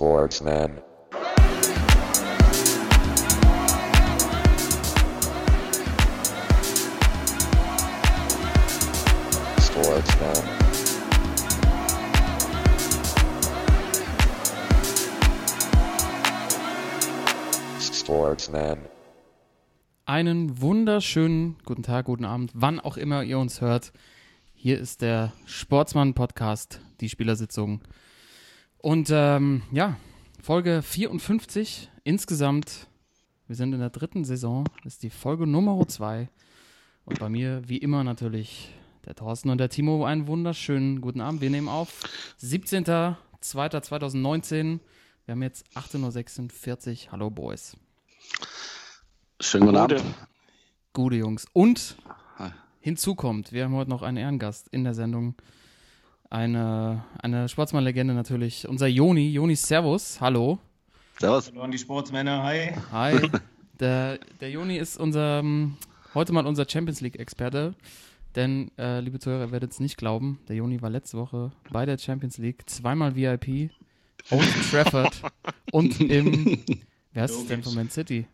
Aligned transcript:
Sportsman. 0.00 0.80
Sportsman. 9.60 10.32
Sportsman. 17.78 18.78
Einen 20.06 20.62
wunderschönen 20.62 21.58
guten 21.66 21.82
Tag, 21.82 22.06
guten 22.06 22.24
Abend, 22.24 22.52
wann 22.54 22.80
auch 22.80 22.96
immer 22.96 23.22
ihr 23.22 23.38
uns 23.38 23.60
hört. 23.60 23.92
Hier 24.54 24.78
ist 24.78 25.02
der 25.02 25.34
Sportsmann-Podcast, 25.44 26.80
die 27.02 27.10
Spielersitzung. 27.10 27.82
Und 28.82 29.10
ähm, 29.12 29.62
ja, 29.72 29.96
Folge 30.42 30.80
54 30.82 31.90
insgesamt. 32.02 32.86
Wir 33.46 33.54
sind 33.56 33.74
in 33.74 33.80
der 33.80 33.90
dritten 33.90 34.24
Saison, 34.24 34.64
das 34.84 34.94
ist 34.94 35.02
die 35.02 35.10
Folge 35.10 35.46
Nummer 35.46 35.86
2. 35.86 36.30
Und 37.04 37.18
bei 37.18 37.28
mir, 37.28 37.60
wie 37.68 37.76
immer, 37.76 38.04
natürlich 38.04 38.72
der 39.04 39.14
Thorsten 39.14 39.50
und 39.50 39.58
der 39.58 39.68
Timo. 39.68 40.06
Einen 40.06 40.28
wunderschönen 40.28 41.02
guten 41.02 41.20
Abend. 41.20 41.42
Wir 41.42 41.50
nehmen 41.50 41.68
auf 41.68 41.92
17.02.2019. 42.40 44.78
Wir 45.26 45.32
haben 45.32 45.42
jetzt 45.42 45.66
18.46 45.74 47.06
Uhr. 47.06 47.12
Hallo, 47.12 47.28
Boys. 47.28 47.76
Schönen 49.40 49.66
guten 49.66 49.78
Gute. 49.78 49.96
Abend. 49.96 50.14
Gute 50.94 51.16
Jungs. 51.16 51.44
Und 51.52 51.96
Hi. 52.38 52.52
hinzu 52.80 53.14
kommt, 53.14 53.52
wir 53.52 53.64
haben 53.64 53.74
heute 53.74 53.90
noch 53.90 54.00
einen 54.02 54.16
Ehrengast 54.16 54.68
in 54.68 54.84
der 54.84 54.94
Sendung. 54.94 55.34
Eine, 56.30 57.04
eine 57.20 57.48
Sportsmann-Legende 57.48 58.14
natürlich. 58.14 58.68
Unser 58.68 58.86
Joni. 58.86 59.30
Joni, 59.30 59.56
Servus. 59.56 60.20
Hallo. 60.20 60.60
Servus. 61.18 61.50
Hallo 61.50 61.62
an 61.62 61.72
die 61.72 61.78
Sportsmänner, 61.78 62.44
hi. 62.44 62.72
Hi. 62.92 63.30
Der, 63.80 64.18
der 64.42 64.50
Joni 64.50 64.76
ist 64.76 64.98
unser, 64.98 65.42
heute 66.12 66.34
mal 66.34 66.46
unser 66.46 66.68
Champions 66.68 67.00
League-Experte. 67.00 67.74
Denn, 68.36 68.70
äh, 68.76 69.00
liebe 69.00 69.18
Zuhörer, 69.18 69.46
ihr 69.46 69.52
werdet 69.52 69.72
es 69.72 69.80
nicht 69.80 69.96
glauben, 69.96 70.38
der 70.48 70.56
Joni 70.56 70.82
war 70.82 70.90
letzte 70.90 71.16
Woche 71.16 71.50
bei 71.70 71.86
der 71.86 71.96
Champions 71.96 72.36
League, 72.36 72.68
zweimal 72.68 73.16
VIP, 73.16 73.70
Old 74.30 74.48
Trafford 74.70 75.22
und 75.72 75.98
im, 75.98 76.62
wer 77.14 77.22
heißt 77.22 77.36
es 77.36 77.46
denn 77.46 77.62
von 77.62 77.74
Man 77.74 77.88
City? 77.88 78.26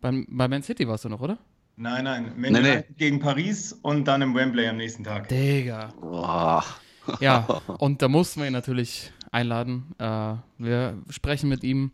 Beim, 0.00 0.26
bei 0.30 0.48
Man 0.48 0.62
City 0.62 0.88
warst 0.88 1.04
du 1.04 1.10
noch, 1.10 1.20
oder? 1.20 1.36
Nein, 1.80 2.04
nein, 2.04 2.32
Man 2.36 2.52
Nee, 2.52 2.60
nee. 2.60 2.84
Gegen 2.98 3.20
Paris 3.20 3.72
und 3.72 4.04
dann 4.06 4.20
im 4.20 4.34
Wembley 4.34 4.68
am 4.68 4.76
nächsten 4.76 5.02
Tag. 5.02 5.28
Digga. 5.28 5.92
Boah. 6.00 6.62
Ja, 7.20 7.46
und 7.78 8.02
da 8.02 8.08
mussten 8.08 8.40
wir 8.40 8.46
ihn 8.46 8.52
natürlich 8.52 9.10
einladen. 9.32 9.94
Äh, 9.98 10.34
wir 10.58 10.98
sprechen 11.08 11.48
mit 11.48 11.64
ihm 11.64 11.90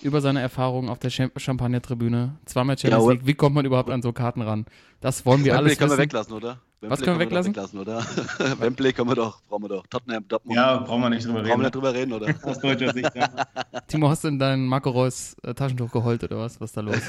über 0.00 0.20
seine 0.20 0.40
Erfahrungen 0.40 0.88
auf 0.88 1.00
der 1.00 1.10
Champ 1.10 1.38
Champagner-Tribüne. 1.38 2.36
Zweimal 2.46 2.78
Champions 2.78 3.04
Ja, 3.04 3.10
League. 3.10 3.26
Wie 3.26 3.34
kommt 3.34 3.56
man 3.56 3.66
überhaupt 3.66 3.90
an 3.90 4.00
so 4.00 4.12
Karten 4.12 4.40
ran? 4.40 4.64
Das 5.00 5.26
wollen 5.26 5.44
wir 5.44 5.52
Wembley 5.52 5.66
alles 5.70 5.78
können 5.78 5.90
wir 5.90 5.94
wissen. 5.98 6.02
weglassen, 6.04 6.32
oder? 6.32 6.60
Was 6.90 7.00
Wembley 7.00 7.26
können 7.26 7.30
wir 7.30 7.42
doch 7.42 7.48
weglassen, 7.48 7.78
oder? 7.78 7.98
Wembley 8.60 8.92
können 8.92 9.10
wir 9.10 9.14
doch, 9.16 9.40
brauchen 9.42 9.64
wir 9.64 9.68
doch. 9.68 9.86
Tottenham, 9.88 10.26
Dortmund. 10.28 10.56
Ja, 10.56 10.78
brauchen 10.78 11.02
wir 11.02 11.10
nicht 11.10 11.26
drüber 11.26 11.42
brauchen 11.42 11.46
wir 11.46 11.52
reden. 11.52 11.62
nicht 11.62 11.74
drüber 11.74 11.94
reden, 11.94 12.12
oder? 12.12 12.34
Aus 12.42 12.58
deutscher 12.58 12.92
Sicht, 12.92 13.14
ja. 13.14 13.28
Timo, 13.88 14.08
hast 14.08 14.24
du 14.24 14.28
in 14.28 14.38
dein 14.38 14.66
Marco 14.66 14.90
Reus 14.90 15.36
äh, 15.42 15.54
Taschentuch 15.54 15.90
geheult 15.90 16.24
oder 16.24 16.38
was? 16.38 16.60
Was 16.60 16.70
ist 16.70 16.76
da 16.76 16.80
los? 16.80 16.96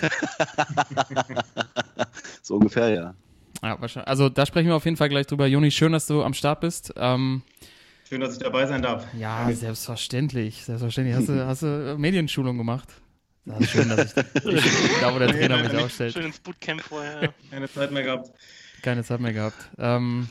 so 2.42 2.56
ungefähr, 2.56 2.90
ja. 2.90 3.16
ja, 3.64 3.82
wahrscheinlich. 3.82 4.08
Also 4.08 4.30
da 4.30 4.46
sprechen 4.46 4.68
wir 4.68 4.76
auf 4.76 4.86
jeden 4.86 4.98
Fall 4.98 5.10
gleich 5.10 5.28
drüber. 5.28 5.48
Joni, 5.48 5.72
schön, 5.72 5.92
dass 5.92 6.08
du 6.08 6.24
am 6.24 6.34
Start 6.34 6.62
bist. 6.62 6.94
Ähm, 6.98 7.42
Schön, 8.08 8.22
dass 8.22 8.34
ich 8.34 8.40
dabei 8.40 8.68
sein 8.68 8.84
darf. 8.84 9.04
ja, 9.18 9.50
selbstverständlich. 9.52 10.64
Selbstverständlich. 10.64 11.16
Hast 11.16 11.28
du, 11.28 11.46
hast 11.48 11.64
du 11.64 11.96
Medienschulung 11.98 12.56
gemacht? 12.56 12.88
Das 13.46 13.60
ist 13.62 13.70
schön, 13.72 13.90
dass 13.90 14.16
ich, 14.16 14.46
ich 14.46 15.00
da, 15.02 15.14
wo 15.14 15.20
der 15.20 15.30
Trainer 15.30 15.58
mich 15.62 15.76
aufstellt. 15.76 16.14
Schön 16.14 16.26
ins 16.26 16.40
Bootcamp 16.40 16.82
vorher. 16.82 17.34
Keine 17.52 17.70
Zeit 17.70 17.92
mehr 17.92 18.04
gehabt. 18.04 18.32
Keine 18.86 19.04
Zeit 19.04 19.20
mehr 19.20 19.34
gehabt. 19.34 19.58
Ähm, 19.80 20.30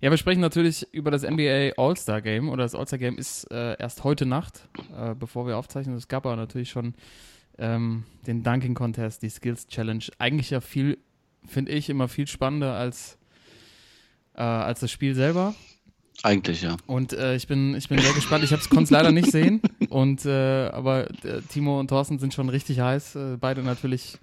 ja, 0.00 0.10
wir 0.10 0.18
sprechen 0.18 0.38
natürlich 0.38 0.86
über 0.92 1.10
das 1.10 1.28
NBA 1.28 1.72
All-Star 1.76 2.22
Game 2.22 2.48
oder 2.48 2.62
das 2.62 2.76
All-Star 2.76 2.96
Game 2.96 3.18
ist 3.18 3.50
äh, 3.50 3.76
erst 3.76 4.04
heute 4.04 4.24
Nacht, 4.24 4.68
äh, 4.96 5.16
bevor 5.16 5.48
wir 5.48 5.56
aufzeichnen. 5.56 5.96
Es 5.96 6.06
gab 6.06 6.24
aber 6.24 6.36
natürlich 6.36 6.70
schon 6.70 6.94
ähm, 7.58 8.04
den 8.24 8.44
Dunking 8.44 8.74
Contest, 8.74 9.22
die 9.22 9.28
Skills 9.28 9.66
Challenge. 9.66 10.04
Eigentlich 10.18 10.50
ja 10.50 10.60
viel, 10.60 10.98
finde 11.44 11.72
ich, 11.72 11.90
immer 11.90 12.06
viel 12.06 12.28
spannender 12.28 12.74
als, 12.74 13.18
äh, 14.34 14.42
als 14.42 14.78
das 14.78 14.92
Spiel 14.92 15.16
selber. 15.16 15.56
Eigentlich, 16.22 16.62
ja. 16.62 16.76
Und 16.86 17.14
äh, 17.14 17.34
ich 17.34 17.48
bin, 17.48 17.74
ich 17.74 17.88
bin 17.88 17.98
sehr 17.98 18.12
gespannt. 18.12 18.44
Ich 18.44 18.50
konnte 18.70 18.84
es 18.84 18.90
leider 18.90 19.10
nicht 19.10 19.32
sehen. 19.32 19.60
Und 19.88 20.24
äh, 20.24 20.68
aber 20.68 21.10
äh, 21.24 21.42
Timo 21.48 21.80
und 21.80 21.88
Thorsten 21.88 22.20
sind 22.20 22.32
schon 22.32 22.48
richtig 22.48 22.78
heiß. 22.78 23.16
Äh, 23.16 23.36
beide 23.40 23.64
natürlich 23.64 24.18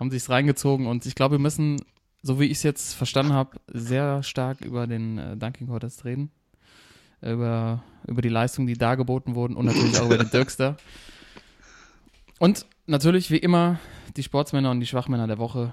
haben 0.00 0.10
sich's 0.10 0.28
reingezogen. 0.28 0.88
Und 0.88 1.06
ich 1.06 1.14
glaube, 1.14 1.36
wir 1.36 1.40
müssen, 1.40 1.76
so 2.22 2.38
wie 2.38 2.46
ich 2.46 2.58
es 2.58 2.62
jetzt 2.62 2.94
verstanden 2.94 3.32
habe, 3.32 3.58
sehr 3.66 4.22
stark 4.22 4.60
über 4.60 4.86
den 4.86 5.18
äh, 5.18 5.36
Dunking 5.36 5.66
Contest 5.66 6.04
reden. 6.04 6.30
Über, 7.20 7.84
über 8.06 8.20
die 8.20 8.28
Leistungen, 8.28 8.66
die 8.66 8.74
dargeboten 8.74 9.36
wurden 9.36 9.54
und 9.54 9.66
natürlich 9.66 9.96
auch 10.00 10.06
über 10.06 10.18
den 10.18 10.30
Dirkster. 10.32 10.76
Und 12.40 12.66
natürlich, 12.86 13.30
wie 13.30 13.36
immer, 13.36 13.78
die 14.16 14.24
Sportsmänner 14.24 14.72
und 14.72 14.80
die 14.80 14.86
Schwachmänner 14.86 15.28
der 15.28 15.38
Woche. 15.38 15.72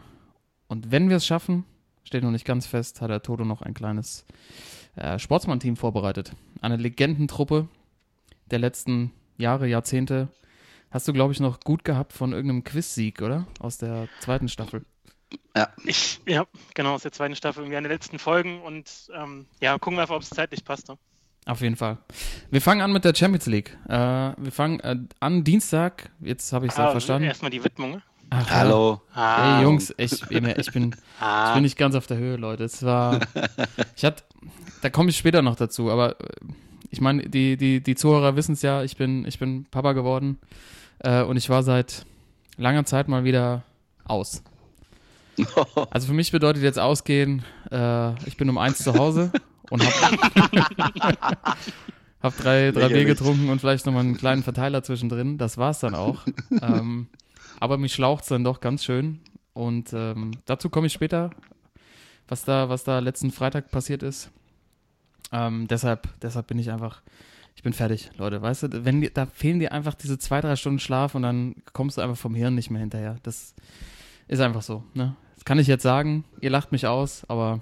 Und 0.67 0.91
wenn 0.91 1.09
wir 1.09 1.17
es 1.17 1.25
schaffen, 1.25 1.65
steht 2.03 2.23
noch 2.23 2.29
nicht 2.29 2.45
ganz 2.45 2.67
fest, 2.67 3.01
hat 3.01 3.09
der 3.09 3.23
Toto 3.23 3.45
noch 3.45 3.63
ein 3.63 3.73
kleines 3.73 4.25
äh, 4.95 5.17
Sportsmann-Team 5.17 5.75
vorbereitet. 5.75 6.33
Eine 6.61 6.77
Legendentruppe 6.77 7.67
der 8.51 8.59
letzten 8.59 9.11
Jahre, 9.37 9.67
Jahrzehnte. 9.67 10.27
Hast 10.91 11.07
du, 11.07 11.13
glaube 11.13 11.33
ich, 11.33 11.39
noch 11.39 11.59
gut 11.59 11.83
gehabt 11.83 12.13
von 12.13 12.33
irgendeinem 12.33 12.63
Quiz-Sieg, 12.63 13.21
oder? 13.21 13.47
Aus 13.59 13.77
der 13.77 14.07
zweiten 14.19 14.49
Staffel. 14.49 14.85
Ich, 15.83 16.21
ja, 16.27 16.45
genau, 16.73 16.93
aus 16.95 17.03
der 17.03 17.11
zweiten 17.11 17.35
Staffel, 17.35 17.61
irgendwie 17.63 17.77
an 17.77 17.83
den 17.83 17.91
letzten 17.91 18.17
Folgen 18.19 18.61
und 18.61 19.09
ähm, 19.15 19.45
ja, 19.61 19.77
gucken 19.77 19.97
wir 19.97 20.03
einfach, 20.03 20.15
ob 20.15 20.21
es 20.21 20.29
zeitlich 20.29 20.63
passt. 20.63 20.87
Ne? 20.87 20.97
Auf 21.45 21.61
jeden 21.61 21.75
Fall. 21.75 21.97
Wir 22.49 22.61
fangen 22.61 22.81
an 22.81 22.91
mit 22.93 23.03
der 23.05 23.13
Champions 23.15 23.45
League. 23.45 23.77
Äh, 23.87 23.93
wir 24.37 24.51
fangen 24.51 24.79
äh, 24.81 24.97
an 25.19 25.43
Dienstag. 25.43 26.11
Jetzt 26.21 26.53
habe 26.53 26.65
ich 26.65 26.71
es 26.71 26.77
ja 26.77 26.87
Ah, 26.89 26.91
verstanden. 26.91 27.27
Erstmal 27.27 27.51
die 27.51 27.63
Widmung. 27.63 27.91
ne? 27.91 28.01
Ach, 28.29 28.47
ja. 28.47 28.55
Hallo. 28.55 29.01
Ah, 29.13 29.55
Hey 29.57 29.63
Jungs, 29.63 29.93
ich, 29.97 30.13
ich 30.13 30.27
bin, 30.27 30.45
ich 30.57 30.71
bin 30.71 30.95
ah, 31.19 31.59
nicht 31.59 31.77
ganz 31.77 31.95
auf 31.95 32.07
der 32.07 32.17
Höhe, 32.17 32.35
Leute. 32.37 32.63
Es 32.63 32.83
war, 32.83 33.19
ich 33.95 34.05
hatte, 34.05 34.23
da 34.81 34.89
komme 34.89 35.09
ich 35.09 35.17
später 35.17 35.41
noch 35.41 35.55
dazu, 35.55 35.89
aber 35.91 36.19
äh, 36.21 36.25
ich 36.91 37.01
meine, 37.01 37.27
die, 37.27 37.57
die, 37.57 37.81
die 37.81 37.95
Zuhörer 37.95 38.35
wissen 38.35 38.53
es 38.53 38.61
ja, 38.61 38.83
ich 38.83 38.97
bin, 38.97 39.25
ich 39.25 39.39
bin 39.39 39.65
Papa 39.69 39.93
geworden 39.93 40.39
äh, 40.99 41.21
und 41.23 41.37
ich 41.37 41.49
war 41.49 41.63
seit 41.63 42.05
langer 42.57 42.85
Zeit 42.85 43.07
mal 43.07 43.23
wieder 43.23 43.63
aus. 44.05 44.43
Also 45.91 46.07
für 46.07 46.13
mich 46.13 46.31
bedeutet 46.31 46.63
jetzt 46.63 46.79
ausgehen, 46.79 47.43
äh, 47.71 48.13
ich 48.25 48.37
bin 48.37 48.49
um 48.49 48.57
eins 48.57 48.79
zu 48.79 48.93
Hause 48.93 49.31
und 49.69 49.83
hab, 49.83 50.67
hab 52.21 52.37
drei, 52.37 52.71
drei 52.71 52.89
Bier 52.89 53.05
getrunken 53.05 53.49
und 53.49 53.59
vielleicht 53.59 53.85
nochmal 53.85 54.03
einen 54.03 54.17
kleinen 54.17 54.43
Verteiler 54.43 54.83
zwischendrin. 54.83 55.37
Das 55.37 55.57
war's 55.57 55.79
dann 55.79 55.95
auch. 55.95 56.25
ähm, 56.61 57.07
aber 57.59 57.77
mich 57.77 57.93
schlaucht's 57.93 58.27
dann 58.27 58.43
doch 58.43 58.59
ganz 58.59 58.83
schön. 58.83 59.19
Und 59.53 59.91
ähm, 59.93 60.31
dazu 60.45 60.69
komme 60.69 60.87
ich 60.87 60.93
später, 60.93 61.31
was 62.27 62.45
da, 62.45 62.69
was 62.69 62.83
da 62.83 62.99
letzten 62.99 63.31
Freitag 63.31 63.71
passiert 63.71 64.03
ist. 64.03 64.31
Ähm, 65.31 65.67
deshalb, 65.67 66.07
deshalb 66.21 66.47
bin 66.47 66.59
ich 66.59 66.71
einfach, 66.71 67.01
ich 67.55 67.63
bin 67.63 67.73
fertig, 67.73 68.09
Leute. 68.17 68.41
Weißt 68.41 68.63
du, 68.63 68.85
wenn 68.85 69.07
da 69.13 69.25
fehlen 69.25 69.59
dir 69.59 69.71
einfach 69.71 69.95
diese 69.95 70.17
zwei, 70.17 70.41
drei 70.41 70.55
Stunden 70.55 70.79
Schlaf 70.79 71.15
und 71.15 71.23
dann 71.23 71.55
kommst 71.73 71.97
du 71.97 72.01
einfach 72.01 72.17
vom 72.17 72.35
Hirn 72.35 72.55
nicht 72.55 72.69
mehr 72.69 72.79
hinterher. 72.79 73.17
Das 73.23 73.53
ist 74.27 74.39
einfach 74.39 74.61
so. 74.61 74.83
Ne? 74.93 75.15
Das 75.39 75.45
kann 75.45 75.57
ich 75.57 75.67
jetzt 75.67 75.83
sagen. 75.83 76.25
Ihr 76.41 76.49
lacht 76.49 76.73
mich 76.73 76.85
aus, 76.85 77.23
aber 77.29 77.61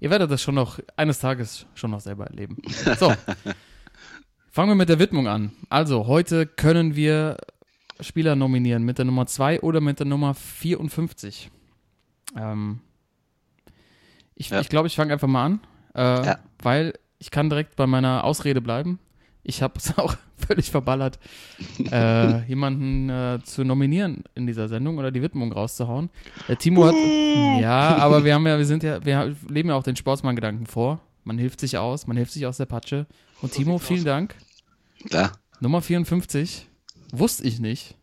ihr 0.00 0.10
werdet 0.10 0.30
das 0.30 0.42
schon 0.42 0.54
noch 0.54 0.80
eines 0.96 1.18
Tages 1.18 1.64
schon 1.74 1.92
noch 1.92 2.00
selber 2.00 2.26
erleben. 2.26 2.58
So. 2.98 3.10
Fangen 4.50 4.68
wir 4.70 4.74
mit 4.74 4.90
der 4.90 4.98
Widmung 4.98 5.26
an. 5.26 5.52
Also, 5.70 6.06
heute 6.06 6.46
können 6.46 6.94
wir 6.94 7.38
Spieler 8.00 8.36
nominieren 8.36 8.82
mit 8.82 8.98
der 8.98 9.06
Nummer 9.06 9.24
2 9.24 9.60
oder 9.62 9.80
mit 9.80 9.98
der 9.98 10.04
Nummer 10.06 10.34
54. 10.34 11.50
Ähm, 12.36 12.80
ich 14.34 14.50
Ja. 14.50 14.60
ich 14.60 14.68
glaube, 14.68 14.86
ich 14.88 14.94
fange 14.94 15.14
einfach 15.14 15.26
mal 15.26 15.46
an, 15.46 15.60
äh, 15.94 16.26
Ja. 16.26 16.38
weil 16.62 16.92
ich 17.18 17.30
kann 17.30 17.48
direkt 17.48 17.76
bei 17.76 17.86
meiner 17.86 18.24
Ausrede 18.24 18.60
bleiben. 18.60 18.98
Ich 19.44 19.62
habe 19.62 19.74
es 19.76 19.96
auch 19.98 20.16
völlig 20.36 20.70
verballert, 20.70 21.18
äh, 21.90 22.44
jemanden 22.48 23.08
äh, 23.08 23.38
zu 23.44 23.64
nominieren 23.64 24.24
in 24.34 24.46
dieser 24.46 24.68
Sendung 24.68 24.98
oder 24.98 25.12
die 25.12 25.22
Widmung 25.22 25.52
rauszuhauen. 25.52 26.10
Der 26.48 26.58
Timo 26.58 26.86
hat, 26.86 26.94
ja, 27.60 27.96
aber 27.98 28.24
wir 28.24 28.34
haben 28.34 28.46
ja, 28.46 28.58
wir 28.58 28.66
sind 28.66 28.82
ja, 28.82 29.04
wir 29.04 29.36
leben 29.48 29.68
ja 29.68 29.76
auch 29.76 29.84
den 29.84 29.96
Sportsmann-Gedanken 29.96 30.66
vor. 30.66 31.00
Man 31.22 31.38
hilft 31.38 31.60
sich 31.60 31.78
aus, 31.78 32.06
man 32.06 32.16
hilft 32.16 32.32
sich 32.32 32.46
aus 32.46 32.56
der 32.56 32.66
Patsche. 32.66 33.06
Und 33.40 33.52
Timo, 33.52 33.78
vielen. 33.78 34.04
Dank. 34.04 34.34
Ja. 35.10 35.32
Nummer 35.60 35.80
54. 35.80 36.66
Wusste 37.12 37.44
ich 37.44 37.60
nicht. 37.60 37.96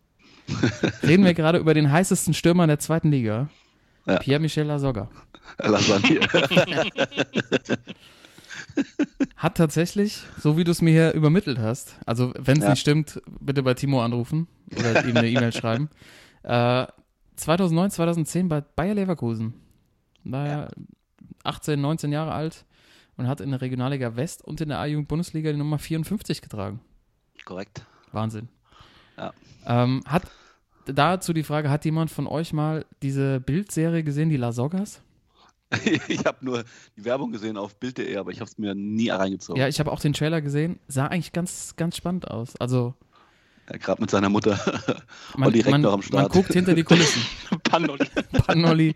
Reden 1.03 1.23
wir 1.23 1.33
gerade 1.33 1.59
über 1.59 1.73
den 1.73 1.91
heißesten 1.91 2.33
Stürmer 2.33 2.65
der 2.65 2.79
zweiten 2.79 3.11
Liga. 3.11 3.49
Ja. 4.07 4.17
Pierre-Michel 4.17 4.65
Lasogga. 4.65 5.09
Lasagne. 5.59 6.19
Hat 9.35 9.57
tatsächlich, 9.57 10.23
so 10.39 10.57
wie 10.57 10.63
du 10.63 10.71
es 10.71 10.81
mir 10.81 10.91
hier 10.91 11.13
übermittelt 11.13 11.57
hast, 11.59 11.95
also 12.05 12.33
wenn 12.37 12.57
es 12.59 12.63
Ja. 12.63 12.69
nicht 12.71 12.79
stimmt, 12.81 13.21
bitte 13.39 13.63
bei 13.63 13.73
Timo 13.73 14.03
anrufen 14.03 14.47
oder 14.77 15.05
ihm 15.05 15.15
eine 15.17 15.29
E-Mail 15.29 15.53
schreiben. 15.53 15.89
Äh, 16.43 16.87
2009, 17.35 17.91
2010 17.91 18.49
bei 18.49 18.61
Bayer 18.61 18.95
Leverkusen. 18.95 19.53
War 20.23 20.47
ja 20.47 20.67
18, 21.43 21.79
19 21.79 22.11
Jahre 22.11 22.31
alt 22.31 22.65
und 23.15 23.27
hat 23.27 23.41
in 23.41 23.51
der 23.51 23.61
Regionalliga 23.61 24.15
West 24.15 24.43
und 24.43 24.59
in 24.59 24.69
der 24.69 24.79
A-Jugend-Bundesliga 24.79 25.51
die 25.51 25.57
Nummer 25.59 25.77
54 25.77 26.41
getragen. 26.41 26.79
Korrekt. 27.45 27.85
Wahnsinn. 28.11 28.49
Ja. 29.17 29.33
Ähm, 29.67 30.01
hat 30.07 30.23
dazu 30.87 31.31
die 31.33 31.43
Frage, 31.43 31.69
hat 31.69 31.85
jemand 31.85 32.09
von 32.09 32.25
euch 32.25 32.53
mal 32.53 32.85
diese 33.03 33.39
Bildserie 33.39 34.03
gesehen, 34.03 34.29
die 34.29 34.37
La 34.37 34.51
Sogas? 34.51 35.03
ich 36.07 36.25
habe 36.25 36.43
nur 36.43 36.63
die 36.97 37.05
Werbung 37.05 37.31
gesehen 37.31 37.57
auf 37.57 37.75
Bild.de, 37.75 38.15
aber 38.17 38.31
ich 38.31 38.39
habe 38.39 38.49
es 38.49 38.57
mir 38.57 38.75
nie 38.75 39.09
reingezogen. 39.09 39.59
Ja, 39.59 39.67
ich 39.67 39.79
habe 39.79 39.91
auch 39.91 39.99
den 39.99 40.13
Trailer 40.13 40.41
gesehen. 40.41 40.79
Sah 40.87 41.07
eigentlich 41.07 41.31
ganz, 41.31 41.75
ganz 41.75 41.95
spannend 41.97 42.29
aus. 42.29 42.55
Also 42.57 42.93
Ja, 43.69 43.77
Gerade 43.77 44.01
mit 44.01 44.11
seiner 44.11 44.29
Mutter. 44.29 44.59
man, 45.37 45.47
Olli 45.49 45.61
Reck 45.61 45.71
man, 45.71 45.81
noch 45.81 45.93
am 45.93 45.99
man 45.99 46.07
Start. 46.07 46.31
guckt 46.31 46.53
hinter 46.53 46.73
die 46.75 46.83
Kulissen. 46.83 47.21
Pannolli. 47.63 48.05
Panolli. 48.45 48.95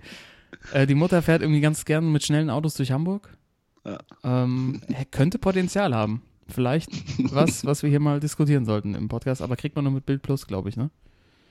Äh, 0.73 0.87
die 0.87 0.95
Mutter 0.95 1.21
fährt 1.21 1.41
irgendwie 1.41 1.61
ganz 1.61 1.85
gern 1.85 2.11
mit 2.11 2.23
schnellen 2.23 2.49
Autos 2.49 2.75
durch 2.75 2.91
Hamburg. 2.91 3.29
Ja. 3.85 3.99
Ähm, 4.23 4.81
er 4.87 5.05
könnte 5.05 5.37
Potenzial 5.39 5.93
haben. 5.93 6.23
Vielleicht 6.47 6.91
was, 7.33 7.65
was 7.65 7.81
wir 7.81 7.89
hier 7.89 7.99
mal 7.99 8.19
diskutieren 8.19 8.65
sollten 8.65 8.93
im 8.93 9.07
Podcast, 9.07 9.41
aber 9.41 9.55
kriegt 9.55 9.75
man 9.75 9.83
nur 9.83 9.93
mit 9.93 10.05
Bild 10.05 10.21
Plus, 10.21 10.45
glaube 10.45 10.69
ich, 10.69 10.77
ne? 10.77 10.91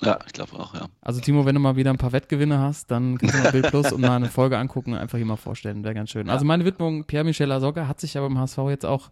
Ja, 0.00 0.18
ich 0.26 0.32
glaube 0.32 0.58
auch, 0.58 0.74
ja. 0.74 0.88
Also 1.00 1.20
Timo, 1.20 1.46
wenn 1.46 1.54
du 1.54 1.60
mal 1.60 1.76
wieder 1.76 1.90
ein 1.90 1.98
paar 1.98 2.12
Wettgewinne 2.12 2.58
hast, 2.58 2.90
dann 2.90 3.18
kannst 3.18 3.34
du 3.36 3.42
mal 3.42 3.52
Bild 3.52 3.68
Plus 3.68 3.92
und 3.92 4.00
mal 4.00 4.16
eine 4.16 4.28
Folge 4.28 4.58
angucken 4.58 4.92
und 4.92 4.98
einfach 4.98 5.16
hier 5.18 5.26
mal 5.26 5.36
vorstellen. 5.36 5.84
Wäre 5.84 5.94
ganz 5.94 6.10
schön. 6.10 6.28
Also 6.28 6.44
meine 6.44 6.64
Widmung, 6.64 7.04
Pierre-Michel 7.04 7.46
Lasogga 7.46 7.86
hat 7.88 8.00
sich 8.00 8.14
ja 8.14 8.20
beim 8.20 8.38
HSV 8.38 8.58
jetzt 8.68 8.84
auch, 8.84 9.10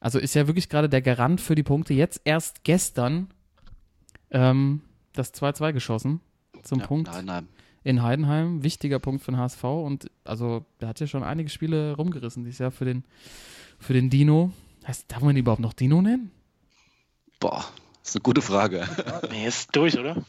also 0.00 0.18
ist 0.18 0.34
ja 0.34 0.46
wirklich 0.46 0.68
gerade 0.68 0.88
der 0.88 1.02
Garant 1.02 1.40
für 1.40 1.54
die 1.54 1.62
Punkte. 1.62 1.94
Jetzt 1.94 2.20
erst 2.24 2.62
gestern 2.64 3.28
ähm, 4.30 4.82
das 5.12 5.34
2-2 5.34 5.72
geschossen 5.72 6.20
zum 6.62 6.80
ja 6.80 6.86
Punkt 6.86 7.10
nein. 7.24 7.48
in 7.82 8.02
Heidenheim. 8.02 8.62
Wichtiger 8.62 8.98
Punkt 8.98 9.22
für 9.22 9.32
den 9.32 9.38
HSV 9.38 9.64
und 9.64 10.10
also 10.24 10.64
der 10.80 10.88
hat 10.88 11.00
ja 11.00 11.06
schon 11.06 11.22
einige 11.24 11.48
Spiele 11.48 11.96
rumgerissen 11.96 12.44
dieses 12.44 12.58
Jahr 12.58 12.70
für 12.70 12.84
den, 12.84 13.04
für 13.78 13.92
den 13.94 14.10
Dino. 14.10 14.52
Heißt, 14.86 15.10
darf 15.10 15.22
man 15.22 15.34
ihn 15.36 15.40
überhaupt 15.40 15.60
noch 15.60 15.72
Dino 15.72 16.02
nennen? 16.02 16.30
Boah, 17.40 17.64
das 18.02 18.10
ist 18.10 18.16
eine 18.16 18.22
gute 18.22 18.42
Frage. 18.42 18.86
Nee, 19.30 19.46
ist 19.46 19.74
durch, 19.74 19.98
oder? 19.98 20.24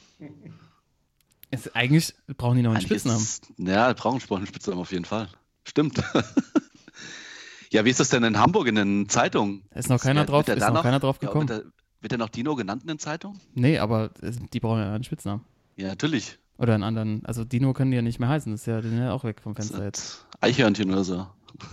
Ist, 1.52 1.75
eigentlich 1.75 2.14
brauchen 2.38 2.56
die 2.58 2.62
noch 2.64 2.72
einen 2.72 2.78
Eigentlich 2.78 3.02
Spitznamen. 3.02 3.22
Ist, 3.22 3.48
ja, 3.58 3.94
brauchen 3.94 4.22
einen 4.38 4.48
Spitznamen 4.48 4.80
auf 4.81 4.92
jeden 4.92 5.06
Fall. 5.06 5.28
Stimmt. 5.66 6.02
ja, 7.72 7.86
wie 7.86 7.90
ist 7.90 8.00
das 8.00 8.10
denn 8.10 8.24
in 8.24 8.38
Hamburg 8.40 8.68
in 8.68 8.75
den 8.75 9.10
Zeitungen? 9.10 9.64
Ist 9.74 9.90
noch 9.90 10.02
keiner 10.02 10.22
Wird- 10.22 10.30
drauf, 10.30 10.48
ist 10.48 10.62
da 10.62 10.72
noch 10.72 10.84
keiner 10.84 11.00
drauf 11.00 11.18
Ja, 11.22 11.28
gekommen. 11.28 11.50
wird, 11.50 11.64
er, 11.66 11.72
wird 12.02 12.12
er 12.12 12.18
noch 12.18 12.30
Dino 12.30 12.56
genannt 12.56 12.84
in 12.84 12.88
den 12.88 13.00
Zeitungen? 13.00 13.40
Nee, 13.54 13.78
aber 13.78 14.12
äh, 14.22 14.31
die 14.52 14.60
brauchen 14.60 14.80
ja 14.80 14.94
einen 14.94 15.04
Spitznamen. 15.04 15.44
Ja, 15.76 15.90
natürlich. 15.90 16.38
Oder 16.58 16.76
einen 16.76 16.84
anderen. 16.84 17.26
Also 17.26 17.44
Dino 17.44 17.74
können 17.74 17.92
die 17.92 17.96
ja 17.96 18.02
nicht 18.04 18.19
mehr 18.19 18.30
heißen. 18.30 18.52
Das 18.52 18.62
ist 18.62 18.68
ja, 18.68 18.81
die 18.81 18.90
sind 18.90 19.00
ja 19.00 19.12
auch 19.12 19.24
weg 19.24 19.42
vom 19.42 19.56
Fenster 19.56 19.84
jetzt. 19.84 20.26
Eichhörnchen 20.42 20.92
oder 20.92 21.04
so. 21.04 21.28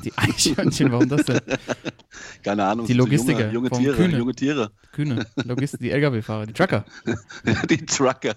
Die 0.04 0.12
Eichhörnchen, 0.16 0.92
warum 0.92 1.08
das 1.08 1.24
denn? 1.24 1.40
Keine 2.42 2.64
Ahnung. 2.64 2.86
Die 2.86 2.92
so 2.92 2.98
Logistiker 2.98 3.50
Junge, 3.50 3.68
junge 3.68 3.70
Tiere, 3.70 3.96
Kühne. 3.96 4.18
junge 4.18 4.34
Tiere. 4.34 4.70
Kühne, 4.92 5.26
Logist, 5.44 5.80
die 5.80 5.90
LKW-Fahrer, 5.90 6.46
die 6.46 6.52
Trucker. 6.52 6.84
die 7.70 7.84
Trucker. 7.86 8.34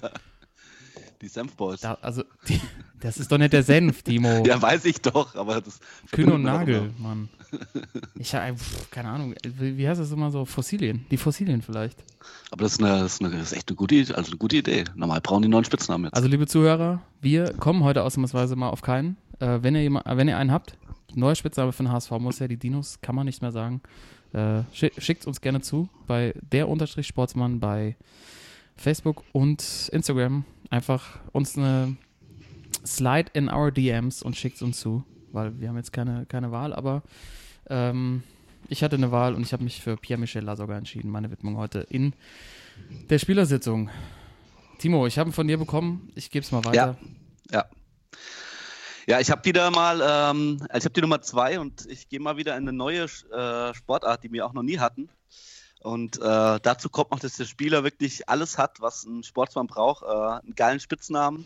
Die 1.21 1.29
Senfboys. 1.29 1.79
Da, 1.79 1.97
also, 2.01 2.23
die, 2.49 2.59
das 2.99 3.17
ist 3.17 3.31
doch 3.31 3.37
nicht 3.37 3.53
der 3.53 3.63
Senf, 3.63 4.03
Timo. 4.03 4.43
Ja, 4.45 4.61
weiß 4.61 4.83
ich 4.85 5.01
doch, 5.01 5.35
aber 5.35 5.61
das. 5.61 5.79
Kühne 6.11 6.33
und 6.33 6.43
Nagel. 6.43 6.91
Mann. 6.97 7.29
Ich 8.15 8.35
habe, 8.35 8.57
keine 8.91 9.09
Ahnung, 9.09 9.35
wie 9.43 9.77
wie 9.77 9.87
heißt 9.87 10.01
das 10.01 10.11
immer 10.11 10.31
so? 10.31 10.43
Fossilien. 10.43 11.05
Die 11.11 11.17
Fossilien 11.17 11.61
vielleicht. 11.61 12.03
Aber 12.51 12.63
das 12.63 12.73
ist, 12.73 12.83
eine, 12.83 12.99
das, 12.99 13.13
ist 13.13 13.21
eine, 13.21 13.37
das 13.37 13.51
ist 13.51 13.57
echt 13.57 13.69
eine 13.69 13.77
gute, 13.77 13.95
also 13.95 14.31
eine 14.31 14.37
gute 14.37 14.57
Idee. 14.57 14.83
Normal 14.95 15.21
brauchen 15.21 15.43
die 15.43 15.47
neuen 15.47 15.63
Spitznamen 15.63 16.05
jetzt. 16.05 16.13
Also, 16.13 16.27
liebe 16.27 16.45
Zuhörer, 16.45 17.01
wir 17.21 17.53
kommen 17.53 17.83
heute 17.83 18.03
ausnahmsweise 18.03 18.57
mal 18.57 18.69
auf 18.69 18.81
keinen. 18.81 19.15
Äh, 19.39 19.59
wenn, 19.61 19.75
ihr 19.75 19.91
äh, 20.05 20.17
wenn 20.17 20.27
ihr 20.27 20.37
einen 20.37 20.51
habt, 20.51 20.77
neuer 21.15 21.35
Spitzname 21.35 21.71
für 21.71 21.83
den 21.83 21.91
HSV 21.91 22.11
muss 22.11 22.39
ja 22.39 22.47
die 22.47 22.57
Dinos, 22.57 22.99
kann 23.01 23.15
man 23.15 23.25
nicht 23.25 23.41
mehr 23.41 23.51
sagen. 23.51 23.81
Äh, 24.33 24.63
schick, 24.73 24.93
Schickt 25.01 25.27
uns 25.27 25.41
gerne 25.41 25.61
zu 25.61 25.89
bei 26.07 26.33
der 26.51 26.67
Unterstrich 26.69 27.07
Sportsmann 27.07 27.59
bei 27.59 27.95
Facebook 28.75 29.23
und 29.31 29.89
Instagram. 29.91 30.45
Einfach 30.69 31.19
uns 31.31 31.57
eine 31.57 31.97
Slide 32.85 33.29
in 33.33 33.49
our 33.49 33.71
DMs 33.71 34.23
und 34.23 34.35
schickt 34.35 34.61
uns 34.61 34.79
zu, 34.79 35.03
weil 35.31 35.59
wir 35.59 35.69
haben 35.69 35.77
jetzt 35.77 35.93
keine, 35.93 36.25
keine 36.25 36.51
Wahl, 36.51 36.73
aber 36.73 37.03
ähm, 37.69 38.23
ich 38.69 38.83
hatte 38.83 38.95
eine 38.95 39.11
Wahl 39.11 39.35
und 39.35 39.43
ich 39.43 39.53
habe 39.53 39.63
mich 39.63 39.81
für 39.81 39.97
Pierre-Michel 39.97 40.43
Lasogga 40.43 40.77
entschieden, 40.77 41.11
meine 41.11 41.29
Widmung 41.29 41.57
heute 41.57 41.85
in 41.89 42.13
der 43.09 43.19
Spielersitzung. 43.19 43.89
Timo, 44.79 45.05
ich 45.05 45.19
habe 45.19 45.29
ihn 45.29 45.33
von 45.33 45.47
dir 45.47 45.57
bekommen, 45.57 46.09
ich 46.15 46.31
gebe 46.31 46.43
es 46.43 46.51
mal 46.51 46.65
weiter. 46.65 46.97
Ja. 47.51 47.59
Ja, 47.59 47.65
ich 49.07 49.29
habe 49.31 49.43
wieder 49.45 49.69
mal, 49.71 49.95
ähm, 50.01 50.59
also 50.69 50.77
ich 50.77 50.85
habe 50.85 50.93
die 50.93 51.01
Nummer 51.01 51.21
zwei 51.21 51.59
und 51.59 51.85
ich 51.87 52.07
gehe 52.09 52.19
mal 52.19 52.37
wieder 52.37 52.55
in 52.55 52.63
eine 52.67 52.73
neue 52.73 53.03
äh, 53.03 53.73
Sportart, 53.73 54.23
die 54.23 54.31
wir 54.31 54.45
auch 54.45 54.53
noch 54.53 54.63
nie 54.63 54.79
hatten. 54.79 55.09
Und 55.81 56.17
äh, 56.17 56.59
dazu 56.61 56.89
kommt 56.89 57.11
noch, 57.11 57.19
dass 57.19 57.35
der 57.35 57.45
Spieler 57.45 57.83
wirklich 57.83 58.29
alles 58.29 58.57
hat, 58.57 58.79
was 58.79 59.03
ein 59.03 59.23
Sportsmann 59.23 59.67
braucht. 59.67 60.03
Äh, 60.03 60.41
einen 60.45 60.55
geilen 60.55 60.79
Spitznamen. 60.79 61.45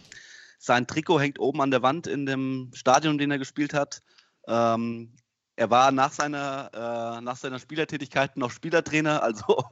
Sein 0.60 0.86
Trikot 0.86 1.20
hängt 1.20 1.40
oben 1.40 1.62
an 1.62 1.72
der 1.72 1.82
Wand 1.82 2.06
in 2.08 2.26
dem 2.28 2.70
Stadion, 2.74 3.14
in 3.14 3.18
dem 3.18 3.32
er 3.32 3.40
gespielt 3.40 3.74
hat. 3.74 4.02
Ähm, 4.48 5.16
er 5.56 5.72
war 5.72 5.92
nach 5.92 6.12
seiner, 6.12 6.70
äh, 7.18 7.22
nach 7.22 7.36
seiner 7.38 7.58
Spielertätigkeit 7.58 8.38
noch 8.38 8.52
Spielertrainer, 8.52 9.24
also 9.24 9.64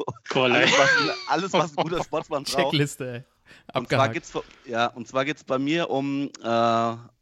alles, 0.54 0.72
was, 0.80 0.90
ein- 0.90 1.10
alles, 1.28 1.54
was 1.54 1.78
ein 1.78 1.84
guter 1.84 2.04
Sportsmann 2.04 2.44
braucht. 2.46 2.56
Checkliste, 2.56 3.08
ey. 3.08 3.24
Und 3.74 3.90
zwar 3.90 4.10
geht's 4.10 4.34
ja, 4.66 4.88
und 4.88 5.08
zwar 5.08 5.26
geht 5.26 5.38
es 5.38 5.44
bei 5.44 5.60
mir 5.60 5.90
um 5.90 6.30
äh, 6.44 6.48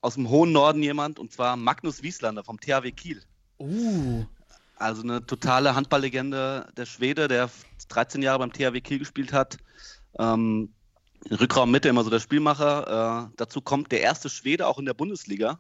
aus 0.01 0.15
dem 0.15 0.29
hohen 0.29 0.51
Norden 0.51 0.83
jemand, 0.83 1.19
und 1.19 1.31
zwar 1.31 1.55
Magnus 1.55 2.03
Wieslander 2.03 2.43
vom 2.43 2.59
THW 2.59 2.91
Kiel. 2.91 3.21
Uh, 3.59 4.25
Also 4.77 5.03
eine 5.03 5.25
totale 5.25 5.75
Handballlegende, 5.75 6.67
der 6.75 6.85
Schwede, 6.85 7.27
der 7.27 7.49
13 7.87 8.21
Jahre 8.21 8.39
beim 8.39 8.51
THW 8.51 8.81
Kiel 8.81 8.99
gespielt 8.99 9.33
hat. 9.33 9.57
Ähm, 10.19 10.73
Rückraum 11.31 11.71
Mitte 11.71 11.89
immer 11.89 12.03
so 12.03 12.09
der 12.09 12.19
Spielmacher. 12.19 13.29
Äh, 13.29 13.33
dazu 13.37 13.61
kommt 13.61 13.91
der 13.91 14.01
erste 14.01 14.29
Schwede 14.29 14.67
auch 14.67 14.79
in 14.79 14.85
der 14.85 14.93
Bundesliga. 14.93 15.59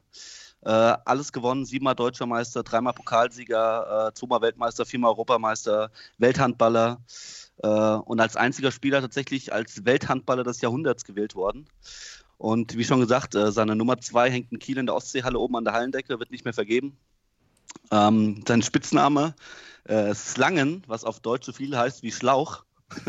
Äh, 0.61 0.69
alles 0.69 1.33
gewonnen, 1.33 1.65
siebenmal 1.65 1.95
Deutscher 1.95 2.25
Meister, 2.25 2.63
dreimal 2.63 2.93
Pokalsieger, 2.93 4.07
äh, 4.07 4.13
zweimal 4.13 4.41
Weltmeister, 4.41 4.85
viermal 4.85 5.11
Europameister, 5.11 5.91
Welthandballer 6.17 7.01
und 7.67 8.19
als 8.19 8.35
einziger 8.35 8.71
Spieler 8.71 9.01
tatsächlich 9.01 9.53
als 9.53 9.85
Welthandballer 9.85 10.43
des 10.43 10.61
Jahrhunderts 10.61 11.05
gewählt 11.05 11.35
worden. 11.35 11.65
Und 12.37 12.77
wie 12.77 12.83
schon 12.83 12.99
gesagt, 12.99 13.35
äh, 13.35 13.53
seine 13.53 13.75
Nummer 13.75 13.99
zwei 13.99 14.29
hängt 14.29 14.51
in 14.51 14.59
Kiel 14.59 14.77
in 14.77 14.85
der 14.85 14.95
Ostseehalle 14.95 15.39
oben 15.39 15.55
an 15.55 15.63
der 15.63 15.73
Hallendecke, 15.73 16.19
wird 16.19 16.29
nicht 16.29 16.43
mehr 16.43 16.53
vergeben. 16.53 16.97
Ähm, 17.89 18.43
sein 18.45 18.61
Spitzname 18.61 19.33
äh, 19.85 20.13
Slangen, 20.13 20.83
was 20.87 21.05
auf 21.05 21.21
Deutsch 21.21 21.45
so 21.45 21.53
viel 21.53 21.77
heißt 21.77 22.03
wie 22.03 22.11
Schlauch. 22.11 22.65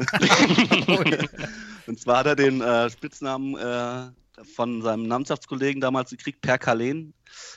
Und 1.86 1.98
zwar 2.00 2.18
hat 2.18 2.26
er 2.26 2.36
den 2.36 2.60
äh, 2.60 2.88
Spitznamen 2.90 3.56
äh, 3.56 4.44
von 4.54 4.82
seinem 4.82 5.08
Mannschaftskollegen 5.08 5.80
damals 5.80 6.10
gekriegt, 6.10 6.40
Per 6.40 6.58
Kalen. 6.58 7.12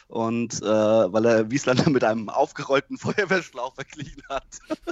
Und 0.07 0.61
äh, 0.61 0.65
weil 0.65 1.25
er 1.25 1.51
Wieslander 1.51 1.89
mit 1.91 2.03
einem 2.03 2.29
aufgerollten 2.29 2.97
Feuerwehrschlauch 2.97 3.75
verglichen 3.75 4.23
hat. 4.29 4.47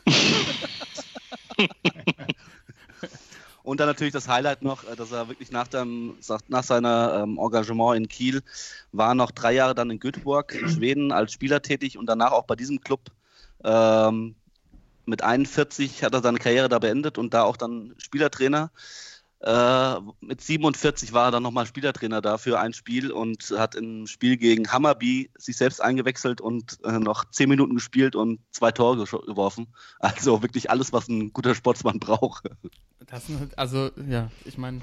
Und 3.65 3.79
dann 3.79 3.87
natürlich 3.87 4.13
das 4.13 4.27
Highlight 4.27 4.61
noch, 4.61 4.83
äh, 4.83 4.95
dass 4.95 5.11
er 5.11 5.27
wirklich 5.27 5.51
nach, 5.51 5.67
dem, 5.67 6.15
nach 6.47 6.63
seiner 6.63 7.21
ähm, 7.23 7.39
Engagement 7.39 7.97
in 7.97 8.07
Kiel 8.07 8.43
war 8.91 9.15
noch 9.15 9.31
drei 9.31 9.53
Jahre 9.53 9.73
dann 9.73 9.89
in 9.89 9.99
Göteborg, 9.99 10.53
in 10.53 10.69
Schweden, 10.69 11.11
als 11.11 11.33
Spieler 11.33 11.63
tätig 11.63 11.97
und 11.97 12.05
danach 12.05 12.31
auch 12.31 12.45
bei 12.45 12.55
diesem 12.55 12.79
Club. 12.79 13.01
Ähm, 13.63 14.35
mit 15.07 15.23
41 15.23 16.03
hat 16.03 16.13
er 16.13 16.21
seine 16.21 16.37
Karriere 16.37 16.69
da 16.69 16.77
beendet 16.77 17.17
und 17.17 17.33
da 17.33 17.43
auch 17.43 17.57
dann 17.57 17.95
Spielertrainer. 17.97 18.69
Äh, 19.41 19.95
mit 20.21 20.41
47 20.41 21.13
war 21.13 21.25
er 21.27 21.31
dann 21.31 21.43
nochmal 21.43 21.65
Spielertrainer 21.67 22.21
da 22.21 22.37
für 22.37 22.59
ein 22.59 22.73
Spiel 22.73 23.11
und 23.11 23.53
hat 23.57 23.75
im 23.75 24.07
Spiel 24.07 24.37
gegen 24.37 24.71
Hammerby 24.71 25.29
sich 25.37 25.57
selbst 25.57 25.81
eingewechselt 25.81 26.41
und 26.41 26.77
äh, 26.83 26.93
noch 26.99 27.25
10 27.29 27.49
Minuten 27.49 27.75
gespielt 27.75 28.15
und 28.15 28.39
zwei 28.51 28.71
Tore 28.71 28.97
geworfen. 29.25 29.67
Also 29.99 30.41
wirklich 30.41 30.69
alles, 30.71 30.93
was 30.93 31.07
ein 31.09 31.31
guter 31.33 31.53
Sportsmann 31.53 31.99
braucht. 31.99 32.45
das, 33.07 33.27
sind- 33.27 33.57
also, 33.57 33.91
ja, 34.09 34.31
ich 34.45 34.57
meine, 34.57 34.81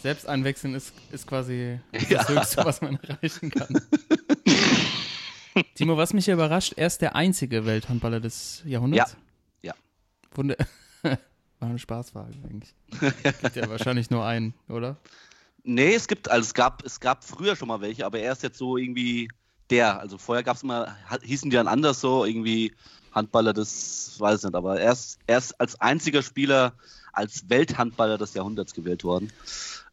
selbst 0.00 0.28
einwechseln 0.28 0.74
ist, 0.74 0.92
ist 1.10 1.26
quasi 1.26 1.80
das 1.92 2.08
Ja. 2.10 2.28
Höchste, 2.28 2.64
was 2.64 2.82
man 2.82 2.98
erreichen 3.02 3.50
kann. 3.50 3.80
Timo, 5.74 5.96
was 5.96 6.12
mich 6.12 6.24
hier 6.24 6.34
überrascht, 6.34 6.74
er 6.76 6.86
ist 6.88 7.00
der 7.00 7.14
einzige 7.16 7.64
Welthandballer 7.64 8.20
des 8.20 8.62
Jahrhunderts. 8.64 9.16
Ja. 9.62 9.72
Ja. 9.72 9.74
Wunder 10.34 10.56
War 11.64 11.70
eine 11.70 11.78
Spaßfrage 11.78 12.34
eigentlich. 12.44 12.74
Gibt 13.40 13.56
ja 13.56 13.66
wahrscheinlich 13.70 14.10
nur 14.10 14.22
einen, 14.22 14.52
oder? 14.68 14.98
Nee, 15.62 15.94
es 15.94 16.06
gibt, 16.06 16.30
also 16.30 16.42
es 16.42 16.52
gab, 16.52 16.84
es 16.84 17.00
gab 17.00 17.24
früher 17.24 17.56
schon 17.56 17.68
mal 17.68 17.80
welche, 17.80 18.04
aber 18.04 18.18
er 18.18 18.32
ist 18.32 18.42
jetzt 18.42 18.58
so 18.58 18.76
irgendwie 18.76 19.30
der. 19.70 19.98
Also 19.98 20.18
vorher 20.18 20.44
gab 20.44 20.56
es 20.56 20.62
immer, 20.62 20.94
ha- 21.08 21.18
hießen 21.22 21.48
die 21.48 21.56
dann 21.56 21.66
anders 21.66 22.02
so, 22.02 22.26
irgendwie 22.26 22.74
Handballer 23.12 23.54
des, 23.54 24.16
weiß 24.18 24.40
ich 24.40 24.44
nicht, 24.44 24.54
aber 24.54 24.78
er 24.78 24.92
ist, 24.92 25.18
er 25.26 25.38
ist 25.38 25.58
als 25.58 25.80
einziger 25.80 26.22
Spieler 26.22 26.74
als 27.14 27.48
Welthandballer 27.48 28.18
des 28.18 28.34
Jahrhunderts 28.34 28.74
gewählt 28.74 29.02
worden. 29.02 29.32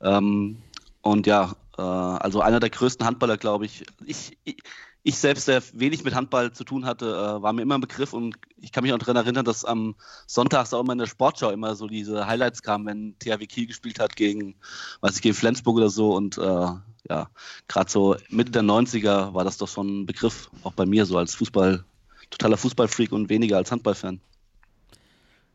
Ähm, 0.01 0.57
und 1.01 1.25
ja, 1.25 1.55
äh, 1.77 1.81
also 1.81 2.41
einer 2.41 2.59
der 2.59 2.69
größten 2.69 3.05
Handballer, 3.05 3.37
glaube 3.37 3.63
ich. 3.63 3.85
Ich, 4.05 4.37
ich. 4.43 4.57
Ich 5.03 5.17
selbst, 5.17 5.47
der 5.47 5.63
wenig 5.73 6.03
mit 6.03 6.13
Handball 6.13 6.51
zu 6.51 6.63
tun 6.63 6.85
hatte, 6.85 7.07
äh, 7.07 7.41
war 7.41 7.53
mir 7.53 7.63
immer 7.63 7.75
ein 7.75 7.81
Begriff 7.81 8.13
und 8.13 8.35
ich 8.57 8.71
kann 8.71 8.83
mich 8.83 8.93
auch 8.93 8.99
daran 8.99 9.15
erinnern, 9.15 9.45
dass 9.45 9.65
am 9.65 9.95
Sonntag 10.27 10.71
auch 10.71 10.79
immer 10.79 10.93
in 10.93 10.99
der 10.99 11.07
Sportschau 11.07 11.49
immer 11.49 11.75
so 11.75 11.87
diese 11.87 12.27
Highlights 12.27 12.61
kamen, 12.61 12.85
wenn 12.85 13.15
THW 13.17 13.47
Kiel 13.47 13.65
gespielt 13.65 13.99
hat 13.99 14.15
gegen, 14.15 14.55
weiß 15.01 15.15
ich, 15.15 15.21
gegen 15.23 15.33
Flensburg 15.33 15.77
oder 15.77 15.89
so 15.89 16.15
und 16.15 16.37
äh, 16.37 16.67
ja, 17.09 17.29
gerade 17.67 17.89
so 17.89 18.15
Mitte 18.29 18.51
der 18.51 18.61
90er 18.61 19.33
war 19.33 19.43
das 19.43 19.57
doch 19.57 19.67
schon 19.67 20.01
ein 20.01 20.05
Begriff, 20.05 20.51
auch 20.63 20.73
bei 20.73 20.85
mir 20.85 21.05
so 21.05 21.17
als 21.17 21.33
Fußball, 21.33 21.83
totaler 22.29 22.57
Fußballfreak 22.57 23.11
und 23.11 23.29
weniger 23.29 23.57
als 23.57 23.71
Handballfan. 23.71 24.21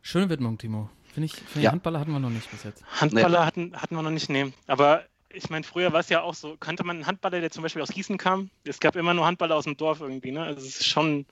Schöne 0.02 0.28
Widmung, 0.28 0.58
Timo. 0.58 0.90
Finde 1.12 1.26
ich, 1.26 1.34
find 1.34 1.64
Ja. 1.64 1.72
Handballer 1.72 2.00
hatten 2.00 2.12
wir 2.12 2.20
noch 2.20 2.30
nicht 2.30 2.50
bis 2.50 2.64
jetzt. 2.64 2.84
Handballer 3.00 3.46
hatten, 3.46 3.74
hatten 3.74 3.96
wir 3.96 4.02
noch 4.02 4.10
nicht 4.10 4.28
nehmen. 4.28 4.52
Aber 4.66 5.04
ich 5.36 5.50
meine, 5.50 5.64
früher 5.64 5.92
war 5.92 6.00
es 6.00 6.08
ja 6.08 6.22
auch 6.22 6.34
so, 6.34 6.56
kannte 6.56 6.84
man 6.84 6.96
einen 6.96 7.06
Handballer, 7.06 7.40
der 7.40 7.50
zum 7.50 7.62
Beispiel 7.62 7.82
aus 7.82 7.90
Gießen 7.90 8.18
kam? 8.18 8.50
Es 8.64 8.80
gab 8.80 8.96
immer 8.96 9.14
nur 9.14 9.26
Handballer 9.26 9.54
aus 9.56 9.64
dem 9.64 9.76
Dorf 9.76 10.00
irgendwie, 10.00 10.32
ne? 10.32 10.42
Also 10.42 10.60
es 10.66 10.80
ist 10.80 10.86
schon, 10.86 11.26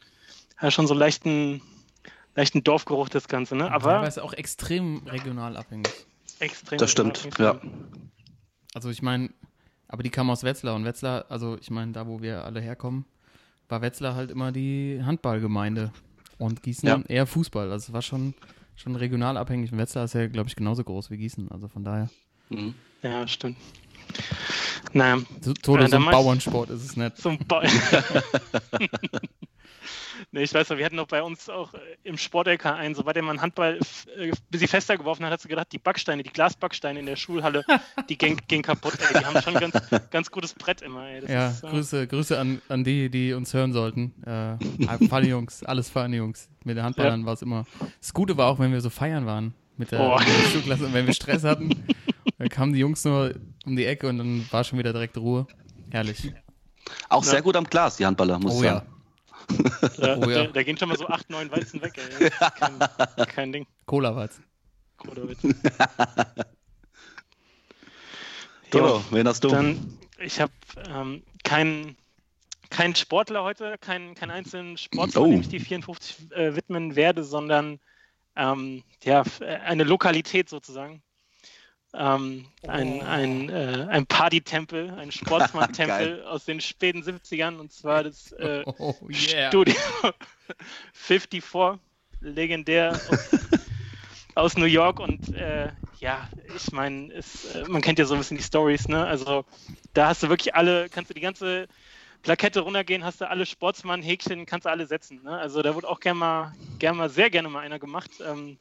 hat 0.56 0.72
schon 0.72 0.86
so 0.86 0.94
leichten, 0.94 1.60
leichten 2.34 2.62
Dorfgeruch, 2.62 3.08
das 3.08 3.28
Ganze, 3.28 3.56
ne? 3.56 3.70
Aber 3.70 3.96
Aber 3.96 4.08
ist 4.08 4.18
auch 4.18 4.32
extrem 4.34 5.06
regional 5.06 5.56
abhängig. 5.56 5.88
extrem. 6.38 6.78
Das 6.78 6.90
stimmt, 6.90 7.28
ja. 7.38 7.60
Also 8.74 8.90
ich 8.90 9.02
meine, 9.02 9.30
aber 9.88 10.02
die 10.02 10.10
kam 10.10 10.30
aus 10.30 10.42
Wetzlar 10.42 10.74
und 10.74 10.84
Wetzlar, 10.84 11.26
also 11.28 11.56
ich 11.60 11.70
meine, 11.70 11.92
da 11.92 12.06
wo 12.06 12.20
wir 12.20 12.44
alle 12.44 12.60
herkommen, 12.60 13.04
war 13.68 13.82
Wetzlar 13.82 14.14
halt 14.14 14.30
immer 14.30 14.52
die 14.52 15.00
Handballgemeinde 15.04 15.92
und 16.38 16.62
Gießen 16.62 16.88
Ja. 16.88 17.00
eher 17.08 17.26
Fußball. 17.26 17.70
Also 17.70 17.88
es 17.88 17.92
war 17.92 18.02
schon, 18.02 18.34
schon 18.76 18.96
regional 18.96 19.36
abhängig. 19.36 19.72
Und 19.72 19.78
Wetzlar 19.78 20.04
ist 20.04 20.14
ja, 20.14 20.26
glaube 20.26 20.48
ich, 20.48 20.56
genauso 20.56 20.82
groß 20.84 21.10
wie 21.10 21.16
Gießen. 21.16 21.50
Also 21.50 21.68
von 21.68 21.84
daher. 21.84 22.10
Mhm. 22.50 22.74
Ja, 23.02 23.26
stimmt. 23.28 23.56
Naja, 24.92 25.18
So, 25.40 25.52
Tode, 25.54 25.82
Ja, 25.84 25.88
so 25.88 25.96
ein 25.96 26.04
Bauernsport 26.04 26.70
ist 26.70 26.84
es 26.84 26.96
nicht. 26.96 27.16
zum 27.18 27.38
Ball. 27.38 27.68
nee, 30.32 30.42
ich 30.42 30.54
weiß 30.54 30.68
noch, 30.68 30.76
wir 30.78 30.84
hatten 30.84 30.96
noch 30.96 31.08
bei 31.08 31.22
uns 31.22 31.48
auch 31.48 31.74
äh, 31.74 31.78
im 32.04 32.16
Sport-LK 32.16 32.66
einen, 32.66 32.94
sobald 32.94 33.16
er 33.16 33.22
mal 33.22 33.30
einen 33.32 33.42
Handball 33.42 33.78
f- 33.80 34.06
äh, 34.16 34.28
ein 34.30 34.32
bisschen 34.50 34.68
fester 34.68 34.96
geworfen 34.96 35.24
hat, 35.24 35.32
hat 35.32 35.40
sie 35.40 35.48
gedacht, 35.48 35.68
die 35.72 35.78
Backsteine, 35.78 36.22
die 36.22 36.30
Glasbacksteine 36.30 37.00
in 37.00 37.06
der 37.06 37.16
Schulhalle, 37.16 37.64
die 38.08 38.16
gehen, 38.16 38.40
gehen 38.46 38.62
kaputt. 38.62 38.94
Ey. 39.12 39.18
Die 39.20 39.24
haben 39.26 39.40
schon 39.42 39.54
ganz, 39.54 39.74
ganz 40.10 40.30
gutes 40.30 40.54
Brett 40.54 40.82
immer. 40.82 41.08
Ja, 41.28 41.48
ist, 41.48 41.64
äh, 41.64 41.68
Grüße, 41.70 42.06
Grüße 42.06 42.38
an, 42.38 42.62
an 42.68 42.84
die, 42.84 43.10
die 43.10 43.32
uns 43.32 43.52
hören 43.52 43.72
sollten. 43.72 44.12
Äh, 44.24 45.08
feine 45.08 45.26
Jungs, 45.28 45.64
alles 45.64 45.88
feine 45.90 46.16
Jungs. 46.16 46.48
Mit 46.64 46.76
den 46.76 46.84
Handballern 46.84 47.26
war 47.26 47.32
es 47.34 47.42
immer. 47.42 47.66
Das 48.00 48.14
Gute 48.14 48.36
war 48.36 48.46
auch, 48.48 48.58
wenn 48.58 48.72
wir 48.72 48.80
so 48.80 48.90
feiern 48.90 49.26
waren 49.26 49.54
mit 49.76 49.90
der, 49.90 50.00
Oh. 50.00 50.16
mit 50.18 50.28
der 50.28 50.50
Schulklasse 50.50 50.86
und 50.86 50.94
wenn 50.94 51.06
wir 51.06 51.14
Stress 51.14 51.42
hatten, 51.44 51.70
dann 52.38 52.48
kamen 52.48 52.72
die 52.72 52.80
Jungs 52.80 53.04
nur 53.04 53.34
um 53.64 53.76
die 53.76 53.84
Ecke 53.86 54.08
und 54.08 54.18
dann 54.18 54.46
war 54.50 54.64
schon 54.64 54.78
wieder 54.78 54.92
direkt 54.92 55.16
Ruhe. 55.16 55.46
Herrlich. 55.90 56.32
Auch 57.08 57.24
Ja. 57.24 57.30
sehr 57.30 57.42
gut 57.42 57.56
am 57.56 57.64
Glas, 57.64 57.96
die 57.96 58.06
Handballer, 58.06 58.38
muss 58.38 58.54
Oh 58.54 58.58
ich 58.58 58.64
ja. 58.64 58.74
sagen. 58.74 58.90
Da, 59.98 60.16
Oh 60.16 60.30
ja. 60.30 60.44
da, 60.44 60.52
da 60.52 60.62
gehen 60.62 60.76
schon 60.76 60.88
mal 60.88 60.96
so 60.98 61.06
acht, 61.06 61.28
neun 61.30 61.50
Weizen 61.50 61.80
weg. 61.82 61.92
Ey. 62.18 62.30
Kein, 62.58 62.78
kein 63.28 63.52
Ding. 63.52 63.66
Cola-Weiz. 63.86 64.40
Guter 64.98 65.28
Witz. 65.28 65.40
Toto, 68.70 68.86
Jo, 68.98 69.04
wen 69.10 69.28
hast 69.28 69.44
du? 69.44 69.48
Dann, 69.48 69.98
ich 70.18 70.40
habe 70.40 70.52
ähm, 70.88 71.22
keinen 71.42 71.96
kein 72.70 72.94
Sportler 72.96 73.44
heute, 73.44 73.76
keinen 73.78 74.14
keinen 74.14 74.30
einzelnen 74.32 74.76
Sportler, 74.76 75.22
Oh. 75.22 75.26
dem 75.30 75.40
ich 75.42 75.48
die 75.48 75.60
54 75.60 76.32
äh, 76.32 76.56
widmen 76.56 76.96
werde, 76.96 77.22
sondern 77.22 77.78
ähm, 78.36 78.82
ja, 79.04 79.22
eine 79.64 79.84
Lokalität 79.84 80.48
sozusagen. 80.48 81.02
Ähm, 81.96 82.46
ein, 82.66 83.02
ein, 83.02 83.48
äh, 83.50 83.86
ein 83.88 84.06
Party-Tempel, 84.06 84.90
ein 84.90 85.12
Sportsmann-Tempel 85.12 86.24
aus 86.26 86.44
den 86.44 86.60
späten 86.60 87.02
70ern 87.02 87.58
und 87.58 87.72
zwar 87.72 88.02
das 88.02 88.32
äh, 88.38 88.64
Oh 88.66 88.94
yeah. 89.08 89.48
Studio 89.48 89.76
54, 90.92 91.80
legendär 92.20 92.92
aus, 93.08 93.30
aus 94.34 94.56
New 94.56 94.64
York 94.64 94.98
und 94.98 95.32
äh, 95.34 95.70
ja, 96.00 96.28
ich 96.54 96.72
meine, 96.72 97.12
es, 97.12 97.44
äh, 97.54 97.64
man 97.68 97.80
kennt 97.80 97.98
ja 97.98 98.04
so 98.04 98.14
ein 98.14 98.18
bisschen 98.18 98.36
die 98.36 98.42
Stories, 98.42 98.88
ne? 98.88 99.06
Also 99.06 99.44
da 99.92 100.08
hast 100.08 100.22
du 100.22 100.28
wirklich 100.28 100.54
alle, 100.54 100.88
kannst 100.88 101.10
du 101.10 101.14
die 101.14 101.20
ganze 101.20 101.68
Plakette 102.22 102.60
runtergehen, 102.60 103.04
hast 103.04 103.20
du 103.20 103.28
alle 103.28 103.46
Sportsmann-Häkchen, 103.46 104.46
kannst 104.46 104.64
du 104.64 104.70
alle 104.70 104.86
setzen. 104.86 105.22
Ne? 105.22 105.38
Also 105.38 105.62
da 105.62 105.74
wurde 105.74 105.88
auch 105.88 106.00
gerne 106.00 106.18
mal, 106.18 106.52
gern 106.78 106.96
mal, 106.96 107.10
sehr 107.10 107.30
gerne 107.30 107.48
mal 107.48 107.60
einer 107.60 107.78
gemacht. 107.78 108.10
Ähm, 108.26 108.58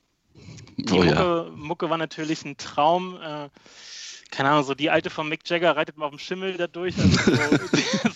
die 0.77 0.93
Oh 0.93 1.03
ja. 1.03 1.15
Mucke, 1.45 1.51
Mucke 1.55 1.89
war 1.89 1.97
natürlich 1.97 2.43
ein 2.45 2.57
Traum. 2.57 3.15
Äh, 3.21 3.49
keine 4.31 4.49
Ahnung, 4.49 4.63
so 4.63 4.73
die 4.73 4.89
alte 4.89 5.09
von 5.09 5.29
Mick 5.29 5.47
Jagger 5.47 5.75
reitet 5.75 5.97
mal 5.97 6.05
auf 6.05 6.11
dem 6.11 6.19
Schimmel 6.19 6.57
da 6.57 6.67
durch. 6.67 6.97
Also 6.97 7.17
so, 7.17 7.31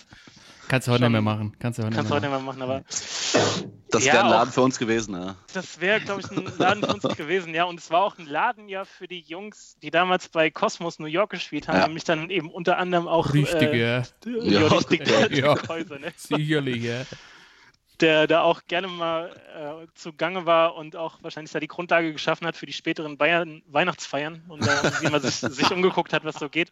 Kannst 0.68 0.88
du 0.88 0.92
heute 0.92 1.04
schon- 1.04 1.12
nicht 1.12 1.12
mehr 1.12 1.22
machen. 1.22 1.56
Kannst 1.60 1.80
du 1.80 1.84
heute 1.84 1.96
kannst 1.96 2.10
nicht 2.12 2.16
heute 2.20 2.30
mehr 2.30 2.40
mal 2.40 2.44
machen, 2.46 2.62
aber 2.62 2.84
Das 3.90 4.04
Ja, 4.04 4.14
wäre 4.14 4.24
ein 4.26 4.30
Laden 4.32 4.50
auch- 4.50 4.54
für 4.54 4.62
uns 4.62 4.78
gewesen, 4.80 5.14
ja. 5.16 5.36
Das 5.54 5.80
wäre, 5.80 6.02
glaube 6.02 6.22
ich, 6.22 6.30
ein 6.32 6.52
Laden 6.58 6.84
für 6.84 6.94
uns 6.94 7.16
gewesen, 7.16 7.54
ja. 7.54 7.64
Und 7.64 7.80
es 7.80 7.90
war 7.90 8.02
auch 8.02 8.18
ein 8.18 8.26
Laden 8.26 8.68
ja 8.68 8.84
für 8.84 9.08
die 9.08 9.22
Jungs, 9.22 9.78
die 9.82 9.92
damals 9.92 10.28
bei 10.28 10.50
Cosmos 10.50 11.00
New 11.00 11.06
York 11.06 11.30
gespielt 11.30 11.70
haben, 11.70 11.78
Ja. 11.78 11.88
nämlich 11.88 12.04
dann 12.04 12.30
eben 12.30 12.50
unter 12.50 12.78
anderem 12.80 13.08
auch 13.08 13.28
machen. 13.28 13.40
Richtig, 13.46 13.62
äh, 13.74 13.80
ja. 13.80 14.04
ja, 14.26 14.60
Ja, 14.62 14.68
richtig 14.68 15.08
ja. 15.08 15.28
Dirk 15.30 15.70
Häuser, 15.70 16.00
ne? 16.00 16.12
Sicherlich, 16.18 16.84
ja. 16.84 17.04
Der 18.00 18.28
da 18.28 18.42
auch 18.42 18.62
gerne 18.68 18.88
mal 18.88 19.32
äh, 19.56 19.88
zugange 19.96 20.46
war 20.46 20.76
und 20.76 20.96
auch 20.96 21.22
wahrscheinlich 21.24 21.52
da 21.52 21.60
die 21.60 21.68
Grundlage 21.68 22.14
geschaffen 22.14 22.46
hat 22.48 22.56
für 22.56 22.66
die 22.66 22.74
späteren 22.74 23.18
Bayern 23.18 23.64
Weihnachtsfeiern 23.68 24.44
und 24.48 24.66
da, 24.66 25.02
wie 25.02 25.10
man 25.10 25.22
sich, 25.22 25.36
sich 25.56 25.72
umgeguckt 25.72 26.14
hat, 26.14 26.24
was 26.24 26.36
so 26.36 26.50
geht. 26.50 26.72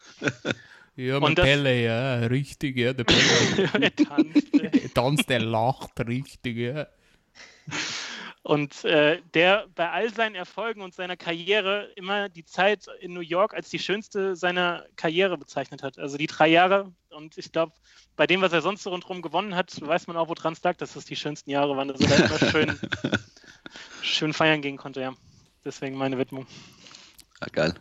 Ja, 0.95 1.19
mit 1.19 1.37
das- 1.37 1.45
Pelle, 1.45 1.83
ja. 1.83 2.15
Richtig, 2.27 2.77
ja. 2.77 2.93
Der 2.93 3.03
Pelle. 3.03 3.69
er 3.81 3.95
tanzt, 3.95 4.53
äh, 4.53 4.89
Tanzt, 4.89 5.29
der 5.29 5.39
lacht, 5.39 5.99
richtig, 6.07 6.57
ja. 6.57 6.87
Und 8.43 8.85
äh, 8.85 9.21
der 9.33 9.65
bei 9.73 9.89
all 9.89 10.13
seinen 10.13 10.35
Erfolgen 10.35 10.81
und 10.81 10.93
seiner 10.93 11.17
Karriere 11.17 11.89
immer 11.95 12.29
die 12.29 12.45
Zeit 12.45 12.85
in 12.99 13.13
New 13.13 13.21
York 13.21 13.55
als 13.55 13.69
die 13.71 13.79
schönste 13.79 14.35
seiner 14.35 14.85
Karriere 14.95 15.35
bezeichnet 15.35 15.81
hat. 15.81 15.97
Also 15.97 16.17
die 16.17 16.27
drei 16.27 16.47
Jahre. 16.49 16.93
Und 17.15 17.37
ich 17.37 17.51
glaube, 17.51 17.71
bei 18.17 18.27
dem, 18.27 18.41
was 18.41 18.51
er 18.53 18.61
sonst 18.61 18.83
so 18.83 18.89
rundherum 18.89 19.21
gewonnen 19.21 19.55
hat, 19.55 19.79
weiß 19.81 20.07
man 20.07 20.17
auch, 20.17 20.27
woran 20.27 20.53
es 20.53 20.61
lag, 20.63 20.75
dass 20.77 20.93
das 20.93 21.05
die 21.05 21.15
schönsten 21.15 21.49
Jahre 21.49 21.75
waren. 21.77 21.89
Also 21.89 22.05
da 22.05 22.15
immer 22.15 22.39
schön, 22.51 22.79
schön 24.01 24.33
feiern 24.33 24.61
gehen 24.61 24.77
konnte, 24.77 25.01
ja. 25.01 25.13
Deswegen 25.63 25.97
meine 25.97 26.17
Widmung. 26.17 26.45
ja 27.41 27.47
geil. 27.51 27.73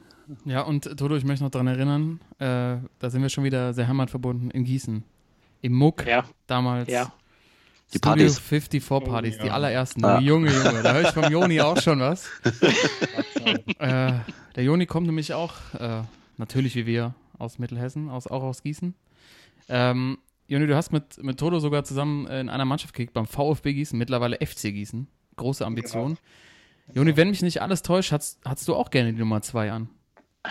Ja, 0.46 0.62
und 0.62 0.84
Toto, 0.96 1.16
ich 1.16 1.24
möchte 1.24 1.44
noch 1.44 1.50
daran 1.50 1.66
erinnern, 1.66 2.20
äh, 2.38 2.78
da 2.98 3.10
sind 3.10 3.20
wir 3.20 3.28
schon 3.28 3.44
wieder 3.44 3.74
sehr 3.74 3.86
heimatverbunden 3.88 4.50
in 4.52 4.64
Gießen. 4.64 5.04
Im 5.60 5.72
Muck 5.72 6.06
Ja, 6.06 6.24
damals. 6.46 6.88
ja. 6.88 7.12
Die 7.92 7.98
Studio 7.98 8.24
Partys. 8.24 8.38
54 8.38 8.88
Partys, 9.04 9.36
Oh, 9.38 9.42
die 9.42 9.48
ja. 9.48 9.54
allerersten. 9.54 10.04
Ah. 10.04 10.18
Junge, 10.18 10.50
Junge, 10.50 10.82
da 10.82 10.94
höre 10.94 11.02
ich 11.02 11.08
vom 11.14 11.30
Joni 11.30 11.60
auch 11.60 11.78
schon 11.80 12.00
was. 12.00 12.28
äh, 13.78 14.12
der 14.56 14.64
Joni 14.64 14.86
kommt 14.86 15.06
nämlich 15.06 15.34
auch, 15.34 15.52
äh, 15.78 16.02
natürlich 16.38 16.74
wie 16.76 16.86
wir, 16.86 17.14
aus 17.38 17.58
Mittelhessen, 17.58 18.08
aus, 18.08 18.26
auch 18.26 18.42
aus 18.42 18.62
Gießen. 18.62 18.94
Ähm, 19.68 20.18
Joni, 20.46 20.66
du 20.66 20.76
hast 20.76 20.92
mit, 20.92 21.22
mit 21.22 21.38
Toto 21.40 21.58
sogar 21.58 21.84
zusammen 21.84 22.26
äh, 22.26 22.40
in 22.40 22.48
einer 22.48 22.64
Mannschaft 22.64 22.94
gekickt 22.94 23.14
beim 23.14 23.26
VfB 23.26 23.72
Gießen, 23.74 23.98
mittlerweile 23.98 24.36
FC 24.44 24.62
Gießen. 24.72 25.08
Große 25.36 25.64
Ambition. 25.64 26.18
Joni, 26.92 27.16
wenn 27.16 27.30
mich 27.30 27.42
nicht 27.42 27.62
alles 27.62 27.82
täuscht, 27.82 28.12
hast, 28.12 28.38
hast 28.44 28.68
du 28.68 28.74
auch 28.74 28.90
gerne 28.90 29.12
die 29.12 29.18
Nummer 29.18 29.40
2 29.40 29.72
an, 29.72 29.88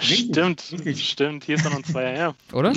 Stimmt, 0.01 0.71
richtig. 0.71 1.07
stimmt. 1.07 1.43
Hier 1.43 1.53
ist 1.55 1.65
noch 1.65 1.75
ein 1.75 1.83
Zweier, 1.83 2.17
ja. 2.17 2.33
oder? 2.53 2.73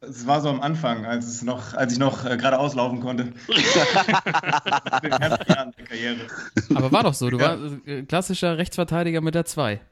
Es, 0.00 0.26
war 0.26 0.40
so 0.40 0.48
am 0.48 0.62
Anfang, 0.62 1.04
als, 1.04 1.26
es 1.26 1.42
noch, 1.42 1.74
als 1.74 1.92
ich 1.92 1.98
noch 1.98 2.24
äh, 2.24 2.38
gerade 2.38 2.58
auslaufen 2.58 3.00
konnte. 3.00 3.34
Aber 6.74 6.92
war 6.92 7.02
doch 7.02 7.12
so, 7.12 7.28
du 7.28 7.38
Ja. 7.38 7.60
warst 7.60 7.86
äh, 7.86 8.02
klassischer 8.04 8.56
Rechtsverteidiger 8.56 9.20
mit 9.20 9.34
der 9.34 9.44
2. 9.44 9.82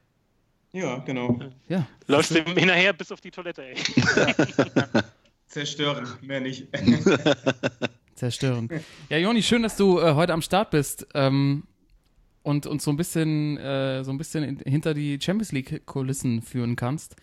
Ja, 0.73 0.97
genau. 1.01 1.39
Ja. 1.69 1.87
Läufst 2.07 2.35
dem 2.35 2.47
hinterher 2.47 2.95
bis 2.95 3.13
auf 3.13 3.21
die 3.21 3.31
Toilette, 3.31 3.65
ey. 3.65 3.77
Zerstören, 5.53 6.09
mehr 6.23 6.41
nicht. 6.41 6.67
Zerstörend. 8.15 8.73
Ja, 9.11 9.19
Joni, 9.19 9.43
schön, 9.43 9.63
dass 9.63 9.77
du 9.77 9.99
äh, 10.01 10.15
heute 10.15 10.33
am 10.33 10.41
Start 10.41 10.71
bist 10.71 11.07
ähm, 11.13 11.65
und 12.43 12.67
uns 12.67 12.85
so 12.85 12.91
ein 12.91 12.97
bisschen, 12.97 13.59
äh, 13.59 14.03
so 14.03 14.13
ein 14.13 14.17
bisschen 14.19 14.45
in, 14.45 14.59
hinter 14.65 14.95
die 14.95 15.19
Champions 15.21 15.53
League-Kulissen 15.53 16.41
führen 16.41 16.75
kannst. 16.75 17.17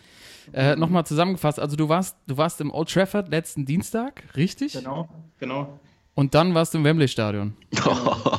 Äh, 0.53 0.75
Nochmal 0.75 1.07
zusammengefasst, 1.07 1.59
also 1.59 1.75
du 1.75 1.89
warst, 1.89 2.17
du 2.27 2.38
warst 2.38 2.62
im 2.62 2.71
Old 2.71 2.89
Trafford 2.93 3.29
letzten 3.29 3.65
Dienstag, 3.65 4.24
richtig? 4.36 4.74
Genau, 4.74 5.09
genau. 5.39 5.79
Und 6.13 6.36
dann 6.36 6.53
warst 6.53 6.75
du 6.75 6.77
im 6.77 6.83
Wembley-Stadion. 6.83 7.55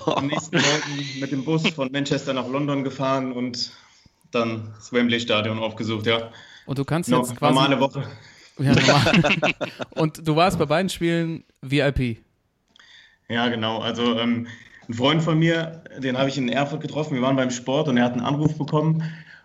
Am 0.06 0.26
nächsten 0.28 0.56
Morgen 0.56 1.20
mit 1.20 1.32
dem 1.32 1.44
Bus 1.44 1.66
von 1.70 1.90
Manchester 1.90 2.32
nach 2.32 2.46
London 2.46 2.84
gefahren 2.84 3.32
und 3.32 3.72
dann 4.30 4.72
das 4.76 4.92
Wembley-Stadion 4.92 5.58
aufgesucht, 5.58 6.06
ja. 6.06 6.30
Und 6.66 6.78
du 6.78 6.84
kannst 6.84 7.08
No, 7.10 7.18
jetzt 7.22 7.34
quasi. 7.34 7.54
normale 7.54 7.80
Woche. 7.80 8.04
Ja, 8.60 8.72
normal. 8.74 9.54
Und 9.96 10.26
du 10.26 10.36
warst 10.36 10.58
bei 10.58 10.66
beiden 10.66 10.88
Spielen 10.88 11.44
VIP. 11.62 12.18
Ja, 13.28 13.48
genau. 13.48 13.78
Also 13.78 14.18
ähm, 14.18 14.46
ein 14.88 14.94
Freund 14.94 15.22
von 15.22 15.38
mir, 15.38 15.82
den 15.98 16.18
habe 16.18 16.28
ich 16.28 16.36
in 16.36 16.48
Erfurt 16.48 16.80
getroffen. 16.80 17.14
Wir 17.14 17.22
waren 17.22 17.36
beim 17.36 17.50
Sport 17.50 17.88
und 17.88 17.96
er 17.96 18.04
hat 18.04 18.12
einen 18.12 18.22
Anruf 18.22 18.58
bekommen 18.58 19.02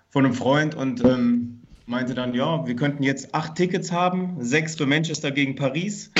von 0.10 0.26
einem 0.26 0.34
Freund 0.34 0.76
und 0.76 1.04
ähm, 1.04 1.62
meinte 1.86 2.16
dann, 2.16 2.34
ja, 2.34 2.66
wir 2.66 2.76
könnten 2.76 3.04
jetzt 3.04 3.34
acht 3.36 3.56
Tickets 3.56 3.92
haben, 3.92 4.38
sechs 4.40 4.76
für 4.76 4.86
Manchester 4.88 5.30
gegen 5.32 5.56
Paris, 5.56 6.12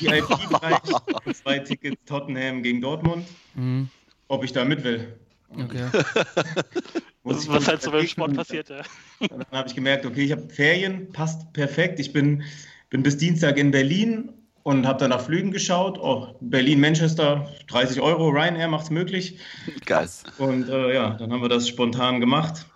VIP-Bereich 0.00 0.78
und 1.26 1.36
zwei 1.36 1.58
Tickets 1.58 1.98
Tottenham 2.06 2.62
gegen 2.62 2.80
Dortmund, 2.80 3.26
Mhm. 3.54 3.88
ob 4.28 4.42
ich 4.44 4.52
da 4.52 4.64
mit 4.64 4.82
will. 4.82 5.14
Okay. 5.50 5.84
Das 7.24 7.38
ist, 7.38 7.48
was 7.48 7.66
halt 7.68 7.82
so 7.82 7.90
beim 7.90 8.06
Sport 8.06 8.34
passiert, 8.34 8.68
ja. 8.68 8.82
Dann 9.28 9.44
habe 9.50 9.68
ich 9.68 9.74
gemerkt, 9.74 10.04
okay, 10.04 10.24
ich 10.24 10.32
habe 10.32 10.48
Ferien, 10.48 11.10
passt 11.12 11.52
perfekt. 11.52 11.98
Ich 11.98 12.12
bin, 12.12 12.42
bin 12.90 13.02
bis 13.02 13.16
Dienstag 13.16 13.56
in 13.56 13.70
Berlin 13.70 14.32
und 14.62 14.86
habe 14.86 14.98
dann 14.98 15.10
nach 15.10 15.22
Flügen 15.22 15.50
geschaut. 15.50 15.98
Oh, 15.98 16.36
Berlin-Manchester, 16.40 17.48
30 17.68 18.00
Euro, 18.00 18.28
Ryanair 18.28 18.68
macht 18.68 18.84
es 18.84 18.90
möglich. 18.90 19.38
Geil. 19.86 20.08
Und 20.38 20.68
äh, 20.68 20.94
ja, 20.94 21.10
dann 21.14 21.32
haben 21.32 21.40
wir 21.42 21.48
das 21.48 21.68
spontan 21.68 22.20
gemacht. 22.20 22.66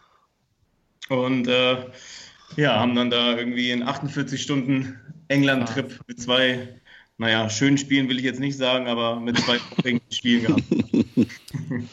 Und 1.08 1.48
äh, 1.48 1.76
ja, 2.56 2.78
haben 2.80 2.94
dann 2.94 3.10
da 3.10 3.36
irgendwie 3.36 3.70
in 3.70 3.82
48 3.82 4.40
Stunden 4.40 4.98
England-Trip 5.28 6.00
mit 6.06 6.20
zwei, 6.20 6.80
naja, 7.18 7.48
schönen 7.50 7.78
Spielen 7.78 8.08
will 8.08 8.18
ich 8.18 8.24
jetzt 8.24 8.40
nicht 8.40 8.56
sagen, 8.56 8.86
aber 8.88 9.20
mit 9.20 9.38
zwei 9.38 9.58
Spielen 10.10 10.44
gehabt. 10.44 10.62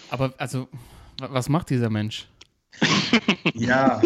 Aber 0.09 0.33
also, 0.37 0.67
wa- 1.19 1.29
was 1.31 1.49
macht 1.49 1.69
dieser 1.69 1.89
Mensch? 1.89 2.27
Ja, 3.53 4.01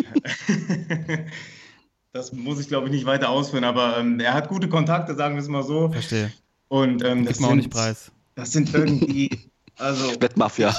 das 2.14 2.34
muss 2.34 2.60
ich 2.60 2.68
glaube 2.68 2.88
ich 2.88 2.94
nicht 2.94 3.06
weiter 3.06 3.30
ausführen, 3.30 3.64
aber 3.64 3.98
ähm, 3.98 4.20
er 4.20 4.34
hat 4.34 4.50
gute 4.50 4.70
Kontakte, 4.70 5.16
sagen 5.16 5.36
wir 5.36 5.42
es 5.42 5.48
mal 5.48 5.64
so. 5.64 5.90
Verstehe. 5.90 6.32
Und 6.68 7.04
ähm, 7.04 7.26
das, 7.26 7.38
Gibt 7.38 7.42
man 7.42 7.52
auch 7.52 7.56
nicht 7.56 7.64
sind, 7.64 7.74
preis. 7.74 8.12
das 8.36 8.52
sind 8.52 8.74
irgendwie, 8.74 9.30
also 9.78 10.10
Wettmafia. 10.22 10.76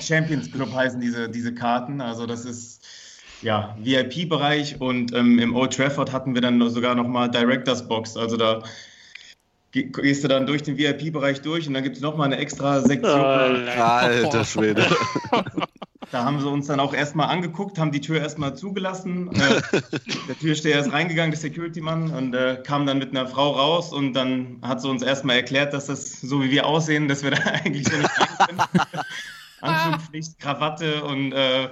Champions 0.00 0.50
Club 0.50 0.72
heißen 0.72 1.00
diese, 1.00 1.28
diese 1.28 1.54
Karten. 1.54 2.00
Also 2.00 2.26
das 2.26 2.44
ist 2.44 2.82
ja 3.42 3.76
VIP-Bereich 3.80 4.80
und 4.80 5.12
ähm, 5.14 5.38
im 5.38 5.54
Old 5.54 5.74
Trafford 5.74 6.12
hatten 6.12 6.34
wir 6.34 6.40
dann 6.40 6.68
sogar 6.70 6.94
nochmal 6.94 7.30
Directors 7.30 7.86
Box. 7.86 8.16
Also 8.16 8.36
da 8.36 8.62
gehst 9.72 10.22
du 10.22 10.28
dann 10.28 10.46
durch 10.46 10.62
den 10.62 10.76
VIP-Bereich 10.76 11.40
durch 11.40 11.66
und 11.66 11.74
dann 11.74 11.82
gibt 11.82 11.96
es 11.96 12.02
nochmal 12.02 12.26
eine 12.26 12.36
extra 12.36 12.80
Sektion. 12.80 13.20
Alter 13.20 14.44
Schwede. 14.44 14.86
Da 16.12 16.24
haben 16.24 16.40
sie 16.40 16.46
uns 16.46 16.66
dann 16.66 16.78
auch 16.78 16.92
erstmal 16.92 17.28
angeguckt, 17.28 17.78
haben 17.78 17.90
die 17.90 18.02
Tür 18.02 18.20
erstmal 18.20 18.54
zugelassen. 18.54 19.30
Äh, 19.32 19.62
der 20.28 20.38
Türsteher 20.38 20.78
ist 20.78 20.92
reingegangen, 20.92 21.30
der 21.30 21.40
Security-Mann, 21.40 22.10
und 22.10 22.34
äh, 22.34 22.62
kam 22.62 22.84
dann 22.84 22.98
mit 22.98 23.10
einer 23.10 23.26
Frau 23.26 23.52
raus 23.52 23.94
und 23.94 24.12
dann 24.12 24.58
hat 24.60 24.82
sie 24.82 24.90
uns 24.90 25.02
erstmal 25.02 25.36
erklärt, 25.36 25.72
dass 25.72 25.86
das 25.86 26.20
so 26.20 26.42
wie 26.42 26.50
wir 26.50 26.66
aussehen, 26.66 27.08
dass 27.08 27.22
wir 27.22 27.30
da 27.30 27.38
eigentlich 27.44 27.88
so 27.88 27.96
nicht 27.96 28.10
rein 28.20 28.28
können. 28.46 28.60
Anzugpflicht, 29.62 30.38
Krawatte 30.38 31.02
und 31.02 31.32
äh, 31.32 31.70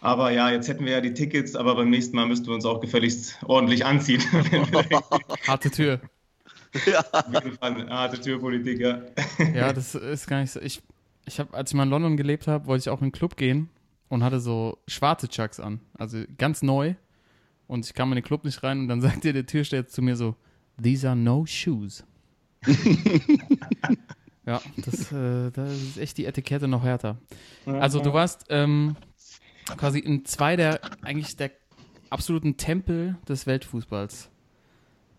aber 0.00 0.32
ja, 0.32 0.50
jetzt 0.50 0.66
hätten 0.66 0.84
wir 0.84 0.94
ja 0.94 1.00
die 1.00 1.14
Tickets, 1.14 1.54
aber 1.54 1.76
beim 1.76 1.90
nächsten 1.90 2.16
Mal 2.16 2.26
müssten 2.26 2.48
wir 2.48 2.54
uns 2.54 2.64
auch 2.64 2.80
gefälligst 2.80 3.38
ordentlich 3.44 3.86
anziehen. 3.86 4.22
Harte 5.46 5.70
Tür. 5.70 6.00
Fall 6.72 7.74
eine 7.74 7.88
harte 7.88 8.20
Türpolitik, 8.20 8.80
ja. 8.80 9.02
Ja, 9.54 9.72
das 9.72 9.94
ist 9.94 10.26
gar 10.26 10.40
nicht 10.40 10.52
so. 10.52 10.60
Ich, 10.60 10.82
ich 11.26 11.38
habe, 11.40 11.54
als 11.54 11.70
ich 11.70 11.76
mal 11.76 11.84
in 11.84 11.90
London 11.90 12.16
gelebt 12.16 12.46
habe, 12.46 12.66
wollte 12.66 12.82
ich 12.82 12.88
auch 12.88 12.98
in 12.98 13.04
einen 13.04 13.12
Club 13.12 13.36
gehen 13.36 13.68
und 14.08 14.22
hatte 14.22 14.40
so 14.40 14.78
schwarze 14.86 15.28
Chucks 15.28 15.60
an. 15.60 15.80
Also 15.94 16.22
ganz 16.38 16.62
neu. 16.62 16.94
Und 17.66 17.86
ich 17.86 17.94
kam 17.94 18.10
in 18.10 18.16
den 18.16 18.24
Club 18.24 18.44
nicht 18.44 18.62
rein 18.62 18.80
und 18.80 18.88
dann 18.88 19.00
sagte 19.02 19.32
der 19.32 19.46
Türsteher 19.46 19.86
zu 19.86 20.02
mir 20.02 20.16
so, 20.16 20.36
these 20.82 21.08
are 21.08 21.16
no 21.16 21.46
shoes. 21.46 22.04
ja, 24.46 24.60
das, 24.76 25.12
äh, 25.12 25.50
da 25.50 25.66
ist 25.66 25.98
echt 25.98 26.18
die 26.18 26.26
Etikette 26.26 26.68
noch 26.68 26.84
härter. 26.84 27.16
Also 27.64 28.00
du 28.00 28.12
warst 28.12 28.46
ähm, 28.50 28.96
quasi 29.76 29.98
in 29.98 30.24
zwei 30.24 30.56
der, 30.56 30.80
eigentlich 31.02 31.36
der 31.36 31.52
absoluten 32.10 32.56
Tempel 32.56 33.16
des 33.28 33.46
Weltfußballs. 33.46 34.29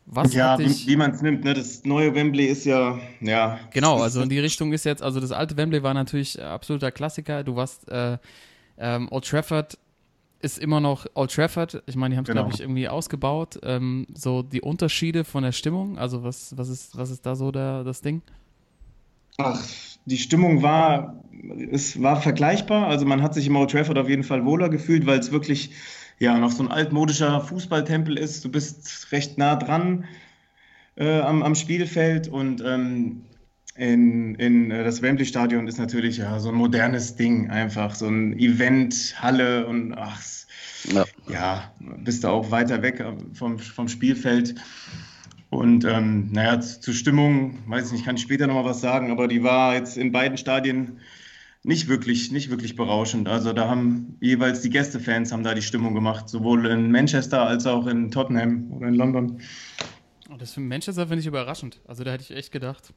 Was 0.08 0.34
Ja, 0.34 0.58
wie, 0.60 0.66
wie 0.88 0.96
man 0.96 1.12
es 1.12 1.22
nimmt, 1.22 1.44
ne? 1.44 1.54
Das 1.54 1.86
neue 1.86 2.14
Wembley 2.14 2.46
ist 2.46 2.66
ja, 2.66 3.00
ja. 3.22 3.60
Genau, 3.72 4.02
also 4.02 4.22
in 4.22 4.30
die 4.30 4.40
Richtung 4.40 4.74
ist 4.74 4.84
jetzt, 4.84 5.02
also 5.02 5.20
das 5.20 5.32
alte 5.32 5.56
Wembley 5.56 5.84
war 5.84 5.94
natürlich 5.94 6.42
absoluter 6.42 6.92
Klassiker. 6.92 7.44
Du 7.44 7.56
warst, 7.56 7.88
äh, 7.90 8.18
ähm, 8.78 9.08
Old 9.12 9.26
Trafford 9.26 9.78
ist 10.42 10.58
immer 10.58 10.80
noch 10.80 11.06
Old 11.14 11.32
Trafford. 11.34 11.84
Ich 11.86 11.96
meine, 11.96 12.14
die 12.14 12.18
haben 12.18 12.24
es, 12.24 12.30
Genau. 12.30 12.42
glaube 12.42 12.56
ich, 12.56 12.62
irgendwie 12.62 12.90
ausgebaut. 12.90 13.60
Ähm, 13.64 14.08
so 14.14 14.42
die 14.42 14.62
Unterschiede 14.62 15.24
von 15.24 15.44
der 15.44 15.52
Stimmung, 15.52 15.98
also 15.98 16.24
was, 16.24 16.58
was, 16.58 16.68
ist, 16.70 16.98
was 16.98 17.10
ist 17.12 17.26
da 17.26 17.36
so 17.36 17.52
der, 17.52 17.84
das 17.84 18.02
Ding? 18.02 18.22
Ach, 19.38 19.64
die 20.06 20.18
Stimmung 20.18 20.62
war, 20.62 21.24
es 21.72 22.02
war 22.02 22.20
vergleichbar. 22.22 22.88
Also 22.88 23.06
man 23.06 23.22
hat 23.22 23.34
sich 23.34 23.48
im 23.48 23.56
Old 23.56 23.72
Trafford 23.72 23.98
auf 23.98 24.10
jeden 24.10 24.24
Fall 24.24 24.44
wohler 24.46 24.70
gefühlt, 24.70 25.06
weil 25.06 25.20
es 25.20 25.32
wirklich 25.32 25.72
ja 26.22 26.38
noch 26.38 26.52
so 26.52 26.64
ein 26.64 26.72
altmodischer 26.72 27.42
Fußballtempel 27.42 28.18
ist. 28.18 28.46
Du 28.46 28.50
bist 28.50 29.12
recht 29.12 29.38
nah 29.38 29.56
dran 29.56 30.06
äh, 30.96 31.20
am, 31.20 31.42
am 31.44 31.56
Spielfeld 31.56 32.28
und 32.28 32.64
ähm, 32.64 33.24
in, 33.76 34.36
in 34.36 34.70
äh, 34.70 34.84
das 34.84 35.02
Wembley-Stadion 35.02 35.68
ist 35.68 35.80
natürlich 35.80 36.18
ja 36.18 36.40
so 36.40 36.50
ein 36.50 36.56
modernes 36.56 37.16
Ding 37.16 37.50
einfach, 37.50 37.96
so 37.96 38.08
ein 38.08 38.38
Event, 38.38 39.16
Halle 39.20 39.66
und 39.66 39.94
ach, 39.94 40.22
Ja. 40.94 41.06
ja, 41.28 41.74
bist 41.80 42.24
du 42.24 42.28
auch 42.28 42.52
weiter 42.52 42.82
weg 42.84 43.00
äh, 43.00 43.14
vom, 43.34 43.58
vom 43.58 43.88
Spielfeld. 43.88 44.56
Und 45.50 45.84
ähm, 45.86 46.30
naja, 46.32 46.62
zur 46.62 46.94
Stimmung, 46.94 47.58
weiß 47.68 47.88
ich 47.88 47.92
nicht, 47.94 48.06
kann 48.06 48.16
ich 48.16 48.22
später 48.22 48.48
nochmal 48.48 48.66
was 48.66 48.80
sagen, 48.80 49.12
aber 49.12 49.28
die 49.28 49.44
war 49.44 49.74
jetzt 49.74 49.98
in 49.98 50.12
beiden 50.12 50.38
Stadien 50.38 51.00
nicht 51.64 51.88
wirklich, 51.88 52.32
nicht 52.32 52.50
wirklich 52.50 52.76
berauschend. 52.76 53.28
Also 53.30 53.54
da 53.54 53.68
haben 53.70 54.18
jeweils 54.20 54.62
die 54.62 54.70
Gästefans 54.70 55.32
haben 55.32 55.44
da 55.44 55.54
die 55.54 55.62
Stimmung 55.62 55.94
gemacht, 55.94 56.28
sowohl 56.30 56.66
in 56.68 56.92
Manchester 56.92 57.46
als 57.46 57.66
auch 57.68 57.86
in 57.88 58.10
Tottenham 58.12 58.72
oder 58.72 58.88
in 58.88 58.96
London. 58.96 59.42
Und 60.30 60.42
das 60.42 60.54
für 60.54 60.62
Manchester 60.62 61.08
finde 61.08 61.20
ich 61.22 61.28
überraschend. 61.28 61.80
Also 61.88 62.04
da 62.04 62.12
hätte 62.12 62.24
ich 62.24 62.32
echt 62.32 62.52
gedacht. 62.52 62.94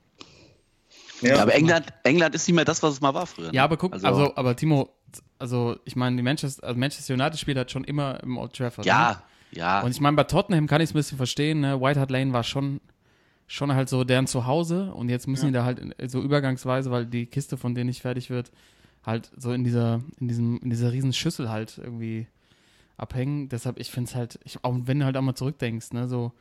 Ja, 1.20 1.42
aber 1.42 1.54
England, 1.54 1.86
England 2.04 2.34
ist 2.34 2.46
nicht 2.48 2.54
mehr 2.54 2.64
das, 2.64 2.82
was 2.82 2.94
es 2.94 3.00
mal 3.00 3.14
war 3.14 3.26
früher. 3.26 3.46
ne? 3.48 3.52
Ja, 3.54 3.64
aber 3.64 3.76
guck, 3.76 3.92
Also- 3.92 4.06
also, 4.06 4.36
aber 4.36 4.56
Timo, 4.56 4.90
also 5.38 5.76
ich 5.84 5.96
meine, 5.96 6.16
die 6.16 6.22
Manchester, 6.22 6.64
also 6.66 6.78
Manchester 6.78 7.14
United 7.14 7.38
spielt 7.38 7.56
halt 7.56 7.70
schon 7.70 7.84
immer 7.84 8.22
im 8.22 8.36
Old 8.38 8.52
Trafford. 8.54 8.84
Ne? 8.86 8.90
Ja, 8.90 9.22
ja. 9.52 9.80
Und 9.82 9.90
ich 9.90 10.00
meine, 10.00 10.16
bei 10.16 10.24
Tottenham 10.24 10.66
kann 10.66 10.80
ich 10.80 10.88
es 10.90 10.94
ein 10.94 10.98
bisschen 10.98 11.16
verstehen, 11.18 11.60
ne? 11.60 11.80
White 11.80 12.00
Hart 12.00 12.10
Lane 12.10 12.32
war 12.32 12.42
schon, 12.44 12.80
schon 13.46 13.72
halt 13.74 13.88
so 13.88 14.04
deren 14.04 14.26
Zuhause 14.26 14.92
und 14.94 15.08
jetzt 15.08 15.26
müssen 15.28 15.46
Ja. 15.46 15.50
die 15.50 15.54
da 15.54 15.64
halt 15.64 15.78
in- 15.78 16.08
so 16.08 16.22
übergangsweise, 16.22 16.90
weil 16.90 17.06
die 17.06 17.26
Kiste 17.26 17.56
von 17.56 17.74
denen 17.74 17.88
nicht 17.88 18.00
fertig 18.02 18.30
wird, 18.30 18.50
halt 19.04 19.30
so 19.36 19.52
in 19.52 19.64
dieser, 19.64 20.00
in 20.18 20.28
diesem, 20.28 20.58
in 20.60 20.70
dieser 20.70 20.92
riesen 20.92 21.12
Schüssel 21.12 21.50
halt 21.50 21.78
irgendwie 21.78 22.26
abhängen. 22.96 23.48
Deshalb, 23.48 23.78
ich 23.78 23.90
finde 23.90 24.08
es 24.08 24.14
halt, 24.14 24.38
ich, 24.44 24.62
auch 24.64 24.74
wenn 24.84 24.98
du 25.00 25.04
halt 25.04 25.16
auch 25.16 25.22
mal 25.22 25.34
zurückdenkst, 25.34 25.92
ne, 25.92 26.08
so 26.08 26.32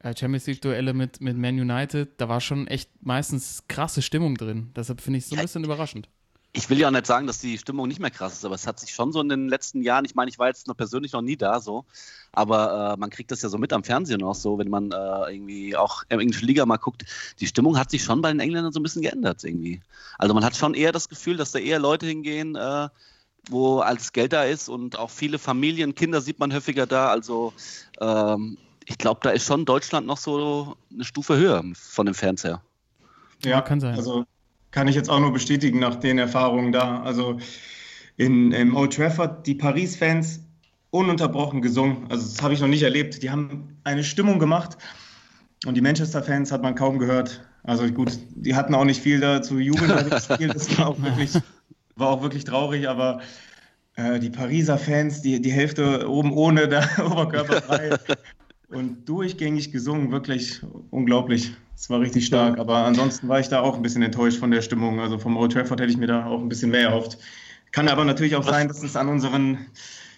äh, 0.00 0.14
Champions 0.16 0.46
League 0.46 0.60
Duelle 0.62 0.92
mit, 0.94 1.20
mit 1.20 1.36
Man 1.36 1.58
United, 1.58 2.10
da 2.20 2.28
war 2.28 2.40
schon 2.40 2.66
echt 2.68 2.90
meistens 3.04 3.64
krasse 3.66 4.02
Stimmung 4.02 4.36
drin. 4.36 4.70
Deshalb 4.76 5.00
finde 5.00 5.18
ich 5.18 5.24
es 5.24 5.30
so 5.30 5.34
ein 5.34 5.38
Ja, 5.38 5.42
bisschen 5.42 5.64
überraschend. 5.64 6.08
Ich 6.56 6.70
will 6.70 6.78
ja 6.78 6.88
auch 6.88 6.92
nicht 6.92 7.06
sagen, 7.06 7.26
dass 7.26 7.38
die 7.38 7.58
Stimmung 7.58 7.86
nicht 7.86 8.00
mehr 8.00 8.10
krass 8.10 8.32
ist, 8.32 8.44
aber 8.44 8.54
es 8.54 8.66
hat 8.66 8.80
sich 8.80 8.94
schon 8.94 9.12
so 9.12 9.20
in 9.20 9.28
den 9.28 9.48
letzten 9.48 9.82
Jahren, 9.82 10.06
ich 10.06 10.14
meine, 10.14 10.30
ich 10.30 10.38
war 10.38 10.48
jetzt 10.48 10.66
noch 10.66 10.76
persönlich 10.76 11.12
noch 11.12 11.20
nie 11.20 11.36
da 11.36 11.60
so, 11.60 11.84
aber 12.32 12.94
äh, 12.94 12.96
man 12.98 13.10
kriegt 13.10 13.30
das 13.30 13.42
ja 13.42 13.50
so 13.50 13.58
mit 13.58 13.74
am 13.74 13.84
Fernsehen 13.84 14.22
auch 14.22 14.34
so, 14.34 14.58
wenn 14.58 14.70
man 14.70 14.90
äh, 14.90 15.34
irgendwie 15.34 15.76
auch 15.76 16.02
in 16.08 16.18
englische 16.18 16.46
Liga 16.46 16.64
mal 16.64 16.78
guckt, 16.78 17.04
die 17.40 17.46
Stimmung 17.46 17.78
hat 17.78 17.90
sich 17.90 18.02
schon 18.02 18.22
bei 18.22 18.30
den 18.30 18.40
Engländern 18.40 18.72
so 18.72 18.80
ein 18.80 18.82
bisschen 18.82 19.02
geändert 19.02 19.44
irgendwie. 19.44 19.82
Also 20.18 20.32
man 20.32 20.44
hat 20.44 20.56
schon 20.56 20.72
eher 20.72 20.92
das 20.92 21.10
Gefühl, 21.10 21.36
dass 21.36 21.52
da 21.52 21.58
eher 21.58 21.78
Leute 21.78 22.06
hingehen, 22.06 22.56
äh, 22.56 22.88
wo 23.50 23.80
als 23.80 24.12
Geld 24.12 24.32
da 24.32 24.44
ist 24.44 24.70
und 24.70 24.98
auch 24.98 25.10
viele 25.10 25.38
Familien, 25.38 25.94
Kinder 25.94 26.22
sieht 26.22 26.38
man 26.38 26.54
häufiger 26.54 26.86
da, 26.86 27.10
also 27.10 27.52
ähm, 28.00 28.56
ich 28.86 28.96
glaube, 28.96 29.20
da 29.22 29.30
ist 29.30 29.44
schon 29.44 29.66
Deutschland 29.66 30.06
noch 30.06 30.18
so 30.18 30.76
eine 30.90 31.04
Stufe 31.04 31.36
höher 31.36 31.62
von 31.74 32.06
den 32.06 32.14
Fans 32.14 32.44
her. 32.44 32.62
Ja, 33.44 33.60
kann 33.60 33.80
sein. 33.80 33.94
Also 33.94 34.24
kann 34.76 34.88
ich 34.88 34.94
jetzt 34.94 35.08
auch 35.08 35.20
nur 35.20 35.32
bestätigen 35.32 35.78
nach 35.78 35.94
den 35.94 36.18
Erfahrungen 36.18 36.70
da. 36.70 37.00
Also 37.00 37.38
in, 38.18 38.52
im 38.52 38.76
Old 38.76 38.94
Trafford, 38.94 39.46
die 39.46 39.54
Paris-Fans 39.54 40.40
ununterbrochen 40.90 41.62
gesungen. 41.62 42.10
Also 42.10 42.28
das 42.28 42.42
habe 42.42 42.52
ich 42.52 42.60
noch 42.60 42.68
nicht 42.68 42.82
erlebt. 42.82 43.22
Die 43.22 43.30
haben 43.30 43.78
eine 43.84 44.04
Stimmung 44.04 44.38
gemacht 44.38 44.76
und 45.64 45.76
die 45.76 45.80
Manchester-Fans 45.80 46.52
hat 46.52 46.60
man 46.60 46.74
kaum 46.74 46.98
gehört. 46.98 47.40
Also 47.62 47.86
gut, 47.86 48.18
die 48.34 48.54
hatten 48.54 48.74
auch 48.74 48.84
nicht 48.84 49.00
viel 49.00 49.18
da 49.18 49.40
zu 49.40 49.58
jubeln 49.58 49.88
bei 50.10 50.20
Spiel. 50.20 50.48
Das 50.48 50.78
war 50.78 50.88
auch 50.88 51.02
wirklich, 51.02 51.32
war 51.94 52.10
auch 52.10 52.20
wirklich 52.20 52.44
traurig, 52.44 52.86
aber 52.86 53.22
äh, 53.94 54.20
die 54.20 54.28
Pariser 54.28 54.76
Fans, 54.76 55.22
die, 55.22 55.40
die 55.40 55.52
Hälfte 55.52 56.06
oben 56.06 56.34
ohne, 56.34 56.68
da 56.68 56.86
oberkörperfrei 57.02 57.96
und 58.68 59.08
durchgängig 59.08 59.72
gesungen, 59.72 60.10
wirklich 60.10 60.60
unglaublich. 60.90 61.52
Es 61.74 61.90
war 61.90 62.00
richtig 62.00 62.26
stark, 62.26 62.58
aber 62.58 62.78
ansonsten 62.78 63.28
war 63.28 63.38
ich 63.38 63.48
da 63.48 63.60
auch 63.60 63.76
ein 63.76 63.82
bisschen 63.82 64.02
enttäuscht 64.02 64.38
von 64.38 64.50
der 64.50 64.62
Stimmung. 64.62 64.98
Also 64.98 65.18
vom 65.18 65.36
Old 65.36 65.52
Trafford 65.52 65.80
hätte 65.80 65.90
ich 65.90 65.98
mir 65.98 66.06
da 66.06 66.26
auch 66.26 66.40
ein 66.40 66.48
bisschen 66.48 66.70
mehr 66.70 66.88
erhofft. 66.88 67.18
Kann 67.72 67.88
aber 67.88 68.04
natürlich 68.04 68.34
auch 68.34 68.46
Was- 68.46 68.54
sein, 68.54 68.68
dass 68.68 68.82
es 68.82 68.96
an 68.96 69.08
unseren 69.08 69.66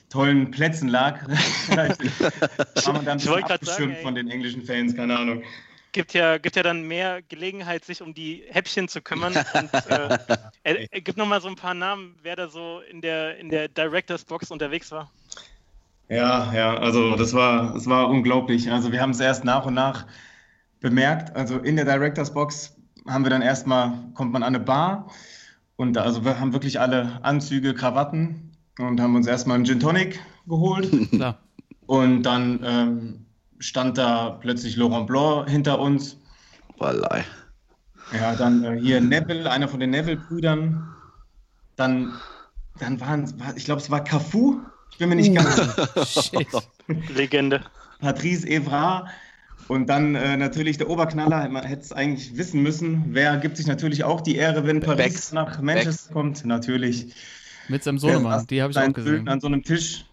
tollen 0.08 0.50
Plätzen 0.50 0.88
lag. 0.88 1.26
War 1.68 2.92
man 2.92 3.04
dann 3.04 3.18
Ich 3.18 3.26
wollte 3.28 3.48
grad 3.48 3.64
sagen, 3.64 3.90
ey. 3.90 4.02
von 4.02 4.14
den 4.14 4.30
englischen 4.30 4.62
Fans, 4.62 4.94
keine 4.94 5.18
Ahnung. 5.18 5.42
Gibt 5.92 6.14
ja, 6.14 6.38
gibt 6.38 6.54
ja 6.54 6.62
dann 6.62 6.82
mehr 6.82 7.22
Gelegenheit, 7.22 7.84
sich 7.84 8.00
um 8.02 8.14
die 8.14 8.44
Häppchen 8.48 8.88
zu 8.88 9.00
kümmern. 9.02 9.34
Und, 9.54 9.74
äh, 9.74 10.18
er, 10.62 10.92
er 10.92 11.00
gibt 11.00 11.18
nochmal 11.18 11.40
so 11.40 11.48
ein 11.48 11.56
paar 11.56 11.74
Namen, 11.74 12.14
wer 12.22 12.36
da 12.36 12.48
so 12.48 12.80
in 12.90 13.00
der, 13.00 13.38
in 13.38 13.48
der 13.48 13.68
Directors 13.68 14.24
Box 14.24 14.50
unterwegs 14.50 14.92
war. 14.92 15.10
Ja, 16.08 16.52
ja, 16.54 16.76
also 16.78 17.16
das 17.16 17.34
war, 17.34 17.74
das 17.74 17.86
war 17.86 18.08
unglaublich. 18.08 18.70
Also 18.70 18.92
wir 18.92 19.00
haben 19.00 19.10
es 19.10 19.20
erst 19.20 19.44
nach 19.44 19.66
und 19.66 19.74
nach 19.74 20.06
bemerkt. 20.80 21.36
Also 21.36 21.58
in 21.58 21.76
der 21.76 21.84
Directors 21.84 22.32
Box 22.32 22.76
haben 23.06 23.24
wir 23.24 23.30
dann 23.30 23.42
erstmal, 23.42 23.92
kommt 24.14 24.32
man 24.32 24.42
an 24.42 24.54
eine 24.54 24.64
Bar 24.64 25.08
und 25.76 25.94
da, 25.94 26.02
also 26.02 26.24
wir 26.24 26.40
haben 26.40 26.52
wirklich 26.52 26.80
alle 26.80 27.22
Anzüge, 27.22 27.74
Krawatten 27.74 28.52
und 28.78 29.00
haben 29.00 29.16
uns 29.16 29.26
erstmal 29.26 29.56
einen 29.56 29.64
Gin 29.64 29.80
Tonic 29.80 30.20
geholt. 30.46 30.90
Klar. 31.10 31.38
Und 31.86 32.22
dann 32.22 32.60
ähm, 32.64 33.26
stand 33.58 33.98
da 33.98 34.30
plötzlich 34.30 34.76
Laurent 34.76 35.06
Blanc 35.06 35.48
hinter 35.48 35.78
uns. 35.78 36.18
Wallei. 36.78 37.24
Ja, 38.12 38.34
dann 38.34 38.64
äh, 38.64 38.80
hier 38.80 39.00
Neville, 39.00 39.50
einer 39.50 39.68
von 39.68 39.80
den 39.80 39.90
Neville-Brüdern. 39.90 40.88
Dann, 41.76 42.12
dann 42.78 43.00
waren, 43.00 43.38
war, 43.38 43.56
ich 43.56 43.64
glaube, 43.64 43.80
es 43.80 43.90
war 43.90 44.02
Cafu. 44.02 44.60
Ich 44.92 44.98
bin 44.98 45.08
mir 45.08 45.16
nicht 45.16 45.34
ganz 45.34 45.60
Shit. 46.30 46.48
Legende. 47.14 47.62
Patrice 48.00 48.46
Evra 48.46 49.08
und 49.68 49.88
dann 49.88 50.14
äh, 50.14 50.36
natürlich 50.36 50.78
der 50.78 50.88
Oberknaller. 50.88 51.48
Man 51.48 51.64
hätte 51.64 51.82
es 51.82 51.92
eigentlich 51.92 52.36
wissen 52.36 52.62
müssen. 52.62 53.04
Wer 53.10 53.36
gibt 53.36 53.56
sich 53.56 53.66
natürlich 53.66 54.04
auch 54.04 54.20
die 54.20 54.36
Ehre, 54.36 54.66
wenn 54.66 54.80
Paris 54.80 55.04
Becks. 55.04 55.32
nach 55.32 55.60
Manchester 55.60 56.12
kommt? 56.12 56.44
Natürlich. 56.44 57.14
Mit 57.68 57.84
seinem 57.84 57.98
Sohnemann, 57.98 58.46
die 58.46 58.62
habe 58.62 58.72
ich 58.72 58.78
auch 58.78 58.92
gesehen. 58.92 59.16
Söhnen 59.16 59.28
An 59.28 59.40
so 59.40 59.46
einem 59.46 59.62
Tisch. 59.62 60.06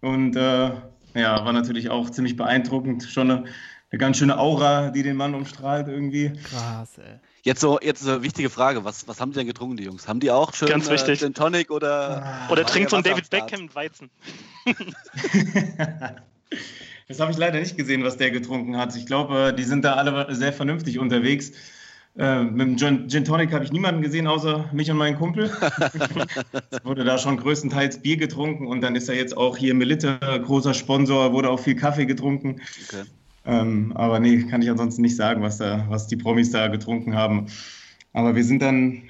Und 0.00 0.34
äh, 0.34 0.70
ja, 1.14 1.44
war 1.44 1.52
natürlich 1.52 1.90
auch 1.90 2.08
ziemlich 2.10 2.36
beeindruckend. 2.36 3.04
Schon 3.04 3.30
eine, 3.30 3.44
eine 3.90 3.98
ganz 3.98 4.16
schöne 4.16 4.38
Aura, 4.38 4.90
die 4.90 5.02
den 5.02 5.16
Mann 5.16 5.34
umstrahlt 5.34 5.88
irgendwie. 5.88 6.32
Krass, 6.44 6.98
ey. 6.98 7.20
Jetzt 7.44 7.60
so, 7.60 7.80
jetzt 7.80 8.02
so 8.02 8.12
eine 8.12 8.22
wichtige 8.22 8.50
Frage. 8.50 8.84
Was, 8.84 9.08
was 9.08 9.20
haben 9.20 9.32
die 9.32 9.38
denn 9.38 9.48
getrunken, 9.48 9.76
die 9.76 9.84
Jungs? 9.84 10.06
Haben 10.06 10.20
die 10.20 10.30
auch 10.30 10.54
schön 10.54 10.68
Ganz 10.68 10.88
wichtig. 10.88 11.18
Gin 11.18 11.34
Tonic 11.34 11.72
oder. 11.72 12.46
Oder 12.48 12.62
War 12.62 12.70
trinkt 12.70 12.90
so 12.90 12.96
ein 12.96 13.02
David 13.02 13.28
Beckham 13.30 13.62
mit 13.62 13.74
Weizen. 13.74 14.10
Das 17.08 17.20
habe 17.20 17.32
ich 17.32 17.36
leider 17.36 17.58
nicht 17.58 17.76
gesehen, 17.76 18.04
was 18.04 18.16
der 18.16 18.30
getrunken 18.30 18.78
hat. 18.78 18.96
Ich 18.96 19.04
glaube, 19.04 19.48
äh, 19.48 19.54
die 19.54 19.64
sind 19.64 19.84
da 19.84 19.94
alle 19.94 20.34
sehr 20.34 20.52
vernünftig 20.52 20.98
unterwegs. 20.98 21.52
Äh, 22.16 22.44
mit 22.44 22.68
dem 22.68 22.78
Gin, 22.78 23.08
Gin 23.08 23.24
Tonic 23.24 23.52
habe 23.52 23.64
ich 23.64 23.72
niemanden 23.72 24.00
gesehen, 24.00 24.26
außer 24.26 24.70
mich 24.72 24.90
und 24.90 24.96
meinen 24.96 25.18
Kumpel. 25.18 25.44
es 26.70 26.84
wurde 26.84 27.04
da 27.04 27.18
schon 27.18 27.36
größtenteils 27.36 28.00
Bier 28.00 28.16
getrunken 28.16 28.66
und 28.66 28.80
dann 28.80 28.96
ist 28.96 29.10
er 29.10 29.16
jetzt 29.16 29.36
auch 29.36 29.58
hier 29.58 29.74
Melitte, 29.74 30.18
großer 30.44 30.72
Sponsor, 30.72 31.32
wurde 31.32 31.50
auch 31.50 31.60
viel 31.60 31.74
Kaffee 31.74 32.06
getrunken. 32.06 32.62
Okay. 32.88 33.04
Ähm, 33.44 33.92
aber 33.94 34.20
nee, 34.20 34.44
kann 34.44 34.62
ich 34.62 34.70
ansonsten 34.70 35.02
nicht 35.02 35.16
sagen, 35.16 35.42
was, 35.42 35.58
da, 35.58 35.86
was 35.88 36.06
die 36.06 36.16
Promis 36.16 36.50
da 36.50 36.68
getrunken 36.68 37.14
haben. 37.14 37.46
Aber 38.12 38.34
wir 38.34 38.44
sind 38.44 38.62
dann 38.62 39.02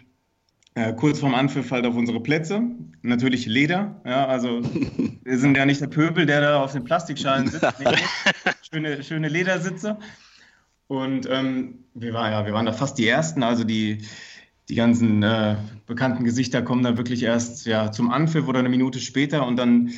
äh, 0.75 0.93
kurz 0.95 1.21
vorm 1.21 1.35
Anpfiff 1.35 1.71
halt 1.71 1.85
auf 1.85 1.95
unsere 1.97 2.21
Plätze. 2.21 2.63
Natürlich 3.03 3.47
Leder. 3.47 4.01
Ja, 4.07 4.27
also 4.27 4.63
wir 5.25 5.39
sind 5.39 5.57
ja 5.57 5.67
nicht 5.67 5.81
der 5.81 5.89
Pöbel, 5.89 6.25
der 6.25 6.41
da 6.41 6.63
auf 6.63 6.73
den 6.73 6.85
Plastikschalen 6.85 7.49
sitzt. 7.49 7.67
Nee, 7.81 7.97
schöne, 8.73 9.03
schöne 9.03 9.29
Ledersitze. 9.29 9.99
Und 10.87 11.29
ähm, 11.31 11.85
wir, 11.95 12.15
waren, 12.15 12.33
ja, 12.33 12.47
wir 12.47 12.55
waren 12.55 12.67
da 12.67 12.73
fast 12.73 12.97
die 12.99 13.07
Ersten. 13.07 13.43
Also 13.43 13.65
die, 13.65 13.99
die 14.69 14.75
ganzen 14.75 15.23
äh, 15.23 15.57
bekannten 15.87 16.25
Gesichter 16.25 16.63
kommen 16.63 16.83
da 16.83 16.97
wirklich 16.97 17.23
erst 17.23 17.67
ja, 17.67 17.93
zum 17.93 18.11
Anpfiff 18.11 18.49
oder 18.49 18.61
eine 18.61 18.71
Minute 18.71 18.99
später. 18.99 19.47
Und 19.47 19.57
dann, 19.57 19.91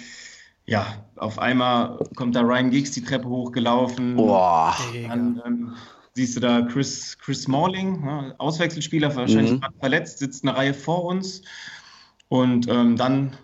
ja, 0.66 1.04
auf 1.16 1.38
einmal 1.38 1.98
kommt 2.16 2.34
da 2.34 2.40
Ryan 2.40 2.70
Giggs 2.70 2.92
die 2.92 3.04
Treppe 3.04 3.28
hochgelaufen. 3.28 4.16
Boah. 4.16 4.74
Dann 5.08 5.40
ähm, 5.44 5.76
siehst 6.14 6.36
du 6.36 6.40
da 6.40 6.62
Chris, 6.62 7.18
Chris 7.18 7.42
Smalling, 7.42 8.04
ja, 8.04 8.34
Auswechselspieler, 8.38 9.14
wahrscheinlich 9.14 9.52
Mhm. 9.52 9.60
gerade 9.60 9.74
verletzt, 9.78 10.18
sitzt 10.18 10.44
eine 10.44 10.56
Reihe 10.56 10.74
vor 10.74 11.04
uns. 11.04 11.42
Und 12.28 12.68
ähm, 12.68 12.96
dann 12.96 13.36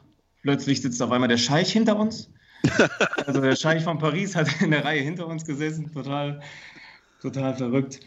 plötzlich 0.42 0.80
sitzt 0.80 1.02
auf 1.02 1.11
einmal 1.11 1.28
der 1.28 1.37
Scheich 1.37 1.72
hinter 1.72 1.96
uns. 1.96 2.30
also 3.26 3.40
der 3.40 3.56
Scheich 3.56 3.85
von 3.85 3.98
Paris 3.98 4.35
hat 4.37 4.48
in 4.61 4.70
der 4.70 4.85
Reihe 4.85 5.00
hinter 5.00 5.26
uns 5.26 5.44
gesessen, 5.44 5.92
total, 5.92 6.40
total 7.20 7.54
verrückt. 7.54 8.00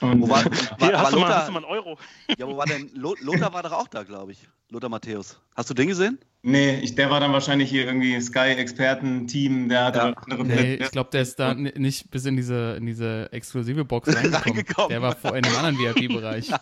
Und, 0.00 0.22
Wo 0.22 0.28
war, 0.28 0.44
war, 0.44 0.52
Hier, 0.78 0.92
war 0.92 1.00
hast, 1.02 1.12
du 1.12 1.18
mal, 1.18 1.22
Lothar, 1.26 1.38
hast 1.38 1.48
du 1.48 1.52
mal 1.52 1.58
einen 1.58 1.66
Euro? 1.72 1.98
ja, 2.38 2.46
wo 2.46 2.56
war 2.56 2.66
denn? 2.66 2.90
Lo- 2.94 3.16
Lothar 3.20 3.52
war 3.52 3.62
doch 3.62 3.72
auch 3.72 3.88
da, 3.88 4.02
glaube 4.02 4.32
ich. 4.32 4.48
Lothar 4.70 4.88
Matthäus. 4.88 5.40
Hast 5.56 5.68
du 5.70 5.74
den 5.74 5.88
gesehen? 5.88 6.18
nee, 6.42 6.78
ich, 6.80 6.94
der 6.94 7.10
war 7.10 7.20
dann 7.20 7.32
wahrscheinlich 7.32 7.68
hier 7.68 7.84
irgendwie 7.84 8.18
Sky-Experten-Team, 8.18 9.68
der 9.68 9.84
hatte 9.84 9.98
Ja. 9.98 10.12
andere 10.24 10.44
Nee, 10.46 10.74
ich 10.76 10.90
glaube, 10.90 11.10
der 11.12 11.20
ist 11.22 11.38
da 11.38 11.52
ni- 11.54 11.72
nicht 11.76 12.10
bis 12.10 12.24
in 12.24 12.36
diese, 12.36 12.76
in 12.78 12.86
diese 12.86 13.30
exklusive 13.32 13.84
Box 13.84 14.08
reingekommen. 14.16 14.42
Reingekommen. 14.42 14.88
Der 14.88 15.02
war 15.02 15.16
vor 15.16 15.36
in 15.36 15.44
einem 15.44 15.56
anderen 15.56 15.78
VIP-Bereich. 15.78 16.48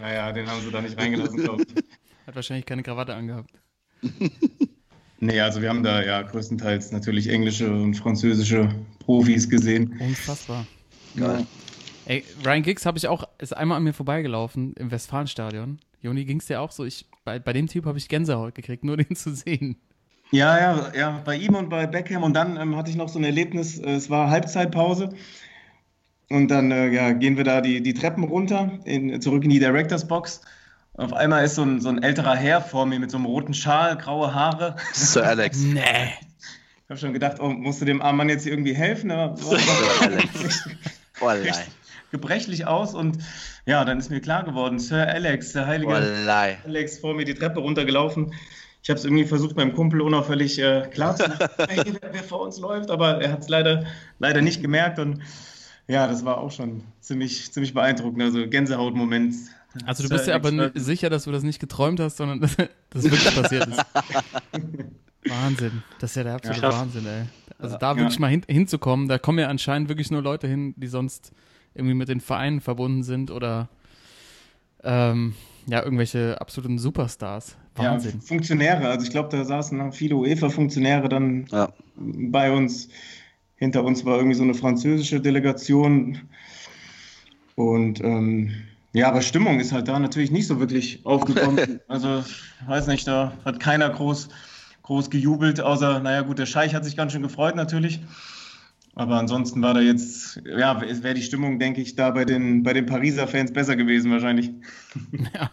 Ja, 0.00 0.12
ja, 0.12 0.32
den 0.32 0.46
haben 0.48 0.60
sie 0.62 0.70
da 0.70 0.80
nicht 0.80 0.96
reingelassen, 0.98 1.38
glaube 1.42 1.62
ich. 1.62 1.84
Hat 2.26 2.34
wahrscheinlich 2.34 2.64
keine 2.64 2.82
Krawatte 2.82 3.14
angehabt. 3.14 3.50
Nee, 5.20 5.40
also 5.40 5.60
wir 5.62 5.68
haben 5.68 5.82
da 5.82 6.02
ja 6.02 6.22
größtenteils 6.22 6.92
natürlich 6.92 7.28
englische 7.28 7.70
und 7.70 7.94
französische 7.94 8.68
Profis 8.98 9.48
gesehen. 9.48 9.96
Unfassbar. 10.00 10.66
Geil. 11.16 11.46
Ey, 12.06 12.22
Ryan 12.44 12.62
Giggs 12.62 12.84
habe 12.84 12.98
ich 12.98 13.08
auch, 13.08 13.24
ist 13.38 13.56
einmal 13.56 13.78
an 13.78 13.84
mir 13.84 13.94
vorbeigelaufen 13.94 14.74
im 14.74 14.90
Westfalenstadion. 14.90 15.78
Joni, 16.02 16.24
ging 16.26 16.38
es 16.38 16.46
dir 16.46 16.60
auch 16.60 16.70
so? 16.70 16.84
Ich, 16.84 17.06
bei, 17.24 17.38
bei 17.38 17.54
dem 17.54 17.66
Typ 17.66 17.86
habe 17.86 17.96
ich 17.96 18.08
Gänsehaut 18.08 18.54
gekriegt, 18.54 18.84
nur 18.84 18.96
den 18.98 19.16
zu 19.16 19.34
sehen. 19.34 19.76
Ja, 20.30 20.58
ja, 20.58 20.92
ja, 20.94 21.22
bei 21.24 21.36
ihm 21.36 21.54
und 21.54 21.70
bei 21.70 21.86
Beckham. 21.86 22.22
Und 22.22 22.34
dann 22.34 22.56
ähm, 22.56 22.76
hatte 22.76 22.90
ich 22.90 22.96
noch 22.96 23.08
so 23.08 23.18
ein 23.18 23.24
Erlebnis, 23.24 23.78
äh, 23.78 23.92
es 23.92 24.10
war 24.10 24.30
Halbzeitpause. 24.30 25.10
Und 26.28 26.48
dann 26.48 26.70
äh, 26.70 26.88
ja, 26.88 27.12
gehen 27.12 27.36
wir 27.36 27.44
da 27.44 27.60
die, 27.60 27.82
die 27.82 27.94
Treppen 27.94 28.24
runter, 28.24 28.78
in, 28.84 29.20
zurück 29.20 29.44
in 29.44 29.50
die 29.50 29.58
Directors 29.58 30.06
Box. 30.06 30.42
Auf 30.94 31.12
einmal 31.12 31.44
ist 31.44 31.54
so 31.54 31.62
ein, 31.62 31.80
so 31.80 31.88
ein 31.88 32.02
älterer 32.02 32.36
Herr 32.36 32.60
vor 32.60 32.86
mir 32.86 32.98
mit 32.98 33.10
so 33.10 33.16
einem 33.16 33.26
roten 33.26 33.54
Schal, 33.54 33.96
graue 33.96 34.34
Haare. 34.34 34.76
Sir 34.92 35.24
Alex. 35.26 35.58
Nee. 35.62 35.80
Ich 36.84 36.90
habe 36.90 37.00
schon 37.00 37.14
gedacht, 37.14 37.40
oh, 37.40 37.48
musst 37.48 37.80
du 37.80 37.86
dem 37.86 38.02
armen 38.02 38.18
Mann 38.18 38.28
jetzt 38.28 38.46
irgendwie 38.46 38.74
helfen? 38.74 39.10
Aber 39.10 39.36
Sir 39.36 39.58
Alex. 40.02 40.68
Wallei. 41.20 41.64
Gebrechlich 42.10 42.66
aus. 42.66 42.94
Und 42.94 43.18
ja, 43.66 43.84
dann 43.84 43.98
ist 43.98 44.10
mir 44.10 44.20
klar 44.20 44.44
geworden, 44.44 44.78
Sir 44.78 45.06
Alex, 45.08 45.52
der 45.52 45.66
heilige 45.66 45.92
Wallei. 45.92 46.58
Alex 46.64 46.98
vor 46.98 47.14
mir 47.14 47.24
die 47.24 47.34
Treppe 47.34 47.60
runtergelaufen. 47.60 48.32
Ich 48.82 48.90
habe 48.90 48.98
es 48.98 49.04
irgendwie 49.04 49.24
versucht, 49.24 49.56
meinem 49.56 49.72
Kumpel 49.72 50.00
unauffällig 50.02 50.58
äh, 50.58 50.88
klar 50.92 51.16
zu 51.16 51.26
machen, 51.28 51.48
hey, 51.68 51.82
wer, 52.00 52.12
wer 52.12 52.22
vor 52.22 52.40
uns 52.42 52.58
läuft, 52.58 52.90
aber 52.90 53.22
er 53.22 53.32
hat 53.32 53.40
es 53.40 53.48
leider, 53.48 53.84
leider 54.18 54.42
nicht 54.42 54.60
gemerkt. 54.60 54.98
Und 54.98 55.20
ja, 55.88 56.06
das 56.06 56.24
war 56.24 56.38
auch 56.38 56.50
schon 56.50 56.82
ziemlich, 57.00 57.50
ziemlich 57.52 57.72
beeindruckend. 57.72 58.22
Also 58.22 58.46
Gänsehautmoment. 58.46 59.34
Also 59.86 60.02
du 60.02 60.08
Sir 60.08 60.14
bist 60.16 60.28
ja 60.28 60.34
aber 60.34 60.48
Alex, 60.50 60.84
sicher, 60.84 61.08
dass 61.10 61.24
du 61.24 61.32
das 61.32 61.42
nicht 61.42 61.60
geträumt 61.60 61.98
hast, 61.98 62.18
sondern 62.18 62.40
dass 62.40 62.56
das 62.90 63.04
wirklich 63.04 63.34
passiert 63.34 63.66
ist. 63.68 63.82
Wahnsinn. 65.26 65.82
Das 65.98 66.10
ist 66.10 66.16
ja 66.16 66.24
der 66.24 66.34
absolute 66.34 66.60
Ja. 66.62 66.72
Wahnsinn, 66.72 67.06
ey. 67.06 67.22
Also 67.58 67.74
Ja. 67.74 67.78
da 67.78 67.96
wirklich 67.96 68.18
mal 68.18 68.28
hin, 68.28 68.42
hinzukommen, 68.46 69.08
da 69.08 69.18
kommen 69.18 69.38
ja 69.38 69.48
anscheinend 69.48 69.88
wirklich 69.88 70.10
nur 70.10 70.22
Leute 70.22 70.46
hin, 70.46 70.74
die 70.76 70.86
sonst 70.86 71.32
irgendwie 71.74 71.94
mit 71.94 72.08
den 72.08 72.20
Vereinen 72.20 72.60
verbunden 72.60 73.02
sind 73.02 73.30
oder 73.30 73.68
ähm, 74.82 75.34
ja, 75.66 75.82
irgendwelche 75.82 76.40
absoluten 76.40 76.78
Superstars. 76.78 77.56
Ja, 77.78 77.92
Wahnsinn. 77.92 78.20
Funktionäre. 78.20 78.88
Also 78.88 79.04
ich 79.04 79.10
glaube, 79.10 79.30
da 79.36 79.44
saßen 79.44 79.92
viele 79.92 80.16
UEFA-Funktionäre 80.16 81.08
dann 81.08 81.46
Ja. 81.50 81.70
bei 81.96 82.52
uns. 82.52 82.88
Hinter 83.56 83.84
uns 83.84 84.04
war 84.04 84.16
irgendwie 84.16 84.36
so 84.36 84.42
eine 84.42 84.54
französische 84.54 85.20
Delegation. 85.20 86.20
Und 87.56 88.00
ähm, 88.02 88.52
ja, 88.92 89.08
aber 89.08 89.22
Stimmung 89.22 89.58
ist 89.58 89.72
halt 89.72 89.88
da 89.88 89.98
natürlich 89.98 90.30
nicht 90.30 90.46
so 90.46 90.60
wirklich 90.60 91.04
aufgekommen. 91.04 91.80
also, 91.88 92.20
ich 92.20 92.68
weiß 92.68 92.86
nicht, 92.88 93.06
da 93.08 93.32
hat 93.44 93.58
keiner 93.58 93.90
groß, 93.90 94.28
groß 94.82 95.10
gejubelt, 95.10 95.60
außer, 95.60 96.00
naja, 96.00 96.22
gut, 96.22 96.38
der 96.38 96.46
Scheich 96.46 96.74
hat 96.74 96.84
sich 96.84 96.96
ganz 96.96 97.12
schön 97.12 97.22
gefreut 97.22 97.56
natürlich. 97.56 98.00
Aber 98.96 99.18
ansonsten 99.18 99.60
war 99.60 99.74
da 99.74 99.80
jetzt, 99.80 100.40
ja, 100.44 100.80
wäre 100.80 101.14
die 101.14 101.22
Stimmung, 101.22 101.58
denke 101.58 101.80
ich, 101.80 101.96
da 101.96 102.10
bei 102.10 102.24
den, 102.24 102.62
bei 102.62 102.72
den 102.72 102.86
Pariser 102.86 103.26
Fans 103.26 103.52
besser 103.52 103.76
gewesen 103.76 104.10
wahrscheinlich. 104.10 104.50
Ja. 105.34 105.50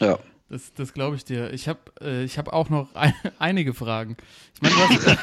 Ja. 0.00 0.18
Das, 0.48 0.72
das 0.74 0.92
glaube 0.92 1.14
ich 1.14 1.24
dir. 1.24 1.52
Ich 1.52 1.68
habe 1.68 1.78
äh, 2.00 2.24
ich 2.24 2.36
hab 2.36 2.48
auch 2.52 2.70
noch 2.70 2.92
ein, 2.94 3.14
einige 3.38 3.72
Fragen. 3.72 4.16
Ich 4.54 4.62
meine, 4.62 4.74
hast, 4.76 5.18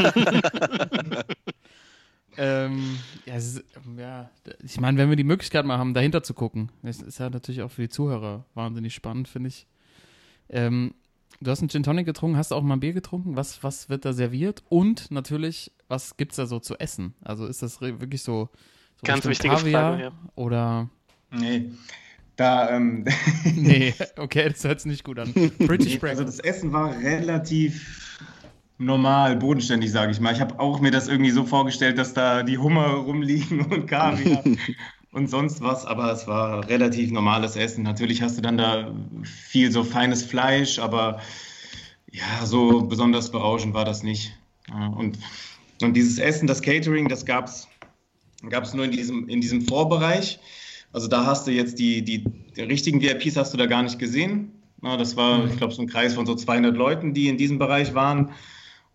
ähm, 2.38 2.98
ja, 3.26 3.36
es 3.36 3.56
ist, 3.56 3.64
ja, 3.98 4.30
ich 4.64 4.80
meine, 4.80 4.98
wenn 4.98 5.10
wir 5.10 5.18
die 5.18 5.26
Möglichkeit 5.26 5.66
mal 5.66 5.78
haben, 5.78 5.94
dahinter 5.94 6.24
zu 6.24 6.34
gucken, 6.34 6.72
das 6.82 7.02
ist 7.02 7.20
ja 7.20 7.30
natürlich 7.30 7.62
auch 7.62 7.72
für 7.72 7.82
die 7.82 7.90
Zuhörer 7.90 8.46
wahnsinnig 8.54 8.94
spannend, 8.94 9.28
finde 9.28 9.50
ich. 9.50 9.68
Ähm, 10.50 10.94
du 11.42 11.52
hast 11.52 11.60
einen 11.62 11.70
Gin 11.70 11.84
Tonic 11.84 12.06
getrunken, 12.06 12.38
hast 12.38 12.52
du 12.52 12.56
auch 12.56 12.62
mal 12.62 12.76
ein 12.76 12.80
Bier 12.80 12.94
getrunken? 12.94 13.36
Was, 13.36 13.64
was 13.64 13.90
wird 13.90 14.06
da 14.06 14.14
serviert? 14.14 14.64
Und 14.70 15.12
natürlich, 15.12 15.72
was 15.88 16.18
gibt 16.18 16.32
es 16.32 16.38
da 16.38 16.46
so 16.46 16.60
zu 16.60 16.78
essen? 16.80 17.14
Also 17.24 17.46
ist 17.46 17.62
das 17.62 17.82
wirklich 17.82 18.22
so, 18.24 18.50
so 18.96 19.06
Ganz 19.06 19.26
wichtige 19.26 19.58
Frage, 19.58 20.02
ja. 20.02 20.12
Oder, 20.36 20.90
Nee. 21.32 21.72
Da, 22.36 22.70
ähm, 22.70 23.06
nee, 23.56 23.94
okay, 24.18 24.50
das 24.50 24.64
hört 24.64 24.80
sich 24.80 24.92
nicht 24.92 25.04
gut 25.04 25.20
an. 25.20 25.34
British 25.34 25.94
Also 25.94 26.00
Breakfast. 26.00 26.28
das 26.28 26.40
Essen 26.40 26.72
war 26.72 26.96
relativ 26.98 28.20
normal, 28.78 29.36
bodenständig, 29.38 29.92
sage 29.92 30.12
ich 30.12 30.20
mal. 30.20 30.34
Ich 30.34 30.40
habe 30.40 30.60
auch 30.60 30.80
mir 30.80 30.92
das 30.92 31.08
irgendwie 31.08 31.32
so 31.32 31.46
vorgestellt, 31.46 31.98
dass 31.98 32.14
da 32.14 32.44
die 32.44 32.60
Hummer 32.60 32.90
rumliegen 32.90 33.62
und 33.62 33.88
Kaviar 33.88 34.44
und 35.18 35.28
sonst 35.32 35.62
was, 35.62 35.84
aber 35.84 36.12
es 36.12 36.28
war 36.28 36.70
relativ 36.70 37.12
normales 37.12 37.56
Essen. 37.56 37.84
Natürlich 37.84 38.22
hast 38.22 38.38
du 38.38 38.42
dann 38.42 38.56
da 38.56 38.94
viel 39.24 39.72
so 39.72 39.84
feines 39.84 40.22
Fleisch, 40.24 40.78
aber 40.78 41.20
ja, 42.12 42.46
so 42.46 42.84
besonders 42.84 43.32
berauschend 43.32 43.74
war 43.74 43.84
das 43.84 44.04
nicht. 44.04 44.32
Und, 44.96 45.18
und 45.82 45.94
dieses 45.96 46.20
Essen, 46.20 46.46
das 46.46 46.62
Catering, 46.62 47.08
das 47.10 47.26
gab 47.26 47.48
es 47.48 47.68
nur 48.76 48.86
in 48.86 48.92
diesem, 48.92 49.28
in 49.28 49.42
diesem 49.42 49.62
Vorbereich. 49.62 50.40
Also 50.94 51.08
da 51.08 51.26
hast 51.26 51.48
du 51.48 51.52
jetzt 51.52 51.80
die, 51.80 52.04
die, 52.04 52.24
die 52.56 52.62
richtigen 52.62 53.02
VIPs 53.02 53.38
hast 53.38 53.52
du 53.56 53.58
da 53.58 53.66
gar 53.66 53.82
nicht 53.82 53.98
gesehen. 53.98 54.52
das 54.84 55.18
war, 55.18 55.48
ich 55.48 55.58
glaube, 55.58 55.74
so 55.74 55.82
ein 55.82 55.88
Kreis 55.88 56.14
von 56.14 56.28
so 56.28 56.36
200 56.36 56.78
Leuten, 56.78 57.16
die 57.16 57.28
in 57.28 57.38
diesem 57.38 57.58
Bereich 57.58 57.96
waren. 57.96 58.34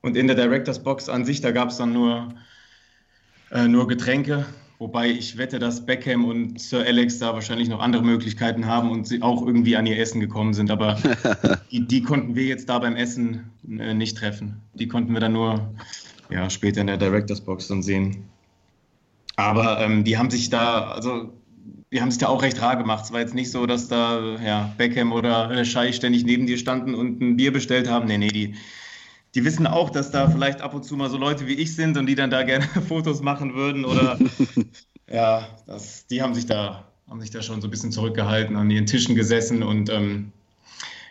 Und 0.02 0.16
in 0.16 0.28
der 0.28 0.36
Directors 0.36 0.84
Box 0.84 1.08
an 1.08 1.24
sich, 1.24 1.40
da 1.40 1.50
gab 1.50 1.70
es 1.70 1.78
dann 1.78 1.92
nur, 1.92 2.32
äh, 3.50 3.66
nur 3.66 3.88
Getränke. 3.88 4.46
Wobei 4.82 5.10
ich 5.10 5.38
wette, 5.38 5.60
dass 5.60 5.86
Beckham 5.86 6.24
und 6.24 6.60
Sir 6.60 6.84
Alex 6.84 7.20
da 7.20 7.34
wahrscheinlich 7.34 7.68
noch 7.68 7.78
andere 7.78 8.02
Möglichkeiten 8.02 8.66
haben 8.66 8.90
und 8.90 9.06
sie 9.06 9.22
auch 9.22 9.46
irgendwie 9.46 9.76
an 9.76 9.86
ihr 9.86 9.96
Essen 9.96 10.18
gekommen 10.18 10.54
sind. 10.54 10.72
Aber 10.72 10.98
die, 11.70 11.86
die, 11.86 12.02
konnten 12.02 12.34
wir 12.34 12.46
jetzt 12.46 12.68
da 12.68 12.80
beim 12.80 12.96
Essen 12.96 13.52
äh, 13.78 13.94
nicht 13.94 14.16
treffen. 14.16 14.60
Die 14.74 14.88
konnten 14.88 15.12
wir 15.12 15.20
dann 15.20 15.34
nur 15.34 15.72
ja, 16.30 16.50
später 16.50 16.80
in 16.80 16.88
der 16.88 16.96
Directors 16.96 17.42
Box 17.42 17.68
dann 17.68 17.84
sehen. 17.84 18.24
Aber 19.36 19.78
ähm, 19.80 20.02
die 20.02 20.18
haben 20.18 20.30
sich 20.30 20.50
da, 20.50 20.88
also 20.88 21.32
die 21.92 22.00
haben 22.00 22.10
sich 22.10 22.18
da 22.18 22.26
auch 22.26 22.42
recht 22.42 22.60
rar 22.60 22.74
gemacht. 22.74 23.04
Es 23.04 23.12
war 23.12 23.20
jetzt 23.20 23.36
nicht 23.36 23.52
so, 23.52 23.66
dass 23.66 23.86
da 23.86 24.36
ja, 24.44 24.74
Beckham 24.78 25.12
oder 25.12 25.64
Schei 25.64 25.92
ständig 25.92 26.24
neben 26.24 26.48
dir 26.48 26.58
standen 26.58 26.96
und 26.96 27.20
ein 27.20 27.36
Bier 27.36 27.52
bestellt 27.52 27.88
haben. 27.88 28.08
Nee, 28.08 28.18
nee, 28.18 28.32
die, 28.32 28.56
die 29.34 29.44
wissen 29.44 29.66
auch, 29.66 29.90
dass 29.90 30.10
da 30.10 30.28
vielleicht 30.28 30.60
ab 30.60 30.74
und 30.74 30.84
zu 30.84 30.96
mal 30.96 31.10
so 31.10 31.16
Leute 31.16 31.46
wie 31.46 31.54
ich 31.54 31.74
sind 31.74 31.96
und 31.96 32.06
die 32.06 32.14
dann 32.14 32.30
da 32.30 32.42
gerne 32.42 32.66
Fotos 32.88 33.22
machen 33.22 33.54
würden 33.54 33.84
oder 33.84 34.18
ja, 35.10 35.48
das, 35.66 36.06
die 36.06 36.22
haben 36.22 36.34
sich 36.34 36.46
da 36.46 36.88
haben 37.08 37.20
sich 37.20 37.30
da 37.30 37.42
schon 37.42 37.60
so 37.60 37.68
ein 37.68 37.70
bisschen 37.70 37.92
zurückgehalten, 37.92 38.56
an 38.56 38.70
ihren 38.70 38.86
Tischen 38.86 39.14
gesessen 39.14 39.62
und 39.62 39.90
ähm, 39.90 40.32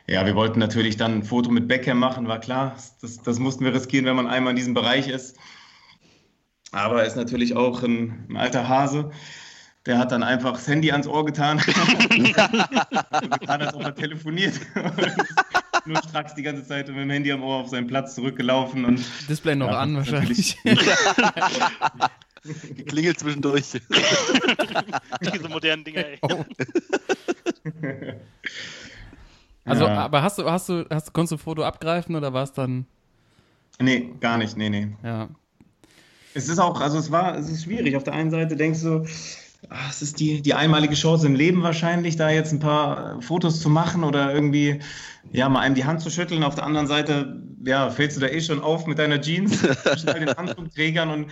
ja, 0.07 0.25
wir 0.25 0.36
wollten 0.36 0.60
natürlich 0.60 0.97
dann 0.97 1.19
ein 1.19 1.23
Foto 1.23 1.51
mit 1.51 1.67
Beckham 1.67 1.99
machen, 1.99 2.27
war 2.27 2.39
klar, 2.39 2.75
das, 3.01 3.21
das 3.21 3.38
mussten 3.38 3.65
wir 3.65 3.73
riskieren, 3.73 4.05
wenn 4.05 4.15
man 4.15 4.25
einmal 4.25 4.51
in 4.51 4.57
diesem 4.57 4.73
Bereich 4.73 5.07
ist. 5.07 5.38
Aber 6.71 7.01
er 7.01 7.07
ist 7.07 7.17
natürlich 7.17 7.55
auch 7.55 7.84
ein, 7.84 8.25
ein 8.29 8.38
alter 8.38 8.67
Hase. 8.67 9.12
Der 9.86 9.97
hat 9.97 10.12
dann 10.12 10.23
einfach 10.23 10.53
das 10.53 10.67
Handy 10.67 10.91
ans 10.91 11.07
Ohr 11.07 11.25
getan. 11.25 11.60
getan, 11.60 13.62
als 13.62 13.73
ob 13.73 13.84
er 13.84 13.95
telefoniert. 13.95 14.60
nur 15.85 15.97
stracks 15.97 16.35
die 16.35 16.43
ganze 16.43 16.65
Zeit 16.65 16.87
mit 16.87 16.97
dem 16.97 17.09
Handy 17.09 17.31
am 17.31 17.43
Ohr 17.43 17.57
auf 17.57 17.69
seinen 17.69 17.87
Platz 17.87 18.15
zurückgelaufen. 18.15 18.85
Und, 18.85 19.03
Display 19.29 19.55
noch 19.55 19.71
ja, 19.71 19.79
an 19.79 19.95
wahrscheinlich. 19.95 20.57
Klingelt 22.87 23.19
zwischendurch. 23.19 23.65
Diese 25.33 25.49
modernen 25.49 25.83
Dinger, 25.83 26.05
ey. 26.05 26.17
Oh. 26.21 26.43
Also, 29.63 29.85
ja. 29.85 29.93
aber 29.95 30.23
hast 30.23 30.39
du, 30.39 30.49
hast 30.49 30.69
du, 30.69 30.85
hast 30.89 31.09
du, 31.09 31.11
konntest 31.11 31.31
du 31.31 31.35
ein 31.35 31.39
Foto 31.39 31.63
abgreifen 31.63 32.15
oder 32.15 32.33
war 32.33 32.43
es 32.43 32.51
dann. 32.51 32.85
Nee, 33.79 34.09
gar 34.19 34.37
nicht, 34.37 34.57
nee, 34.57 34.69
nee. 34.69 34.89
Ja. 35.03 35.29
Es 36.33 36.47
ist 36.47 36.59
auch, 36.59 36.79
also 36.81 36.97
es 36.97 37.11
war, 37.11 37.37
es 37.37 37.49
ist 37.49 37.63
schwierig. 37.63 37.95
Auf 37.95 38.03
der 38.03 38.13
einen 38.13 38.31
Seite 38.31 38.55
denkst 38.55 38.81
du, 38.81 39.05
ach, 39.69 39.89
es 39.89 40.01
ist 40.01 40.19
die, 40.19 40.41
die 40.41 40.53
einmalige 40.53 40.95
Chance 40.95 41.27
im 41.27 41.35
Leben 41.35 41.61
wahrscheinlich, 41.63 42.15
da 42.15 42.29
jetzt 42.29 42.51
ein 42.51 42.59
paar 42.59 43.21
Fotos 43.21 43.61
zu 43.61 43.69
machen 43.69 44.03
oder 44.03 44.33
irgendwie, 44.33 44.79
ja, 45.31 45.49
mal 45.49 45.60
einem 45.62 45.75
die 45.75 45.86
Hand 45.86 46.01
zu 46.01 46.10
schütteln. 46.10 46.43
Auf 46.43 46.55
der 46.55 46.65
anderen 46.65 46.88
Seite, 46.88 47.41
ja, 47.65 47.89
fällst 47.89 48.17
du 48.17 48.21
da 48.21 48.27
eh 48.27 48.41
schon 48.41 48.62
auf 48.62 48.88
mit 48.88 48.99
deiner 48.99 49.21
Jeans 49.21 49.60
zwischen 49.60 50.07
den 50.07 50.29
Anzugträgern 50.29 51.10
und 51.10 51.31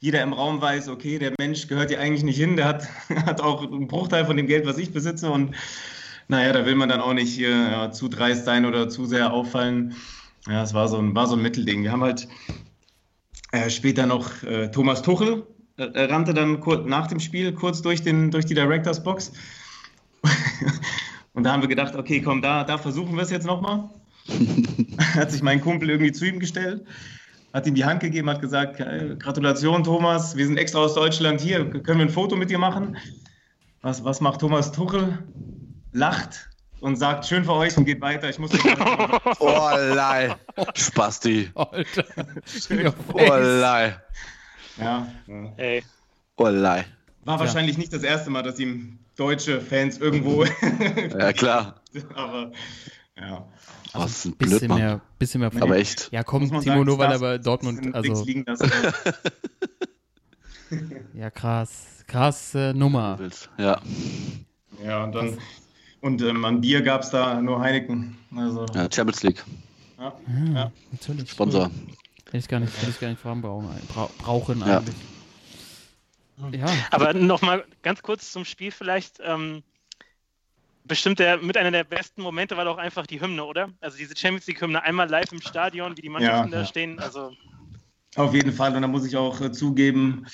jeder 0.00 0.22
im 0.22 0.32
Raum 0.32 0.60
weiß, 0.60 0.88
okay, 0.88 1.18
der 1.18 1.32
Mensch 1.38 1.68
gehört 1.68 1.90
hier 1.90 2.00
eigentlich 2.00 2.24
nicht 2.24 2.36
hin, 2.36 2.56
der 2.56 2.66
hat, 2.66 2.88
hat 3.26 3.40
auch 3.40 3.62
einen 3.62 3.86
Bruchteil 3.86 4.26
von 4.26 4.36
dem 4.36 4.46
Geld, 4.46 4.66
was 4.66 4.78
ich 4.78 4.92
besitze 4.92 5.30
und 5.30 5.54
naja, 6.28 6.52
da 6.52 6.66
will 6.66 6.74
man 6.74 6.88
dann 6.88 7.00
auch 7.00 7.14
nicht 7.14 7.38
ja, 7.38 7.90
zu 7.90 8.08
dreist 8.08 8.44
sein 8.44 8.64
oder 8.64 8.88
zu 8.88 9.06
sehr 9.06 9.32
auffallen. 9.32 9.94
Ja, 10.48 10.62
es 10.62 10.72
war 10.72 10.88
so 10.88 10.98
ein, 10.98 11.14
war 11.14 11.26
so 11.26 11.36
ein 11.36 11.42
Mittelding. 11.42 11.82
Wir 11.82 11.92
haben 11.92 12.02
halt 12.02 12.26
äh, 13.52 13.70
später 13.70 14.06
noch 14.06 14.42
äh, 14.42 14.70
Thomas 14.70 15.02
Tuchel, 15.02 15.46
äh, 15.76 16.04
rannte 16.04 16.34
dann 16.34 16.60
kurz 16.60 16.86
nach 16.88 17.06
dem 17.06 17.20
Spiel 17.20 17.52
kurz 17.52 17.82
durch, 17.82 18.02
den, 18.02 18.30
durch 18.30 18.46
die 18.46 18.54
Directors 18.54 19.02
Box. 19.02 19.32
Und 21.34 21.44
da 21.44 21.52
haben 21.52 21.62
wir 21.62 21.68
gedacht, 21.68 21.96
okay, 21.96 22.20
komm, 22.20 22.42
da, 22.42 22.64
da 22.64 22.78
versuchen 22.78 23.14
wir 23.16 23.22
es 23.22 23.30
jetzt 23.30 23.46
nochmal. 23.46 23.88
hat 25.14 25.30
sich 25.30 25.42
mein 25.42 25.60
Kumpel 25.60 25.90
irgendwie 25.90 26.12
zu 26.12 26.26
ihm 26.26 26.38
gestellt, 26.38 26.84
hat 27.52 27.66
ihm 27.66 27.74
die 27.74 27.84
Hand 27.84 28.00
gegeben, 28.00 28.30
hat 28.30 28.40
gesagt, 28.40 28.78
Gratulation 29.18 29.82
Thomas, 29.82 30.36
wir 30.36 30.46
sind 30.46 30.58
extra 30.58 30.80
aus 30.80 30.94
Deutschland 30.94 31.40
hier, 31.40 31.68
können 31.68 31.98
wir 31.98 32.06
ein 32.06 32.10
Foto 32.10 32.36
mit 32.36 32.50
dir 32.50 32.58
machen? 32.58 32.96
Was, 33.80 34.04
was 34.04 34.20
macht 34.20 34.40
Thomas 34.40 34.70
Tuchel? 34.70 35.18
Lacht 35.92 36.48
und 36.80 36.96
sagt, 36.96 37.26
schön 37.26 37.44
für 37.44 37.54
euch 37.54 37.76
und 37.76 37.84
geht 37.84 38.00
weiter. 38.00 38.28
Ich 38.28 38.38
muss 38.38 38.50
Oh, 39.40 39.70
lei. 39.94 40.34
Spasti. 40.74 41.50
Alter. 41.54 42.04
Oh, 43.12 43.34
lei. 43.34 43.96
Ja. 44.78 45.06
Ey. 45.56 45.82
Olei. 46.36 46.84
War 47.24 47.38
wahrscheinlich 47.38 47.76
ja. 47.76 47.80
nicht 47.80 47.92
das 47.92 48.02
erste 48.02 48.30
Mal, 48.30 48.42
dass 48.42 48.58
ihm 48.58 48.98
deutsche 49.22 49.60
Fans 49.60 49.98
irgendwo. 49.98 50.44
ja, 50.44 51.32
klar. 51.32 51.80
Aber, 52.14 52.50
ja. 53.16 53.46
Also, 53.92 54.04
Was 54.04 54.24
ein 54.24 54.36
bisschen 54.36 54.58
Blöd, 54.58 54.78
mehr, 54.78 55.00
bisschen 55.18 55.40
mehr. 55.40 55.50
Aber 55.60 55.76
echt. 55.76 56.10
Ja, 56.12 56.22
komm, 56.24 56.48
Timo, 56.48 56.60
sagen, 56.60 56.84
nur 56.84 56.98
weil 56.98 57.12
er 57.12 57.18
bei 57.18 57.38
Dortmund. 57.38 57.94
Also, 57.94 58.26
ja, 61.14 61.30
krass. 61.30 62.04
Krasse 62.06 62.72
Nummer. 62.74 63.18
Ja. 63.58 63.80
Ja, 64.84 65.04
und 65.04 65.14
dann. 65.14 65.38
Und 66.00 66.20
ähm, 66.22 66.44
an 66.44 66.60
Bier 66.60 66.82
gab 66.82 67.02
es 67.02 67.10
da 67.10 67.40
nur 67.40 67.60
Heineken. 67.60 68.16
Also. 68.34 68.66
Ja, 68.74 68.88
Champions 68.90 69.22
League. 69.22 69.44
Ja, 69.98 70.12
ja, 70.26 70.52
ja. 70.54 70.72
natürlich. 70.90 71.30
Sponsor. 71.30 71.70
Hätte 72.24 72.38
ich 72.38 72.48
gar 72.48 72.60
nicht, 72.60 72.76
hätte 72.80 72.90
ich 72.90 72.98
gar 72.98 73.08
nicht 73.08 73.20
voranbrauchen, 73.20 73.68
brauchen 74.18 74.62
eigentlich. 74.62 74.96
Ja. 74.96 75.11
Aber 76.90 77.14
nochmal 77.14 77.64
ganz 77.82 78.02
kurz 78.02 78.32
zum 78.32 78.44
Spiel 78.44 78.70
vielleicht. 78.70 79.20
Ähm, 79.24 79.62
bestimmt 80.84 81.18
der, 81.18 81.38
mit 81.38 81.56
einer 81.56 81.70
der 81.70 81.84
besten 81.84 82.22
Momente 82.22 82.56
war 82.56 82.64
doch 82.64 82.78
einfach 82.78 83.06
die 83.06 83.20
Hymne, 83.20 83.44
oder? 83.44 83.70
Also 83.80 83.96
diese 83.96 84.16
Champions 84.16 84.46
League-Hymne 84.46 84.82
einmal 84.82 85.08
live 85.08 85.30
im 85.32 85.40
Stadion, 85.40 85.96
wie 85.96 86.02
die 86.02 86.08
Mannschaften 86.08 86.50
ja, 86.50 86.58
da 86.58 86.60
ja. 86.62 86.66
stehen. 86.66 86.98
Also 86.98 87.32
Auf 88.16 88.34
jeden 88.34 88.52
Fall. 88.52 88.74
Und 88.74 88.82
da 88.82 88.88
muss 88.88 89.06
ich 89.06 89.16
auch 89.16 89.40
äh, 89.40 89.52
zugeben, 89.52 90.26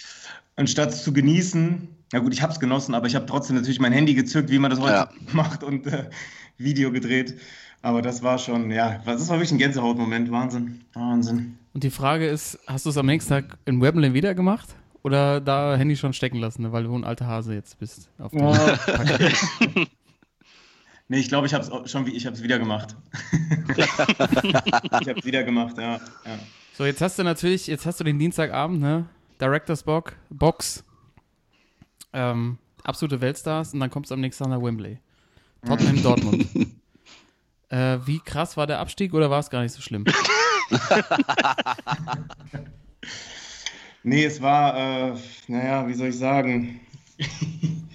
anstatt 0.57 0.95
zu 0.95 1.13
genießen, 1.13 1.89
na 2.13 2.19
gut, 2.21 2.33
ich 2.33 2.41
habe 2.41 2.53
es 2.53 2.61
genossen, 2.61 2.95
aber 2.95 3.07
ich 3.07 3.15
habe 3.15 3.27
trotzdem 3.27 3.57
natürlich 3.57 3.81
mein 3.81 3.93
Handy 3.93 4.15
gezückt, 4.15 4.51
wie 4.51 4.59
man 4.59 4.71
das 4.71 4.81
heute 4.81 4.93
ja. 4.93 5.11
macht 5.33 5.63
und 5.63 5.87
äh, 5.87 6.09
Video 6.57 6.91
gedreht. 6.91 7.39
Aber 7.83 8.03
das 8.03 8.23
war 8.23 8.39
schon, 8.39 8.71
ja, 8.71 8.99
das 9.05 9.29
war 9.29 9.37
wirklich 9.37 9.53
ein 9.53 9.59
Gänsehautmoment. 9.59 10.31
Wahnsinn. 10.31 10.85
Wahnsinn. 10.95 11.59
Und 11.75 11.85
die 11.85 11.91
Frage 11.91 12.27
ist, 12.27 12.59
hast 12.67 12.87
du 12.87 12.91
es 12.91 12.97
am 12.97 13.07
nächsten 13.07 13.31
Tag 13.31 13.59
in 13.67 13.81
Wembley 13.81 14.15
wieder 14.15 14.35
gemacht? 14.35 14.75
Oder 15.03 15.41
da 15.41 15.77
Handy 15.77 15.97
schon 15.97 16.13
stecken 16.13 16.39
lassen, 16.39 16.63
ne, 16.63 16.73
weil 16.73 16.85
du 16.85 16.95
ein 16.95 17.05
alter 17.05 17.27
Hase 17.27 17.55
jetzt 17.55 17.79
bist? 17.79 18.11
Auf 18.19 18.33
oh. 18.33 18.57
nee, 21.09 21.19
ich 21.19 21.29
glaube, 21.29 21.47
ich 21.47 21.55
habe 21.55 21.65
es 21.65 21.91
schon 21.91 22.07
ich 22.07 22.27
hab's 22.27 22.43
wieder 22.43 22.59
gemacht. 22.59 22.97
ich 23.77 25.09
habe 25.09 25.19
es 25.19 25.25
wieder 25.25 25.45
gemacht, 25.45 25.79
ja, 25.79 25.95
ja. 25.95 26.39
So, 26.77 26.85
jetzt 26.85 27.01
hast 27.01 27.19
du 27.19 27.23
natürlich, 27.23 27.67
jetzt 27.67 27.87
hast 27.87 28.01
du 28.01 28.05
den 28.05 28.19
Dienstagabend, 28.19 28.81
ne? 28.81 29.07
Directors 29.41 29.83
Box, 29.83 30.15
Box. 30.31 30.85
Ähm, 32.13 32.59
absolute 32.83 33.21
Weltstars 33.21 33.75
und 33.75 33.81
dann 33.81 33.91
kommst 33.91 34.11
du 34.11 34.15
am 34.15 34.21
nächsten 34.21 34.45
Tag 34.45 34.53
nach 34.53 34.63
Wembley. 34.63 34.99
Tottenham 35.67 36.03
Dortmund. 36.03 36.47
Äh, 37.71 37.99
wie 38.07 38.19
krass 38.19 38.57
war 38.57 38.67
der 38.67 38.79
Abstieg 38.79 39.13
oder 39.13 39.31
war 39.31 39.41
es 39.41 39.51
gar 39.51 39.61
nicht 39.61 39.73
so 39.73 39.83
schlimm? 39.83 40.05
nee, 44.03 44.25
es 44.25 44.41
war, 44.41 44.77
äh, 44.77 45.15
naja, 45.49 45.87
wie 45.89 45.95
soll 45.95 46.09
ich 46.09 46.19
sagen? 46.19 46.81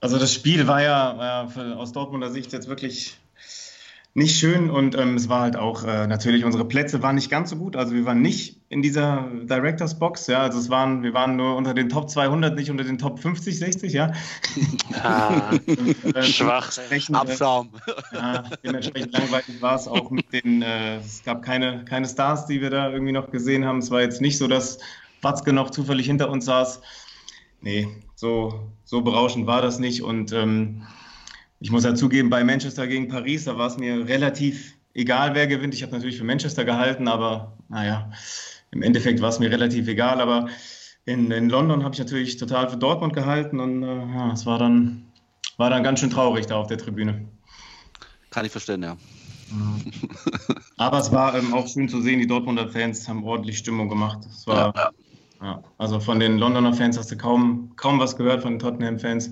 also 0.00 0.18
das 0.18 0.32
Spiel 0.32 0.66
war 0.66 0.82
ja 0.82 1.48
äh, 1.56 1.72
aus 1.74 1.92
Dortmunder 1.92 2.30
Sicht 2.30 2.52
jetzt 2.52 2.68
wirklich 2.68 3.16
nicht 4.16 4.38
schön 4.38 4.70
und 4.70 4.96
ähm, 4.96 5.16
es 5.16 5.28
war 5.28 5.40
halt 5.40 5.56
auch 5.56 5.82
äh, 5.82 6.06
natürlich, 6.06 6.44
unsere 6.44 6.64
Plätze 6.64 7.02
waren 7.02 7.16
nicht 7.16 7.30
ganz 7.30 7.50
so 7.50 7.56
gut. 7.56 7.74
Also 7.74 7.94
wir 7.94 8.04
waren 8.04 8.22
nicht 8.22 8.60
in 8.68 8.80
dieser 8.80 9.28
Directors 9.42 9.98
Box, 9.98 10.28
ja, 10.28 10.38
also 10.38 10.60
es 10.60 10.70
waren, 10.70 11.02
wir 11.02 11.12
waren 11.14 11.34
nur 11.34 11.56
unter 11.56 11.74
den 11.74 11.88
Top 11.88 12.08
200, 12.08 12.54
nicht 12.54 12.70
unter 12.70 12.84
den 12.84 12.96
Top 12.96 13.18
50, 13.18 13.58
60, 13.58 13.92
ja. 13.92 14.12
Ah, 15.02 15.50
und, 15.66 16.14
äh, 16.14 16.22
Schwach, 16.22 16.70
Abschaum. 17.12 17.70
Ja, 18.12 18.44
dementsprechend 18.62 19.12
langweilig 19.12 19.60
war 19.60 19.74
es 19.74 19.88
auch 19.88 20.10
mit 20.12 20.32
den, 20.32 20.62
äh, 20.62 20.98
es 20.98 21.24
gab 21.24 21.42
keine, 21.42 21.84
keine 21.84 22.06
Stars, 22.06 22.46
die 22.46 22.60
wir 22.60 22.70
da 22.70 22.90
irgendwie 22.90 23.12
noch 23.12 23.30
gesehen 23.30 23.64
haben. 23.64 23.78
Es 23.78 23.90
war 23.90 24.00
jetzt 24.00 24.20
nicht 24.20 24.38
so, 24.38 24.46
dass 24.46 24.78
Watzke 25.22 25.52
noch 25.52 25.70
zufällig 25.70 26.06
hinter 26.06 26.30
uns 26.30 26.44
saß. 26.44 26.80
Nee, 27.62 27.88
so, 28.14 28.70
so 28.84 29.02
berauschend 29.02 29.48
war 29.48 29.60
das 29.60 29.80
nicht 29.80 30.02
und 30.02 30.32
ähm, 30.32 30.82
ich 31.64 31.70
muss 31.70 31.84
ja 31.84 31.94
zugeben, 31.94 32.28
bei 32.28 32.44
Manchester 32.44 32.86
gegen 32.86 33.08
Paris, 33.08 33.44
da 33.44 33.56
war 33.56 33.68
es 33.68 33.78
mir 33.78 34.06
relativ 34.06 34.76
egal 34.92 35.34
wer 35.34 35.46
gewinnt. 35.46 35.72
Ich 35.72 35.82
habe 35.82 35.92
natürlich 35.92 36.18
für 36.18 36.24
Manchester 36.24 36.62
gehalten, 36.62 37.08
aber 37.08 37.56
naja, 37.70 38.10
im 38.70 38.82
Endeffekt 38.82 39.22
war 39.22 39.30
es 39.30 39.38
mir 39.38 39.50
relativ 39.50 39.88
egal. 39.88 40.20
Aber 40.20 40.50
in, 41.06 41.30
in 41.30 41.48
London 41.48 41.82
habe 41.82 41.94
ich 41.94 41.98
natürlich 41.98 42.36
total 42.36 42.68
für 42.68 42.76
Dortmund 42.76 43.14
gehalten 43.14 43.60
und 43.60 43.82
äh, 43.82 43.86
ja, 43.86 44.32
es 44.34 44.44
war 44.44 44.58
dann, 44.58 45.06
war 45.56 45.70
dann 45.70 45.82
ganz 45.82 46.00
schön 46.00 46.10
traurig 46.10 46.44
da 46.44 46.56
auf 46.56 46.66
der 46.66 46.76
Tribüne. 46.76 47.24
Kann 48.28 48.44
ich 48.44 48.52
verstehen, 48.52 48.82
ja. 48.82 48.98
Aber 50.76 50.98
es 50.98 51.12
war 51.12 51.34
ähm, 51.34 51.54
auch 51.54 51.66
schön 51.66 51.88
zu 51.88 52.02
sehen, 52.02 52.20
die 52.20 52.26
Dortmunder 52.26 52.68
Fans 52.68 53.08
haben 53.08 53.24
ordentlich 53.24 53.56
Stimmung 53.56 53.88
gemacht. 53.88 54.18
Es 54.30 54.46
war, 54.46 54.74
ja, 54.76 54.90
ja. 55.40 55.64
also 55.78 55.98
von 55.98 56.20
den 56.20 56.36
Londoner 56.36 56.74
Fans 56.74 56.98
hast 56.98 57.10
du 57.10 57.16
kaum, 57.16 57.72
kaum 57.76 57.98
was 57.98 58.18
gehört, 58.18 58.42
von 58.42 58.52
den 58.52 58.58
Tottenham-Fans. 58.58 59.30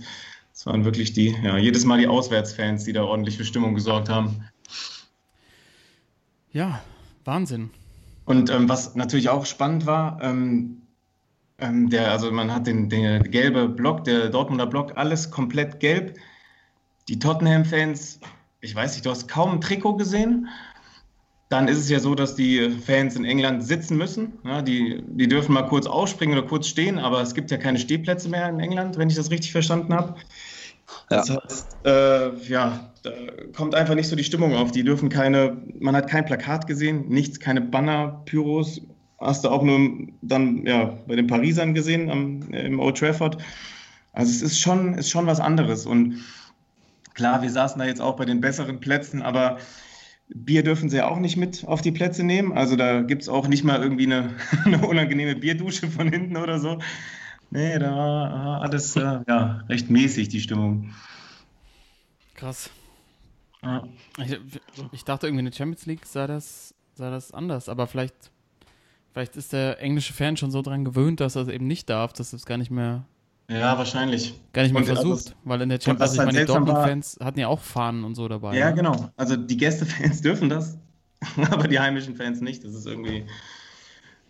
Es 0.54 0.66
waren 0.66 0.84
wirklich 0.84 1.12
die, 1.12 1.36
ja, 1.42 1.56
jedes 1.56 1.84
Mal 1.84 1.98
die 1.98 2.06
Auswärtsfans, 2.06 2.84
die 2.84 2.92
da 2.92 3.04
ordentlich 3.04 3.36
für 3.36 3.44
Stimmung 3.44 3.74
gesorgt 3.74 4.08
haben. 4.08 4.44
Ja, 6.52 6.82
Wahnsinn. 7.24 7.70
Und 8.24 8.50
ähm, 8.50 8.68
was 8.68 8.94
natürlich 8.94 9.28
auch 9.28 9.46
spannend 9.46 9.86
war, 9.86 10.20
ähm, 10.22 10.82
ähm, 11.58 11.90
der, 11.90 12.10
also 12.10 12.30
man 12.30 12.52
hat 12.52 12.66
den, 12.66 12.88
den 12.88 13.30
gelbe 13.30 13.68
Block, 13.68 14.04
der 14.04 14.28
Dortmunder 14.28 14.66
Block, 14.66 14.92
alles 14.96 15.30
komplett 15.30 15.80
gelb. 15.80 16.18
Die 17.08 17.18
Tottenham-Fans, 17.18 18.20
ich 18.60 18.74
weiß 18.74 18.94
nicht, 18.94 19.06
du 19.06 19.10
hast 19.10 19.28
kaum 19.28 19.52
ein 19.52 19.60
Trikot 19.60 19.96
gesehen. 19.96 20.48
Dann 21.52 21.68
ist 21.68 21.76
es 21.76 21.90
ja 21.90 22.00
so, 22.00 22.14
dass 22.14 22.34
die 22.34 22.70
Fans 22.70 23.14
in 23.14 23.26
England 23.26 23.62
sitzen 23.62 23.98
müssen. 23.98 24.38
Ja, 24.42 24.62
die, 24.62 25.02
die 25.06 25.28
dürfen 25.28 25.52
mal 25.52 25.64
kurz 25.64 25.86
ausspringen 25.86 26.38
oder 26.38 26.48
kurz 26.48 26.66
stehen, 26.66 26.98
aber 26.98 27.20
es 27.20 27.34
gibt 27.34 27.50
ja 27.50 27.58
keine 27.58 27.78
Stehplätze 27.78 28.30
mehr 28.30 28.48
in 28.48 28.58
England, 28.58 28.96
wenn 28.96 29.10
ich 29.10 29.16
das 29.16 29.30
richtig 29.30 29.52
verstanden 29.52 29.92
habe. 29.92 30.14
Ja. 31.10 31.18
Das 31.18 31.28
heißt, 31.28 31.76
äh, 31.84 32.34
ja, 32.48 32.90
da 33.02 33.10
kommt 33.54 33.74
einfach 33.74 33.94
nicht 33.94 34.08
so 34.08 34.16
die 34.16 34.24
Stimmung 34.24 34.56
auf. 34.56 34.72
Die 34.72 34.82
dürfen 34.82 35.10
keine, 35.10 35.58
man 35.78 35.94
hat 35.94 36.08
kein 36.08 36.24
Plakat 36.24 36.66
gesehen, 36.66 37.10
nichts, 37.10 37.38
keine 37.38 37.60
Banner, 37.60 38.22
Pyros. 38.24 38.80
Hast 39.20 39.44
du 39.44 39.50
auch 39.50 39.62
nur 39.62 40.08
dann 40.22 40.64
ja, 40.64 40.96
bei 41.06 41.16
den 41.16 41.26
Parisern 41.26 41.74
gesehen 41.74 42.10
am, 42.10 42.50
im 42.52 42.80
Old 42.80 42.96
Trafford. 42.96 43.36
Also 44.14 44.30
es 44.30 44.40
ist 44.40 44.58
schon, 44.58 44.94
ist 44.94 45.10
schon 45.10 45.26
was 45.26 45.38
anderes. 45.38 45.84
Und 45.84 46.24
klar, 47.12 47.42
wir 47.42 47.50
saßen 47.50 47.78
da 47.78 47.84
jetzt 47.84 48.00
auch 48.00 48.16
bei 48.16 48.24
den 48.24 48.40
besseren 48.40 48.80
Plätzen, 48.80 49.20
aber 49.20 49.58
Bier 50.28 50.62
dürfen 50.62 50.88
sie 50.88 50.98
ja 50.98 51.08
auch 51.08 51.18
nicht 51.18 51.36
mit 51.36 51.64
auf 51.66 51.82
die 51.82 51.92
Plätze 51.92 52.24
nehmen. 52.24 52.52
Also 52.52 52.76
da 52.76 53.02
gibt 53.02 53.22
es 53.22 53.28
auch 53.28 53.48
nicht 53.48 53.64
mal 53.64 53.82
irgendwie 53.82 54.06
eine, 54.06 54.34
eine, 54.64 54.86
unangenehme 54.86 55.36
Bierdusche 55.36 55.88
von 55.88 56.08
hinten 56.08 56.36
oder 56.36 56.58
so. 56.58 56.78
Nee, 57.50 57.78
da 57.78 57.94
war 57.94 58.62
alles 58.62 58.96
äh, 58.96 59.20
ja, 59.28 59.62
recht 59.68 59.90
mäßig, 59.90 60.28
die 60.28 60.40
Stimmung. 60.40 60.94
Krass. 62.34 62.70
Ja. 63.62 63.86
Ich, 64.18 64.40
ich, 64.90 65.04
dachte 65.04 65.26
irgendwie 65.26 65.40
in 65.40 65.50
der 65.50 65.56
Champions 65.56 65.86
League 65.86 66.06
sah 66.06 66.26
das, 66.26 66.74
sah 66.94 67.10
das 67.10 67.32
anders, 67.32 67.68
aber 67.68 67.86
vielleicht, 67.86 68.32
vielleicht 69.12 69.36
ist 69.36 69.52
der 69.52 69.80
englische 69.80 70.14
Fan 70.14 70.36
schon 70.36 70.50
so 70.50 70.62
dran 70.62 70.84
gewöhnt, 70.84 71.20
dass 71.20 71.36
er 71.36 71.42
es 71.42 71.48
eben 71.48 71.66
nicht 71.66 71.88
darf, 71.90 72.12
dass 72.12 72.32
es 72.32 72.46
gar 72.46 72.56
nicht 72.56 72.70
mehr 72.70 73.04
ja, 73.48 73.76
wahrscheinlich. 73.76 74.40
Gar 74.52 74.62
nicht 74.62 74.72
mehr 74.72 74.80
und 74.80 74.86
versucht, 74.86 75.10
also, 75.10 75.32
weil 75.44 75.60
in 75.62 75.68
der 75.68 75.80
Champions 75.80 76.12
League, 76.12 76.20
also 76.20 76.22
ich 76.22 76.26
meine, 76.26 76.46
die 76.46 76.52
Dortmund-Fans 76.52 77.18
hatten 77.22 77.40
ja 77.40 77.48
auch 77.48 77.60
Fahnen 77.60 78.04
und 78.04 78.14
so 78.14 78.28
dabei. 78.28 78.56
Ja, 78.56 78.70
ne? 78.70 78.76
genau. 78.76 79.10
Also 79.16 79.36
die 79.36 79.56
Gästefans 79.56 80.20
dürfen 80.22 80.48
das, 80.48 80.78
aber 81.50 81.68
die 81.68 81.78
heimischen 81.78 82.16
Fans 82.16 82.40
nicht. 82.40 82.64
Das 82.64 82.74
ist 82.74 82.86
irgendwie, 82.86 83.26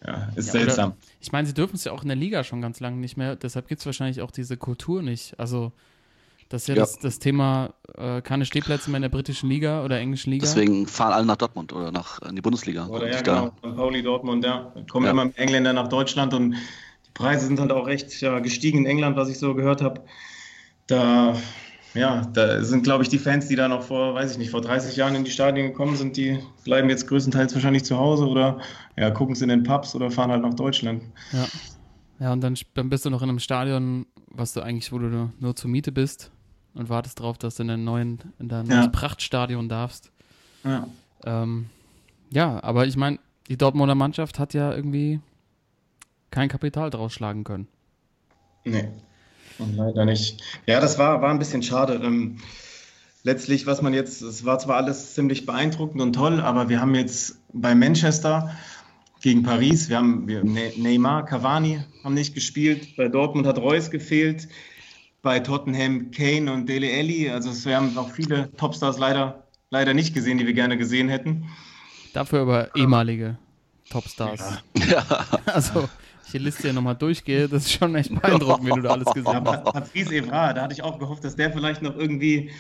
ja, 0.07 0.29
ist 0.35 0.47
ja, 0.47 0.53
seltsam. 0.53 0.91
Oder, 0.91 0.99
ich 1.21 1.33
meine, 1.33 1.47
sie 1.47 1.55
dürfen 1.55 1.77
es 1.77 1.85
ja 1.85 1.93
auch 1.93 2.03
in 2.03 2.09
der 2.09 2.17
Liga 2.17 2.45
schon 2.45 2.61
ganz 2.61 2.81
lange 2.81 2.97
nicht 2.97 3.17
mehr. 3.17 3.37
Deshalb 3.37 3.69
gibt 3.69 3.81
es 3.81 3.87
wahrscheinlich 3.87 4.23
auch 4.23 4.31
diese 4.31 4.57
Kultur 4.57 5.03
nicht. 5.03 5.39
Also 5.39 5.73
das 6.53 6.63
ist 6.63 6.69
ja, 6.69 6.75
ja. 6.75 6.81
Das, 6.81 6.99
das, 6.99 7.19
Thema, 7.19 7.73
äh, 7.97 8.21
keine 8.21 8.45
Stehplätze 8.45 8.91
mehr 8.91 8.99
in 8.99 9.03
der 9.03 9.09
britischen 9.09 9.49
Liga 9.49 9.85
oder 9.85 9.99
englischen 9.99 10.31
Liga. 10.31 10.43
Deswegen 10.43 10.87
fahren 10.87 11.15
alle 11.15 11.25
nach 11.25 11.37
Dortmund 11.37 11.73
oder 11.73 11.91
nach 11.91 12.21
in 12.23 12.37
die 12.37 12.43
Bundesliga. 12.43 12.89
Oder 12.89 13.11
ja, 13.11 13.23
genau. 13.23 13.53
Pauli 13.63 14.03
Dortmund, 14.03 14.45
ja. 14.45 14.71
Kommen 14.91 15.07
ja. 15.07 15.13
immer 15.13 15.31
Engländer 15.37 15.73
nach 15.73 15.89
Deutschland 15.89 16.35
und 16.35 16.57
Preise 17.15 17.47
sind 17.47 17.61
halt 17.61 17.73
auch 17.73 17.87
recht 17.87 18.21
ja, 18.21 18.39
gestiegen 18.39 18.79
in 18.79 18.87
England, 18.87 19.17
was 19.17 19.29
ich 19.29 19.39
so 19.39 19.55
gehört 19.55 19.83
habe. 19.83 20.03
Da, 20.87 21.37
ja, 21.95 22.23
da 22.33 22.63
sind, 22.63 22.85
glaube 22.85 23.03
ich, 23.03 23.09
die 23.09 23.19
Fans, 23.19 23.49
die 23.49 23.57
da 23.57 23.69
noch 23.69 23.83
vor, 23.83 24.15
weiß 24.15 24.33
ich 24.33 24.39
nicht, 24.39 24.51
vor 24.51 24.61
30 24.61 24.97
Jahren 24.97 25.15
in 25.15 25.25
die 25.25 25.31
Stadien 25.31 25.69
gekommen 25.69 25.97
sind, 25.97 26.17
die 26.17 26.39
bleiben 26.65 26.89
jetzt 26.89 27.07
größtenteils 27.07 27.55
wahrscheinlich 27.55 27.85
zu 27.85 27.99
Hause 27.99 28.27
oder 28.27 28.61
ja, 28.97 29.11
gucken 29.11 29.35
sie 29.35 29.45
in 29.45 29.51
den 29.51 29.63
Pubs 29.63 29.95
oder 29.95 30.11
fahren 30.11 30.31
halt 30.31 30.43
nach 30.43 30.55
Deutschland. 30.55 31.03
Ja. 31.33 31.47
Ja, 32.23 32.33
und 32.33 32.41
dann, 32.41 32.57
dann 32.75 32.89
bist 32.89 33.05
du 33.05 33.11
noch 33.11 33.23
in 33.23 33.29
einem 33.29 33.41
Stadion, 33.41 34.07
was 34.29 34.53
du 34.53 34.61
eigentlich, 34.61 34.93
wo 34.93 34.99
du 34.99 35.07
nur, 35.07 35.33
nur 35.41 35.57
zur 35.57 35.69
Miete 35.69 35.91
bist 35.91 36.31
und 36.73 36.89
wartest 36.89 37.19
darauf, 37.19 37.37
dass 37.37 37.57
du 37.57 37.63
in 37.63 37.69
dein 37.69 37.83
neuen, 37.83 38.21
in 38.39 38.49
dein 38.49 38.67
ja. 38.67 38.87
Prachtstadion 38.87 39.69
darfst. 39.69 40.13
Ja. 40.63 40.87
Ähm, 41.25 41.67
ja, 42.31 42.63
aber 42.63 42.87
ich 42.87 42.97
meine, 42.97 43.19
die 43.49 43.57
Dortmunder 43.57 43.97
Mannschaft 43.97 44.39
hat 44.39 44.55
ja 44.55 44.73
irgendwie 44.73 45.19
kein 46.33 46.49
Kapital 46.49 46.91
draus 46.91 47.13
schlagen 47.13 47.45
können. 47.45 47.69
Nee, 48.65 48.89
leider 49.59 50.05
nicht. 50.05 50.43
Ja, 50.67 50.81
das 50.81 50.99
war, 50.99 51.23
war 51.23 51.31
ein 51.31 51.39
bisschen 51.39 51.63
schade. 51.63 52.01
Ähm, 52.03 52.39
letztlich, 53.23 53.67
was 53.67 53.83
man 53.83 53.95
jetzt, 53.95 54.23
es 54.23 54.45
war 54.45 54.59
zwar 54.59 54.77
alles 54.77 55.15
ziemlich 55.15 55.47
beeindruckend 55.47 56.01
und 56.01 56.15
toll, 56.15 56.41
aber 56.41 56.69
wir 56.69 56.81
haben 56.81 56.95
jetzt 56.95 57.39
bei 57.53 57.75
Manchester 57.75 58.51
gegen 59.21 59.43
Paris, 59.43 59.89
wir 59.89 59.99
haben 59.99 60.27
wir, 60.27 60.43
ne-, 60.43 60.73
Neymar, 60.77 61.25
Cavani 61.25 61.85
haben 62.03 62.15
nicht 62.15 62.35
gespielt, 62.35 62.97
bei 62.97 63.09
Dortmund 63.09 63.47
hat 63.47 63.59
Reus 63.59 63.91
gefehlt, 63.91 64.49
bei 65.23 65.39
Tottenham 65.39 66.11
Kane 66.11 66.53
und 66.53 66.69
Dele 66.69 66.89
Alli, 66.93 67.31
also 67.31 67.53
wir 67.69 67.77
haben 67.77 67.97
auch 67.97 68.11
viele 68.11 68.51
Topstars 68.57 68.99
leider, 68.99 69.45
leider 69.71 69.95
nicht 69.95 70.15
gesehen, 70.15 70.39
die 70.39 70.47
wir 70.47 70.55
gerne 70.55 70.77
gesehen 70.77 71.09
hätten. 71.09 71.47
Dafür 72.13 72.41
aber 72.41 72.75
ehemalige 72.75 73.39
Topstars. 73.91 74.63
Ja. 74.89 75.05
Also 75.47 75.89
die 76.33 76.39
Liste 76.39 76.63
hier 76.63 76.73
nochmal 76.73 76.97
durchgehe, 76.97 77.49
das 77.49 77.65
ist 77.65 77.73
schon 77.73 77.95
echt 77.95 78.15
beeindruckend, 78.15 78.67
wie 78.67 78.71
du 78.71 78.83
da 78.83 78.91
alles 78.91 79.13
gesehen 79.13 79.45
hast. 79.45 79.65
Patrice 79.65 80.15
Evra, 80.15 80.53
da 80.53 80.63
hatte 80.63 80.75
ich 80.75 80.83
auch 80.83 80.99
gehofft, 80.99 81.25
dass 81.25 81.37
der 81.37 81.53
vielleicht 81.53 81.83
noch 81.83 81.97
irgendwie, 81.97 82.51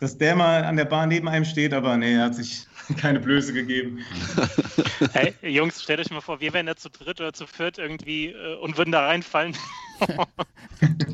dass 0.00 0.18
der 0.18 0.36
mal 0.36 0.64
an 0.64 0.76
der 0.76 0.84
Bahn 0.84 1.08
neben 1.08 1.28
einem 1.28 1.44
steht, 1.44 1.72
aber 1.72 1.96
nee, 1.96 2.14
er 2.14 2.24
hat 2.24 2.34
sich 2.34 2.66
keine 2.96 3.20
Blöße 3.20 3.52
gegeben. 3.52 4.04
Hey, 5.12 5.34
Jungs, 5.42 5.82
stellt 5.82 6.00
euch 6.00 6.10
mal 6.10 6.22
vor, 6.22 6.40
wir 6.40 6.54
wären 6.54 6.66
da 6.66 6.74
zu 6.74 6.88
dritt 6.88 7.20
oder 7.20 7.32
zu 7.32 7.46
viert 7.46 7.76
irgendwie 7.76 8.28
äh, 8.28 8.56
und 8.56 8.78
würden 8.78 8.92
da 8.92 9.06
reinfallen. 9.06 9.54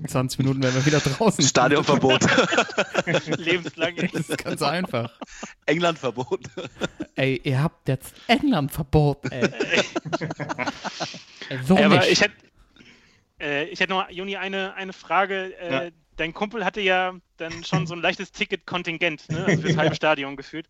20 0.07 0.39
Minuten 0.39 0.63
wären 0.63 0.75
wir 0.75 0.87
wieder 0.87 1.01
draußen. 1.01 1.45
Stadionverbot. 1.45 2.21
Lebenslang. 3.39 3.97
Das 3.97 4.29
ist 4.29 4.39
ganz 4.39 4.63
einfach. 4.63 5.19
Englandverbot. 5.67 6.49
Ey, 7.17 7.41
ihr 7.43 7.63
habt 7.63 7.89
jetzt 7.89 8.15
Englandverbot, 8.29 9.33
ey. 9.33 9.51
so 11.65 11.77
ey, 11.77 11.85
aber 11.85 12.09
ich 12.09 12.21
hätte 12.21 12.35
äh, 13.43 13.65
ich 13.65 13.81
hätte 13.81 13.93
noch, 13.93 14.09
Juni, 14.11 14.37
eine, 14.37 14.75
eine 14.75 14.93
Frage. 14.93 15.59
Äh, 15.59 15.73
ja. 15.73 15.91
Dein 16.23 16.35
Kumpel 16.35 16.65
hatte 16.65 16.81
ja 16.81 17.17
dann 17.37 17.53
schon 17.65 17.89
so 17.89 17.95
ein 17.95 18.01
leichtes 18.01 18.31
Ticket-Kontingent, 18.31 19.29
ne? 19.29 19.45
also 19.45 19.63
fürs 19.63 19.77
halbe 19.77 19.97
Stadion 19.97 20.37
gefühlt. 20.37 20.69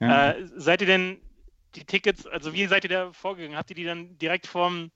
Ja. 0.00 0.30
Äh, 0.30 0.46
seid 0.56 0.80
ihr 0.80 0.86
denn 0.86 1.18
die 1.74 1.84
Tickets, 1.84 2.26
also 2.26 2.54
wie 2.54 2.66
seid 2.66 2.84
ihr 2.84 2.90
da 2.90 3.12
vorgegangen? 3.12 3.58
Habt 3.58 3.68
ihr 3.68 3.76
die 3.76 3.84
dann 3.84 4.16
direkt 4.16 4.46
vorm, 4.46 4.90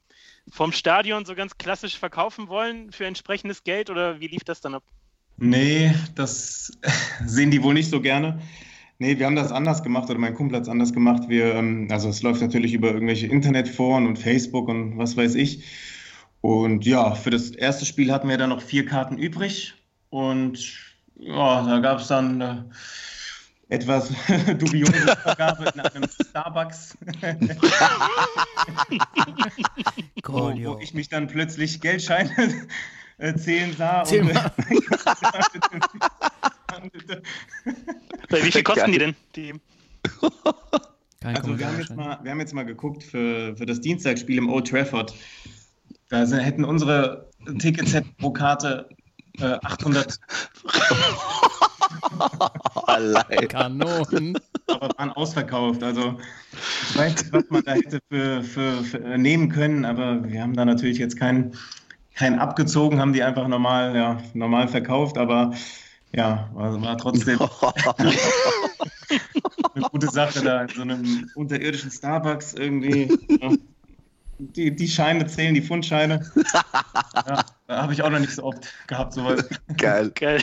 vom 0.51 0.73
Stadion 0.73 1.27
so 1.27 1.35
ganz 1.35 1.59
klassisch 1.59 1.99
verkaufen 1.99 2.49
wollen 2.49 2.93
für 2.93 3.05
entsprechendes 3.05 3.63
Geld 3.63 3.91
oder 3.91 4.21
wie 4.21 4.29
lief 4.29 4.43
das 4.43 4.63
dann 4.63 4.75
ab? 4.75 4.85
Nee, 5.37 5.93
das 6.15 6.73
sehen 7.27 7.51
die 7.51 7.63
wohl 7.63 7.75
nicht 7.75 7.91
so 7.91 8.01
gerne. 8.01 8.41
Nee, 8.99 9.19
wir 9.19 9.27
haben 9.27 9.37
das 9.37 9.53
anders 9.53 9.83
gemacht 9.83 10.09
oder 10.09 10.19
mein 10.19 10.33
Kumpel 10.33 10.57
hat 10.57 10.63
es 10.63 10.71
anders 10.71 10.95
gemacht. 10.95 11.25
Wir, 11.29 11.57
ähm, 11.57 11.89
also 11.91 12.09
es 12.09 12.23
läuft 12.23 12.41
natürlich 12.41 12.73
über 12.73 12.91
irgendwelche 12.91 13.27
Internetforen 13.27 14.07
und 14.07 14.19
Facebook 14.19 14.67
und 14.69 14.97
was 14.97 15.19
weiß 15.19 15.35
ich. 15.35 15.63
Und 16.41 16.87
ja, 16.87 17.15
für 17.15 17.29
das 17.29 17.51
erste 17.51 17.85
Spiel 17.85 18.11
hatten 18.11 18.31
wir 18.31 18.39
dann 18.39 18.49
noch 18.49 18.63
vier 18.63 18.87
Karten 18.87 19.19
übrig. 19.19 19.75
Und 20.11 20.79
ja, 21.16 21.62
da 21.64 21.79
gab 21.79 22.01
es 22.01 22.09
dann 22.09 22.40
äh, 22.40 22.62
etwas 23.70 24.09
dubiose 24.59 25.16
Vergabe 25.23 25.73
in 25.75 25.81
einem 25.81 26.09
Starbucks. 26.09 26.96
wo, 30.25 30.53
wo, 30.53 30.79
ich 30.81 30.92
mich 30.94 31.09
dann 31.09 31.29
plötzlich 31.29 31.81
Geldscheine 31.81 32.31
äh, 33.18 33.35
zählen 33.35 33.74
sah. 33.76 34.03
Und, 34.03 34.11
Wie 38.30 38.53
viel 38.53 38.62
kosten 38.62 38.93
die 38.93 38.99
denn? 38.99 39.14
Die? 39.37 39.55
also 41.22 41.59
wir 41.59 41.66
haben, 41.66 41.78
jetzt 41.78 41.95
mal, 41.95 42.18
wir 42.22 42.30
haben 42.30 42.41
jetzt 42.41 42.55
mal 42.55 42.64
geguckt 42.64 43.03
für, 43.03 43.57
für 43.57 43.66
das 43.66 43.80
Dienstagsspiel 43.80 44.39
im 44.39 44.49
Old 44.49 44.68
Trafford. 44.68 45.14
Da 46.09 46.24
hätten 46.26 46.64
unsere 46.64 47.28
Tickets 47.59 47.95
pro 48.18 48.32
Karte 48.32 48.89
äh, 49.39 49.59
800 49.62 50.18
Kanonen. 53.49 54.39
Aber 54.66 54.91
waren 54.97 55.11
ausverkauft. 55.12 55.83
Also 55.83 56.18
ich 56.91 56.99
weiß 56.99 57.16
nicht, 57.16 57.33
was 57.33 57.45
man 57.51 57.62
da 57.64 57.72
hätte 57.72 58.01
für, 58.09 58.43
für, 58.43 58.85
für 58.85 58.99
nehmen 59.18 59.49
können, 59.51 59.85
aber 59.85 60.24
wir 60.24 60.43
haben 60.43 60.55
da 60.55 60.64
natürlich 60.64 60.99
jetzt 60.99 61.18
keinen 61.18 61.57
kein 62.14 62.39
abgezogen, 62.39 63.01
haben 63.01 63.12
die 63.12 63.22
einfach 63.22 63.49
normal, 63.49 63.97
ja, 63.97 64.18
normal 64.35 64.68
verkauft, 64.68 65.16
aber 65.16 65.55
ja, 66.14 66.51
also 66.57 66.83
war 66.83 66.99
trotzdem 66.99 67.39
eine 67.97 69.89
gute 69.91 69.91
gute 69.91 70.09
Sache 70.09 70.43
da 70.43 70.62
in 70.62 70.68
so 70.68 70.83
einem 70.83 71.31
unterirdischen 71.35 71.91
Starbucks 71.91 72.55
irgendwie. 72.55 73.09
Ja. 73.41 73.53
Die, 74.41 74.74
die 74.74 74.88
Scheine 74.88 75.26
zählen, 75.26 75.55
die 75.55 75.61
Fundscheine. 75.61 76.24
Ja, 77.14 77.45
da 77.66 77.82
habe 77.82 77.93
ich 77.93 78.03
auch 78.03 78.11
noch 78.11 78.18
nicht 78.18 78.34
so 78.34 78.45
oft 78.45 78.66
gehabt, 78.86 79.12
sowas. 79.12 79.47
Geil. 79.76 80.11
Geil. 80.14 80.41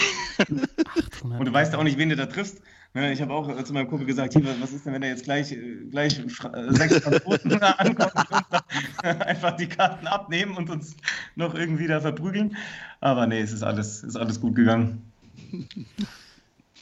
Und 1.23 1.45
du 1.45 1.51
weißt 1.53 1.73
auch 1.75 1.83
nicht, 1.83 1.97
wen 1.97 2.09
du 2.09 2.15
da 2.15 2.27
triffst. 2.27 2.61
Ne, 2.93 3.11
Ich 3.11 3.21
habe 3.21 3.33
auch 3.33 3.63
zu 3.63 3.73
meinem 3.73 3.87
Kumpel 3.87 4.05
gesagt, 4.07 4.33
hier, 4.33 4.43
was 4.61 4.71
ist 4.71 4.85
denn, 4.85 4.93
wenn 4.93 5.03
er 5.03 5.09
jetzt 5.09 5.23
gleich, 5.23 5.55
gleich 5.91 6.19
äh, 6.19 6.23
sechs 6.69 6.99
Franzosen 6.99 7.59
da 7.59 7.71
ankommt 7.77 8.13
und 8.15 9.03
einfach 9.21 9.57
die 9.57 9.67
Karten 9.67 10.07
abnehmen 10.07 10.55
und 10.55 10.69
uns 10.69 10.95
noch 11.35 11.53
irgendwie 11.55 11.87
da 11.87 11.99
verprügeln. 11.99 12.55
Aber 13.01 13.27
nee, 13.27 13.41
es 13.41 13.51
ist 13.51 13.63
alles, 13.63 14.03
ist 14.03 14.15
alles 14.15 14.39
gut 14.39 14.55
gegangen. 14.55 15.11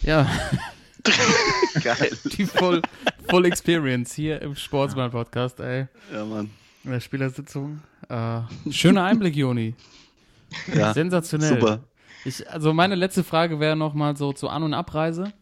Ja, 0.01 0.29
Geil. 1.83 2.11
die 2.37 2.45
Full, 2.45 2.81
Full 3.29 3.45
Experience 3.45 4.13
hier 4.13 4.41
im 4.41 4.55
Sportsmann-Podcast, 4.55 5.59
ey. 5.59 5.87
Ja, 6.13 6.25
Mann. 6.25 6.51
In 6.85 6.91
der 6.91 6.99
Spielersitzung. 6.99 7.81
Äh, 8.09 8.41
schöner 8.71 9.03
Einblick, 9.05 9.35
Joni. 9.35 9.73
Ja, 10.73 10.93
Sensationell. 10.93 11.59
super. 11.59 11.79
Ich, 12.23 12.47
also 12.49 12.73
meine 12.73 12.95
letzte 12.95 13.23
Frage 13.23 13.59
wäre 13.59 13.75
nochmal 13.75 14.15
so 14.15 14.33
zur 14.33 14.51
An- 14.51 14.63
und 14.63 14.73
Abreise 14.73 15.33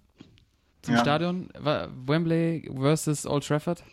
zum 0.82 0.96
Ja. 0.96 1.02
Stadion. 1.02 1.50
Wembley 2.06 2.70
versus 2.78 3.26
Old 3.26 3.46
Trafford. 3.46 3.84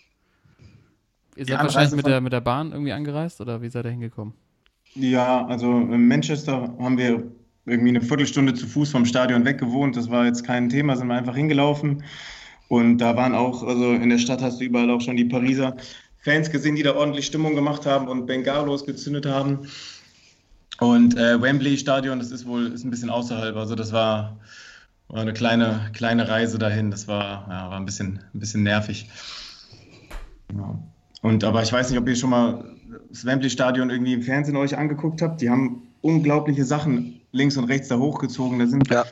Ihr 1.36 1.46
seid 1.46 1.58
wahrscheinlich 1.60 1.94
mit 1.94 2.06
der, 2.06 2.20
mit 2.20 2.32
der 2.32 2.40
Bahn 2.40 2.72
irgendwie 2.72 2.92
angereist 2.92 3.40
oder 3.40 3.62
wie 3.62 3.68
seid 3.68 3.84
ihr 3.84 3.90
hingekommen? 3.92 4.34
Ja, 4.94 5.46
also 5.46 5.70
in 5.72 6.08
Manchester 6.08 6.74
haben 6.78 6.98
wir 6.98 7.24
irgendwie 7.66 7.90
eine 7.90 8.00
Viertelstunde 8.00 8.54
zu 8.54 8.66
Fuß 8.66 8.90
vom 8.90 9.04
Stadion 9.04 9.44
weg 9.44 9.58
gewohnt. 9.58 9.96
Das 9.96 10.10
war 10.10 10.24
jetzt 10.24 10.44
kein 10.44 10.68
Thema, 10.68 10.96
sind 10.96 11.06
wir 11.08 11.14
einfach 11.14 11.36
hingelaufen. 11.36 12.02
Und 12.68 12.98
da 12.98 13.16
waren 13.16 13.34
auch, 13.34 13.62
also 13.62 13.92
in 13.92 14.08
der 14.10 14.18
Stadt 14.18 14.42
hast 14.42 14.60
du 14.60 14.64
überall 14.64 14.90
auch 14.90 15.00
schon 15.00 15.16
die 15.16 15.24
Pariser 15.24 15.76
Fans 16.20 16.50
gesehen, 16.50 16.76
die 16.76 16.82
da 16.82 16.94
ordentlich 16.94 17.26
Stimmung 17.26 17.54
gemacht 17.54 17.86
haben 17.86 18.08
und 18.08 18.26
Bengalos 18.26 18.84
gezündet 18.84 19.26
haben. 19.26 19.68
Und 20.78 21.16
äh, 21.16 21.40
Wembley 21.40 21.76
Stadion, 21.76 22.18
das 22.18 22.30
ist 22.30 22.46
wohl 22.46 22.72
ist 22.72 22.84
ein 22.84 22.90
bisschen 22.90 23.10
außerhalb. 23.10 23.56
Also 23.56 23.74
das 23.74 23.92
war, 23.92 24.38
war 25.08 25.20
eine 25.20 25.32
kleine, 25.32 25.90
kleine 25.92 26.28
Reise 26.28 26.58
dahin. 26.58 26.90
Das 26.90 27.06
war, 27.06 27.46
ja, 27.48 27.70
war 27.70 27.76
ein 27.76 27.84
bisschen, 27.84 28.20
ein 28.34 28.40
bisschen 28.40 28.62
nervig. 28.62 29.08
Ja. 30.54 30.78
Und 31.22 31.44
aber 31.44 31.62
ich 31.62 31.72
weiß 31.72 31.90
nicht, 31.90 31.98
ob 31.98 32.08
ihr 32.08 32.16
schon 32.16 32.30
mal 32.30 32.64
das 33.10 33.24
Wembley-Stadion 33.24 33.90
irgendwie 33.90 34.14
im 34.14 34.22
Fernsehen 34.22 34.56
euch 34.56 34.76
angeguckt 34.76 35.20
habt. 35.20 35.40
Die 35.40 35.50
haben 35.50 35.82
unglaubliche 36.00 36.64
Sachen 36.64 37.20
links 37.32 37.56
und 37.56 37.64
rechts 37.64 37.88
da 37.88 37.98
hochgezogen. 37.98 38.58
Da 38.58 38.66
sind 38.66 38.90
Ja, 38.90 39.04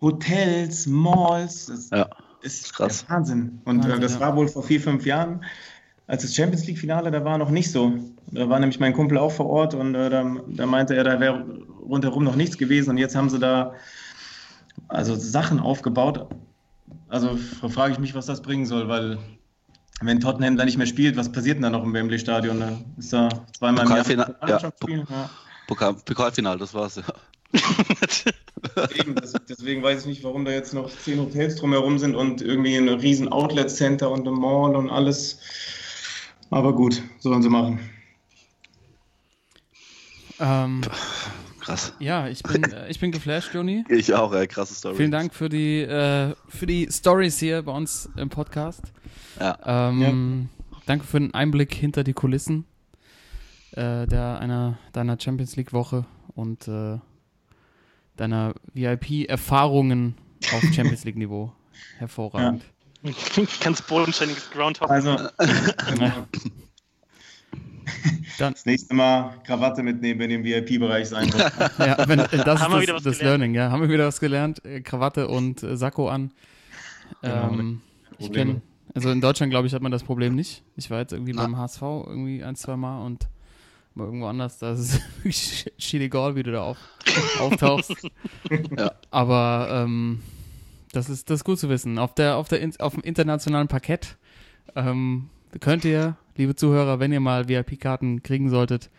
Hotels, 0.00 0.86
Malls. 0.86 1.66
Das 1.66 1.90
ja. 1.90 2.08
ist 2.42 2.74
Krass. 2.74 3.06
Wahnsinn. 3.08 3.60
Und 3.64 3.78
Wahnsinn, 3.78 3.98
äh, 3.98 4.00
das 4.00 4.14
ja. 4.14 4.20
war 4.20 4.36
wohl 4.36 4.48
vor 4.48 4.62
vier, 4.62 4.80
fünf 4.80 5.06
Jahren, 5.06 5.44
als 6.06 6.22
das 6.22 6.34
Champions 6.34 6.66
League-Finale, 6.66 7.10
da 7.10 7.24
war 7.24 7.38
noch 7.38 7.50
nicht 7.50 7.70
so. 7.70 7.92
Da 8.30 8.48
war 8.48 8.58
nämlich 8.60 8.80
mein 8.80 8.92
Kumpel 8.92 9.18
auch 9.18 9.32
vor 9.32 9.46
Ort 9.46 9.74
und 9.74 9.94
äh, 9.94 10.10
da, 10.10 10.24
da 10.48 10.66
meinte 10.66 10.94
er, 10.94 11.04
da 11.04 11.18
wäre 11.20 11.44
rundherum 11.80 12.24
noch 12.24 12.36
nichts 12.36 12.58
gewesen. 12.58 12.90
Und 12.90 12.98
jetzt 12.98 13.16
haben 13.16 13.30
sie 13.30 13.38
da 13.38 13.74
also 14.88 15.14
Sachen 15.16 15.58
aufgebaut. 15.60 16.28
Also 17.08 17.36
frage 17.36 17.92
ich 17.92 17.98
mich, 17.98 18.14
was 18.14 18.26
das 18.26 18.42
bringen 18.42 18.66
soll, 18.66 18.88
weil 18.88 19.18
wenn 20.00 20.20
Tottenham 20.20 20.56
da 20.56 20.64
nicht 20.64 20.76
mehr 20.76 20.86
spielt, 20.86 21.16
was 21.16 21.30
passiert 21.32 21.56
denn 21.56 21.62
da 21.62 21.70
noch 21.70 21.82
im 21.82 21.92
Wembley-Stadion? 21.92 22.60
Da 22.60 22.72
ist 22.98 23.12
da 23.12 23.28
zweimal 23.56 23.86
im 23.86 23.90
Jahr 23.90 24.04
Pokalfina- 24.04 24.40
ein 24.40 24.48
ja. 24.48 24.72
Ja. 25.08 25.30
Pokal, 25.66 25.94
Pokalfinale, 25.94 26.58
das 26.58 26.74
war's. 26.74 26.96
Ja. 26.96 27.04
Deswegen 29.48 29.82
weiß 29.82 30.00
ich 30.00 30.06
nicht, 30.06 30.24
warum 30.24 30.44
da 30.44 30.50
jetzt 30.50 30.74
noch 30.74 30.90
zehn 30.90 31.18
Hotels 31.18 31.56
drumherum 31.56 31.98
sind 31.98 32.14
und 32.14 32.42
irgendwie 32.42 32.76
ein 32.76 32.88
riesen 32.88 33.28
Outlet-Center 33.28 34.10
und 34.10 34.26
eine 34.26 34.36
Mall 34.36 34.76
und 34.76 34.90
alles. 34.90 35.38
Aber 36.50 36.74
gut, 36.74 37.02
sollen 37.18 37.42
sie 37.42 37.48
machen. 37.48 37.80
Ähm, 40.38 40.82
Krass. 41.60 41.94
ja, 41.98 42.28
ich 42.28 42.42
bin, 42.42 42.62
äh, 42.64 42.88
ich 42.88 43.00
bin 43.00 43.10
geflasht, 43.10 43.54
Joni. 43.54 43.84
Ich 43.88 44.14
auch, 44.14 44.32
ey, 44.32 44.46
krasse 44.46 44.74
Story. 44.74 44.96
Vielen 44.96 45.10
Dank 45.10 45.34
für 45.34 45.48
die, 45.48 45.80
äh, 45.80 46.34
für 46.48 46.66
die 46.66 46.88
Stories 46.90 47.38
hier 47.38 47.62
bei 47.62 47.72
uns 47.72 48.08
im 48.16 48.28
Podcast. 48.28 48.82
Ja. 49.40 49.88
Ähm, 49.88 50.48
Danke 50.86 51.04
für 51.04 51.18
den 51.18 51.34
Einblick 51.34 51.74
hinter 51.74 52.04
die 52.04 52.12
Kulissen 52.12 52.64
äh, 53.72 54.06
der, 54.06 54.38
einer, 54.40 54.78
deiner 54.92 55.18
Champions 55.20 55.56
League 55.56 55.72
Woche 55.72 56.06
und 56.34 56.68
äh, 56.68 56.98
deiner 58.16 58.54
VIP-Erfahrungen 58.72 60.14
auf 60.54 60.62
Champions 60.72 61.04
League 61.04 61.16
Niveau. 61.16 61.52
Hervorragend. 61.98 62.62
Ganz 63.60 63.82
bodenständiges 63.82 64.50
Groundhog. 64.50 64.90
Also, 64.90 65.10
Ja. 65.10 66.26
Dann, 68.38 68.52
das 68.52 68.66
nächste 68.66 68.94
Mal 68.94 69.40
Krawatte 69.44 69.82
mitnehmen, 69.82 70.20
wenn 70.20 70.30
ihr 70.30 70.36
im 70.36 70.44
VIP-Bereich 70.44 71.08
sein 71.08 71.32
wollt. 71.32 71.52
ja, 71.78 72.08
wenn, 72.08 72.18
äh, 72.18 72.44
das 72.44 72.60
ist 72.60 72.88
das, 72.88 73.02
das. 73.02 73.22
Learning, 73.22 73.54
ja. 73.54 73.70
Haben 73.70 73.82
wir 73.82 73.88
wieder 73.88 74.06
was 74.06 74.20
gelernt. 74.20 74.64
Äh, 74.64 74.80
Krawatte 74.80 75.28
und 75.28 75.62
äh, 75.62 75.76
Sakko 75.76 76.08
an. 76.08 76.32
Genau, 77.22 77.48
Ähm, 77.48 77.80
ich 78.18 78.32
kenne, 78.32 78.60
also 78.94 79.10
in 79.10 79.20
Deutschland, 79.20 79.50
glaube 79.50 79.66
ich, 79.66 79.74
hat 79.74 79.82
man 79.82 79.92
das 79.92 80.02
Problem 80.02 80.34
nicht. 80.34 80.62
Ich 80.76 80.90
war 80.90 80.98
jetzt 80.98 81.12
irgendwie 81.12 81.32
Na. 81.32 81.42
beim 81.42 81.56
HSV 81.56 81.82
irgendwie 81.82 82.42
ein, 82.42 82.56
zwei 82.56 82.76
Mal 82.76 83.04
und 83.04 83.28
mal 83.94 84.04
irgendwo 84.04 84.26
anders, 84.26 84.58
da 84.58 84.72
ist 84.72 84.80
es 84.80 85.00
wirklich 85.16 85.66
shit 85.78 86.00
egal, 86.00 86.36
wie 86.36 86.42
du 86.42 86.52
da 86.52 86.62
auf, 86.62 86.76
auftauchst. 87.40 87.94
Ja. 88.76 88.92
Aber 89.10 89.68
ähm, 89.70 90.22
das, 90.96 91.10
ist, 91.10 91.30
das 91.30 91.40
ist 91.40 91.44
gut 91.44 91.58
zu 91.58 91.68
wissen. 91.68 91.98
Auf, 91.98 92.14
der, 92.14 92.36
auf, 92.36 92.48
der, 92.48 92.68
auf 92.78 92.94
dem 92.94 93.02
internationalen 93.02 93.68
Parkett 93.68 94.16
ähm, 94.74 95.28
könnt 95.60 95.84
ihr, 95.84 96.16
liebe 96.36 96.56
Zuhörer, 96.56 96.98
wenn 96.98 97.12
ihr 97.12 97.20
mal 97.20 97.48
VIP-Karten 97.48 98.22
kriegen 98.22 98.48
solltet, 98.50 98.90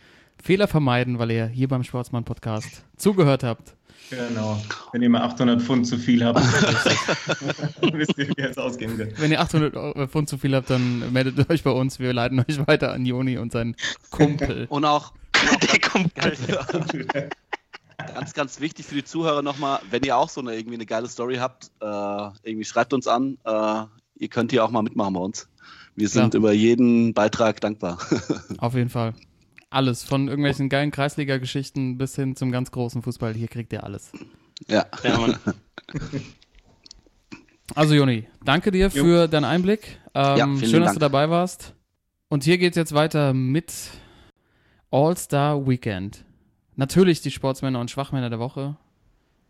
Fehler 0.41 0.67
vermeiden, 0.67 1.17
weil 1.17 1.31
ihr 1.31 1.47
hier 1.47 1.67
beim 1.67 1.83
Sportsmann-Podcast 1.83 2.85
zugehört 2.95 3.43
habt. 3.43 3.75
genau. 4.11 4.61
Wenn 4.91 5.01
ihr 5.01 5.09
mal 5.09 5.23
800 5.23 5.59
Pfund 5.61 5.87
zu 5.87 5.97
viel 5.97 6.23
habt, 6.23 6.39
wisst 7.93 8.17
ihr, 8.17 8.27
wie 8.29 8.41
es 8.41 8.57
ausgehen 8.57 8.95
wird. 8.97 9.19
Wenn 9.19 9.31
ihr 9.31 9.41
800 9.41 9.75
Euro 9.75 10.07
Pfund 10.07 10.29
zu 10.29 10.37
viel 10.37 10.55
habt, 10.55 10.69
dann 10.69 11.11
meldet 11.11 11.49
euch 11.49 11.63
bei 11.63 11.71
uns. 11.71 11.99
Wir 11.99 12.13
leiten 12.13 12.39
euch 12.47 12.65
weiter 12.67 12.93
an 12.93 13.05
Joni 13.05 13.39
und 13.39 13.51
seinen 13.51 13.75
Kumpel. 14.11 14.67
Und 14.69 14.85
auch 14.85 15.13
Der 15.71 15.79
kommt 15.79 16.15
geil. 16.15 17.29
Ganz, 18.17 18.33
ganz 18.33 18.59
wichtig 18.59 18.85
für 18.85 18.95
die 18.95 19.03
Zuhörer 19.03 19.41
nochmal, 19.43 19.79
wenn 19.91 20.01
ihr 20.03 20.17
auch 20.17 20.29
so 20.29 20.41
eine 20.41 20.55
irgendwie 20.55 20.75
eine 20.75 20.85
geile 20.87 21.07
Story 21.07 21.35
habt, 21.35 21.71
äh, 21.81 21.85
irgendwie 21.85 22.65
schreibt 22.65 22.93
uns 22.93 23.07
an. 23.07 23.37
Äh, 23.45 23.83
ihr 24.19 24.27
könnt 24.29 24.51
hier 24.51 24.65
auch 24.65 24.71
mal 24.71 24.81
mitmachen 24.81 25.13
bei 25.13 25.19
uns. 25.19 25.47
Wir 25.95 26.09
sind 26.09 26.31
Klar. 26.31 26.39
über 26.39 26.51
jeden 26.51 27.13
Beitrag 27.13 27.61
dankbar. 27.61 27.99
Auf 28.57 28.73
jeden 28.73 28.89
Fall. 28.89 29.13
Alles. 29.69 30.03
Von 30.03 30.27
irgendwelchen 30.27 30.69
geilen 30.69 30.89
Kreisliga-Geschichten 30.91 31.97
bis 31.97 32.15
hin 32.15 32.35
zum 32.35 32.51
ganz 32.51 32.71
großen 32.71 33.01
Fußball. 33.03 33.33
Hier 33.35 33.47
kriegt 33.47 33.71
ihr 33.73 33.83
alles. 33.83 34.11
ja. 34.67 34.85
Ja, 35.03 35.17
Mann. 35.19 35.37
Also, 37.75 37.93
Joni, 37.95 38.25
danke 38.45 38.71
dir 38.71 38.87
Jo. 38.87 39.03
für 39.03 39.27
deinen 39.27 39.43
Einblick. 39.43 39.99
Ähm, 40.15 40.37
Ja, 40.37 40.45
schön, 40.57 40.79
dass 40.79 40.85
Dank. 40.85 40.93
du 40.93 40.99
dabei 40.99 41.29
warst. 41.29 41.73
Und 42.29 42.45
hier 42.45 42.57
geht's 42.57 42.77
jetzt 42.77 42.93
weiter 42.93 43.33
mit 43.33 43.73
All-Star 44.89 45.67
Weekend. 45.67 46.23
Natürlich 46.77 47.21
die 47.21 47.31
Sportsmänner 47.31 47.79
und 47.79 47.89
Schwachmänner 47.89 48.29
der 48.29 48.37
Woche. 48.37 48.77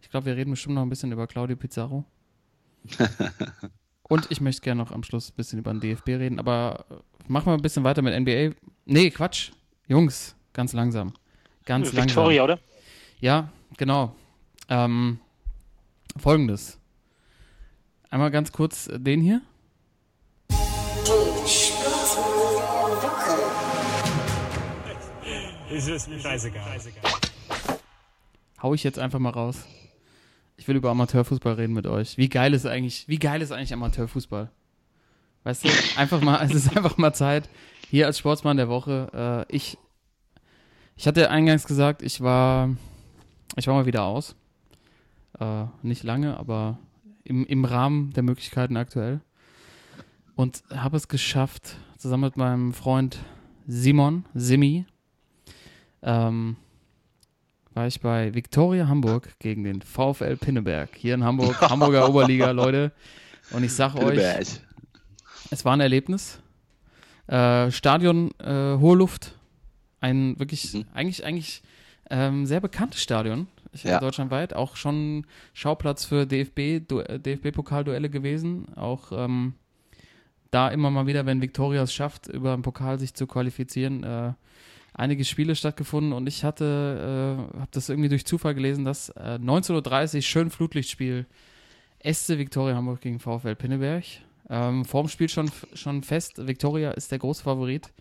Ich 0.02 0.10
glaube, 0.10 0.28
wir 0.28 0.38
reden 0.38 0.52
bestimmt 0.52 0.76
noch 0.76 0.82
ein 0.82 0.90
bisschen 0.90 1.12
über 1.12 1.28
Claudio 1.28 1.58
Pizarro. 1.58 2.06
und 4.04 4.32
ich 4.32 4.40
möchte 4.40 4.62
gerne 4.62 4.82
noch 4.82 4.92
am 4.94 5.04
Schluss 5.04 5.30
ein 5.30 5.36
bisschen 5.36 5.60
über 5.60 5.74
den 5.74 5.82
DFB 5.82 6.08
reden, 6.08 6.40
aber 6.40 6.86
äh, 6.90 6.94
machen 7.28 7.48
wir 7.48 7.54
ein 7.54 7.62
bisschen 7.62 7.84
weiter 7.84 8.02
mit 8.02 8.18
NBA. 8.18 8.56
Nee, 8.86 9.10
Quatsch. 9.12 9.52
Jungs, 9.90 10.38
ganz 10.54 10.72
langsam. 10.72 11.12
Ganz 11.66 11.92
langsam. 11.92 12.08
Victoria, 12.08 12.44
oder? 12.46 12.60
Ja, 13.20 13.52
genau. 13.76 14.16
Ähm, 14.70 15.20
Folgendes. 16.18 16.80
Einmal 18.10 18.32
ganz 18.32 18.54
kurz 18.54 18.90
den 18.90 19.20
hier. 19.20 19.42
Ist 25.78 25.90
es 25.90 26.10
scheißegal. 26.24 26.80
Hau 28.64 28.74
ich 28.74 28.84
jetzt 28.84 28.98
einfach 28.98 29.20
mal 29.20 29.30
raus. 29.30 29.64
Ich 30.56 30.68
will 30.68 30.76
über 30.76 30.90
Amateurfußball 30.90 31.54
reden 31.54 31.74
mit 31.74 31.86
euch. 31.86 32.18
Wie 32.18 32.30
geil 32.30 32.56
ist 32.56 32.66
eigentlich, 32.66 33.08
wie 33.08 33.20
geil 33.20 33.44
ist 33.44 33.52
eigentlich 33.52 33.74
Amateurfußball? 33.74 34.50
Weißt 35.44 35.66
du, 35.66 35.70
einfach 35.98 36.20
mal, 36.22 36.44
es 36.44 36.56
ist 36.56 36.76
einfach 36.76 36.98
mal 36.98 37.14
Zeit. 37.14 37.48
Hier 37.92 38.08
als 38.08 38.18
Sportsmann 38.18 38.58
der 38.58 38.70
Woche. 38.70 39.46
Äh, 39.48 39.56
ich, 39.56 39.78
ich 40.96 41.06
hatte 41.06 41.30
eingangs 41.30 41.68
gesagt, 41.68 42.02
ich 42.02 42.22
war, 42.22 42.76
ich 43.56 43.68
war 43.68 43.76
mal 43.76 43.86
wieder 43.86 44.04
aus. 44.04 44.36
Äh, 45.40 45.66
nicht 45.84 46.02
lange, 46.02 46.38
aber 46.38 46.80
im, 47.24 47.46
im 47.46 47.66
Rahmen 47.66 48.14
der 48.14 48.24
Möglichkeiten 48.24 48.78
aktuell. 48.78 49.22
Und 50.36 50.64
habe 50.74 50.98
es 50.98 51.08
geschafft, 51.08 51.78
zusammen 52.00 52.24
mit 52.24 52.36
meinem 52.36 52.74
Freund 52.74 53.20
Simon, 53.68 54.26
Simi, 54.34 54.88
ähm, 56.04 56.56
war 57.74 57.88
ich 57.88 58.00
bei 58.02 58.34
Viktoria 58.34 58.88
Hamburg 58.88 59.30
gegen 59.40 59.64
den 59.64 59.82
VfL 59.82 60.36
Pinneberg. 60.38 60.90
Hier 60.96 61.14
in 61.14 61.24
Hamburg, 61.24 61.60
Hamburger 61.70 62.10
Oberliga, 62.10 62.52
Leute. 62.52 62.92
Und 63.52 63.64
ich 63.64 63.74
sag 63.74 63.96
euch, 63.96 64.06
Pinneberg. 64.18 64.48
Es 65.52 65.64
war 65.64 65.74
ein 65.74 65.80
Erlebnis. 65.82 66.40
Äh, 67.28 67.72
Stadion, 67.72 68.32
äh, 68.40 68.78
hohe 68.78 68.98
Luft. 68.98 69.34
Ein 70.00 70.38
wirklich, 70.40 70.74
Mhm. 70.74 70.86
eigentlich, 70.94 71.26
eigentlich 71.26 71.62
ähm, 72.10 72.46
sehr 72.46 72.62
bekanntes 72.62 73.02
Stadion. 73.02 73.48
Ich 73.74 73.84
Ja. 73.84 74.00
deutschlandweit. 74.00 74.54
Auch 74.56 74.76
schon 74.76 75.26
Schauplatz 75.54 76.06
für 76.06 76.26
DFB, 76.26 76.80
Du- 76.88 77.00
äh, 77.02 77.20
DFB-Pokalduelle 77.20 78.10
gewesen. 78.10 78.74
Auch 78.76 79.12
ähm, 79.12 79.54
da 80.52 80.70
immer 80.70 80.90
mal 80.90 81.06
wieder, 81.06 81.26
wenn 81.26 81.42
Viktoria 81.42 81.82
es 81.84 81.94
schafft, 81.94 82.28
über 82.28 82.56
den 82.56 82.62
Pokal 82.62 82.98
sich 83.00 83.14
zu 83.14 83.28
qualifizieren, 83.28 84.04
äh, 84.04 84.34
einige 84.98 85.24
Spiele 85.24 85.56
stattgefunden 85.56 86.12
und 86.12 86.28
ich 86.28 86.44
hatte, 86.44 87.48
äh, 87.56 87.60
habe 87.60 87.70
das 87.72 87.88
irgendwie 87.90 88.10
durch 88.10 88.26
Zufall 88.26 88.56
gelesen, 88.56 88.84
dass 88.84 89.10
äh, 89.10 89.40
19.30 89.42 90.16
Uhr 90.16 90.22
schön 90.24 90.50
Flutlichtspiel 90.50 91.26
SC 92.04 92.38
Viktoria 92.38 92.76
Hamburg 92.76 93.02
gegen 93.02 93.20
VfL 93.20 93.56
Pinneberg. 93.56 94.04
Ähm, 94.50 94.86
vorm 94.86 95.08
Spiel 95.08 95.30
schon, 95.30 95.52
schon 95.74 96.04
fest, 96.04 96.46
Viktoria 96.48 96.92
ist 96.92 97.12
der 97.12 97.20
große 97.20 97.44
Favorit. 97.44 97.94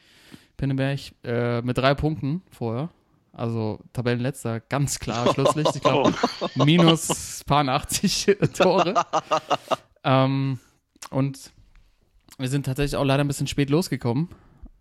Pinneberg 0.57 1.01
äh, 1.23 1.61
mit 1.63 1.77
drei 1.77 1.95
Punkten 1.95 2.43
vorher. 2.51 2.89
Also 3.33 3.81
Tabellenletzter, 3.93 4.61
ganz 4.61 4.99
klar 4.99 5.31
Schlusslicht. 5.35 5.77
Ich 5.77 5.83
glaube, 5.83 6.15
minus 6.55 7.45
paar 7.45 7.69
80 7.69 8.39
Tore. 8.57 8.95
ähm, 10.03 10.59
und 11.11 11.53
wir 12.39 12.49
sind 12.49 12.65
tatsächlich 12.65 12.97
auch 12.97 13.05
leider 13.05 13.23
ein 13.23 13.29
bisschen 13.29 13.47
spät 13.47 13.69
losgekommen, 13.69 14.29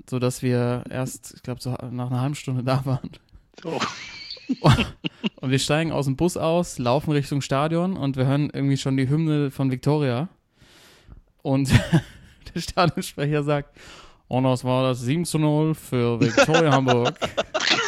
sodass 0.09 0.41
wir 0.41 0.83
erst, 0.89 1.33
ich 1.35 1.43
glaube, 1.43 1.61
so 1.61 1.71
nach 1.71 2.09
einer 2.09 2.21
halben 2.21 2.35
Stunde 2.35 2.63
da 2.63 2.85
waren. 2.85 3.11
Oh. 3.63 3.79
Und 5.41 5.51
wir 5.51 5.59
steigen 5.59 5.91
aus 5.91 6.05
dem 6.05 6.15
Bus 6.15 6.37
aus, 6.37 6.77
laufen 6.77 7.11
Richtung 7.11 7.41
Stadion 7.41 7.97
und 7.97 8.15
wir 8.15 8.27
hören 8.27 8.51
irgendwie 8.53 8.77
schon 8.77 8.95
die 8.95 9.09
Hymne 9.09 9.49
von 9.49 9.71
Victoria. 9.71 10.29
Und 11.41 11.71
der 12.55 12.59
Stadionsprecher 12.59 13.43
sagt, 13.43 13.75
und 14.27 14.43
das 14.43 14.63
war 14.63 14.83
das 14.83 15.01
7 15.01 15.25
zu 15.25 15.39
0 15.39 15.75
für 15.75 16.19
Victoria 16.19 16.71
Hamburg. 16.71 17.15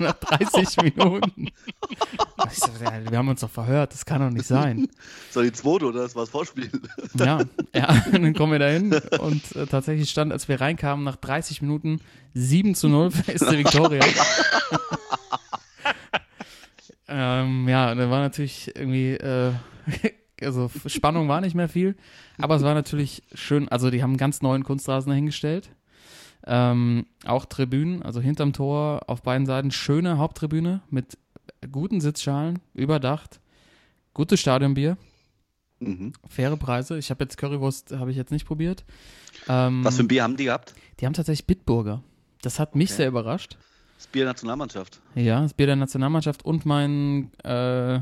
Nach 0.00 0.14
30 0.14 0.76
Minuten. 0.82 1.30
Und 1.40 2.52
Ich 2.52 2.58
so, 2.58 2.70
ja, 2.82 3.10
wir 3.10 3.18
haben 3.18 3.28
uns 3.28 3.40
doch 3.40 3.50
verhört, 3.50 3.92
das 3.92 4.04
kann 4.04 4.20
doch 4.20 4.30
nicht 4.30 4.46
sein. 4.46 4.88
So 5.30 5.42
die 5.42 5.52
zweite 5.52 5.86
oder 5.86 6.02
das 6.02 6.14
war 6.16 6.22
das 6.22 6.30
Vorspiel? 6.30 6.70
Ja, 7.14 7.40
ja, 7.74 8.02
dann 8.12 8.34
kommen 8.34 8.52
wir 8.52 8.58
dahin 8.58 8.92
und 9.20 9.54
äh, 9.56 9.66
tatsächlich 9.66 10.08
stand, 10.10 10.32
als 10.32 10.48
wir 10.48 10.60
reinkamen, 10.60 11.04
nach 11.04 11.16
30 11.16 11.60
Minuten 11.62 12.00
7 12.34 12.74
zu 12.74 12.88
0 12.88 13.10
für 13.10 13.38
SC 13.38 13.52
Victoria. 13.58 14.04
ähm, 17.08 17.68
ja, 17.68 17.94
dann 17.94 18.10
war 18.10 18.20
natürlich 18.20 18.74
irgendwie, 18.74 19.12
äh, 19.14 19.52
also 20.40 20.70
Spannung 20.86 21.28
war 21.28 21.40
nicht 21.40 21.54
mehr 21.54 21.68
viel, 21.68 21.96
aber 22.38 22.56
es 22.56 22.62
war 22.62 22.74
natürlich 22.74 23.22
schön, 23.34 23.68
also 23.68 23.90
die 23.90 24.02
haben 24.02 24.10
einen 24.10 24.18
ganz 24.18 24.42
neuen 24.42 24.64
Kunstrasen 24.64 25.10
dahingestellt. 25.10 25.70
Ähm, 26.46 27.06
auch 27.26 27.44
Tribünen, 27.44 28.02
also 28.02 28.20
hinterm 28.20 28.52
Tor 28.52 29.02
auf 29.08 29.22
beiden 29.22 29.46
Seiten 29.46 29.70
schöne 29.70 30.18
Haupttribüne 30.18 30.80
mit 30.90 31.18
guten 31.70 32.00
Sitzschalen, 32.00 32.60
überdacht, 32.74 33.40
gutes 34.14 34.40
Stadionbier 34.40 34.96
Mhm. 35.80 36.12
faire 36.28 36.56
Preise. 36.58 36.98
Ich 36.98 37.10
habe 37.10 37.24
jetzt 37.24 37.36
Currywurst, 37.38 37.92
habe 37.92 38.10
ich 38.10 38.16
jetzt 38.16 38.30
nicht 38.32 38.46
probiert. 38.46 38.84
Ähm, 39.48 39.82
Was 39.84 39.96
für 39.96 40.02
ein 40.02 40.08
Bier 40.08 40.22
haben 40.22 40.36
die 40.36 40.44
gehabt? 40.44 40.74
Die 41.00 41.06
haben 41.06 41.14
tatsächlich 41.14 41.46
Bitburger. 41.46 42.02
Das 42.42 42.58
hat 42.58 42.74
mich 42.76 42.88
Okay. 42.90 42.96
sehr 42.98 43.08
überrascht. 43.08 43.56
Das 43.96 44.06
Bier 44.06 44.24
der 44.24 44.32
Nationalmannschaft. 44.32 45.00
Ja, 45.14 45.40
das 45.42 45.54
Bier 45.54 45.66
der 45.66 45.76
Nationalmannschaft 45.76 46.44
und 46.44 46.64
mein, 46.66 47.30
äh, 47.44 48.00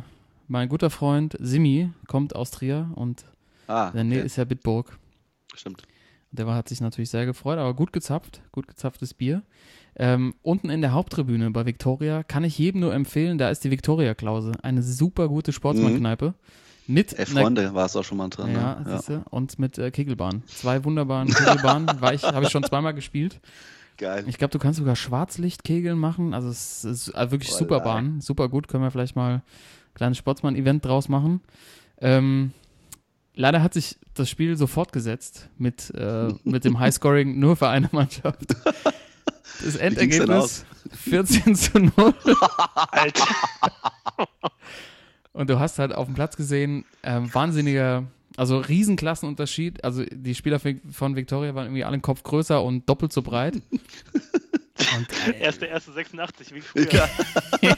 mein 0.48 0.68
guter 0.68 0.90
Freund 0.90 1.36
Simi 1.40 1.90
kommt 2.08 2.34
aus 2.34 2.50
Trier 2.50 2.90
und 2.94 3.24
Ah, 3.68 3.88
in 3.88 3.94
der 3.94 4.04
Nähe 4.04 4.18
okay. 4.18 4.26
ist 4.26 4.36
ja 4.36 4.44
Bitburg. 4.44 4.96
stimmt. 5.54 5.82
Der 6.30 6.46
war, 6.46 6.54
hat 6.54 6.68
sich 6.68 6.80
natürlich 6.80 7.10
sehr 7.10 7.26
gefreut, 7.26 7.58
aber 7.58 7.74
gut 7.74 7.92
gezapft, 7.92 8.42
gut 8.52 8.68
gezapftes 8.68 9.14
Bier. 9.14 9.42
Ähm, 9.96 10.34
unten 10.42 10.70
in 10.70 10.80
der 10.80 10.92
Haupttribüne 10.92 11.50
bei 11.50 11.66
Victoria 11.66 12.22
kann 12.22 12.44
ich 12.44 12.58
jedem 12.58 12.82
nur 12.82 12.94
empfehlen, 12.94 13.38
da 13.38 13.50
ist 13.50 13.64
die 13.64 13.70
Victoria-Klause. 13.70 14.52
Eine 14.62 14.82
super 14.82 15.28
gute 15.28 15.52
Sportsmannkneipe. 15.52 16.34
Mit 16.86 17.18
Elf 17.18 17.30
einer- 17.32 17.42
Freunde 17.42 17.74
war 17.74 17.86
es 17.86 17.96
auch 17.96 18.04
schon 18.04 18.18
mal 18.18 18.28
dran. 18.28 18.52
Ja, 18.52 18.80
ne? 18.80 19.00
ja. 19.08 19.22
und 19.30 19.58
mit 19.58 19.76
äh, 19.78 19.90
Kegelbahn. 19.90 20.42
Zwei 20.46 20.84
wunderbaren 20.84 21.28
Kegelbahnen, 21.34 22.00
war 22.00 22.14
ich, 22.14 22.22
habe 22.22 22.44
ich 22.44 22.50
schon 22.50 22.62
zweimal 22.62 22.94
gespielt. 22.94 23.40
Geil. 23.98 24.24
Ich 24.28 24.38
glaube, 24.38 24.52
du 24.52 24.58
kannst 24.58 24.78
sogar 24.78 24.96
Schwarzlichtkegeln 24.96 25.98
machen. 25.98 26.32
Also 26.32 26.48
es 26.48 26.84
ist 26.84 27.08
äh, 27.08 27.30
wirklich 27.30 27.50
Boah, 27.50 27.58
super. 27.58 27.80
Bahn, 27.80 28.20
super 28.20 28.48
gut. 28.48 28.68
Können 28.68 28.84
wir 28.84 28.90
vielleicht 28.90 29.16
mal 29.16 29.34
ein 29.34 29.42
kleines 29.94 30.16
Sportsmann-Event 30.18 30.84
draus 30.84 31.08
machen. 31.08 31.40
Ähm, 32.00 32.52
leider 33.38 33.62
hat 33.62 33.72
sich 33.74 33.96
das 34.14 34.28
Spiel 34.28 34.56
so 34.56 34.66
fortgesetzt 34.66 35.48
mit, 35.56 35.90
äh, 35.94 36.28
mit 36.44 36.64
dem 36.64 36.78
Highscoring 36.78 37.38
nur 37.38 37.56
für 37.56 37.68
eine 37.68 37.88
Mannschaft. 37.92 38.54
Das 39.64 39.76
Endergebnis 39.76 40.64
14 41.04 41.54
zu 41.54 41.78
0. 41.78 41.92
Alter. 42.74 43.26
Und 45.32 45.48
du 45.50 45.58
hast 45.58 45.78
halt 45.78 45.94
auf 45.94 46.06
dem 46.06 46.14
Platz 46.14 46.36
gesehen, 46.36 46.84
ähm, 47.02 47.32
wahnsinniger, 47.32 48.04
also 48.36 48.58
Riesenklassenunterschied. 48.58 49.84
Also 49.84 50.04
die 50.10 50.34
Spieler 50.34 50.58
von- 50.58 50.80
von 50.90 51.14
Victoria 51.16 51.54
waren 51.54 51.66
irgendwie 51.66 51.84
alle 51.84 51.94
einen 51.94 52.02
Kopf 52.02 52.22
größer 52.24 52.62
und 52.62 52.88
doppelt 52.88 53.12
so 53.12 53.22
breit. 53.22 53.62
Und, 54.96 55.08
äh, 55.34 55.40
Erste, 55.40 55.66
erste 55.66 55.90
86, 55.92 56.54
wie 56.54 56.60
früher. 56.60 56.86
Ja. 56.92 57.08
ja, 57.60 57.76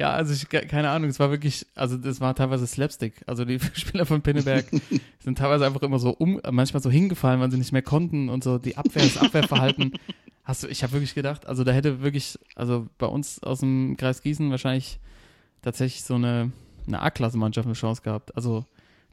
also 0.00 0.32
ich, 0.32 0.48
ke- 0.48 0.66
keine 0.66 0.88
Ahnung, 0.90 1.10
es 1.10 1.18
war 1.20 1.30
wirklich, 1.30 1.66
also 1.74 1.96
das 1.98 2.20
war 2.20 2.34
teilweise 2.34 2.66
Slapstick. 2.66 3.22
Also 3.26 3.44
die 3.44 3.58
Spieler 3.74 4.06
von 4.06 4.22
Pinneberg 4.22 4.66
sind 5.20 5.36
teilweise 5.38 5.66
einfach 5.66 5.82
immer 5.82 5.98
so 5.98 6.10
um, 6.10 6.40
manchmal 6.50 6.82
so 6.82 6.90
hingefallen, 6.90 7.40
weil 7.40 7.50
sie 7.50 7.58
nicht 7.58 7.72
mehr 7.72 7.82
konnten 7.82 8.28
und 8.28 8.42
so 8.42 8.58
die 8.58 8.76
Abwehr, 8.76 9.04
das 9.04 9.16
Abwehrverhalten. 9.18 9.92
Hast 10.44 10.62
du, 10.64 10.66
ich 10.68 10.82
habe 10.82 10.94
wirklich 10.94 11.14
gedacht, 11.14 11.46
also 11.46 11.62
da 11.62 11.70
hätte 11.72 12.02
wirklich, 12.02 12.36
also 12.56 12.88
bei 12.98 13.06
uns 13.06 13.42
aus 13.44 13.60
dem 13.60 13.96
Kreis 13.96 14.22
Gießen 14.22 14.50
wahrscheinlich 14.50 14.98
tatsächlich 15.60 16.02
so 16.02 16.14
eine, 16.16 16.50
eine 16.88 17.00
A-Klasse-Mannschaft 17.00 17.66
eine 17.66 17.74
Chance 17.74 18.02
gehabt. 18.02 18.34
Also 18.34 18.64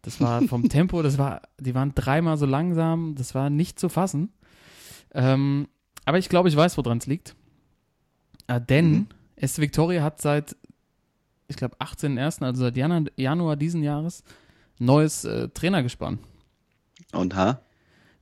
das 0.02 0.20
war 0.22 0.42
vom 0.44 0.70
Tempo, 0.70 1.04
das 1.04 1.18
war, 1.20 1.42
die 1.60 1.76
waren 1.76 1.94
dreimal 1.94 2.38
so 2.38 2.46
langsam, 2.48 3.14
das 3.16 3.36
war 3.36 3.50
nicht 3.52 3.78
zu 3.80 3.90
fassen. 3.90 4.30
Ähm, 5.14 5.68
aber 6.06 6.18
ich 6.18 6.30
glaube, 6.30 6.50
ich 6.50 6.56
weiß, 6.56 6.78
woran 6.78 6.98
es 6.98 7.06
liegt. 7.06 7.36
Äh, 8.48 8.60
denn 8.62 8.92
Mhm. 8.92 9.08
SC 9.48 9.60
Victoria 9.60 10.02
hat 10.04 10.22
seit, 10.22 10.56
ich 11.50 11.58
glaube, 11.58 11.76
18.01., 11.78 12.44
also 12.44 12.62
seit 12.62 12.78
Januar, 12.78 13.56
diesen 13.56 13.84
Jahres, 13.84 14.24
neues 14.80 15.26
äh, 15.26 15.50
Trainergespann. 15.50 16.20
Und 17.12 17.36
ha? 17.36 17.60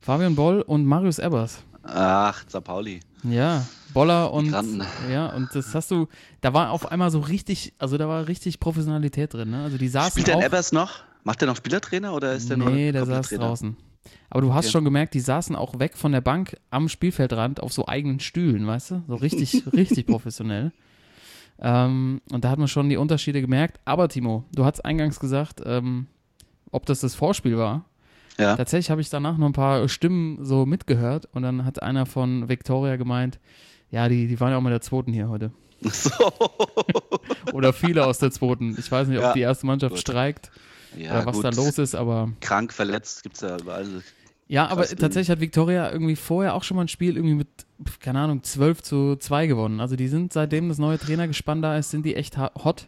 Fabian 0.00 0.34
Boll 0.34 0.62
und 0.62 0.84
Marius 0.86 1.18
Ebbers. 1.18 1.62
Ach, 1.82 2.42
St. 2.48 2.64
Pauli. 2.64 3.00
Ja, 3.24 3.66
Boller 3.92 4.32
und 4.32 4.46
Migranten. 4.46 4.86
ja, 5.10 5.26
und 5.26 5.54
das 5.54 5.74
hast 5.74 5.90
du, 5.90 6.08
da 6.40 6.54
war 6.54 6.70
auf 6.70 6.90
einmal 6.90 7.10
so 7.10 7.20
richtig, 7.20 7.74
also 7.78 7.98
da 7.98 8.08
war 8.08 8.28
richtig 8.28 8.60
Professionalität 8.60 9.34
drin, 9.34 9.50
ne? 9.50 9.62
Also 9.64 9.76
die 9.78 9.88
saßen 9.88 10.12
Spielt 10.12 10.28
der 10.28 10.36
auch, 10.36 10.42
Ebbers 10.42 10.72
noch? 10.72 11.00
Macht 11.24 11.40
der 11.40 11.48
noch 11.48 11.56
Spielertrainer 11.56 12.14
oder 12.14 12.34
ist 12.34 12.48
der 12.48 12.56
nur 12.56 12.70
Nee, 12.70 12.92
der 12.92 13.04
saß 13.04 13.30
draußen. 13.30 13.76
Aber 14.30 14.40
du 14.40 14.54
hast 14.54 14.66
Okay. 14.66 14.72
schon 14.72 14.84
gemerkt, 14.84 15.14
die 15.14 15.20
saßen 15.20 15.56
auch 15.56 15.78
weg 15.78 15.96
von 15.96 16.12
der 16.12 16.20
Bank 16.20 16.56
am 16.70 16.88
Spielfeldrand 16.88 17.60
auf 17.60 17.72
so 17.72 17.86
eigenen 17.88 18.20
Stühlen, 18.20 18.66
weißt 18.66 18.92
du? 18.92 19.02
So 19.08 19.16
richtig, 19.16 19.64
richtig 19.74 20.06
professionell. 20.06 20.72
Ähm, 21.60 22.20
und 22.30 22.44
da 22.44 22.50
hat 22.50 22.58
man 22.58 22.68
schon 22.68 22.88
die 22.88 22.96
Unterschiede 22.96 23.40
gemerkt. 23.40 23.80
Aber 23.84 24.08
Timo, 24.08 24.44
du 24.54 24.64
hast 24.64 24.84
eingangs 24.84 25.18
gesagt, 25.20 25.60
ähm, 25.64 26.06
ob 26.70 26.86
das 26.86 27.00
das 27.00 27.14
Vorspiel 27.14 27.56
war. 27.58 27.84
Ja. 28.38 28.56
Tatsächlich 28.56 28.90
habe 28.90 29.00
ich 29.00 29.10
danach 29.10 29.36
noch 29.36 29.46
ein 29.46 29.52
paar 29.52 29.88
Stimmen 29.88 30.44
so 30.44 30.64
mitgehört 30.66 31.28
und 31.32 31.42
dann 31.42 31.64
hat 31.64 31.82
einer 31.82 32.06
von 32.06 32.48
Victoria 32.48 32.96
gemeint, 32.96 33.40
ja, 33.90 34.08
die, 34.08 34.28
die 34.28 34.38
waren 34.38 34.52
ja 34.52 34.58
auch 34.58 34.62
mit 34.62 34.72
der 34.72 34.80
zweiten 34.80 35.12
hier 35.12 35.28
heute. 35.28 35.50
So. 35.80 36.10
Oder 37.52 37.72
viele 37.72 38.04
aus 38.06 38.18
der 38.18 38.30
zweiten. 38.30 38.76
Ich 38.78 38.90
weiß 38.90 39.08
nicht, 39.08 39.18
ob 39.18 39.24
Ja, 39.24 39.32
die 39.32 39.40
erste 39.40 39.66
Mannschaft 39.66 39.94
gut. 39.94 40.00
streikt 40.00 40.50
ja, 40.96 41.12
oder 41.12 41.26
was 41.26 41.36
gut. 41.36 41.44
da 41.44 41.48
los 41.50 41.78
ist, 41.78 41.94
aber 41.94 42.30
Krank, 42.40 42.72
verletzt, 42.72 43.22
gibt's 43.22 43.40
ja 43.42 43.58
überall. 43.58 44.02
Ja, 44.48 44.66
aber 44.68 44.82
Krass, 44.82 44.96
tatsächlich 44.96 45.30
hat 45.30 45.40
Victoria 45.40 45.90
irgendwie 45.92 46.16
vorher 46.16 46.54
auch 46.54 46.64
schon 46.64 46.76
mal 46.76 46.84
ein 46.84 46.88
Spiel 46.88 47.16
irgendwie 47.16 47.34
mit, 47.34 47.48
keine 48.00 48.20
Ahnung, 48.20 48.42
12 48.42 48.82
zu 48.82 49.16
2 49.16 49.46
gewonnen. 49.46 49.78
Also 49.80 49.94
die 49.94 50.08
sind, 50.08 50.32
seitdem 50.32 50.68
das 50.70 50.78
neue 50.78 50.98
Trainergespann 50.98 51.60
da 51.60 51.76
ist, 51.76 51.90
sind 51.90 52.04
die 52.06 52.16
echt 52.16 52.38
hot. 52.38 52.86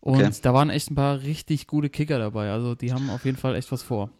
Und 0.00 0.16
Okay. 0.16 0.30
da 0.42 0.52
waren 0.54 0.68
echt 0.70 0.90
ein 0.90 0.94
paar 0.96 1.22
richtig 1.22 1.66
gute 1.68 1.90
Kicker 1.90 2.18
dabei. 2.18 2.50
Also 2.50 2.74
die 2.74 2.92
haben 2.92 3.08
auf 3.10 3.24
jeden 3.24 3.36
Fall 3.36 3.54
echt 3.54 3.70
was 3.70 3.82
vor. 3.84 4.10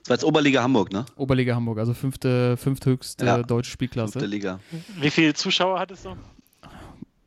Das 0.00 0.08
war 0.10 0.14
jetzt 0.16 0.24
Oberliga 0.24 0.62
Hamburg, 0.62 0.92
ne? 0.92 1.04
Oberliga 1.16 1.54
Hamburg, 1.54 1.78
also 1.78 1.94
fünfte, 1.94 2.56
fünfthöchste 2.56 3.24
Ja. 3.26 3.42
deutsche 3.42 3.70
Spielklasse. 3.70 4.12
Fünfte 4.14 4.26
Liga. 4.28 4.60
Wie 5.00 5.10
viele 5.10 5.32
Zuschauer 5.34 5.78
hattest 5.78 6.06
du? 6.06 6.16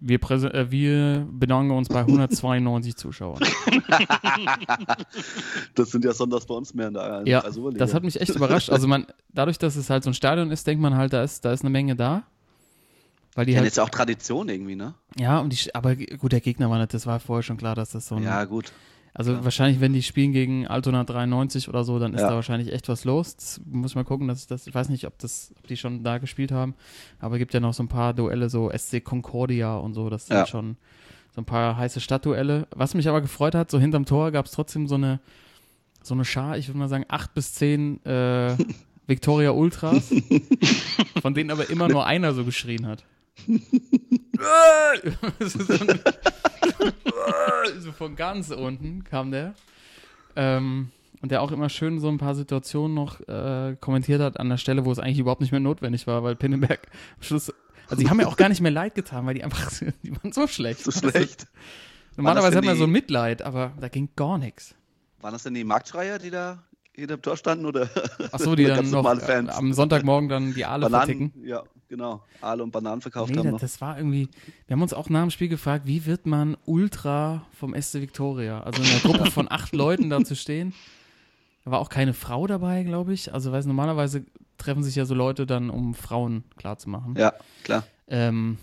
Wir, 0.02 0.20
äh, 0.22 0.72
wir 0.72 1.28
bedanken 1.32 1.72
uns 1.72 1.90
bei 1.90 2.00
192 2.00 2.96
Zuschauern. 2.96 3.42
Das 5.76 5.92
sind 5.92 6.04
ja 6.06 6.14
sonntags 6.14 6.46
bei 6.46 6.56
uns 6.56 6.74
mehr 6.74 6.88
in 6.88 6.94
der 6.94 7.24
Ja, 7.26 7.40
als 7.40 7.58
Oberliga. 7.58 7.80
das 7.80 7.94
hat 7.94 8.04
mich 8.04 8.20
echt 8.20 8.36
überrascht. 8.36 8.70
Also 8.70 8.88
man, 8.88 9.08
dadurch, 9.30 9.58
dass 9.58 9.76
es 9.76 9.90
halt 9.90 10.04
so 10.04 10.10
ein 10.10 10.14
Stadion 10.14 10.52
ist, 10.52 10.68
denkt 10.68 10.82
man 10.82 10.96
halt, 10.96 11.14
da 11.14 11.24
ist, 11.24 11.46
da 11.46 11.52
ist 11.52 11.62
eine 11.62 11.70
Menge 11.70 11.96
da. 11.96 12.24
Weil 13.36 13.46
die 13.46 13.54
ja, 13.54 13.60
halt, 13.60 13.66
jetzt 13.66 13.80
auch 13.80 13.90
Tradition 13.90 14.50
irgendwie, 14.50 14.76
ne? 14.76 14.96
ja, 15.18 15.40
und 15.40 15.54
die, 15.54 15.74
aber 15.76 15.96
gut, 15.96 16.32
der 16.32 16.42
Gegner 16.42 16.70
war 16.70 16.80
nicht, 16.80 16.94
das 16.94 17.06
war 17.06 17.20
vorher 17.20 17.44
schon 17.44 17.58
klar, 17.58 17.76
dass 17.76 17.92
das 17.92 18.08
so 18.08 18.16
ein 18.16 18.24
Ja, 18.24 18.44
gut. 18.46 18.72
Also 19.20 19.34
Ja. 19.34 19.44
wahrscheinlich, 19.44 19.82
wenn 19.82 19.92
die 19.92 20.02
spielen 20.02 20.32
gegen 20.32 20.66
Altona 20.66 21.04
93 21.04 21.68
oder 21.68 21.84
so, 21.84 22.00
dann 22.00 22.14
ist 22.14 22.22
Ja. 22.22 22.30
da 22.30 22.36
wahrscheinlich 22.36 22.72
echt 22.72 22.88
was 22.88 23.04
los. 23.04 23.36
Das 23.36 23.60
muss 23.70 23.92
ich 23.92 23.96
mal 23.96 24.06
gucken, 24.06 24.30
dass 24.30 24.40
ich 24.42 24.48
das, 24.48 24.66
ich 24.66 24.74
weiß 24.74 24.88
nicht, 24.88 25.06
ob 25.08 25.18
das, 25.20 25.54
ob 25.60 25.68
die 25.68 25.76
schon 25.76 26.04
da 26.06 26.20
gespielt 26.20 26.54
haben, 26.54 26.74
aber 27.20 27.36
es 27.36 27.40
gibt 27.40 27.54
ja 27.54 27.60
noch 27.60 27.74
so 27.74 27.84
ein 27.84 27.90
paar 27.90 28.14
Duelle, 28.14 28.50
so 28.50 28.72
SC 28.72 29.02
Concordia 29.04 29.76
und 29.76 29.94
so, 29.94 30.10
das 30.10 30.28
sind 30.28 30.38
Ja. 30.38 30.46
schon 30.46 30.78
so 31.36 31.42
ein 31.42 31.46
paar 31.46 31.76
heiße 31.76 32.00
Stadtduelle. 32.00 32.68
Was 32.74 32.94
mich 32.94 33.10
aber 33.10 33.20
gefreut 33.20 33.56
hat, 33.56 33.70
so 33.70 33.78
hinterm 33.78 34.06
Tor 34.06 34.32
gab 34.32 34.46
es 34.46 34.52
trotzdem 34.54 34.88
so 34.88 34.96
eine, 34.96 35.20
so 36.02 36.14
eine 36.14 36.24
Schar, 36.24 36.58
ich 36.58 36.70
würde 36.70 36.78
mal 36.80 36.88
sagen, 36.88 37.04
acht 37.10 37.34
bis 37.34 37.54
zehn 37.54 38.04
äh, 38.06 38.56
Victoria 39.06 39.52
Ultras, 39.52 40.14
von 41.22 41.34
denen 41.34 41.52
aber 41.52 41.70
immer 41.70 41.90
nur 41.90 42.06
einer 42.06 42.34
so 42.34 42.46
geschrien 42.46 42.88
hat. 42.88 43.04
So, 43.48 45.74
ein, 45.74 46.00
so 47.82 47.92
von 47.92 48.16
ganz 48.16 48.50
unten 48.52 49.04
kam 49.04 49.32
der. 49.32 49.54
Ähm, 50.36 50.90
und 51.22 51.32
der 51.32 51.42
auch 51.42 51.52
immer 51.52 51.70
schön 51.70 52.00
so 52.00 52.08
ein 52.08 52.18
paar 52.18 52.36
Situationen 52.36 52.94
noch 52.94 53.20
äh, 53.28 53.76
kommentiert 53.82 54.22
hat 54.22 54.40
an 54.40 54.50
der 54.50 54.58
Stelle, 54.58 54.86
wo 54.86 54.92
es 54.92 55.00
eigentlich 55.00 55.20
überhaupt 55.20 55.42
nicht 55.42 55.52
mehr 55.52 55.60
notwendig 55.60 56.08
war, 56.08 56.24
weil 56.24 56.36
Pinneberg 56.36 56.88
am 57.18 57.24
Schluss. 57.24 57.54
Also 57.90 58.02
die 58.02 58.10
haben 58.10 58.18
mir 58.18 58.28
auch 58.28 58.38
gar 58.38 58.50
nicht 58.50 58.62
mehr 58.62 58.72
leid 58.72 58.96
getan, 58.96 59.26
weil 59.26 59.34
die 59.34 59.44
einfach, 59.44 59.70
die 60.04 60.16
waren 60.16 60.32
so 60.32 60.48
schlecht. 60.48 60.84
So 60.84 60.92
schlecht. 60.92 61.48
Normalerweise 62.16 62.58
hat 62.58 62.66
man 62.66 62.78
so 62.78 62.86
die- 62.86 62.92
Mitleid, 62.92 63.42
aber 63.42 63.74
da 63.80 63.90
ging 63.90 64.10
gar 64.16 64.38
nichts. 64.38 64.76
Waren 65.22 65.34
das 65.34 65.44
denn 65.44 65.54
die 65.54 65.64
Marktschreier, 65.66 66.20
die 66.20 66.30
da 66.30 66.64
hinter 66.94 67.18
dem 67.18 67.22
Tor 67.22 67.36
standen? 67.36 67.66
Oder 67.66 67.90
Achso, 68.32 68.56
die 68.56 68.66
oder 68.66 68.76
dann 68.76 68.90
noch 68.90 69.06
am 69.50 69.74
Sonntagmorgen 69.74 70.30
dann 70.30 70.54
die 70.54 70.66
Aale 70.66 70.90
verticken. 70.90 71.32
Bananen, 71.32 71.50
ja, 71.50 71.64
genau. 71.90 72.24
Aale 72.42 72.64
und 72.64 72.72
Bananen 72.72 73.02
verkauft 73.02 73.32
Nee, 73.32 73.38
haben 73.38 73.44
das, 73.46 73.52
noch. 73.52 73.60
das 73.60 73.82
war 73.82 73.98
irgendwie, 73.98 74.30
wir 74.68 74.76
haben 74.76 74.82
uns 74.82 74.94
auch 74.94 75.10
nach 75.10 75.22
dem 75.22 75.32
Spiel 75.32 75.50
gefragt, 75.50 75.86
wie 75.86 76.06
wird 76.06 76.26
man 76.26 76.56
Ultra 76.66 77.46
vom 77.52 77.74
SC 77.80 77.96
Victoria? 77.96 78.62
Also 78.62 78.82
in 78.82 78.90
einer 78.90 79.00
Gruppe 79.00 79.32
von 79.32 79.48
acht 79.52 79.74
Leuten 79.76 80.10
da 80.10 80.24
zu 80.24 80.36
stehen. 80.36 80.74
Da 81.66 81.72
war 81.72 81.80
auch 81.80 81.90
keine 81.90 82.14
Frau 82.14 82.48
dabei, 82.48 82.84
glaube 82.84 83.14
ich. 83.14 83.34
Also 83.34 83.52
weiß 83.52 83.66
normalerweise 83.66 84.26
treffen 84.58 84.84
sich 84.84 84.96
ja 84.96 85.06
so 85.06 85.14
Leute 85.16 85.46
dann, 85.46 85.70
um 85.70 85.94
Frauen 85.94 86.44
klarzumachen. 86.58 87.16
Ja, 87.16 87.34
klar. 87.64 87.84
Ähm, 88.08 88.58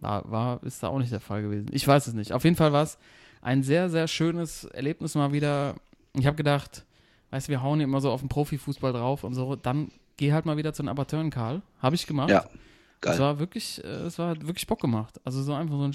war, 0.00 0.30
war, 0.30 0.62
ist 0.64 0.82
da 0.82 0.88
auch 0.88 0.98
nicht 0.98 1.12
der 1.12 1.20
Fall 1.20 1.42
gewesen. 1.42 1.68
Ich 1.72 1.86
weiß 1.86 2.06
es 2.06 2.14
nicht. 2.14 2.32
Auf 2.32 2.44
jeden 2.44 2.56
Fall 2.56 2.72
war 2.72 2.82
es 2.82 2.98
ein 3.40 3.62
sehr, 3.62 3.88
sehr 3.90 4.08
schönes 4.08 4.64
Erlebnis 4.64 5.14
mal 5.14 5.32
wieder. 5.32 5.76
Ich 6.14 6.26
habe 6.26 6.36
gedacht, 6.36 6.84
weißt 7.30 7.48
du, 7.48 7.50
wir 7.52 7.62
hauen 7.62 7.80
immer 7.80 8.00
so 8.00 8.10
auf 8.10 8.20
den 8.20 8.28
Profifußball 8.28 8.92
drauf 8.92 9.24
und 9.24 9.34
so, 9.34 9.56
dann 9.56 9.90
geh 10.16 10.32
halt 10.32 10.44
mal 10.46 10.56
wieder 10.56 10.72
zu 10.72 10.82
den 10.82 10.88
Amateuren, 10.88 11.30
Karl. 11.30 11.62
Habe 11.80 11.94
ich 11.94 12.06
gemacht. 12.06 12.30
Ja, 12.30 12.44
Es 12.46 13.00
geil. 13.00 13.18
war 13.18 13.38
wirklich, 13.38 13.82
äh, 13.84 13.88
es 13.88 14.18
war 14.18 14.40
wirklich 14.42 14.66
Bock 14.66 14.80
gemacht. 14.80 15.20
Also 15.24 15.42
so 15.42 15.54
einfach 15.54 15.76
so 15.76 15.84
ein, 15.84 15.92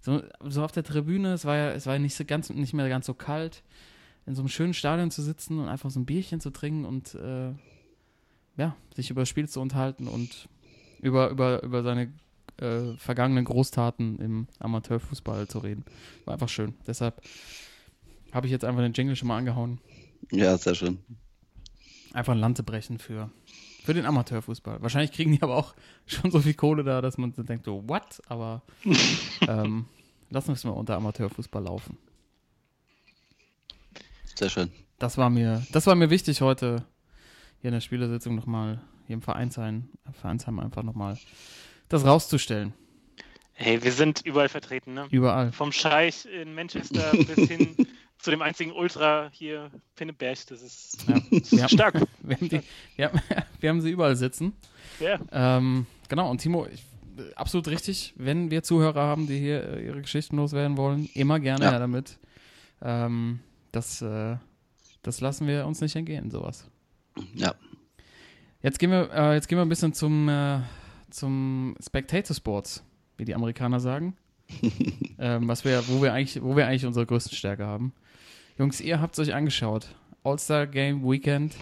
so, 0.00 0.22
so 0.48 0.64
auf 0.64 0.72
der 0.72 0.84
Tribüne, 0.84 1.32
es 1.32 1.44
war 1.44 1.56
ja, 1.56 1.70
es 1.72 1.86
war 1.86 1.94
ja 1.94 1.98
nicht 1.98 2.14
so 2.14 2.24
ganz, 2.24 2.50
nicht 2.50 2.74
mehr 2.74 2.88
ganz 2.88 3.06
so 3.06 3.14
kalt, 3.14 3.62
in 4.26 4.34
so 4.34 4.42
einem 4.42 4.48
schönen 4.48 4.74
Stadion 4.74 5.10
zu 5.10 5.22
sitzen 5.22 5.58
und 5.58 5.68
einfach 5.68 5.90
so 5.90 6.00
ein 6.00 6.06
Bierchen 6.06 6.40
zu 6.40 6.50
trinken 6.50 6.84
und 6.84 7.14
äh, 7.14 7.52
ja, 8.56 8.74
sich 8.94 9.10
über 9.10 9.22
das 9.22 9.28
Spiel 9.28 9.48
zu 9.48 9.60
unterhalten 9.60 10.08
und 10.08 10.48
über, 11.00 11.28
über, 11.30 11.62
über 11.62 11.82
seine 11.82 12.12
äh, 12.58 12.96
vergangenen 12.96 13.44
Großtaten 13.44 14.18
im 14.18 14.48
Amateurfußball 14.60 15.46
zu 15.46 15.58
reden. 15.58 15.84
War 16.24 16.34
einfach 16.34 16.48
schön. 16.48 16.74
Deshalb 16.86 17.20
habe 18.32 18.46
ich 18.46 18.50
jetzt 18.52 18.64
einfach 18.64 18.82
den 18.82 18.94
Jingle 18.94 19.14
schon 19.14 19.28
mal 19.28 19.36
angehauen. 19.38 19.78
Ja, 20.32 20.56
sehr 20.56 20.74
schön. 20.74 20.98
Einfach 22.14 22.32
ein 22.32 22.38
Land 22.38 22.56
zu 22.56 22.64
brechen 22.64 22.98
für, 22.98 23.30
für 23.86 23.94
den 23.94 24.04
Amateurfußball. 24.04 24.82
Wahrscheinlich 24.82 25.12
kriegen 25.12 25.32
die 25.32 25.42
aber 25.42 25.56
auch 25.56 25.74
schon 26.06 26.30
so 26.30 26.40
viel 26.40 26.54
Kohle 26.54 26.84
da, 26.84 27.00
dass 27.00 27.16
man 27.16 27.32
denkt, 27.36 27.64
so, 27.64 27.88
what? 27.88 28.20
Aber 28.28 28.62
ähm, 29.48 29.86
lassen 30.28 30.48
wir 30.48 30.54
es 30.54 30.64
mal 30.64 30.72
unter 30.72 30.96
Amateurfußball 30.96 31.62
laufen. 31.62 31.96
Sehr 34.34 34.50
schön. 34.50 34.70
Das 34.98 35.16
war 35.16 35.30
mir, 35.30 35.64
das 35.72 35.86
war 35.86 35.94
mir 35.94 36.10
wichtig 36.10 36.40
heute 36.40 36.84
hier 37.60 37.68
in 37.68 37.74
der 37.74 37.80
Spielersitzung 37.80 38.34
nochmal, 38.34 38.82
hier 39.06 39.14
im 39.14 39.22
Vereinsheim, 39.22 39.88
Vereinsheim 40.12 40.58
einfach 40.58 40.82
nochmal 40.82 41.16
das 41.88 42.04
rauszustellen. 42.04 42.74
Hey, 43.52 43.82
wir 43.82 43.92
sind 43.92 44.20
überall 44.26 44.50
vertreten, 44.50 44.92
ne? 44.94 45.06
Überall. 45.10 45.52
Vom 45.52 45.72
Scheich 45.72 46.26
in 46.26 46.54
Manchester 46.54 47.12
bis 47.12 47.48
hin 47.48 47.74
zu 48.18 48.30
dem 48.30 48.42
einzigen 48.42 48.72
Ultra 48.72 49.28
hier, 49.32 49.70
Pinneberg. 49.94 50.38
Das 50.48 50.62
ist 50.62 51.06
Ja. 51.52 51.68
Stark. 51.68 51.94
wir, 52.22 52.36
haben 52.36 52.48
die, 52.48 52.60
wir, 52.96 53.04
haben, 53.06 53.20
wir 53.60 53.70
haben 53.70 53.80
sie 53.80 53.90
überall 53.90 54.16
sitzen. 54.16 54.52
Ja. 55.00 55.18
Ähm, 55.32 55.86
genau, 56.08 56.30
und 56.30 56.38
Timo, 56.38 56.66
ich, 56.66 56.80
äh, 57.18 57.34
absolut 57.34 57.68
richtig, 57.68 58.14
wenn 58.16 58.50
wir 58.50 58.62
Zuhörer 58.62 59.02
haben, 59.02 59.26
die 59.26 59.38
hier 59.38 59.62
äh, 59.68 59.86
ihre 59.86 60.00
Geschichten 60.00 60.36
loswerden 60.36 60.76
wollen, 60.76 61.08
immer 61.14 61.38
gerne 61.40 61.64
Ja. 61.64 61.78
damit. 61.78 62.18
Ähm, 62.82 63.40
das, 63.72 64.02
äh, 64.02 64.36
das 65.02 65.20
lassen 65.20 65.46
wir 65.46 65.66
uns 65.66 65.80
nicht 65.80 65.96
entgehen, 65.96 66.30
sowas. 66.30 66.68
Ja. 67.34 67.54
Jetzt 68.62 68.78
gehen 68.78 68.90
wir, 68.90 69.10
äh, 69.12 69.34
jetzt 69.34 69.48
gehen 69.48 69.58
wir 69.58 69.62
ein 69.64 69.68
bisschen 69.68 69.92
zum, 69.92 70.28
äh, 70.28 70.60
zum 71.10 71.76
Spectator 71.84 72.34
Sports, 72.34 72.82
wie 73.16 73.24
die 73.24 73.34
Amerikaner 73.34 73.80
sagen. 73.80 74.16
ähm, 75.18 75.48
was 75.48 75.64
wir, 75.64 75.86
wo 75.88 76.00
wir 76.02 76.12
eigentlich, 76.12 76.42
wo 76.42 76.56
wir 76.56 76.66
eigentlich 76.66 76.86
unsere 76.86 77.04
größte 77.06 77.34
Stärke 77.34 77.66
haben. 77.66 77.92
Jungs, 78.58 78.80
ihr 78.80 79.00
habt 79.00 79.18
es 79.18 79.28
euch 79.28 79.34
angeschaut. 79.34 79.88
All-Star 80.24 80.66
Game 80.66 81.02
Weekend. 81.08 81.54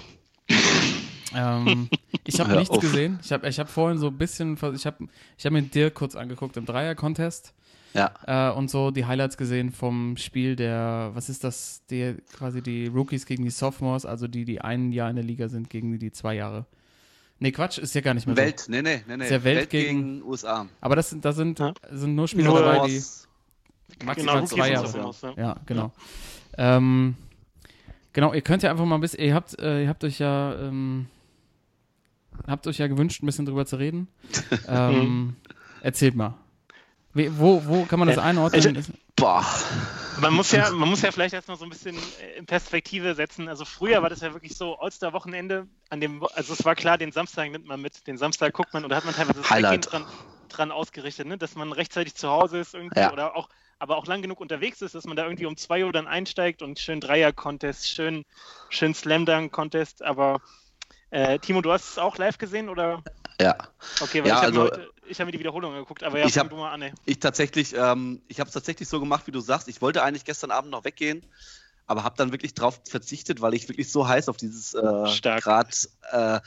ähm, 1.34 1.88
ich 2.26 2.38
habe 2.40 2.54
nichts 2.56 2.70
auf. 2.70 2.80
gesehen. 2.80 3.18
Ich 3.22 3.32
habe 3.32 3.48
ich 3.48 3.58
hab 3.58 3.68
vorhin 3.68 3.98
so 3.98 4.08
ein 4.08 4.18
bisschen, 4.18 4.54
ich 4.74 4.86
habe 4.86 5.08
ich 5.36 5.44
hab 5.46 5.52
mir 5.52 5.62
dir 5.62 5.90
kurz 5.90 6.14
angeguckt 6.16 6.56
im 6.56 6.64
Dreier-Contest 6.64 7.52
Ja. 7.94 8.12
äh, 8.26 8.52
und 8.56 8.70
so 8.70 8.90
die 8.90 9.06
Highlights 9.06 9.36
gesehen 9.36 9.72
vom 9.72 10.16
Spiel 10.16 10.54
der, 10.56 11.10
was 11.14 11.28
ist 11.28 11.42
das, 11.44 11.82
die, 11.90 12.14
quasi 12.32 12.62
die 12.62 12.86
Rookies 12.86 13.26
gegen 13.26 13.42
die 13.44 13.50
Sophomores, 13.50 14.06
also 14.06 14.28
die, 14.28 14.44
die 14.44 14.60
ein 14.60 14.92
Jahr 14.92 15.10
in 15.10 15.16
der 15.16 15.24
Liga 15.24 15.48
sind, 15.48 15.70
gegen 15.70 15.92
die, 15.92 15.98
die 15.98 16.12
zwei 16.12 16.34
Jahre. 16.34 16.66
Nee, 17.40 17.50
Quatsch, 17.50 17.78
ist 17.78 17.94
ja 17.94 18.00
gar 18.00 18.14
nicht 18.14 18.26
mehr 18.28 18.36
Welt, 18.36 18.66
nee, 18.68 18.80
nee, 18.80 19.02
nee, 19.08 19.16
nee. 19.16 19.24
Ist 19.24 19.30
ja 19.32 19.42
Welt 19.42 19.68
gegen, 19.68 20.22
USA. 20.22 20.62
so. 20.62 20.68
Aber 20.80 20.94
das 20.94 21.10
sind, 21.10 21.24
da 21.24 21.32
sind, 21.32 21.58
Ja. 21.58 21.74
sind 21.90 22.14
nur 22.14 22.28
Spieler 22.28 22.50
Nur 22.50 22.60
dabei, 22.62 22.86
die 22.86 23.02
maximal 24.04 24.36
Rookies 24.36 24.50
zwei 24.50 24.70
Jahre 24.70 24.86
Sophomores, 24.86 25.20
sind. 25.20 25.36
ja. 25.36 25.56
Genau. 26.56 26.76
Ähm, 26.76 27.16
genau, 28.12 28.32
ihr 28.32 28.42
könnt 28.42 28.62
ja 28.62 28.70
einfach 28.70 28.84
mal 28.84 28.96
ein 28.96 29.00
bisschen, 29.00 29.20
ihr 29.20 29.34
habt, 29.34 29.58
äh, 29.58 29.82
ihr 29.82 29.88
habt 29.88 30.04
euch 30.04 30.18
ja, 30.18 30.54
ähm, 30.54 31.06
habt 32.46 32.66
euch 32.66 32.78
ja 32.78 32.86
gewünscht, 32.86 33.22
ein 33.22 33.26
bisschen 33.26 33.46
drüber 33.46 33.66
zu 33.66 33.76
reden. 33.76 34.08
ähm, 34.68 35.36
erzählt 35.82 36.14
mal. 36.14 36.34
Wie, 37.12 37.30
wo, 37.38 37.64
wo 37.66 37.84
kann 37.84 37.98
man 38.00 38.08
das 38.08 38.16
Äh, 38.16 38.22
einordnen? 38.22 38.84
Boah. 39.16 39.46
Man 40.20 40.34
muss 40.34 40.50
ja, 40.50 40.70
man 40.70 40.88
muss 40.88 41.02
ja 41.02 41.12
vielleicht 41.12 41.34
erstmal 41.34 41.56
so 41.56 41.64
ein 41.64 41.70
bisschen 41.70 41.96
äh, 41.96 42.38
in 42.38 42.46
Perspektive 42.46 43.14
setzen. 43.14 43.48
Also 43.48 43.64
früher 43.64 44.02
war 44.02 44.10
das 44.10 44.20
ja 44.20 44.32
wirklich 44.32 44.56
so 44.56 44.76
All-Star-Wochenende, 44.78 45.68
an 45.90 46.00
dem, 46.00 46.24
also 46.34 46.52
es 46.52 46.64
war 46.64 46.74
klar, 46.74 46.98
den 46.98 47.12
Samstag 47.12 47.50
nimmt 47.52 47.66
man 47.66 47.80
mit, 47.80 48.06
den 48.08 48.18
Samstag 48.18 48.52
guckt 48.52 48.72
man 48.74 48.84
oder 48.84 48.96
hat 48.96 49.04
man 49.04 49.14
teilweise 49.14 49.40
das 49.42 49.80
dran, 49.82 50.04
dran 50.48 50.72
ausgerichtet, 50.72 51.26
ne? 51.28 51.38
dass 51.38 51.54
man 51.54 51.70
rechtzeitig 51.72 52.16
zu 52.16 52.28
Hause 52.28 52.58
ist 52.58 52.74
irgendwie 52.74 52.98
Ja. 52.98 53.12
oder 53.12 53.36
auch, 53.36 53.48
aber 53.84 53.98
auch 53.98 54.06
lang 54.06 54.22
genug 54.22 54.40
unterwegs 54.40 54.80
ist, 54.80 54.94
dass 54.94 55.04
man 55.04 55.14
da 55.14 55.24
irgendwie 55.24 55.44
um 55.44 55.58
2 55.58 55.84
Uhr 55.84 55.92
dann 55.92 56.06
einsteigt 56.06 56.62
und 56.62 56.78
schön 56.78 57.00
Dreier-Contest, 57.02 57.86
schön, 57.86 58.24
schön 58.70 58.94
Slam-Dunk-Contest, 58.94 60.02
aber 60.02 60.40
äh, 61.10 61.38
Timo, 61.38 61.60
du 61.60 61.70
hast 61.70 61.90
es 61.90 61.98
auch 61.98 62.16
live 62.16 62.38
gesehen 62.38 62.70
oder? 62.70 63.04
Ja. 63.38 63.54
Okay, 64.00 64.22
weil 64.22 64.28
Ja, 64.28 64.36
ich 64.36 64.42
habe 64.42 64.46
also- 64.46 64.60
mir, 64.60 64.64
heute- 64.70 64.90
ich 65.06 65.20
hab 65.20 65.26
mir 65.26 65.32
die 65.32 65.38
Wiederholung 65.38 65.74
geguckt, 65.74 66.02
aber 66.02 66.18
ja, 66.18 66.24
Ich 66.24 66.38
hab- 66.38 66.48
du 66.48 66.56
mal 66.56 66.72
an, 66.72 66.80
ey. 66.80 66.92
Ich 67.04 67.18
tatsächlich, 67.20 67.76
ähm, 67.76 68.22
ich 68.26 68.40
habe 68.40 68.48
es 68.48 68.54
tatsächlich 68.54 68.88
so 68.88 69.00
gemacht, 69.00 69.26
wie 69.26 69.32
du 69.32 69.40
sagst. 69.40 69.68
Ich 69.68 69.82
wollte 69.82 70.02
eigentlich 70.02 70.24
gestern 70.24 70.50
Abend 70.50 70.70
noch 70.70 70.84
weggehen, 70.86 71.22
aber 71.86 72.04
habe 72.04 72.16
dann 72.16 72.32
wirklich 72.32 72.54
drauf 72.54 72.80
verzichtet, 72.88 73.42
weil 73.42 73.52
ich 73.52 73.68
wirklich 73.68 73.92
so 73.92 74.08
heiß 74.08 74.30
auf 74.30 74.38
dieses 74.38 74.72
äh, 74.72 75.06
Stark. 75.08 75.42
Grad 75.42 75.90
äh, 76.10 76.40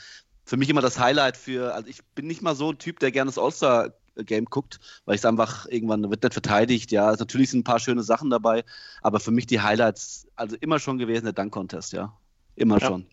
für 0.44 0.56
mich 0.56 0.68
immer 0.70 0.80
das 0.80 0.98
Highlight 0.98 1.36
für. 1.36 1.72
Also 1.72 1.86
ich 1.88 2.02
bin 2.16 2.26
nicht 2.26 2.42
mal 2.42 2.56
so 2.56 2.72
ein 2.72 2.78
Typ, 2.78 2.98
der 2.98 3.12
gerne 3.12 3.28
das 3.28 3.38
All-Star 3.38 3.90
Game 4.24 4.44
guckt, 4.46 4.78
weil 5.04 5.14
ich 5.14 5.20
es 5.20 5.24
einfach 5.24 5.66
irgendwann 5.66 6.08
wird 6.10 6.22
nicht 6.22 6.32
verteidigt. 6.32 6.90
Ja, 6.92 7.06
also 7.06 7.22
natürlich 7.22 7.50
sind 7.50 7.60
ein 7.60 7.64
paar 7.64 7.78
schöne 7.78 8.02
Sachen 8.02 8.30
dabei, 8.30 8.64
aber 9.02 9.20
für 9.20 9.30
mich 9.30 9.46
die 9.46 9.60
Highlights, 9.60 10.26
also 10.36 10.56
immer 10.60 10.78
schon 10.78 10.98
gewesen 10.98 11.24
der 11.24 11.32
Dunk 11.32 11.52
Contest, 11.52 11.92
ja, 11.92 12.12
immer 12.56 12.78
Ja. 12.80 12.86
schon. 12.86 13.06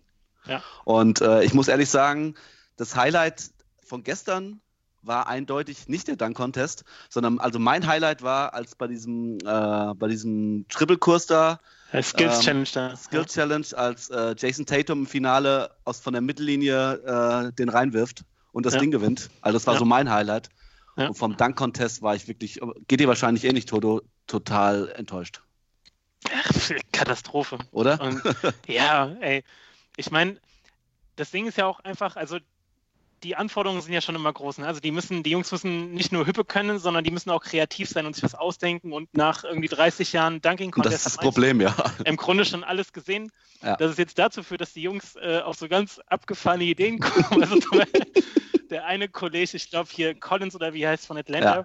Ja. 0.47 0.61
Und 0.83 1.21
äh, 1.21 1.43
ich 1.43 1.53
muss 1.53 1.67
ehrlich 1.67 1.89
sagen, 1.89 2.35
das 2.77 2.95
Highlight 2.95 3.49
von 3.83 4.03
gestern 4.03 4.61
war 5.01 5.27
eindeutig 5.27 5.87
nicht 5.87 6.07
der 6.07 6.15
Dunk 6.15 6.35
Contest, 6.35 6.83
sondern 7.09 7.39
also 7.39 7.59
mein 7.59 7.85
Highlight 7.85 8.23
war, 8.23 8.53
als 8.55 8.75
bei 8.75 8.87
diesem 8.87 9.37
äh, 9.45 9.93
bei 9.95 10.07
diesem 10.07 10.65
Triple-Kurs 10.69 11.27
da 11.27 11.59
Äh, 11.91 12.01
Skills 12.01 12.37
Ähm, 12.37 12.41
Challenge 12.41 12.67
da. 12.73 12.95
Skill 12.95 13.25
Challenge, 13.25 13.65
als 13.75 14.09
äh, 14.09 14.33
Jason 14.37 14.65
Tatum 14.65 15.01
im 15.01 15.05
Finale 15.05 15.69
aus 15.83 15.99
von 15.99 16.13
der 16.13 16.21
Mittellinie 16.23 16.93
äh, 17.05 17.51
den 17.53 17.69
reinwirft 17.69 18.23
und 18.51 18.65
das 18.65 18.73
Ja. 18.73 18.79
Ding 18.79 18.89
gewinnt. 18.91 19.29
Also 19.41 19.57
das 19.57 19.67
war 19.67 19.75
Ja. 19.75 19.79
so 19.79 19.85
mein 19.85 20.09
Highlight. 20.09 20.49
Ja. 20.97 21.07
Und 21.07 21.17
vom 21.17 21.35
Dunk 21.35 21.57
Contest 21.57 22.01
war 22.01 22.15
ich 22.15 22.27
wirklich, 22.27 22.59
geht 22.87 22.99
dir 22.99 23.07
wahrscheinlich 23.07 23.43
eh 23.43 23.51
nicht, 23.51 23.69
Toto, 23.69 24.01
total 24.27 24.89
enttäuscht, 24.95 25.41
Katastrophe. 26.91 27.59
oder? 27.71 27.99
Und 28.01 28.21
ja, 28.67 29.07
ey, 29.19 29.43
ich 29.97 30.09
meine, 30.11 30.39
das 31.15 31.31
Ding 31.31 31.47
ist 31.47 31.57
ja 31.57 31.65
auch 31.65 31.79
einfach, 31.81 32.15
also 32.15 32.39
die 33.25 33.35
Anforderungen 33.35 33.81
sind 33.81 33.91
ja 33.91 34.01
schon 34.01 34.13
immer 34.13 34.31
groß. 34.31 34.59
Ne? 34.59 34.67
Also 34.67 34.79
die 34.79 34.91
müssen, 34.91 35.23
die 35.23 35.31
Jungs 35.31 35.51
müssen 35.51 35.93
nicht 35.93 36.11
nur 36.11 36.27
Hüppe 36.27 36.45
können, 36.45 36.77
sondern 36.77 37.03
die 37.03 37.09
müssen 37.09 37.31
auch 37.31 37.41
kreativ 37.41 37.89
sein 37.89 38.05
und 38.05 38.13
sich 38.13 38.23
was 38.23 38.35
ausdenken. 38.35 38.93
Und 38.93 39.11
nach 39.15 39.43
irgendwie 39.43 39.67
30 39.67 40.13
Jahren 40.13 40.41
Dunking 40.41 40.69
Contest 40.69 40.93
das 40.93 41.05
ist 41.07 41.17
das 41.17 41.23
Problem, 41.23 41.59
ja. 41.59 41.75
im 42.05 42.17
Grunde 42.17 42.45
schon 42.45 42.63
alles 42.63 42.93
gesehen. 42.93 43.31
Ja. 43.63 43.77
Dass 43.77 43.91
es 43.91 43.97
jetzt 43.97 44.19
dazu 44.19 44.43
führt, 44.43 44.61
dass 44.61 44.73
die 44.73 44.83
Jungs 44.83 45.15
äh, 45.15 45.39
auf 45.39 45.57
so 45.57 45.67
ganz 45.67 45.99
abgefahrene 46.05 46.65
Ideen 46.65 46.99
kommen. 46.99 47.41
Also 47.41 47.59
zum 47.59 47.79
Beispiel 47.79 48.05
der 48.69 48.85
eine 48.85 49.09
Kollege, 49.09 49.57
ich 49.57 49.71
glaube 49.71 49.89
hier 49.91 50.13
Collins 50.13 50.55
oder 50.55 50.75
wie 50.75 50.87
heißt 50.87 51.07
von 51.07 51.17
Atlanta, 51.17 51.55
Ja. 51.57 51.63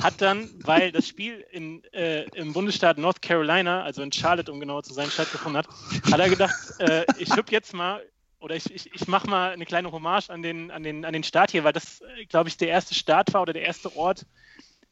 hat 0.00 0.22
dann, 0.22 0.48
weil 0.62 0.92
das 0.92 1.08
Spiel 1.08 1.44
in, 1.50 1.82
äh, 1.92 2.22
im 2.36 2.52
Bundesstaat 2.52 2.98
North 2.98 3.20
Carolina, 3.20 3.82
also 3.82 4.00
in 4.02 4.12
Charlotte, 4.12 4.52
um 4.52 4.60
genauer 4.60 4.84
zu 4.84 4.94
sein, 4.94 5.10
stattgefunden 5.10 5.58
hat, 5.58 5.68
hat 6.12 6.20
er 6.20 6.28
gedacht, 6.28 6.54
äh, 6.78 7.04
ich 7.18 7.34
hüpf 7.34 7.50
jetzt 7.50 7.74
mal 7.74 8.00
oder 8.44 8.56
ich, 8.56 8.72
ich, 8.72 8.92
ich 8.92 9.08
mache 9.08 9.28
mal 9.28 9.52
eine 9.52 9.64
kleine 9.64 9.90
Hommage 9.90 10.28
an 10.28 10.42
den, 10.42 10.70
an 10.70 10.82
den, 10.82 11.06
an 11.06 11.14
den 11.14 11.24
Start 11.24 11.50
hier, 11.50 11.64
weil 11.64 11.72
das, 11.72 12.02
glaube 12.28 12.50
ich, 12.50 12.58
der 12.58 12.68
erste 12.68 12.94
Start 12.94 13.32
war 13.32 13.40
oder 13.40 13.54
der 13.54 13.62
erste 13.62 13.96
Ort, 13.96 14.26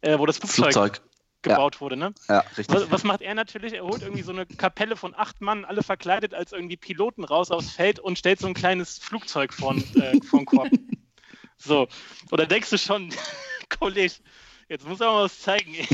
äh, 0.01 0.19
wo 0.19 0.25
das 0.25 0.39
Flugzeug, 0.39 0.73
Flugzeug. 0.73 1.03
gebaut 1.43 1.83
wurde. 1.83 1.99
Ne? 1.99 2.15
Ja, 2.29 2.41
richtig. 2.57 2.75
Was, 2.75 2.91
was 2.91 3.05
macht 3.05 3.21
er 3.21 3.35
natürlich? 3.35 3.75
Er 3.75 3.85
holt 3.85 4.01
irgendwie 4.01 4.23
so 4.23 4.33
eine 4.33 4.47
Kapelle 4.47 4.97
von 4.97 5.15
acht 5.15 5.43
Mann, 5.43 5.67
alle 5.67 5.83
verkleidet 5.83 6.33
als 6.33 6.53
irgendwie 6.53 6.79
Piloten 6.79 7.25
raus 7.25 7.51
aufs 7.51 7.71
Feld 7.73 7.99
und 7.99 8.19
stellt 8.19 8.41
so 8.41 8.47
ein 8.47 8.55
kleines 8.55 8.99
Flugzeug 8.99 9.53
vor 9.53 9.77
äh, 9.77 10.19
vor 10.25 10.41
den 10.41 10.47
Korb. 10.47 10.71
So, 11.65 11.87
oder 12.33 12.45
denkst 12.45 12.71
du 12.71 12.79
schon, 12.79 13.15
Kollege, 13.79 14.15
jetzt 14.69 14.85
muss 14.85 15.01
er 15.01 15.13
mal 15.13 15.25
was 15.25 15.39
zeigen. 15.39 15.75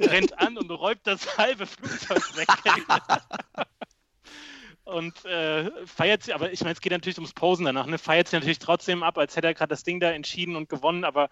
Er 0.00 0.10
rennt 0.10 0.38
an 0.38 0.56
und 0.56 0.70
räumt 0.70 1.00
das 1.04 1.38
halbe 1.38 1.66
Flugzeug 1.66 2.36
weg. 2.36 2.48
Und 4.88 5.24
äh, 5.26 5.70
feiert 5.86 6.22
sie, 6.22 6.32
aber 6.32 6.50
ich 6.52 6.60
meine, 6.60 6.72
es 6.72 6.80
geht 6.80 6.92
natürlich 6.92 7.18
ums 7.18 7.34
Posen 7.34 7.66
danach, 7.66 7.86
ne? 7.86 7.98
feiert 7.98 8.28
sie 8.28 8.36
natürlich 8.36 8.58
trotzdem 8.58 9.02
ab, 9.02 9.18
als 9.18 9.36
hätte 9.36 9.46
er 9.48 9.54
gerade 9.54 9.70
das 9.70 9.82
Ding 9.82 10.00
da 10.00 10.10
entschieden 10.10 10.56
und 10.56 10.68
gewonnen, 10.68 11.04
aber 11.04 11.30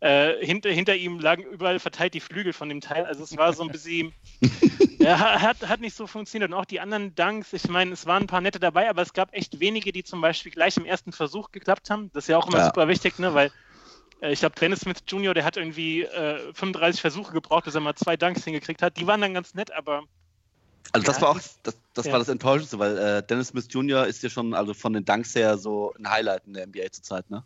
äh, 0.00 0.44
hinter, 0.44 0.70
hinter 0.70 0.94
ihm 0.96 1.18
lagen 1.18 1.44
überall 1.44 1.78
verteilt 1.78 2.14
die 2.14 2.20
Flügel 2.20 2.52
von 2.52 2.68
dem 2.68 2.80
Teil. 2.80 3.06
Also 3.06 3.22
es 3.24 3.36
war 3.36 3.52
so 3.52 3.62
ein 3.62 3.70
bisschen, 3.70 4.12
ja, 4.98 5.40
hat, 5.40 5.68
hat 5.68 5.80
nicht 5.80 5.96
so 5.96 6.06
funktioniert. 6.06 6.50
Und 6.50 6.56
auch 6.58 6.64
die 6.64 6.80
anderen 6.80 7.14
Dunks, 7.14 7.52
ich 7.52 7.68
meine, 7.68 7.92
es 7.92 8.04
waren 8.06 8.24
ein 8.24 8.26
paar 8.26 8.40
nette 8.40 8.58
dabei, 8.60 8.90
aber 8.90 9.02
es 9.02 9.12
gab 9.12 9.32
echt 9.32 9.60
wenige, 9.60 9.92
die 9.92 10.02
zum 10.04 10.20
Beispiel 10.20 10.52
gleich 10.52 10.76
im 10.76 10.86
ersten 10.86 11.12
Versuch 11.12 11.50
geklappt 11.52 11.88
haben. 11.90 12.10
Das 12.12 12.24
ist 12.24 12.28
ja 12.28 12.36
auch 12.38 12.48
immer 12.48 12.58
Ja. 12.58 12.64
super 12.64 12.88
wichtig, 12.88 13.18
ne? 13.18 13.32
weil 13.34 13.52
äh, 14.20 14.32
ich 14.32 14.40
glaube, 14.40 14.56
Dennis 14.60 14.80
Smith 14.80 14.98
Jr., 15.08 15.34
der 15.34 15.44
hat 15.44 15.56
irgendwie 15.56 16.02
äh, 16.02 16.52
35 16.54 17.00
Versuche 17.00 17.32
gebraucht, 17.32 17.64
bis 17.64 17.74
er 17.74 17.80
mal 17.80 17.94
zwei 17.94 18.16
Dunks 18.16 18.44
hingekriegt 18.44 18.82
hat. 18.82 18.96
Die 18.96 19.06
waren 19.06 19.20
dann 19.20 19.34
ganz 19.34 19.54
nett, 19.54 19.72
aber 19.72 20.04
Also 20.92 21.06
das 21.06 21.16
Ja, 21.16 21.22
war 21.22 21.28
auch, 21.30 21.40
das, 21.62 21.78
das 21.94 22.06
ja. 22.06 22.12
war 22.12 22.18
das 22.18 22.28
Enttäuschendste, 22.28 22.78
weil 22.78 22.98
äh, 22.98 23.22
Dennis 23.26 23.48
Smith 23.48 23.68
Jr. 23.70 24.06
ist 24.06 24.22
ja 24.22 24.28
schon 24.30 24.54
also 24.54 24.74
von 24.74 24.92
den 24.92 25.04
Dunks 25.04 25.34
her 25.34 25.56
so 25.58 25.94
ein 25.98 26.10
Highlight 26.10 26.46
in 26.46 26.54
der 26.54 26.66
NBA 26.66 26.90
zurzeit, 26.90 27.30
ne? 27.30 27.44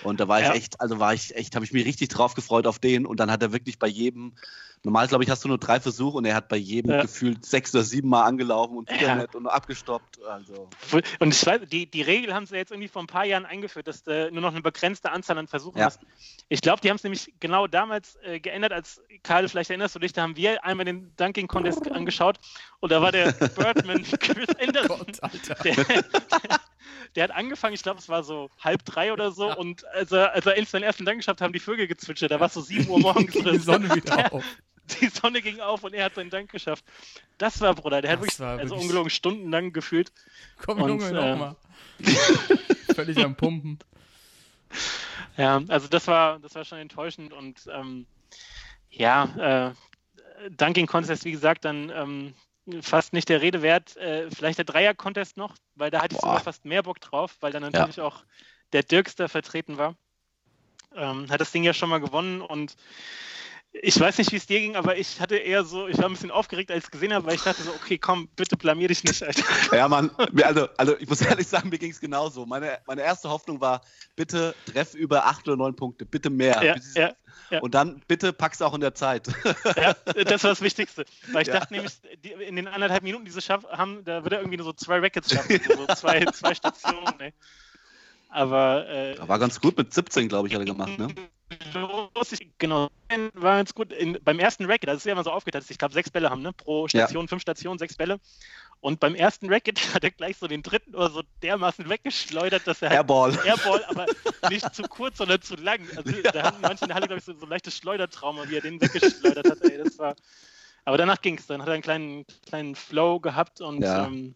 Und 0.00 0.20
da 0.20 0.28
war 0.28 0.40
ich 0.40 0.46
Ja. 0.46 0.54
echt, 0.54 0.80
also 0.80 0.98
war 1.00 1.14
ich 1.14 1.34
echt, 1.34 1.54
habe 1.56 1.64
ich 1.64 1.72
mich 1.72 1.84
richtig 1.84 2.08
drauf 2.10 2.34
gefreut 2.34 2.66
auf 2.66 2.78
den 2.78 3.06
und 3.06 3.18
dann 3.18 3.30
hat 3.30 3.42
er 3.42 3.52
wirklich 3.52 3.78
bei 3.78 3.88
jedem, 3.88 4.34
normal 4.82 5.08
glaube 5.08 5.24
ich, 5.24 5.30
hast 5.30 5.42
du 5.44 5.48
nur 5.48 5.58
drei 5.58 5.80
Versuche 5.80 6.16
und 6.18 6.24
er 6.24 6.34
hat 6.36 6.48
bei 6.48 6.56
jedem 6.56 6.92
Ja. 6.92 7.02
gefühlt 7.02 7.44
sechs 7.44 7.74
oder 7.74 7.82
sieben 7.82 8.08
Mal 8.08 8.22
angelaufen 8.24 8.76
und 8.76 8.88
wieder 8.90 9.06
Ja. 9.06 9.14
nicht 9.16 9.34
und 9.34 9.46
abgestoppt. 9.48 10.22
Also 10.22 10.68
Und 11.18 11.34
ich 11.34 11.44
weiß, 11.44 11.62
die, 11.70 11.90
die 11.90 12.02
Regel 12.02 12.32
haben 12.34 12.46
sie 12.46 12.54
jetzt 12.56 12.70
irgendwie 12.70 12.88
vor 12.88 13.02
ein 13.02 13.06
paar 13.08 13.24
Jahren 13.24 13.44
eingeführt, 13.46 13.88
dass 13.88 14.02
du 14.04 14.30
nur 14.30 14.42
noch 14.42 14.52
eine 14.52 14.62
begrenzte 14.62 15.10
Anzahl 15.10 15.38
an 15.38 15.48
Versuchen 15.48 15.78
Ja. 15.78 15.86
hast. 15.86 16.00
Ich 16.48 16.60
glaube, 16.60 16.80
die 16.80 16.88
haben 16.90 16.96
es 16.96 17.02
nämlich 17.02 17.34
genau 17.40 17.66
damals 17.66 18.16
äh, 18.22 18.38
geändert, 18.38 18.72
als 18.72 19.02
Karl, 19.24 19.48
vielleicht 19.48 19.70
erinnerst 19.70 19.94
du 19.96 19.98
dich, 19.98 20.12
da 20.12 20.22
haben 20.22 20.36
wir 20.36 20.64
einmal 20.64 20.84
den 20.86 21.12
Dunking 21.16 21.48
Contest 21.48 21.90
angeschaut 21.90 22.38
und 22.80 22.92
da 22.92 23.02
war 23.02 23.10
der 23.10 23.32
Birdman 23.56 24.04
Chris 24.20 24.48
Anderson. 24.60 24.98
Gott, 24.98 25.22
Alter. 25.22 25.54
Der, 25.64 25.74
der 27.16 27.24
hat 27.24 27.30
angefangen, 27.32 27.74
ich 27.74 27.82
glaube, 27.82 27.98
es 27.98 28.08
war 28.08 28.22
so 28.22 28.50
halb 28.60 28.84
drei 28.84 29.12
oder 29.12 29.32
so, 29.32 29.56
und 29.56 29.84
als 29.88 30.12
er, 30.12 30.32
als 30.34 30.46
er 30.46 30.64
seinen 30.66 30.82
ersten 30.84 31.04
Dank 31.04 31.18
geschafft 31.18 31.40
haben 31.40 31.52
die 31.52 31.58
Vögel 31.60 31.86
gezwitschert. 31.86 32.30
Da 32.30 32.38
war 32.40 32.46
es 32.46 32.54
so 32.54 32.60
7 32.60 32.88
Uhr 32.88 33.00
morgens. 33.00 33.36
oder 33.36 33.52
Die 33.52 33.58
so. 33.58 33.72
Sonne 33.72 33.92
wieder 33.94 34.32
auf. 34.32 34.44
Die 35.00 35.08
Sonne 35.08 35.42
ging 35.42 35.60
auf 35.60 35.84
und 35.84 35.94
er 35.94 36.04
hat 36.06 36.14
seinen 36.14 36.30
Dank 36.30 36.50
geschafft. 36.50 36.84
Das 37.38 37.60
war 37.60 37.74
Bruder, 37.74 38.02
der 38.02 38.12
hat 38.12 38.18
Das 38.18 38.24
wirklich, 38.24 38.40
war 38.40 38.58
also 38.58 38.70
wirklich- 38.70 38.82
ungelogen 38.82 39.10
stundenlang 39.10 39.72
gefühlt. 39.72 40.12
Komm, 40.64 40.80
Und, 40.82 40.88
Junge, 40.88 41.08
äh, 41.08 41.30
nochmal. 41.30 41.56
Völlig 42.94 43.18
am 43.18 43.34
Pumpen. 43.36 43.78
Ja, 45.36 45.60
also 45.68 45.88
das 45.88 46.06
war, 46.06 46.38
das 46.38 46.54
war 46.54 46.64
schon 46.64 46.78
enttäuschend 46.78 47.32
und 47.32 47.68
ähm, 47.70 48.06
ja, 48.90 49.74
äh, 49.74 50.50
Dunking 50.50 50.86
Contest, 50.86 51.24
wie 51.24 51.32
gesagt, 51.32 51.64
dann 51.64 51.90
ähm, 51.90 52.34
fast 52.82 53.12
nicht 53.12 53.28
der 53.28 53.42
Rede 53.42 53.62
wert. 53.62 53.96
Äh, 53.96 54.30
vielleicht 54.30 54.58
der 54.58 54.64
Dreier-Contest 54.64 55.36
noch, 55.36 55.54
weil 55.74 55.90
da 55.90 56.02
hatte 56.02 56.14
ich 56.14 56.20
Boah. 56.20 56.28
sogar 56.28 56.40
fast 56.40 56.64
mehr 56.64 56.82
Bock 56.82 57.00
drauf, 57.00 57.36
weil 57.40 57.52
dann 57.52 57.62
natürlich 57.62 58.00
auch 58.00 58.24
der 58.72 58.82
Dirkster 58.82 59.28
vertreten 59.28 59.76
war. 59.78 59.94
Ähm, 60.94 61.30
hat 61.30 61.40
das 61.40 61.52
Ding 61.52 61.64
ja 61.64 61.74
schon 61.74 61.88
mal 61.90 62.00
gewonnen 62.00 62.40
und 62.40 62.76
ich 63.82 63.98
weiß 63.98 64.18
nicht, 64.18 64.32
wie 64.32 64.36
es 64.36 64.46
dir 64.46 64.60
ging, 64.60 64.76
aber 64.76 64.96
ich 64.96 65.20
hatte 65.20 65.36
eher 65.36 65.64
so, 65.64 65.88
ich 65.88 65.98
war 65.98 66.06
ein 66.06 66.12
bisschen 66.12 66.30
aufgeregt, 66.30 66.70
als 66.70 66.78
ich 66.78 66.84
es 66.84 66.90
gesehen 66.90 67.12
habe, 67.12 67.26
weil 67.26 67.34
ich 67.34 67.42
dachte 67.42 67.62
so, 67.62 67.70
okay, 67.70 67.98
komm, 67.98 68.28
bitte 68.36 68.56
blamier 68.56 68.88
dich 68.88 69.04
nicht, 69.04 69.22
Alter. 69.22 69.42
Ja, 69.72 69.88
Mann, 69.88 70.10
also, 70.42 70.68
also 70.76 70.96
ich 70.98 71.08
muss 71.08 71.20
ehrlich 71.20 71.46
sagen, 71.46 71.68
mir 71.68 71.78
ging 71.78 71.90
es 71.90 72.00
genauso. 72.00 72.46
Meine, 72.46 72.78
meine 72.86 73.02
erste 73.02 73.28
Hoffnung 73.28 73.60
war, 73.60 73.82
bitte 74.14 74.54
treff 74.66 74.94
über 74.94 75.26
acht 75.26 75.46
oder 75.48 75.56
neun 75.56 75.76
Punkte, 75.76 76.06
bitte 76.06 76.30
mehr. 76.30 76.62
Ja, 76.62 76.76
ja, 76.94 77.12
ja. 77.50 77.60
Und 77.60 77.74
dann 77.74 78.02
bitte 78.08 78.32
pack's 78.32 78.62
auch 78.62 78.74
in 78.74 78.80
der 78.80 78.94
Zeit. 78.94 79.28
Ja, 79.76 79.94
das 80.24 80.42
war 80.42 80.50
das 80.50 80.62
Wichtigste. 80.62 81.04
Weil 81.32 81.42
ich 81.42 81.48
dachte 81.48 81.74
nämlich, 81.74 81.92
die, 82.24 82.32
in 82.32 82.56
den 82.56 82.68
anderthalb 82.68 83.02
Minuten, 83.02 83.24
die 83.24 83.30
sie 83.30 83.42
schaff, 83.42 83.64
haben, 83.64 84.04
da 84.04 84.24
wird 84.24 84.32
er 84.32 84.40
irgendwie 84.40 84.56
nur 84.56 84.66
so 84.66 84.72
zwei 84.72 84.98
Rackets 84.98 85.32
schaffen. 85.32 85.60
So 85.66 85.86
zwei, 85.94 86.24
zwei 86.26 86.54
Stationen, 86.54 87.20
ey. 87.20 87.32
Aber 88.36 88.86
äh, 88.86 89.16
War 89.26 89.38
ganz 89.38 89.58
gut 89.58 89.78
mit 89.78 89.94
17, 89.94 90.28
glaube 90.28 90.46
ich, 90.46 90.54
hat 90.54 90.60
er 90.60 90.66
gemacht, 90.66 90.98
ne? 90.98 91.08
los, 91.72 92.32
ich, 92.32 92.50
genau, 92.58 92.90
war 93.32 93.56
ganz 93.56 93.72
gut. 93.72 93.94
In, 93.94 94.18
beim 94.22 94.38
ersten 94.38 94.66
Racket, 94.66 94.90
das 94.90 94.98
ist 94.98 95.06
ja 95.06 95.12
immer 95.12 95.24
so 95.24 95.30
aufgeteilt, 95.30 95.64
ich 95.70 95.78
glaube, 95.78 95.94
sechs 95.94 96.10
Bälle 96.10 96.28
haben, 96.28 96.42
ne? 96.42 96.52
Pro 96.52 96.86
Station, 96.86 97.28
fünf 97.28 97.40
Stationen, 97.40 97.78
sechs 97.78 97.96
Bälle. 97.96 98.20
Und 98.80 99.00
beim 99.00 99.14
ersten 99.14 99.50
Racket 99.50 99.78
hat 99.94 100.04
er 100.04 100.10
gleich 100.10 100.36
so 100.36 100.48
den 100.48 100.62
dritten 100.62 100.94
oder 100.94 101.08
so 101.08 101.22
dermaßen 101.42 101.88
weggeschleudert, 101.88 102.66
dass 102.66 102.82
er 102.82 102.90
halt 102.90 102.98
Airball. 102.98 103.38
Airball, 103.42 103.82
aber 103.86 104.04
nicht 104.50 104.74
zu 104.74 104.82
kurz, 104.82 105.16
sondern 105.16 105.40
zu 105.40 105.54
lang. 105.56 105.80
Also 105.96 106.12
da 106.20 106.42
hatten 106.42 106.60
manche 106.60 106.84
in 106.84 106.88
der 106.88 106.96
Halle, 106.96 107.06
glaube 107.06 107.20
ich, 107.20 107.24
so, 107.24 107.32
so 107.32 107.46
ein 107.46 107.48
leichtes 107.48 107.74
Schleudertrauma, 107.78 108.50
wie 108.50 108.56
er 108.56 108.60
den 108.60 108.78
weggeschleudert 108.82 109.48
hat. 109.48 109.62
Ey, 109.62 109.78
das 109.78 109.98
war... 109.98 110.14
Aber 110.84 110.98
danach 110.98 111.22
ging 111.22 111.38
es. 111.38 111.46
Dann 111.46 111.62
hat 111.62 111.68
er 111.68 111.74
einen 111.74 111.82
kleinen, 111.82 112.26
kleinen 112.46 112.74
Flow 112.74 113.18
gehabt 113.18 113.62
und 113.62 113.80
Ja. 113.80 114.04
ähm, 114.06 114.34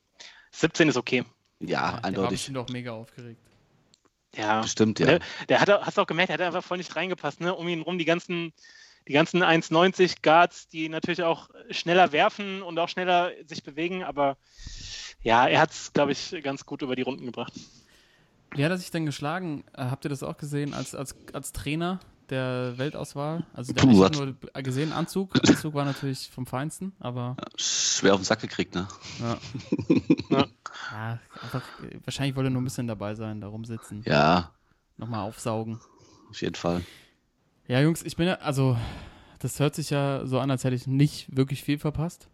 17 0.53 0.89
ist 0.89 0.97
okay. 0.97 1.25
Ja, 1.59 1.93
war 1.93 2.05
eindeutig. 2.05 2.31
bestimmt 2.31 2.57
auch 2.57 2.69
mega 2.71 2.93
aufgeregt. 2.93 3.50
Ja. 4.37 4.61
Bestimmt, 4.63 4.99
ja. 5.01 5.07
Der, 5.07 5.21
der 5.49 5.61
hat, 5.61 5.71
auch- 5.71 5.83
hast 5.87 5.97
du 5.99 6.03
auch 6.03 6.07
gemerkt, 6.07 6.29
der 6.31 6.39
hat 6.39 6.43
einfach 6.47 6.65
voll 6.65 6.79
nicht 6.79 6.95
reingepasst. 6.95 7.41
Ne? 7.41 7.55
Um 7.55 7.67
ihn 7.69 7.81
rum 7.83 7.99
die 7.99 8.05
ganzen, 8.05 8.53
die 9.09 9.13
ganzen 9.13 9.43
1,90 9.43 10.17
Guards, 10.23 10.69
die 10.69 10.89
natürlich 10.89 11.23
auch 11.23 11.49
schneller 11.71 12.13
werfen 12.13 12.63
und 12.63 12.79
auch 12.79 12.89
schneller 12.89 13.33
sich 13.47 13.63
bewegen. 13.63 14.05
Aber 14.05 14.37
ja, 15.23 15.47
er 15.49 15.61
hat 15.61 15.71
es, 15.73 15.93
glaube 15.93 16.13
ich, 16.13 16.35
ganz 16.43 16.65
gut 16.65 16.83
über 16.83 16.95
die 16.97 17.03
Runden 17.03 17.27
gebracht. 17.27 17.53
Wie 18.55 18.65
hat 18.65 18.71
er 18.71 18.79
sich 18.79 18.91
denn 18.91 19.07
geschlagen? 19.07 19.65
Äh, 19.75 19.85
habt 19.85 20.05
ihr 20.05 20.09
das 20.09 20.23
auch 20.23 20.37
gesehen 20.37 20.75
als, 20.75 20.95
als, 20.95 21.15
als 21.33 21.53
Trainer 21.53 22.01
der 22.31 22.75
Weltauswahl? 22.77 23.45
Also 23.53 23.73
der 23.73 23.83
Puh, 23.83 24.05
hab 24.05 24.13
nur 24.15 24.35
gesehen, 24.63 24.93
Anzug. 24.93 25.35
Anzug 25.47 25.75
war 25.75 25.85
natürlich 25.85 26.31
vom 26.31 26.47
Feinsten, 26.47 26.93
aber 27.01 27.37
Schwer 27.57 28.15
auf 28.15 28.21
den 28.21 28.25
Sack 28.25 28.41
gekriegt, 28.41 28.75
ne? 28.75 28.87
ja. 29.21 29.39
Ja. 30.31 30.47
ja 30.93 31.19
einfach, 31.43 31.63
wahrscheinlich 32.05 32.37
wollte 32.37 32.49
er 32.49 32.51
nur 32.53 32.63
ein 32.63 32.65
bisschen 32.65 32.87
dabei 32.87 33.15
sein, 33.17 33.41
da 33.41 33.49
rumsitzen, 33.49 34.03
Ja, 34.07 34.53
nochmal 34.97 35.21
aufsaugen. 35.23 35.81
auf 36.31 36.41
jeden 36.41 36.55
Fall. 36.55 36.85
Ja, 37.67 37.81
Jungs, 37.81 38.03
ich 38.03 38.17
bin 38.17 38.27
ja, 38.29 38.35
also, 38.35 38.77
das 39.41 39.59
hört 39.61 39.75
sich 39.75 39.91
ja 39.91 40.25
so 40.27 40.39
an, 40.41 40.51
als 40.51 40.63
hätte 40.65 40.77
ich 40.77 40.87
nicht 40.87 41.37
wirklich 41.37 41.63
viel 41.65 41.79
verpasst. 41.79 42.29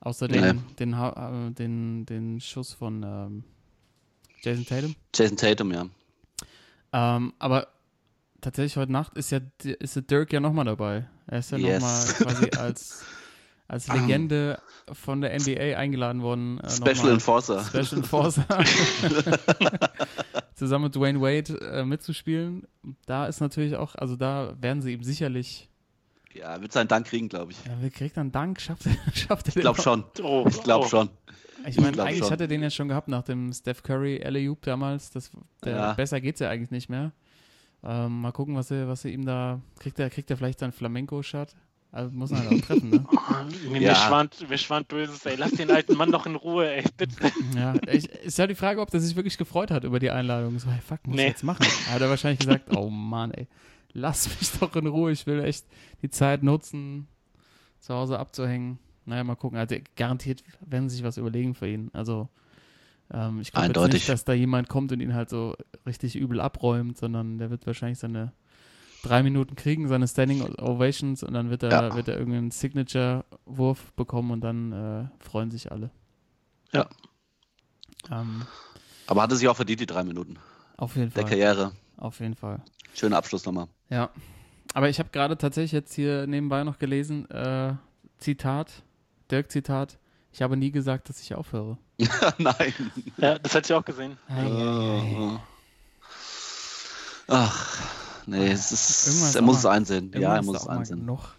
Außer 0.00 0.28
den, 0.28 0.62
den, 0.78 0.96
Ha- 0.98 1.48
äh, 1.48 1.50
den, 1.52 2.04
den 2.06 2.40
Schuss 2.40 2.72
von 2.74 3.02
ähm, 3.02 3.44
Jason 4.42 4.66
Tatum. 4.66 4.94
Jason 5.14 5.36
Tatum, 5.38 5.72
ja. 5.72 5.86
Ähm, 6.92 7.32
aber 7.38 7.68
tatsächlich 8.44 8.76
heute 8.76 8.92
Nacht 8.92 9.16
ist 9.16 9.30
ja 9.30 9.40
ist 9.64 9.96
der 9.96 10.02
Dirk 10.02 10.32
ja 10.32 10.40
nochmal 10.40 10.64
dabei. 10.66 11.08
Er 11.26 11.38
ist 11.38 11.50
ja 11.50 11.58
Yes. 11.58 11.82
nochmal 11.82 12.34
quasi 12.34 12.50
als, 12.58 13.04
als 13.66 13.88
Legende 13.88 14.60
von 14.92 15.20
der 15.22 15.38
NBA 15.38 15.76
eingeladen 15.78 16.22
worden. 16.22 16.60
Äh, 16.60 16.70
Special 16.70 17.10
Enforcer. 17.10 17.64
Special 17.64 17.96
Enforcer. 18.00 18.44
Zusammen 20.54 20.84
mit 20.84 20.94
Dwayne 20.94 21.20
Wade 21.20 21.58
äh, 21.60 21.84
mitzuspielen. 21.84 22.66
Da 23.06 23.26
ist 23.26 23.40
natürlich 23.40 23.76
auch, 23.76 23.94
also 23.96 24.14
da 24.16 24.54
werden 24.60 24.82
sie 24.82 24.92
ihm 24.92 25.02
sicherlich. 25.02 25.68
Ja, 26.32 26.60
wird 26.60 26.72
seinen 26.72 26.88
Dank 26.88 27.06
kriegen, 27.06 27.28
glaube 27.28 27.52
ich. 27.52 27.64
Ja, 27.64 27.72
wer 27.80 27.90
kriegt 27.90 28.16
dann 28.16 28.30
Dank? 28.32 28.60
Schafft 28.60 28.86
er, 28.86 28.92
schafft 29.14 29.46
er 29.46 29.48
Ich 29.48 29.54
den 29.54 29.60
glaube 29.62 29.78
noch? 29.78 29.84
schon. 29.84 30.04
Oh, 30.22 30.44
Ich 30.48 30.62
glaube 30.62 30.84
oh. 30.86 30.88
schon. 30.88 31.08
Ich 31.66 31.80
meine, 31.80 32.02
eigentlich 32.02 32.18
schon. 32.18 32.30
hat 32.30 32.40
er 32.42 32.48
den 32.48 32.62
ja 32.62 32.68
schon 32.70 32.88
gehabt 32.88 33.08
nach 33.08 33.22
dem 33.22 33.52
Steph 33.52 33.82
Curry 33.82 34.22
alley 34.22 34.54
damals. 34.60 35.10
Das, 35.10 35.30
der, 35.64 35.76
Ja. 35.76 35.92
Besser 35.94 36.20
geht's 36.20 36.40
ja 36.40 36.50
eigentlich 36.50 36.70
nicht 36.70 36.90
mehr. 36.90 37.12
Ähm, 37.86 38.22
mal 38.22 38.32
gucken, 38.32 38.54
was 38.56 38.70
er, 38.70 38.88
was 38.88 39.04
er 39.04 39.10
ihm 39.12 39.24
da 39.26 39.60
kriegt. 39.78 39.98
Er 39.98 40.08
kriegt 40.10 40.30
er 40.30 40.36
vielleicht 40.38 40.58
seinen 40.60 40.72
Flamenco-Shot 40.72 41.54
Also 41.92 42.10
muss 42.12 42.30
man 42.30 42.40
halt 42.48 42.52
auch 42.62 42.66
treffen, 42.66 42.88
ne? 42.90 43.04
Oh, 43.12 43.68
mir, 43.70 43.80
Ja. 43.80 44.24
mir 44.48 44.58
schwant 44.58 44.88
Böses, 44.88 45.24
ey. 45.26 45.36
Lass 45.36 45.52
den 45.52 45.70
alten 45.70 45.94
Mann 45.96 46.10
doch 46.10 46.24
in 46.26 46.34
Ruhe, 46.34 46.66
ey. 46.70 46.84
Bitte. 46.96 47.14
Ja, 47.54 47.74
ich, 47.92 48.08
ist 48.08 48.38
ja 48.38 48.46
die 48.46 48.54
Frage, 48.54 48.80
ob 48.80 48.90
der 48.90 49.00
sich 49.00 49.14
wirklich 49.16 49.36
gefreut 49.36 49.70
hat 49.70 49.84
über 49.84 49.98
die 49.98 50.10
Einladung. 50.10 50.58
So, 50.58 50.70
hey, 50.70 50.80
fuck, 50.80 51.06
muss 51.06 51.16
ich 51.16 51.22
Nee. 51.22 51.28
jetzt 51.28 51.44
machen. 51.44 51.66
Hat 51.90 52.00
er 52.00 52.08
wahrscheinlich 52.08 52.40
gesagt, 52.40 52.74
oh 52.76 52.88
Mann, 52.88 53.32
ey, 53.32 53.46
lass 53.92 54.28
mich 54.40 54.50
doch 54.58 54.74
in 54.76 54.86
Ruhe. 54.86 55.12
Ich 55.12 55.26
will 55.26 55.44
echt 55.44 55.66
die 56.02 56.10
Zeit 56.10 56.42
nutzen, 56.42 57.06
zu 57.80 57.92
Hause 57.94 58.18
abzuhängen. 58.18 58.78
Naja, 59.04 59.22
mal 59.24 59.34
gucken. 59.36 59.58
Also 59.58 59.76
garantiert 59.96 60.42
werden 60.64 60.88
sie 60.88 60.96
sich 60.96 61.04
was 61.04 61.18
überlegen 61.18 61.54
für 61.54 61.68
ihn. 61.68 61.90
Also 61.92 62.28
ähm, 63.12 63.40
ich 63.40 63.52
glaube 63.52 63.68
jetzt 63.72 63.92
nicht, 63.92 64.08
dass 64.08 64.24
da 64.24 64.32
jemand 64.32 64.68
kommt 64.68 64.92
und 64.92 65.00
ihn 65.00 65.14
halt 65.14 65.28
so 65.28 65.54
richtig 65.86 66.16
übel 66.16 66.40
abräumt, 66.40 66.96
sondern 66.96 67.38
der 67.38 67.50
wird 67.50 67.66
wahrscheinlich 67.66 67.98
seine 67.98 68.32
drei 69.02 69.22
Minuten 69.22 69.54
kriegen, 69.56 69.86
seine 69.88 70.08
Standing 70.08 70.42
Ovations 70.58 71.22
und 71.22 71.34
dann 71.34 71.50
wird 71.50 71.62
er, 71.62 71.70
Ja. 71.70 71.94
wird 71.94 72.08
er 72.08 72.16
irgendeinen 72.18 72.50
Signature-Wurf 72.50 73.92
bekommen 73.92 74.30
und 74.30 74.40
dann 74.40 74.72
äh, 74.72 75.08
freuen 75.22 75.50
sich 75.50 75.70
alle. 75.70 75.90
Ja. 76.72 76.88
Ähm, 78.10 78.42
Aber 79.06 79.22
hatte 79.22 79.36
sich 79.36 79.48
auch 79.48 79.56
verdient, 79.56 79.80
die 79.80 79.86
drei 79.86 80.04
Minuten 80.04 80.38
auf 80.76 80.96
jeden 80.96 81.12
der 81.12 81.22
Fall. 81.22 81.30
Karriere. 81.30 81.72
Auf 81.96 82.20
jeden 82.20 82.34
Fall. 82.34 82.60
Schöner 82.94 83.16
Abschluss 83.18 83.44
nochmal. 83.46 83.68
Ja. 83.90 84.10
Aber 84.72 84.88
ich 84.88 84.98
habe 84.98 85.10
gerade 85.10 85.38
tatsächlich 85.38 85.72
jetzt 85.72 85.94
hier 85.94 86.26
nebenbei 86.26 86.64
noch 86.64 86.78
gelesen, 86.78 87.30
äh, 87.30 87.74
Zitat, 88.18 88.82
Dirk-Zitat, 89.30 89.98
ich 90.34 90.42
habe 90.42 90.56
nie 90.56 90.72
gesagt, 90.72 91.08
dass 91.08 91.20
ich 91.20 91.32
aufhöre. 91.34 91.78
Nein. 92.38 92.74
Ja, 93.18 93.38
das 93.38 93.54
hätte 93.54 93.72
ich 93.72 93.78
auch 93.78 93.84
gesehen. 93.84 94.18
Oh. 94.28 95.38
Ach, 97.28 97.78
nee, 98.26 98.48
es 98.50 98.72
ist, 98.72 99.06
ist 99.06 99.36
er 99.36 99.42
muss 99.42 99.58
es 99.58 99.66
einsehen. 99.66 100.10
Ja, 100.12 100.34
er 100.34 100.42
muss 100.42 100.60
es 100.62 100.66
einsehen. 100.66 101.06
Noch. 101.06 101.34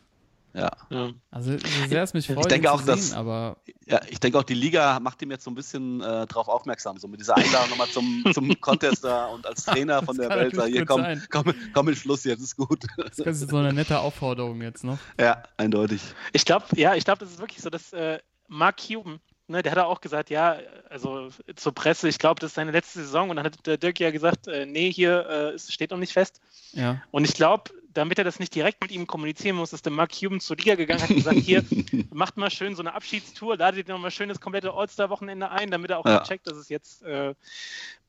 Ja. 0.53 0.71
Ja. 0.89 1.09
Also 1.29 1.51
so 1.57 1.67
sehr 1.89 2.03
es 2.03 2.13
mich 2.13 2.27
freut, 2.27 2.49
denke 2.49 2.67
ihn 2.67 2.71
auch, 2.71 2.79
zu 2.79 2.85
dass- 2.87 3.09
sehen, 3.09 3.17
aber 3.17 3.57
ja, 3.85 3.99
ich 4.09 4.21
denke 4.21 4.39
auch, 4.39 4.43
die 4.43 4.53
Liga 4.53 4.97
macht 5.01 5.21
ihm 5.21 5.29
jetzt 5.29 5.43
so 5.43 5.51
ein 5.51 5.55
bisschen 5.55 5.99
äh, 5.99 6.25
drauf 6.27 6.47
aufmerksam, 6.47 6.97
so 6.97 7.09
mit 7.09 7.19
dieser 7.19 7.35
Einladung 7.35 7.71
nochmal 7.71 7.89
zum, 7.89 8.23
zum 8.33 8.61
Contest 8.61 9.03
da 9.03 9.25
und 9.25 9.45
als 9.45 9.65
Trainer 9.65 10.01
von 10.03 10.15
der 10.15 10.29
Welt, 10.29 10.57
da, 10.57 10.65
hier 10.65 10.85
komm, 10.85 11.01
sein. 11.01 11.21
komm, 11.29 11.53
komm 11.73 11.89
in 11.89 11.95
Schluss, 11.97 12.23
jetzt 12.23 12.39
ist 12.41 12.55
gut. 12.55 12.85
das 12.97 13.19
ist 13.19 13.49
so 13.49 13.57
eine 13.57 13.73
nette 13.73 13.99
Aufforderung 13.99 14.61
jetzt 14.61 14.85
noch. 14.85 14.97
ja, 15.19 15.43
eindeutig. 15.57 16.01
Ich 16.31 16.45
glaube, 16.45 16.65
ja, 16.77 16.95
ich 16.95 17.03
glaube, 17.03 17.19
das 17.19 17.31
ist 17.31 17.39
wirklich 17.39 17.61
so, 17.61 17.69
dass 17.69 17.91
äh, 17.91 18.19
Mark 18.47 18.77
Cuban, 18.87 19.19
ne, 19.47 19.61
der 19.61 19.71
hat 19.71 19.79
auch 19.79 20.01
gesagt, 20.01 20.29
ja, 20.29 20.57
also 20.89 21.29
zur 21.55 21.73
Presse, 21.73 22.07
ich 22.07 22.17
glaube, 22.19 22.39
das 22.39 22.51
ist 22.51 22.55
seine 22.55 22.71
letzte 22.71 22.99
Saison 22.99 23.29
und 23.29 23.35
dann 23.37 23.45
hat 23.45 23.65
der 23.65 23.77
Dirk 23.77 23.99
ja 23.99 24.11
gesagt, 24.11 24.47
äh, 24.47 24.65
nee, 24.65 24.91
hier 24.91 25.25
äh, 25.27 25.49
es 25.53 25.71
steht 25.71 25.91
noch 25.91 25.97
nicht 25.97 26.13
fest. 26.13 26.41
Ja. 26.73 27.01
Und 27.11 27.25
ich 27.25 27.33
glaube, 27.33 27.71
damit 27.93 28.17
er 28.17 28.23
das 28.25 28.39
nicht 28.39 28.53
direkt 28.53 28.81
mit 28.81 28.91
ihm 28.91 29.07
kommunizieren 29.07 29.55
muss, 29.55 29.71
ist 29.71 29.85
der 29.85 29.93
Mark 29.93 30.11
Cuban 30.11 30.39
zur 30.41 30.57
Liga 30.57 30.75
gegangen, 30.75 31.01
hat 31.01 31.09
gesagt, 31.09 31.39
hier, 31.39 31.63
macht 32.13 32.37
mal 32.37 32.49
schön 32.51 32.75
so 32.75 32.81
eine 32.81 32.93
Abschiedstour, 32.93 33.57
ladet 33.57 33.87
noch 33.87 33.97
mal 33.99 34.11
schön 34.11 34.29
das 34.29 34.41
komplette 34.41 34.73
All-Star-Wochenende 34.73 35.49
ein, 35.49 35.71
damit 35.71 35.91
er 35.91 35.99
auch 35.99 36.05
Ja. 36.05 36.19
checkt, 36.19 36.47
dass 36.47 36.57
es 36.57 36.69
jetzt 36.69 37.03
äh, 37.03 37.33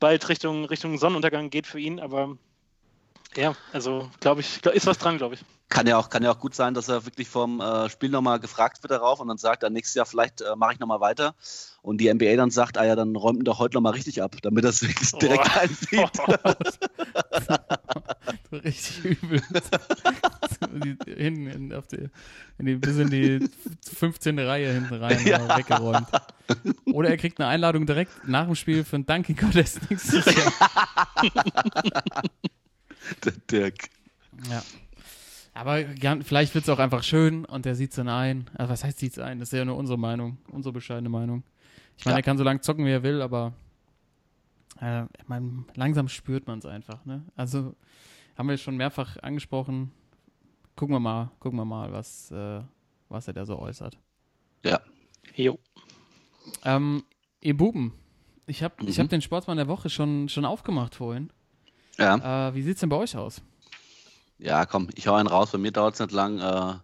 bald 0.01 0.29
Richtung, 0.29 0.65
Richtung 0.65 0.99
Sonnenuntergang 0.99 1.51
geht 1.51 1.67
für 1.67 1.79
ihn. 1.79 2.01
Aber 2.01 2.37
ja, 3.37 3.55
also 3.73 4.11
glaube 4.21 4.41
ich, 4.43 4.65
ist 4.65 4.87
was 4.87 4.99
dran, 4.99 5.19
glaube 5.19 5.35
ich. 5.35 5.45
Kann 5.69 5.87
ja, 5.89 5.99
auch, 5.99 6.11
kann 6.11 6.23
ja 6.23 6.31
auch 6.31 6.39
gut 6.39 6.55
sein, 6.55 6.75
dass 6.75 6.89
er 6.89 7.05
wirklich 7.07 7.29
vom 7.29 7.61
äh, 7.61 7.91
Spiel 7.91 8.09
nochmal 8.09 8.39
gefragt 8.39 8.83
wird 8.85 8.93
darauf 8.93 9.19
und 9.19 9.27
dann 9.27 9.37
sagt, 9.37 9.65
dann 9.65 9.73
nächstes 9.73 9.95
Jahr 9.97 10.07
vielleicht 10.07 10.41
äh, 10.41 10.55
mache 10.57 10.75
ich 10.75 10.79
nochmal 10.79 11.01
weiter. 11.01 11.35
Und 11.83 11.99
die 12.01 12.13
NBA 12.13 12.37
dann 12.37 12.51
sagt, 12.53 12.79
ah 12.79 12.85
ja, 12.85 12.95
dann 12.95 13.17
räumt 13.17 13.41
ihn 13.41 13.45
doch 13.45 13.59
heute 13.59 13.75
nochmal 13.77 13.93
richtig 13.95 14.23
ab, 14.23 14.37
damit 14.43 14.65
er 14.65 14.71
es 14.71 14.83
wirklich 14.83 15.11
direkt 15.13 15.51
Oh. 15.55 15.59
einsieht. 15.59 16.11
So 18.51 18.57
richtig 18.59 19.05
übel. 19.05 19.43
Hinten 21.07 21.47
in, 21.49 21.75
auf 21.75 21.87
die, 21.89 22.09
in 22.59 22.67
die, 22.67 22.77
bis 22.77 22.97
in 22.99 23.11
die 23.11 23.49
15. 23.93 24.39
Reihe 24.39 24.73
hinten 24.73 24.95
rein 24.95 25.25
Ja. 25.27 25.57
weggeräumt. 25.57 26.07
Oder 26.87 27.11
er 27.11 27.17
kriegt 27.17 27.41
eine 27.41 27.49
Einladung 27.49 27.87
direkt 27.87 28.27
nach 28.29 28.47
dem 28.47 28.55
Spiel 28.55 28.85
für 28.85 28.97
ein 28.97 29.07
Dunking 29.07 29.37
Contest 29.37 29.81
nächstes 29.91 30.25
Jahr. 30.27 30.53
Der 33.25 33.33
Dirk. 33.51 33.89
Ja. 34.51 34.63
Aber 35.55 35.83
gern, 35.85 36.23
vielleicht 36.23 36.55
wird 36.55 36.65
es 36.65 36.69
auch 36.69 36.79
einfach 36.79 37.03
schön 37.03 37.45
und 37.47 37.65
der 37.65 37.75
sieht 37.75 37.91
es 37.91 37.97
dann 37.97 38.09
ein. 38.09 38.51
Also 38.55 38.73
was 38.73 38.85
heißt 38.85 38.99
sieht 38.99 39.13
es 39.13 39.19
ein? 39.19 39.39
Das 39.39 39.49
ist 39.53 39.57
ja 39.59 39.65
nur 39.65 39.77
unsere 39.77 39.99
Meinung, 39.99 40.37
unsere 40.51 40.73
bescheidene 40.73 41.09
Meinung. 41.09 41.45
Ich 41.97 42.05
meine, 42.05 42.17
Ja. 42.17 42.19
er 42.19 42.23
kann 42.23 42.37
so 42.37 42.45
lange 42.45 42.61
zocken, 42.61 42.85
wie 42.85 42.91
er 42.91 43.03
will, 43.03 43.23
aber 43.23 43.55
äh, 44.83 45.05
ich 45.19 45.29
meine, 45.29 45.65
langsam 45.75 46.09
spürt 46.09 46.47
man 46.47 46.59
es 46.59 46.67
einfach. 46.67 47.05
Ne? 47.07 47.25
Also 47.37 47.75
haben 48.37 48.49
wir 48.51 48.59
schon 48.59 48.77
mehrfach 48.77 49.17
angesprochen. 49.23 49.93
Gucken 50.75 50.95
wir 50.95 51.01
mal, 51.01 51.31
gucken 51.41 51.59
wir 51.59 51.65
mal, 51.65 51.91
was, 51.91 52.31
äh, 52.31 52.61
was 53.09 53.27
er 53.27 53.33
da 53.33 53.47
so 53.47 53.59
äußert. 53.59 53.97
Ja. 54.63 54.81
Jo. 55.35 55.59
Ähm, 56.65 57.03
ihr 57.41 57.57
Buben, 57.57 57.95
ich 58.47 58.63
habe 58.63 58.75
ich 58.87 58.99
Mhm. 58.99 59.03
hab 59.05 59.09
den 59.09 59.23
Sportsmann 59.23 59.57
der 59.57 59.69
Woche 59.69 59.89
schon, 59.89 60.29
schon 60.29 60.45
aufgemacht 60.45 60.95
vorhin. 60.97 61.31
Ja. 61.99 62.49
Äh, 62.49 62.55
wie 62.55 62.63
sieht 62.63 62.75
es 62.75 62.81
denn 62.81 62.89
bei 62.89 62.97
euch 62.97 63.17
aus? 63.17 63.43
Ja, 64.39 64.67
komm, 64.67 64.89
ich 64.95 65.07
hau 65.07 65.15
einen 65.15 65.29
raus. 65.29 65.51
Bei 65.53 65.59
mir 65.59 65.73
dauert 65.73 65.95
es 65.95 66.01
nicht 66.01 66.13
lang. 66.13 66.39
Äh, 66.39 66.75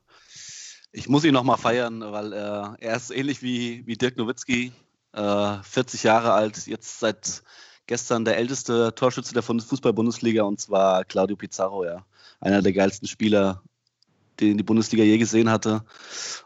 ich 0.93 1.09
muss 1.09 1.25
ihn 1.25 1.35
nochmal 1.35 1.59
feiern, 1.59 2.01
weil 2.01 2.33
äh, 2.33 2.87
er 2.87 2.97
ist 2.97 3.11
ähnlich 3.11 3.43
wie, 3.43 3.87
wie 3.87 3.97
Dirk 3.97 4.17
Nowitzki, 4.17 4.73
äh, 5.13 5.57
40 5.63 6.03
Jahre 6.03 6.33
alt, 6.33 6.67
jetzt 6.67 7.01
seit 7.01 7.43
gestern 7.87 8.25
der 8.25 8.37
älteste 8.37 8.95
Torschütze 8.95 9.35
der 9.35 9.43
Bund- 9.43 9.63
Fußball-Bundesliga 9.63 10.45
und 10.45 10.61
zwar 10.61 11.05
Claudio 11.05 11.37
Pizarro, 11.37 11.85
ja. 11.85 12.05
Einer 12.41 12.63
der 12.63 12.73
geilsten 12.73 13.09
Spieler, 13.09 13.63
den 14.41 14.57
die 14.57 14.65
Bundesliga 14.65 15.05
je 15.05 15.19
gesehen 15.19 15.51
hatte 15.51 15.85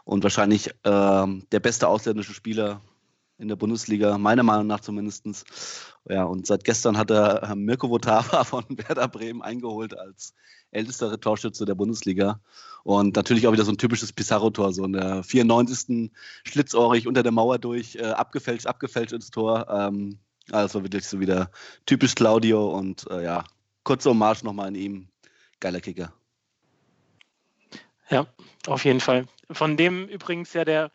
und 0.03 0.23
wahrscheinlich 0.23 0.71
ähm, 0.83 1.45
der 1.51 1.59
beste 1.59 1.87
ausländische 1.87 2.33
Spieler 2.33 2.81
in 3.37 3.47
der 3.47 3.55
Bundesliga, 3.55 4.17
meiner 4.17 4.43
Meinung 4.43 4.67
nach 4.67 4.79
zumindest. 4.79 5.25
Ja, 6.09 6.23
und 6.23 6.47
seit 6.47 6.63
gestern 6.63 6.97
hat 6.97 7.11
er 7.11 7.43
äh, 7.43 7.55
Mirko 7.55 7.89
Votava 7.89 8.43
von 8.45 8.65
Werder 8.69 9.07
Bremen 9.07 9.41
eingeholt 9.41 9.97
als 9.97 10.33
ältester 10.71 11.19
Torschütze 11.19 11.65
der 11.65 11.75
Bundesliga. 11.75 12.39
Und 12.83 13.15
natürlich 13.15 13.47
auch 13.47 13.51
wieder 13.51 13.65
so 13.65 13.71
ein 13.71 13.77
typisches 13.77 14.13
Pizarro-Tor, 14.13 14.73
so 14.73 14.85
in 14.85 14.93
der 14.93 15.23
94. 15.23 16.11
schlitzohrig 16.43 17.07
unter 17.07 17.23
der 17.23 17.31
Mauer 17.31 17.59
durch, 17.59 17.95
äh, 17.95 18.05
abgefälscht, 18.05 18.65
abgefälscht 18.65 19.13
ins 19.13 19.29
Tor. 19.29 19.67
Ähm, 19.69 20.19
also 20.51 20.83
wirklich 20.83 21.05
so 21.07 21.19
wieder 21.19 21.51
typisch 21.85 22.15
Claudio 22.15 22.69
und 22.69 23.09
äh, 23.11 23.23
ja, 23.23 23.43
kurze 23.83 24.09
Hommage 24.09 24.43
nochmal 24.43 24.67
an 24.67 24.75
ihm. 24.75 25.09
Geiler 25.59 25.81
Kicker. 25.81 26.13
Ja, 28.09 28.27
auf 28.67 28.85
jeden 28.85 29.01
Fall. 29.01 29.27
Von 29.51 29.75
dem 29.75 30.07
übrigens 30.07 30.53
ja 30.53 30.63
der, 30.63 30.91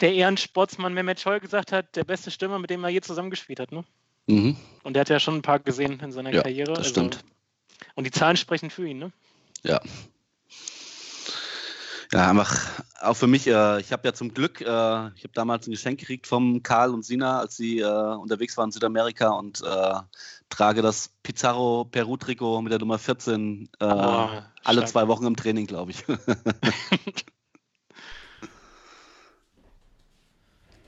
der 0.00 0.12
Ehrensportsmann 0.14 0.94
Mehmet 0.94 1.20
Scholl 1.20 1.40
gesagt 1.40 1.72
hat, 1.72 1.96
der 1.96 2.04
beste 2.04 2.30
Stürmer, 2.30 2.58
mit 2.58 2.70
dem 2.70 2.82
er 2.84 2.90
je 2.90 3.00
zusammengespielt 3.00 3.60
hat. 3.60 3.72
Ne? 3.72 3.84
Mhm. 4.26 4.56
Und 4.82 4.94
der 4.94 5.00
hat 5.02 5.08
ja 5.08 5.20
schon 5.20 5.36
ein 5.36 5.42
paar 5.42 5.58
gesehen 5.58 6.00
in 6.00 6.12
seiner 6.12 6.32
Ja, 6.32 6.42
Karriere. 6.42 6.74
das 6.74 6.88
stimmt. 6.88 7.24
Und 7.94 8.04
die 8.04 8.10
Zahlen 8.10 8.36
sprechen 8.36 8.70
für 8.70 8.86
ihn, 8.86 8.98
ne? 8.98 9.12
Ja. 9.62 9.80
Ja, 12.12 12.30
einfach 12.30 12.56
auch 13.00 13.14
für 13.16 13.26
mich, 13.26 13.46
äh, 13.48 13.80
ich 13.80 13.92
habe 13.92 14.06
ja 14.06 14.14
zum 14.14 14.32
Glück, 14.32 14.60
äh, 14.60 14.64
ich 14.64 14.68
habe 15.24 15.32
damals 15.34 15.66
ein 15.66 15.72
Geschenk 15.72 15.98
gekriegt 15.98 16.26
vom 16.28 16.62
Karl 16.62 16.94
und 16.94 17.04
Sina, 17.04 17.40
als 17.40 17.56
sie 17.56 17.80
äh, 17.80 17.84
unterwegs 18.14 18.56
waren 18.56 18.68
in 18.68 18.72
Südamerika 18.72 19.30
und 19.30 19.60
äh, 19.62 19.94
trage 20.48 20.82
das 20.82 21.10
Pizarro 21.24 21.84
Peru-Trikot 21.84 22.62
mit 22.62 22.70
der 22.72 22.78
Nummer 22.78 22.98
14 22.98 23.68
äh, 23.80 23.84
Oh, 23.84 23.88
alle 23.88 24.42
stark. 24.64 24.88
zwei 24.88 25.08
Wochen 25.08 25.26
im 25.26 25.34
Training, 25.36 25.66
glaube 25.66 25.90
ich. 25.90 26.04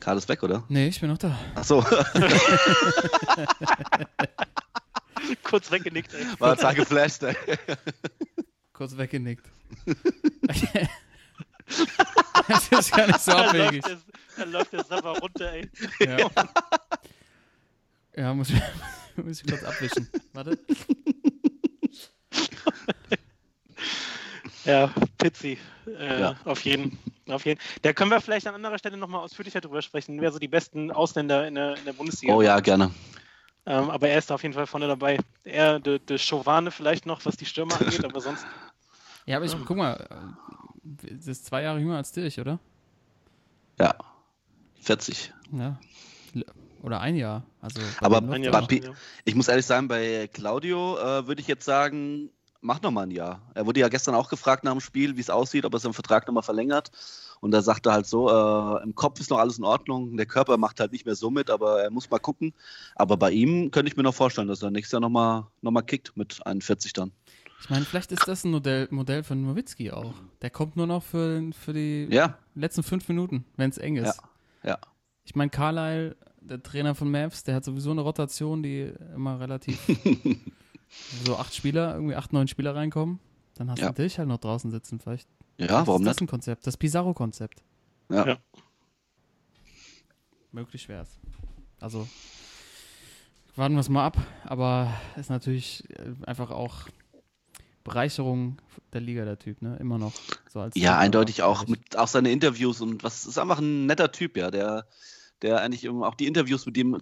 Karl 0.00 0.18
ist 0.18 0.28
weg, 0.28 0.42
oder? 0.42 0.64
Nee, 0.68 0.88
ich 0.88 1.00
bin 1.00 1.10
noch 1.10 1.18
da. 1.18 1.38
Ach 1.54 1.64
so, 1.64 1.84
Kurz 5.42 5.70
weggenickt, 5.70 6.14
ey. 6.14 6.24
war 6.38 6.56
total 6.56 6.74
geflasht. 6.74 7.22
Ey. 7.22 7.36
Kurz 8.72 8.96
weggenickt. 8.96 9.44
das 12.48 12.68
ist 12.70 12.92
gar 12.92 13.06
nicht 13.06 13.20
so 13.20 13.32
abwegig. 13.32 13.86
läuft, 13.86 13.88
der, 13.88 13.98
da 14.36 14.44
läuft 14.44 14.72
der 14.72 14.84
Sapper 14.84 15.18
runter, 15.18 15.52
ey. 15.52 15.68
Ja, 16.00 16.30
ja 18.16 18.34
muss, 18.34 18.50
ich, 18.50 18.62
muss 19.16 19.42
ich 19.42 19.50
kurz 19.50 19.64
abwischen. 19.64 20.08
Warte. 20.32 20.58
Ja, 24.64 24.92
Pizzi. 25.18 25.58
Äh, 25.86 26.20
Ja. 26.20 26.36
Auf 26.44 26.64
jeden. 26.64 26.98
Auf 27.28 27.44
jeden. 27.44 27.60
Da 27.82 27.92
können 27.92 28.10
wir 28.10 28.20
vielleicht 28.20 28.46
an 28.46 28.54
anderer 28.54 28.78
Stelle 28.78 28.96
nochmal 28.96 29.20
ausführlicher 29.22 29.60
drüber 29.60 29.82
sprechen, 29.82 30.20
wer 30.20 30.32
so 30.32 30.38
die 30.38 30.48
besten 30.48 30.90
Ausländer 30.90 31.46
in 31.46 31.54
der, 31.54 31.76
in 31.76 31.84
der 31.84 31.92
Bundesliga 31.92 32.34
Oh 32.34 32.42
ja, 32.42 32.58
gerne. 32.60 32.90
Ähm, 33.66 33.90
aber 33.90 34.08
er 34.08 34.18
ist 34.18 34.30
da 34.30 34.34
auf 34.34 34.42
jeden 34.42 34.54
Fall 34.54 34.66
vorne 34.66 34.86
dabei. 34.86 35.18
Er, 35.44 35.78
der 35.78 35.98
de 35.98 36.16
Chauvane 36.16 36.70
vielleicht 36.70 37.04
noch, 37.04 37.24
was 37.26 37.36
die 37.36 37.44
Stürmer 37.44 37.74
angeht, 37.80 38.04
aber 38.04 38.20
sonst. 38.20 38.46
Ja, 39.26 39.36
aber 39.36 39.44
ich 39.46 39.54
guck 39.66 39.76
mal, 39.76 40.06
äh, 40.10 41.14
das 41.16 41.26
ist 41.26 41.46
zwei 41.46 41.62
Jahre 41.62 41.78
jünger 41.78 41.98
als 41.98 42.12
dich, 42.12 42.40
oder? 42.40 42.58
Ja, 43.78 43.94
40. 44.80 45.32
Ja. 45.52 45.78
Oder 46.82 47.00
ein 47.00 47.16
Jahr. 47.16 47.42
Also 47.60 47.80
Aber 48.00 48.20
Jahr 48.38 48.66
Ich 49.24 49.34
muss 49.34 49.48
ehrlich 49.48 49.66
sagen, 49.66 49.88
bei 49.88 50.28
Claudio 50.32 50.96
äh, 50.98 51.26
würde 51.26 51.40
ich 51.40 51.48
jetzt 51.48 51.64
sagen, 51.64 52.30
mach 52.60 52.82
noch 52.82 52.90
mal 52.90 53.02
ein 53.02 53.10
Jahr. 53.10 53.42
Er 53.54 53.66
wurde 53.66 53.80
ja 53.80 53.88
gestern 53.88 54.14
auch 54.14 54.28
gefragt 54.28 54.64
nach 54.64 54.72
dem 54.72 54.80
Spiel, 54.80 55.16
wie 55.16 55.20
es 55.20 55.30
aussieht, 55.30 55.64
ob 55.64 55.74
er 55.74 55.78
seinen 55.80 55.92
Vertrag 55.92 56.26
noch 56.26 56.34
mal 56.34 56.42
verlängert. 56.42 56.90
Und 57.40 57.52
da 57.52 57.62
sagte 57.62 57.92
halt 57.92 58.06
so, 58.06 58.28
äh, 58.28 58.82
im 58.82 58.94
Kopf 58.94 59.20
ist 59.20 59.30
noch 59.30 59.38
alles 59.38 59.58
in 59.58 59.64
Ordnung, 59.64 60.16
der 60.16 60.26
Körper 60.26 60.56
macht 60.56 60.80
halt 60.80 60.90
nicht 60.92 61.06
mehr 61.06 61.14
so 61.14 61.30
mit, 61.30 61.50
aber 61.50 61.82
er 61.82 61.90
muss 61.90 62.10
mal 62.10 62.18
gucken. 62.18 62.52
Aber 62.96 63.16
bei 63.16 63.30
ihm 63.30 63.70
könnte 63.70 63.90
ich 63.90 63.96
mir 63.96 64.02
noch 64.02 64.14
vorstellen, 64.14 64.48
dass 64.48 64.62
er 64.62 64.70
nächstes 64.70 64.92
Jahr 64.92 65.00
noch 65.00 65.08
mal, 65.08 65.46
noch 65.62 65.70
mal 65.70 65.82
kickt 65.82 66.16
mit 66.16 66.44
41 66.44 66.92
dann. 66.92 67.12
Ich 67.60 67.70
meine, 67.70 67.84
vielleicht 67.84 68.12
ist 68.12 68.26
das 68.26 68.44
ein 68.44 68.50
Modell, 68.50 68.88
Modell 68.90 69.22
von 69.22 69.42
Nowitzki 69.42 69.90
auch. 69.90 70.14
Der 70.42 70.50
kommt 70.50 70.76
nur 70.76 70.86
noch 70.86 71.02
für, 71.02 71.50
für 71.60 71.72
die 71.72 72.06
Ja, 72.10 72.38
letzten 72.54 72.82
fünf 72.82 73.08
Minuten, 73.08 73.44
wenn 73.56 73.70
es 73.70 73.78
eng 73.78 73.96
ist. 73.96 74.20
Ja, 74.62 74.70
ja. 74.70 74.78
Ich 75.24 75.34
meine, 75.34 75.50
Carlyle, 75.50 76.16
der 76.40 76.62
Trainer 76.62 76.94
von 76.94 77.10
Mavs, 77.10 77.44
der 77.44 77.56
hat 77.56 77.64
sowieso 77.64 77.90
eine 77.90 78.00
Rotation, 78.00 78.62
die 78.62 78.92
immer 79.14 79.38
relativ 79.40 79.78
so 81.24 81.36
acht 81.36 81.54
Spieler, 81.54 81.94
irgendwie 81.94 82.14
acht, 82.16 82.32
neun 82.32 82.48
Spieler 82.48 82.74
reinkommen. 82.74 83.18
Dann 83.54 83.70
hast 83.70 83.80
Ja. 83.80 83.88
du 83.92 84.02
dich 84.02 84.18
halt 84.18 84.28
noch 84.28 84.38
draußen 84.38 84.70
sitzen. 84.70 84.98
Vielleicht 85.00 85.28
ja, 85.58 85.86
warum 85.86 86.02
ist 86.02 86.06
das 86.06 86.16
nicht? 86.16 86.22
ein 86.22 86.26
Konzept, 86.28 86.66
das 86.66 86.76
Pizarro-Konzept. 86.76 87.62
Ja. 88.10 88.26
Ja. 88.26 88.38
Möglich 90.52 90.88
wäre 90.88 91.02
es. 91.02 91.18
Also, 91.80 92.08
warten 93.56 93.74
wir 93.74 93.80
es 93.80 93.88
mal 93.88 94.04
ab, 94.06 94.16
aber 94.44 94.92
ist 95.16 95.30
natürlich 95.30 95.88
äh, 95.90 96.12
einfach 96.26 96.50
auch 96.50 96.86
Bereicherung 97.84 98.58
der 98.92 99.00
Liga, 99.00 99.24
der 99.24 99.38
Typ, 99.38 99.62
ne? 99.62 99.76
Immer 99.76 99.98
noch. 99.98 100.12
So 100.50 100.60
als 100.60 100.74
Ja, 100.76 100.98
eindeutig 100.98 101.42
auch. 101.42 101.66
Mit 101.66 101.96
auch 101.96 102.08
seine 102.08 102.30
Interviews 102.30 102.80
und 102.80 103.02
was 103.02 103.26
ist 103.26 103.38
einfach 103.38 103.58
ein 103.58 103.86
netter 103.86 104.10
Typ, 104.12 104.36
ja. 104.36 104.50
Der, 104.50 104.86
der 105.42 105.60
eigentlich 105.60 105.84
immer- 105.84 106.06
auch 106.08 106.14
die 106.14 106.26
Interviews 106.26 106.66
mit 106.66 106.76
dem 106.76 107.00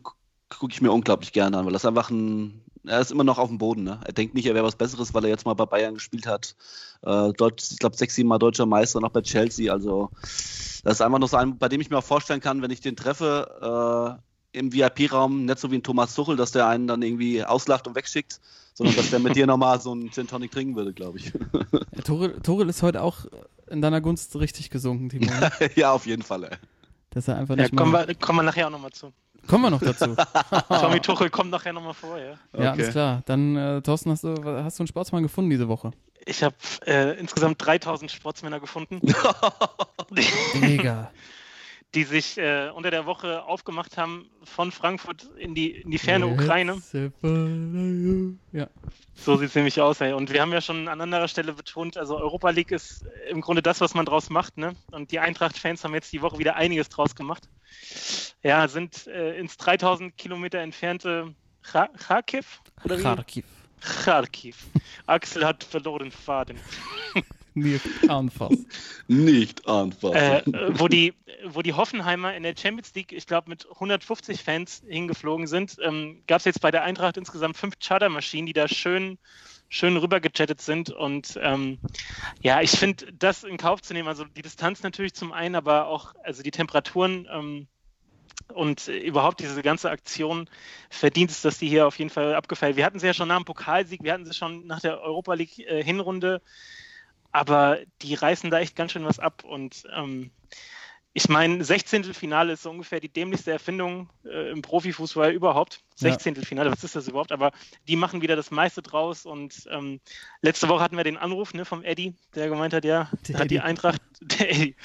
gucke 0.48 0.72
ich 0.72 0.80
mir 0.80 0.92
unglaublich 0.92 1.32
gerne 1.32 1.58
an, 1.58 1.66
weil 1.66 1.72
das 1.72 1.84
einfach 1.84 2.10
ein, 2.10 2.62
er 2.86 3.00
ist 3.00 3.10
immer 3.10 3.24
noch 3.24 3.38
auf 3.38 3.48
dem 3.48 3.58
Boden, 3.58 3.82
ne? 3.82 4.00
Er 4.04 4.12
denkt 4.12 4.34
nicht, 4.34 4.46
er 4.46 4.54
wäre 4.54 4.64
was 4.64 4.76
Besseres, 4.76 5.12
weil 5.12 5.24
er 5.24 5.30
jetzt 5.30 5.44
mal 5.44 5.54
bei 5.54 5.66
Bayern 5.66 5.94
gespielt 5.94 6.26
hat. 6.26 6.54
Äh, 7.02 7.32
dort, 7.36 7.62
ich 7.70 7.78
glaube, 7.78 7.96
sechs, 7.96 8.14
sieben 8.14 8.28
Mal 8.28 8.38
deutscher 8.38 8.66
Meister, 8.66 9.00
noch 9.00 9.10
bei 9.10 9.22
Chelsea. 9.22 9.72
Also, 9.72 10.10
das 10.22 10.84
ist 10.84 11.00
einfach 11.00 11.18
noch 11.18 11.28
so 11.28 11.36
ein, 11.36 11.58
bei 11.58 11.68
dem 11.68 11.80
ich 11.80 11.90
mir 11.90 11.98
auch 11.98 12.04
vorstellen 12.04 12.40
kann, 12.40 12.62
wenn 12.62 12.70
ich 12.70 12.80
den 12.80 12.96
treffe, 12.96 14.20
äh, 14.52 14.58
im 14.58 14.72
VIP-Raum, 14.72 15.44
nicht 15.44 15.58
so 15.58 15.70
wie 15.70 15.76
ein 15.76 15.82
Thomas 15.82 16.14
Tuchel, 16.14 16.36
dass 16.36 16.52
der 16.52 16.66
einen 16.66 16.86
dann 16.86 17.02
irgendwie 17.02 17.44
auslacht 17.44 17.86
und 17.86 17.94
wegschickt, 17.94 18.40
sondern 18.72 18.96
dass 18.96 19.10
der 19.10 19.18
mit 19.18 19.36
dir 19.36 19.46
nochmal 19.48 19.80
so 19.80 19.92
einen 19.92 20.10
Gin 20.10 20.28
Tonic 20.28 20.50
trinken 20.52 20.76
würde, 20.76 20.92
glaube 20.94 21.18
ich. 21.18 21.32
Ja, 21.94 22.02
Torel, 22.02 22.40
Torel 22.40 22.68
ist 22.68 22.82
heute 22.82 23.02
auch 23.02 23.26
in 23.68 23.82
deiner 23.82 24.00
Gunst 24.00 24.36
richtig 24.36 24.70
gesunken, 24.70 25.08
Timo. 25.08 25.26
ne? 25.26 25.50
ja, 25.74 25.92
auf 25.92 26.06
jeden 26.06 26.22
Fall, 26.22 26.44
ey. 26.44 26.56
Dass 27.10 27.28
er 27.28 27.36
einfach 27.36 27.56
Ja, 27.56 27.64
nicht 27.64 27.76
kommen, 27.76 27.92
mal... 27.92 28.06
wir, 28.06 28.14
kommen 28.14 28.38
wir 28.38 28.42
nachher 28.44 28.68
auch 28.68 28.70
nochmal 28.70 28.92
zu. 28.92 29.12
Kommen 29.46 29.64
wir 29.64 29.70
noch 29.70 29.80
dazu. 29.80 30.14
Tommy 30.68 31.00
Tuchel 31.00 31.30
kommt 31.30 31.50
nachher 31.50 31.72
nochmal 31.72 31.94
vor, 31.94 32.18
ja. 32.18 32.24
Ja, 32.24 32.36
Okay. 32.52 32.66
alles 32.68 32.90
klar. 32.90 33.22
Dann, 33.26 33.56
äh, 33.56 33.82
Thorsten, 33.82 34.10
hast 34.10 34.24
du, 34.24 34.34
hast 34.62 34.78
du 34.78 34.82
einen 34.82 34.88
Sportsmann 34.88 35.22
gefunden 35.22 35.50
diese 35.50 35.68
Woche? 35.68 35.92
Ich 36.24 36.42
habe 36.42 36.56
äh, 36.86 37.18
insgesamt 37.18 37.64
3000 37.64 38.10
Sportsmänner 38.10 38.58
gefunden, 38.58 39.00
Mega. 40.60 41.10
Die 41.96 42.04
sich 42.04 42.38
äh, 42.38 42.68
unter 42.74 42.90
der 42.90 43.06
Woche 43.06 43.42
aufgemacht 43.44 43.96
haben 43.96 44.30
von 44.44 44.70
Frankfurt 44.70 45.28
in 45.38 45.54
die, 45.54 45.70
in 45.72 45.90
die 45.90 45.98
ferne 45.98 46.26
Ukraine. 46.28 46.80
Ja. 48.52 48.68
So 49.14 49.36
sieht 49.36 49.48
es 49.48 49.54
nämlich 49.54 49.80
aus. 49.80 50.00
Ey. 50.02 50.12
Und 50.12 50.30
wir 50.32 50.42
haben 50.42 50.52
ja 50.52 50.60
schon 50.60 50.88
an 50.88 51.00
anderer 51.00 51.26
Stelle 51.26 51.54
betont, 51.54 51.96
also 51.96 52.18
Europa 52.18 52.50
League 52.50 52.70
ist 52.70 53.06
im 53.30 53.40
Grunde 53.40 53.62
das, 53.62 53.80
was 53.80 53.94
man 53.94 54.04
draus 54.04 54.28
macht. 54.30 54.58
Ne? 54.58 54.76
Und 54.92 55.10
die 55.10 55.18
Eintracht-Fans 55.18 55.82
haben 55.84 55.94
jetzt 55.94 56.12
die 56.12 56.20
Woche 56.22 56.38
wieder 56.38 56.54
einiges 56.56 56.88
draus 56.90 57.14
gemacht. 57.16 57.48
Ja, 58.42 58.68
sind 58.68 59.06
äh, 59.06 59.38
ins 59.38 59.56
3000 59.56 60.16
Kilometer 60.18 60.58
entfernte 60.60 61.34
Cha- 61.62 61.88
Kharkiv? 61.98 62.60
Oder? 62.84 62.98
Kharkiv. 63.00 63.44
Kharkiv. 63.80 64.66
Axel 65.06 65.44
hat 65.46 65.64
verloren 65.64 66.10
Faden. 66.10 66.58
Mir 67.56 67.80
anfassen. 68.08 68.66
Nicht 69.08 69.66
anfassen. 69.66 70.54
äh, 70.54 70.78
wo, 70.78 70.88
die, 70.88 71.14
wo 71.46 71.62
die 71.62 71.72
Hoffenheimer 71.72 72.34
in 72.34 72.42
der 72.42 72.54
Champions 72.54 72.94
League, 72.94 73.12
ich 73.12 73.26
glaube, 73.26 73.48
mit 73.48 73.66
150 73.66 74.42
Fans 74.42 74.82
hingeflogen 74.86 75.46
sind, 75.46 75.78
ähm, 75.82 76.22
gab 76.26 76.40
es 76.40 76.44
jetzt 76.44 76.60
bei 76.60 76.70
der 76.70 76.82
Eintracht 76.82 77.16
insgesamt 77.16 77.56
fünf 77.56 77.78
Chartermaschinen, 77.78 78.44
die 78.44 78.52
da 78.52 78.68
schön, 78.68 79.18
schön 79.70 79.96
rübergechattet 79.96 80.60
sind. 80.60 80.90
Und 80.90 81.38
ähm, 81.42 81.78
ja, 82.42 82.60
ich 82.60 82.72
finde, 82.72 83.10
das 83.14 83.42
in 83.42 83.56
Kauf 83.56 83.80
zu 83.80 83.94
nehmen, 83.94 84.08
also 84.08 84.24
die 84.24 84.42
Distanz 84.42 84.82
natürlich 84.82 85.14
zum 85.14 85.32
einen, 85.32 85.54
aber 85.54 85.86
auch 85.86 86.14
also 86.22 86.42
die 86.42 86.50
Temperaturen 86.50 87.26
ähm, 87.32 87.68
und 88.52 88.88
überhaupt 88.88 89.40
diese 89.40 89.62
ganze 89.62 89.90
Aktion 89.90 90.50
verdient 90.90 91.30
es, 91.30 91.40
dass 91.40 91.58
die 91.58 91.68
hier 91.68 91.86
auf 91.86 91.98
jeden 91.98 92.10
Fall 92.10 92.34
abgefeiert. 92.34 92.76
Wir 92.76 92.84
hatten 92.84 92.98
sie 92.98 93.06
ja 93.06 93.14
schon 93.14 93.28
nach 93.28 93.38
dem 93.38 93.46
Pokalsieg, 93.46 94.02
wir 94.02 94.12
hatten 94.12 94.26
sie 94.26 94.34
schon 94.34 94.66
nach 94.66 94.80
der 94.80 95.00
Europa 95.00 95.32
League 95.34 95.58
äh, 95.58 95.82
Hinrunde 95.82 96.42
aber 97.36 97.80
die 98.00 98.14
reißen 98.14 98.50
da 98.50 98.60
echt 98.60 98.76
ganz 98.76 98.92
schön 98.92 99.04
was 99.04 99.18
ab. 99.18 99.44
Und 99.44 99.82
ähm, 99.94 100.30
ich 101.12 101.28
meine, 101.28 101.62
16. 101.62 102.14
Finale 102.14 102.54
ist 102.54 102.62
so 102.62 102.70
ungefähr 102.70 102.98
die 102.98 103.12
dämlichste 103.12 103.52
Erfindung 103.52 104.08
äh, 104.24 104.50
im 104.50 104.62
Profifußball 104.62 105.32
überhaupt. 105.32 105.82
Ja. 105.98 106.12
16. 106.12 106.36
Finale, 106.36 106.72
was 106.72 106.82
ist 106.82 106.96
das 106.96 107.08
überhaupt? 107.08 107.32
Aber 107.32 107.52
die 107.88 107.96
machen 107.96 108.22
wieder 108.22 108.36
das 108.36 108.50
meiste 108.50 108.80
draus. 108.80 109.26
Und 109.26 109.68
ähm, 109.70 110.00
letzte 110.40 110.68
Woche 110.70 110.82
hatten 110.82 110.96
wir 110.96 111.04
den 111.04 111.18
Anruf 111.18 111.52
ne, 111.52 111.66
vom 111.66 111.84
Eddie, 111.84 112.14
der 112.34 112.48
gemeint 112.48 112.72
hat, 112.72 112.86
ja, 112.86 113.10
Der 113.28 113.38
hat 113.38 113.50
die 113.50 113.56
Eddie. 113.56 113.60
Eintracht, 113.60 114.00
der 114.22 114.50
Eddie, 114.50 114.76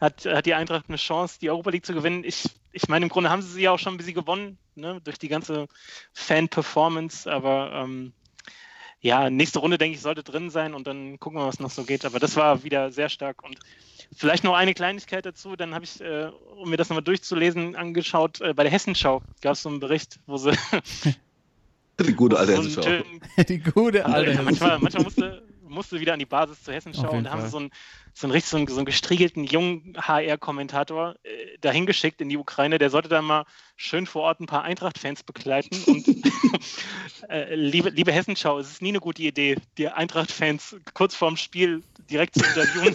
hat, 0.00 0.24
hat 0.26 0.46
die 0.46 0.54
Eintracht 0.54 0.84
eine 0.86 0.96
Chance, 0.96 1.40
die 1.40 1.50
Europa 1.50 1.70
League 1.70 1.86
zu 1.86 1.92
gewinnen. 1.92 2.22
Ich, 2.22 2.44
ich 2.70 2.86
meine, 2.86 3.04
im 3.04 3.08
Grunde 3.08 3.30
haben 3.30 3.42
sie 3.42 3.50
sie 3.50 3.62
ja 3.62 3.72
auch 3.72 3.80
schon 3.80 3.94
ein 3.94 3.96
bisschen 3.96 4.14
gewonnen, 4.14 4.58
ne, 4.76 5.00
durch 5.02 5.18
die 5.18 5.28
ganze 5.28 5.66
Fan-Performance. 6.12 7.30
Aber 7.30 7.72
ähm, 7.74 8.12
ja, 9.00 9.30
nächste 9.30 9.60
Runde, 9.60 9.78
denke 9.78 9.96
ich, 9.96 10.02
sollte 10.02 10.22
drin 10.22 10.50
sein 10.50 10.74
und 10.74 10.86
dann 10.86 11.18
gucken 11.18 11.38
wir, 11.38 11.46
was 11.46 11.60
noch 11.60 11.70
so 11.70 11.84
geht. 11.84 12.04
Aber 12.04 12.18
das 12.18 12.36
war 12.36 12.64
wieder 12.64 12.92
sehr 12.92 13.08
stark. 13.08 13.42
Und 13.42 13.58
vielleicht 14.14 14.44
noch 14.44 14.54
eine 14.54 14.74
Kleinigkeit 14.74 15.24
dazu, 15.24 15.56
dann 15.56 15.74
habe 15.74 15.84
ich, 15.84 16.00
äh, 16.00 16.30
um 16.56 16.68
mir 16.68 16.76
das 16.76 16.90
nochmal 16.90 17.04
durchzulesen, 17.04 17.76
angeschaut, 17.76 18.40
äh, 18.40 18.52
bei 18.52 18.62
der 18.62 18.72
Hessenschau 18.72 19.22
gab 19.40 19.54
es 19.54 19.62
so 19.62 19.70
einen 19.70 19.80
Bericht, 19.80 20.18
wo 20.26 20.36
sie 20.36 20.52
Die 22.00 22.14
gute 22.14 22.38
alte 22.38 22.56
Hessenschau. 22.56 23.02
Die 23.48 23.58
gute 23.58 24.06
alte. 24.06 24.32
ja, 24.32 24.42
manchmal, 24.42 24.78
manchmal 24.78 25.04
musste, 25.04 25.42
musste 25.70 26.00
wieder 26.00 26.12
an 26.12 26.18
die 26.18 26.26
Basis 26.26 26.62
zur 26.62 26.74
Hessenschau 26.74 27.10
und 27.12 27.24
da 27.24 27.30
haben 27.30 27.40
Fall. 27.40 27.46
sie 27.48 27.52
so 27.52 27.58
einen, 27.58 27.70
so 28.12 28.26
einen 28.26 28.32
richtig 28.32 28.50
so 28.50 28.56
einen, 28.56 28.66
so 28.66 28.76
einen 28.76 28.86
gestriegelten 28.86 29.44
jungen 29.44 29.94
HR-Kommentator 29.96 31.14
äh, 31.22 31.58
dahin 31.60 31.86
geschickt 31.86 32.20
in 32.20 32.28
die 32.28 32.36
Ukraine. 32.36 32.78
Der 32.78 32.90
sollte 32.90 33.08
dann 33.08 33.24
mal 33.24 33.44
schön 33.76 34.06
vor 34.06 34.22
Ort 34.22 34.40
ein 34.40 34.46
paar 34.46 34.62
Eintracht-Fans 34.64 35.22
begleiten. 35.22 35.82
Und 35.86 36.06
äh, 37.28 37.54
liebe, 37.54 37.90
liebe 37.90 38.12
Hessenschau, 38.12 38.58
es 38.58 38.70
ist 38.70 38.82
nie 38.82 38.90
eine 38.90 39.00
gute 39.00 39.22
Idee, 39.22 39.56
die 39.78 39.88
Eintracht-Fans 39.88 40.76
kurz 40.94 41.14
vorm 41.14 41.36
Spiel 41.36 41.82
direkt 42.10 42.34
zu 42.34 42.44
interviewen. 42.44 42.94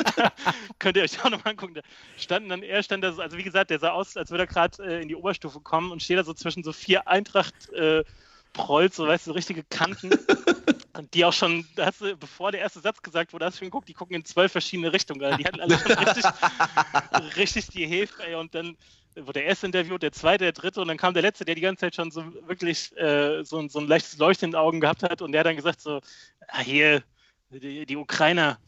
Könnt 0.78 0.96
ihr 0.96 1.02
euch 1.04 1.18
auch 1.24 1.30
nochmal 1.30 1.52
angucken. 1.52 1.74
Da 1.74 1.80
standen 2.16 2.48
dann, 2.48 2.62
er 2.62 2.82
stand 2.82 3.04
da, 3.04 3.12
so- 3.12 3.22
also 3.22 3.36
wie 3.38 3.42
gesagt, 3.44 3.70
der 3.70 3.78
sah 3.78 3.90
aus, 3.90 4.16
als 4.16 4.30
würde 4.30 4.44
er 4.44 4.46
gerade 4.48 4.82
äh, 4.82 5.02
in 5.02 5.08
die 5.08 5.16
Oberstufe 5.16 5.60
kommen 5.60 5.90
und 5.92 6.02
steht 6.02 6.18
da 6.18 6.24
so 6.24 6.34
zwischen 6.34 6.62
so 6.62 6.72
vier 6.72 7.08
Eintracht- 7.08 7.70
äh, 7.72 8.04
Prolls, 8.52 8.96
so 8.96 9.06
weißt 9.06 9.26
du, 9.26 9.30
so 9.30 9.34
richtige 9.34 9.62
Kanten. 9.62 10.10
Und 10.96 11.14
die 11.14 11.24
auch 11.24 11.32
schon, 11.32 11.66
da 11.76 11.86
hast 11.86 12.00
du, 12.00 12.16
bevor 12.16 12.50
der 12.52 12.60
erste 12.60 12.80
Satz 12.80 13.00
gesagt 13.02 13.32
wurde, 13.32 13.44
hast 13.46 13.54
du 13.54 13.58
schon 13.60 13.68
geguckt, 13.68 13.88
die 13.88 13.94
gucken 13.94 14.16
in 14.16 14.24
zwölf 14.24 14.50
verschiedene 14.52 14.92
Richtungen. 14.92 15.22
Also 15.24 15.36
die 15.38 15.44
hatten 15.46 15.60
alle 15.60 15.78
schon 15.78 15.92
richtig, 15.92 16.24
richtig 17.36 17.66
die 17.68 17.86
Hilfe, 17.86 18.24
ey. 18.26 18.34
Und 18.34 18.54
dann 18.54 18.76
wurde 19.14 19.34
der 19.40 19.44
erste 19.44 19.66
interviewt, 19.66 20.02
der 20.02 20.12
zweite, 20.12 20.44
der 20.44 20.52
dritte 20.52 20.80
und 20.80 20.88
dann 20.88 20.96
kam 20.96 21.14
der 21.14 21.22
letzte, 21.22 21.44
der 21.44 21.54
die 21.54 21.60
ganze 21.60 21.82
Zeit 21.82 21.94
schon 21.94 22.10
so 22.10 22.24
wirklich 22.48 22.96
äh, 22.96 23.44
so, 23.44 23.58
ein- 23.58 23.68
so 23.68 23.78
ein 23.78 23.86
leichtes 23.86 24.18
Leuchten 24.18 24.46
in 24.46 24.50
den 24.52 24.60
Augen 24.60 24.80
gehabt 24.80 25.02
hat 25.02 25.22
und 25.22 25.32
der 25.32 25.40
hat 25.40 25.46
dann 25.46 25.56
gesagt 25.56 25.80
so, 25.80 26.00
ah, 26.48 26.60
hier, 26.60 27.02
die, 27.50 27.86
die 27.86 27.96
Ukrainer, 27.96 28.58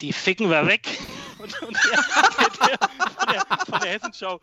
die 0.00 0.12
ficken 0.12 0.50
wir 0.50 0.66
weg. 0.66 0.86
Und, 1.38 1.60
und 1.62 1.76
der, 1.76 1.90
der, 2.38 2.78
der, 2.78 2.78
von, 2.78 3.26
der, 3.32 3.66
von 3.66 3.80
der 3.80 3.90
Hessenschau, 3.90 4.40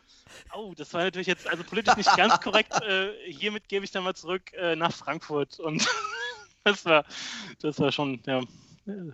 oh, 0.54 0.74
das 0.76 0.94
war 0.94 1.04
natürlich 1.04 1.28
jetzt 1.28 1.48
also 1.48 1.64
politisch 1.64 1.96
nicht 1.96 2.14
ganz 2.18 2.42
korrekt. 2.42 2.74
Äh, 2.82 3.14
hiermit 3.32 3.70
gebe 3.70 3.86
ich 3.86 3.92
dann 3.92 4.04
mal 4.04 4.16
zurück 4.16 4.52
äh, 4.52 4.76
nach 4.76 4.92
Frankfurt. 4.92 5.62
Und 5.62 5.88
das 6.64 6.86
war, 6.86 7.06
das 7.62 7.80
war 7.80 7.92
schon 7.92 8.20
ja, 8.26 8.42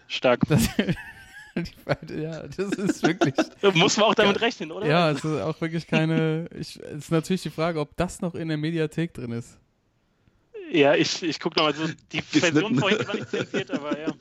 stark. 0.07 0.41
Das, 0.47 0.67
ja, 2.15 2.47
das 2.47 2.71
ist 2.73 3.03
wirklich. 3.03 3.33
Muss 3.75 3.97
man 3.97 4.07
auch 4.07 4.15
damit 4.15 4.41
rechnen, 4.41 4.71
oder? 4.71 4.87
Ja, 4.87 5.11
es 5.11 5.23
ist 5.23 5.41
auch 5.41 5.59
wirklich 5.61 5.87
keine. 5.87 6.49
Ich, 6.57 6.79
es 6.79 7.05
ist 7.05 7.11
natürlich 7.11 7.43
die 7.43 7.49
Frage, 7.49 7.79
ob 7.79 7.95
das 7.95 8.21
noch 8.21 8.35
in 8.35 8.47
der 8.47 8.57
Mediathek 8.57 9.13
drin 9.13 9.31
ist. 9.31 9.57
Ja, 10.71 10.95
ich, 10.95 11.21
ich 11.21 11.39
gucke 11.39 11.57
nochmal 11.57 11.75
so. 11.75 11.87
Die 12.11 12.21
Version 12.21 12.75
vorhin 12.75 12.99
die 12.99 13.07
war 13.07 13.15
nicht 13.15 13.29
zensiert, 13.29 13.71
aber 13.71 13.99
ja. 13.99 14.13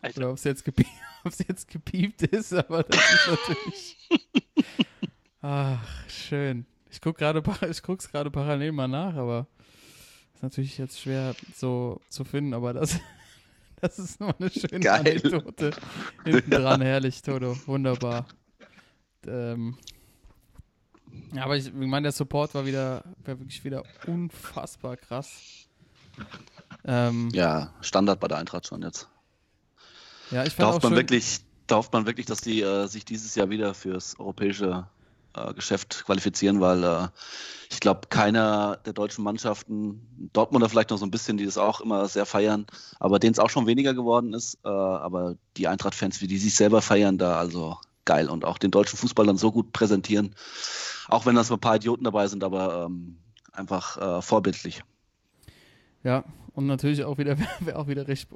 Alter. 0.00 0.18
Oder 0.18 0.30
ob 0.30 0.36
es 0.36 0.44
jetzt, 0.44 0.64
es 1.24 1.38
jetzt 1.48 1.68
gepiept 1.68 2.22
ist, 2.22 2.54
aber 2.54 2.82
das 2.84 2.98
ist 2.98 3.28
natürlich. 3.28 3.96
Ach, 5.42 5.78
schön. 6.08 6.66
Ich 6.90 7.00
gucke 7.00 7.18
gerade, 7.18 7.42
par- 7.42 7.68
ich 7.68 7.82
guck's 7.82 8.10
gerade 8.10 8.30
parallel 8.30 8.72
mal 8.72 8.88
nach, 8.88 9.14
aber 9.14 9.46
ist 10.38 10.42
natürlich 10.44 10.78
jetzt 10.78 11.00
schwer 11.00 11.34
so 11.52 12.00
zu 12.08 12.22
finden, 12.24 12.54
aber 12.54 12.72
das, 12.72 13.00
das 13.80 13.98
ist 13.98 14.20
nur 14.20 14.32
eine 14.38 14.48
schöne 14.50 14.78
Geil. 14.78 15.00
Anekdote. 15.00 15.72
Hinten 16.24 16.50
dran, 16.50 16.80
herrlich, 16.80 17.22
Toto, 17.22 17.56
wunderbar. 17.66 18.26
Ähm, 19.26 19.76
ja, 21.34 21.44
aber 21.44 21.56
ich, 21.56 21.66
ich 21.66 21.72
meine, 21.74 22.04
der 22.04 22.12
Support 22.12 22.54
war 22.54 22.64
wieder, 22.66 23.02
war 23.24 23.40
wirklich 23.40 23.64
wieder 23.64 23.82
unfassbar 24.06 24.96
krass. 24.96 25.66
Ähm, 26.84 27.30
Ja, 27.32 27.74
Standard 27.80 28.20
bei 28.20 28.28
der 28.28 28.38
Eintracht 28.38 28.68
schon 28.68 28.82
jetzt. 28.82 29.08
ja, 30.30 30.44
ich 30.44 30.54
Da 30.54 30.56
fand 30.56 30.68
auch 30.68 30.74
hofft 30.74 30.82
man 30.84 30.92
schön, 30.92 30.98
wirklich, 30.98 31.38
da 31.66 31.76
hofft 31.76 31.92
man 31.92 32.06
wirklich, 32.06 32.26
dass 32.26 32.40
die 32.40 32.62
äh, 32.62 32.86
sich 32.86 33.04
dieses 33.04 33.34
Jahr 33.34 33.50
wieder 33.50 33.74
fürs 33.74 34.18
europäische 34.20 34.86
Geschäft 35.54 36.04
qualifizieren, 36.04 36.60
weil 36.60 36.84
äh, 36.84 37.08
ich 37.70 37.80
glaube, 37.80 38.08
keiner 38.08 38.78
der 38.84 38.92
deutschen 38.92 39.24
Mannschaften, 39.24 40.30
Dortmunder 40.32 40.68
vielleicht 40.68 40.90
noch 40.90 40.98
so 40.98 41.06
ein 41.06 41.10
bisschen, 41.10 41.36
die 41.36 41.44
das 41.44 41.58
auch 41.58 41.80
immer 41.80 42.08
sehr 42.08 42.26
feiern, 42.26 42.66
aber 42.98 43.18
denen 43.18 43.32
es 43.32 43.38
auch 43.38 43.50
schon 43.50 43.66
weniger 43.66 43.94
geworden 43.94 44.34
ist, 44.34 44.58
äh, 44.64 44.68
aber 44.68 45.36
die 45.56 45.68
Eintracht-Fans, 45.68 46.20
wie 46.20 46.26
die 46.26 46.38
sich 46.38 46.54
selber 46.54 46.82
feiern, 46.82 47.18
da 47.18 47.38
also 47.38 47.76
geil 48.04 48.30
und 48.30 48.44
auch 48.44 48.58
den 48.58 48.70
deutschen 48.70 48.96
Fußball 48.96 49.26
dann 49.26 49.36
so 49.36 49.52
gut 49.52 49.72
präsentieren, 49.72 50.34
auch 51.08 51.26
wenn 51.26 51.34
da 51.34 51.44
so 51.44 51.54
ein 51.54 51.60
paar 51.60 51.76
Idioten 51.76 52.04
dabei 52.04 52.26
sind, 52.26 52.42
aber 52.42 52.86
ähm, 52.86 53.18
einfach 53.52 53.98
äh, 53.98 54.22
vorbildlich. 54.22 54.82
Ja, 56.04 56.24
und 56.54 56.66
natürlich 56.66 57.04
auch 57.04 57.18
wieder, 57.18 57.36
wer 57.60 57.78
auch 57.78 57.86
wieder 57.86 58.08
recht 58.08 58.28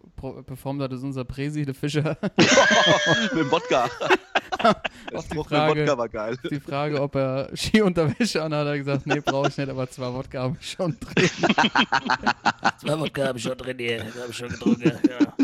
performt 0.47 0.83
hat, 0.83 0.93
ist 0.93 1.03
unser 1.03 1.25
Presi, 1.25 1.65
der 1.65 1.75
Fischer. 1.75 2.19
Mit 2.37 3.33
dem 3.33 3.51
Wodka. 3.51 3.89
Auf 5.15 5.29
die 5.29 5.37
Frage- 5.45 5.81
Wodka 5.81 5.99
war 5.99 6.09
geil. 6.09 6.37
Die 6.51 6.61
Frage, 6.61 7.01
ob 7.01 7.15
er 7.15 7.51
Skiunterwäsche 7.57 8.43
anhat, 8.43 8.61
hat 8.61 8.67
er 8.69 8.79
gesagt, 8.79 9.07
nee, 9.07 9.21
brauche 9.21 9.49
ich 9.49 9.57
nicht, 9.57 9.69
aber 9.69 9.89
zwei 9.91 10.13
Wodka 10.13 10.43
habe 10.43 10.57
ich 10.61 10.71
schon 10.73 10.97
drin. 10.99 11.29
Zwei 12.81 12.99
Wodka 12.99 13.27
habe 13.29 13.39
ich 13.39 13.45
schon 13.45 13.57
drin 13.59 13.79
hier. 13.79 14.05
Habe 14.05 14.31
ich 14.31 14.37
schon 14.37 14.49
getrunken. 14.49 14.93
Ja. 15.09 15.35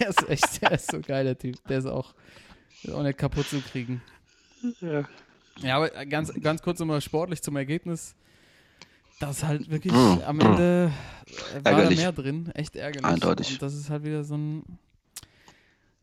Der 0.00 0.08
ist 0.08 0.28
echt, 0.28 0.62
der 0.62 0.72
ist 0.72 0.90
so 0.90 1.00
geil, 1.00 1.24
der 1.24 1.38
Typ. 1.38 1.56
Der 1.68 1.78
ist 1.78 1.86
auch, 1.86 2.14
der 2.84 2.90
ist 2.90 2.96
auch 2.96 3.02
nicht 3.02 3.18
kaputt 3.18 3.46
zu 3.48 3.60
kriegen. 3.60 4.00
Ja. 4.80 5.04
Ja, 5.60 5.76
aber 5.76 5.88
ganz, 6.06 6.32
ganz 6.40 6.62
kurz 6.62 6.78
nochmal 6.78 7.00
sportlich 7.00 7.42
zum 7.42 7.56
Ergebnis. 7.56 8.14
Das 9.20 9.38
ist 9.38 9.44
halt 9.44 9.68
wirklich 9.68 9.92
Mm, 9.92 10.20
am 10.24 10.38
Ende 10.40 10.92
äh, 11.26 11.54
war 11.54 11.60
da 11.62 11.70
Ärgerlich. 11.70 11.98
mehr 11.98 12.12
drin. 12.12 12.50
Echt 12.54 12.76
ärgerlich. 12.76 13.04
Eindeutig. 13.04 13.50
Und 13.54 13.62
das 13.62 13.74
ist 13.74 13.90
halt 13.90 14.04
wieder 14.04 14.22
so 14.22 14.36
ein. 14.36 14.62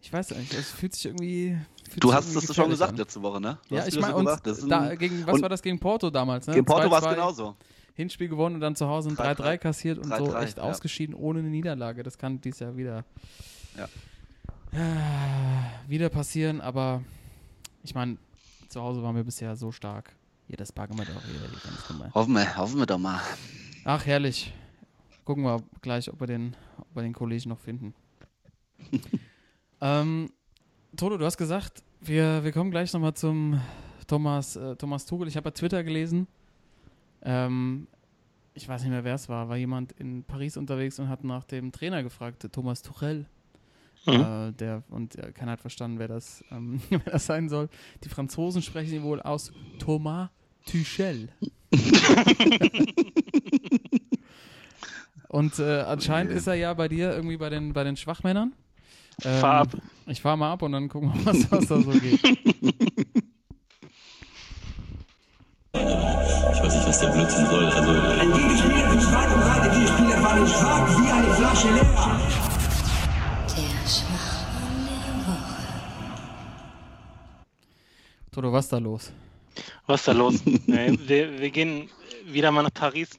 Ich 0.06 0.14
weiß 0.14 0.36
nicht, 0.36 0.54
es 0.54 0.70
fühlt 0.70 0.94
sich 0.94 1.06
irgendwie. 1.08 1.58
Fühlt 1.90 2.04
Du 2.04 2.10
sich 2.10 2.16
hast 2.16 2.36
es 2.36 2.56
schon 2.56 2.70
gesagt 2.70 2.92
an. 2.92 2.98
letzte 2.98 3.24
Woche, 3.24 3.42
ne? 3.42 3.58
Du 3.68 3.76
Ja, 3.76 3.88
ich 3.88 4.00
meine, 4.00 4.14
so 4.14 4.24
das 4.44 4.68
da, 4.68 4.94
gegen, 4.94 5.26
was 5.26 5.42
war 5.42 5.50
das 5.50 5.64
gegen 5.64 5.80
Porto 5.80 6.12
damals? 6.12 6.46
Ne? 6.46 6.54
Gegen 6.54 6.66
Porto 6.68 6.92
war 6.92 7.00
es 7.00 7.06
2-2, 7.08 7.10
genauso. 7.16 7.56
Hinspiel 7.96 8.28
gewonnen 8.30 8.54
und 8.54 8.62
dann 8.62 8.76
zu 8.76 8.88
Hause 8.88 9.10
ein 9.10 9.18
3-3 9.18 9.36
3-3 9.36 9.58
kassiert 9.58 9.98
und 9.98 10.10
so 10.16 10.32
3-3, 10.36 10.44
echt 10.44 10.58
ja. 10.60 10.64
ausgeschieden 10.64 11.16
ohne 11.16 11.40
eine 11.40 11.50
Niederlage. 11.50 12.04
Das 12.04 12.20
kann 12.20 12.40
dies 12.40 12.60
Jahr 12.60 12.78
wieder, 12.78 13.04
Ja. 13.76 13.90
wieder 15.88 16.10
passieren, 16.10 16.62
aber 16.62 17.02
ich 17.82 17.96
meine, 17.96 18.18
zu 18.70 18.84
Hause 18.84 19.02
waren 19.02 19.16
wir 19.16 19.24
bisher 19.24 19.56
so 19.56 19.72
stark. 19.72 20.12
Hier, 20.46 20.58
das 20.58 20.72
packen 20.72 21.00
wir 21.00 21.06
doch 21.06 21.16
wieder. 21.16 22.14
Hoffen 22.14 22.34
wir, 22.36 22.58
hoffen 22.58 22.78
wir 22.78 22.86
doch 22.86 23.00
mal. 23.00 23.20
Ach, 23.86 24.06
herrlich. 24.06 24.54
Gucken 25.24 25.46
wir 25.46 25.64
gleich, 25.82 26.14
ob 26.14 26.20
wir 26.20 26.28
den, 26.28 26.56
ob 26.78 26.96
wir 26.96 27.02
den 27.02 27.14
Kollegen 27.14 27.50
noch 27.50 27.60
finden. 27.60 27.96
ähm, 29.82 30.30
Toto, 30.96 31.18
du 31.18 31.26
hast 31.26 31.38
gesagt, 31.38 31.84
wir, 32.02 32.44
wir 32.44 32.52
kommen 32.52 32.72
gleich 32.72 32.94
nochmal 32.94 33.14
zum 33.14 33.60
Thomas, 34.08 34.56
äh, 34.56 34.76
Thomas 34.76 35.06
Tuchel. 35.06 35.28
Ich 35.28 35.36
habe 35.36 35.46
bei 35.46 35.52
Twitter 35.52 35.84
gelesen, 35.84 36.28
ähm, 37.22 37.88
ich 38.54 38.68
weiß 38.68 38.82
nicht 38.84 38.92
mehr, 38.92 39.04
wer 39.04 39.16
es 39.16 39.28
war, 39.28 39.50
war 39.50 39.58
jemand 39.58 39.92
in 39.94 40.24
Paris 40.24 40.56
unterwegs 40.56 40.98
und 41.00 41.10
hat 41.10 41.24
nach 41.24 41.44
dem 41.44 41.72
Trainer 41.72 42.04
gefragt, 42.04 42.48
Thomas 42.52 42.82
Tuchel. 42.82 43.26
Mhm. 44.06 44.14
Äh, 44.14 44.52
der, 44.54 44.84
und 44.90 45.16
äh, 45.16 45.32
keiner 45.32 45.54
hat 45.54 45.62
verstanden, 45.62 46.00
wer 46.00 46.08
das, 46.08 46.44
ähm, 46.52 46.82
wer 46.90 47.00
das 47.00 47.26
sein 47.26 47.50
soll. 47.50 47.70
Die 48.04 48.10
Franzosen 48.10 48.62
sprechen 48.62 48.94
ihn 48.94 49.04
wohl 49.04 49.22
aus 49.22 49.52
Thomas 49.80 50.30
Tuchel. 50.66 51.30
Und 55.28 55.60
äh, 55.60 55.82
anscheinend 55.82 56.32
ist 56.32 56.48
er 56.48 56.54
ja 56.54 56.74
bei 56.74 56.88
dir 56.88 57.12
irgendwie 57.12 57.36
bei 57.36 57.50
den, 57.50 57.74
bei 57.74 57.84
den 57.84 57.98
Schwachmännern. 57.98 58.54
Ähm, 59.24 59.40
Fahr 59.40 59.62
ab. 59.62 59.70
Ich 60.08 60.22
fahr 60.22 60.36
mal 60.38 60.52
ab 60.52 60.62
und 60.62 60.72
dann 60.74 60.90
gucken 60.90 61.12
wir, 61.14 61.26
was, 61.26 61.52
was 61.52 61.68
da 61.68 61.82
so 61.82 61.92
geht. 62.00 62.20
Ich 65.74 66.62
weiß 66.62 66.76
nicht, 66.76 66.88
was 66.88 67.00
der 67.00 67.08
Blödsinn 67.10 67.46
soll. 67.48 67.66
Also, 67.66 67.92
Ein 67.92 68.34
Gegenspieler 68.34 68.90
für 68.92 69.00
zwei 69.00 69.28
und 69.34 69.42
drei. 69.42 69.60
Der 69.60 69.72
Gegenspieler 69.72 70.24
war 70.24 70.40
nicht 70.40 70.54
schwach 70.54 70.88
wie 71.00 71.12
eine 71.12 71.34
Flasche 71.34 71.68
leer. 71.74 71.86
Der 73.58 73.88
Schwachmann 73.88 74.88
der 74.88 75.28
Woche. 75.28 75.64
Toto, 78.32 78.52
was 78.54 78.66
ist 78.66 78.74
da 78.74 78.78
los? 78.78 79.12
Was 79.88 80.02
ist 80.02 80.08
da 80.08 80.12
los? 80.12 80.46
wir, 80.46 81.40
wir 81.40 81.50
gehen 81.50 81.90
wieder 82.26 82.52
mal 82.52 82.64
nach 82.64 82.74
Paris. 82.74 83.10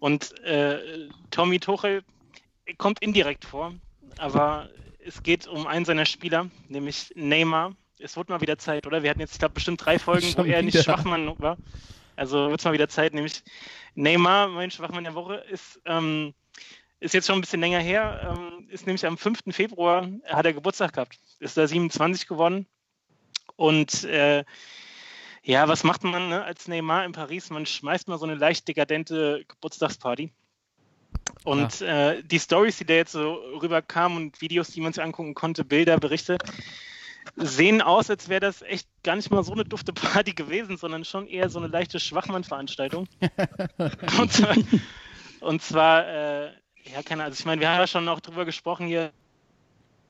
Und 0.00 0.38
äh, 0.44 1.08
Tommy 1.30 1.58
Tuchel 1.58 2.02
kommt 2.76 3.00
indirekt 3.00 3.44
vor, 3.44 3.72
aber 4.18 4.68
es 5.08 5.22
geht 5.22 5.46
um 5.46 5.66
einen 5.66 5.84
seiner 5.84 6.06
Spieler, 6.06 6.48
nämlich 6.68 7.12
Neymar. 7.16 7.74
Es 7.98 8.16
wurde 8.16 8.32
mal 8.32 8.40
wieder 8.40 8.58
Zeit, 8.58 8.86
oder? 8.86 9.02
Wir 9.02 9.10
hatten 9.10 9.20
jetzt, 9.20 9.32
ich 9.32 9.38
glaube, 9.38 9.54
bestimmt 9.54 9.84
drei 9.84 9.98
Folgen, 9.98 10.26
wo 10.28 10.42
Schon 10.42 10.46
er 10.46 10.62
nicht 10.62 10.74
wieder. 10.74 10.84
Schwachmann 10.84 11.34
war. 11.38 11.56
Also 12.14 12.50
wird 12.50 12.60
es 12.60 12.64
mal 12.64 12.72
wieder 12.72 12.88
Zeit, 12.88 13.14
nämlich 13.14 13.42
Neymar, 13.94 14.48
mein 14.48 14.70
Schwachmann 14.70 15.04
der 15.04 15.14
Woche, 15.14 15.36
ist, 15.50 15.80
ähm, 15.84 16.34
ist 17.00 17.14
jetzt 17.14 17.26
schon 17.26 17.38
ein 17.38 17.40
bisschen 17.40 17.60
länger 17.60 17.80
her, 17.80 18.36
ähm, 18.36 18.68
ist 18.68 18.86
nämlich 18.86 19.06
am 19.06 19.16
5. 19.16 19.40
Februar, 19.50 20.08
hat 20.26 20.46
er 20.46 20.52
Geburtstag 20.52 20.92
gehabt, 20.92 21.18
ist 21.38 21.56
da 21.56 21.66
27 21.66 22.26
geworden. 22.26 22.66
Und 23.56 24.04
äh, 24.04 24.44
ja, 25.42 25.66
was 25.68 25.84
macht 25.84 26.04
man 26.04 26.28
ne, 26.28 26.44
als 26.44 26.68
Neymar 26.68 27.04
in 27.04 27.12
Paris? 27.12 27.50
Man 27.50 27.66
schmeißt 27.66 28.08
mal 28.08 28.18
so 28.18 28.26
eine 28.26 28.34
leicht 28.34 28.68
dekadente 28.68 29.44
Geburtstagsparty. 29.48 30.32
Und 31.44 31.80
äh, 31.80 32.22
die 32.22 32.38
Stories, 32.38 32.78
die 32.78 32.84
da 32.84 32.94
jetzt 32.94 33.12
so 33.12 33.34
rüberkamen 33.60 34.16
und 34.18 34.40
Videos, 34.40 34.68
die 34.68 34.80
man 34.80 34.92
sich 34.92 35.02
angucken 35.02 35.34
konnte, 35.34 35.64
Bilder, 35.64 35.98
Berichte, 35.98 36.38
sehen 37.36 37.82
aus, 37.82 38.10
als 38.10 38.28
wäre 38.28 38.40
das 38.40 38.62
echt 38.62 38.88
gar 39.02 39.16
nicht 39.16 39.30
mal 39.30 39.44
so 39.44 39.52
eine 39.52 39.64
dufte 39.64 39.92
Party 39.92 40.32
gewesen, 40.32 40.76
sondern 40.76 41.04
schon 41.04 41.26
eher 41.26 41.48
so 41.50 41.58
eine 41.58 41.68
leichte 41.68 42.00
Schwachmann-Veranstaltung. 42.00 43.06
und 44.18 44.32
zwar, 44.32 44.56
und 45.40 45.62
zwar 45.62 46.06
äh, 46.08 46.50
ja, 46.92 47.02
keine 47.02 47.22
Ahnung, 47.22 47.32
also 47.32 47.40
ich 47.40 47.46
meine, 47.46 47.60
wir 47.60 47.68
haben 47.68 47.78
ja 47.78 47.86
schon 47.86 48.08
auch 48.08 48.20
drüber 48.20 48.44
gesprochen 48.44 48.86
hier, 48.86 49.12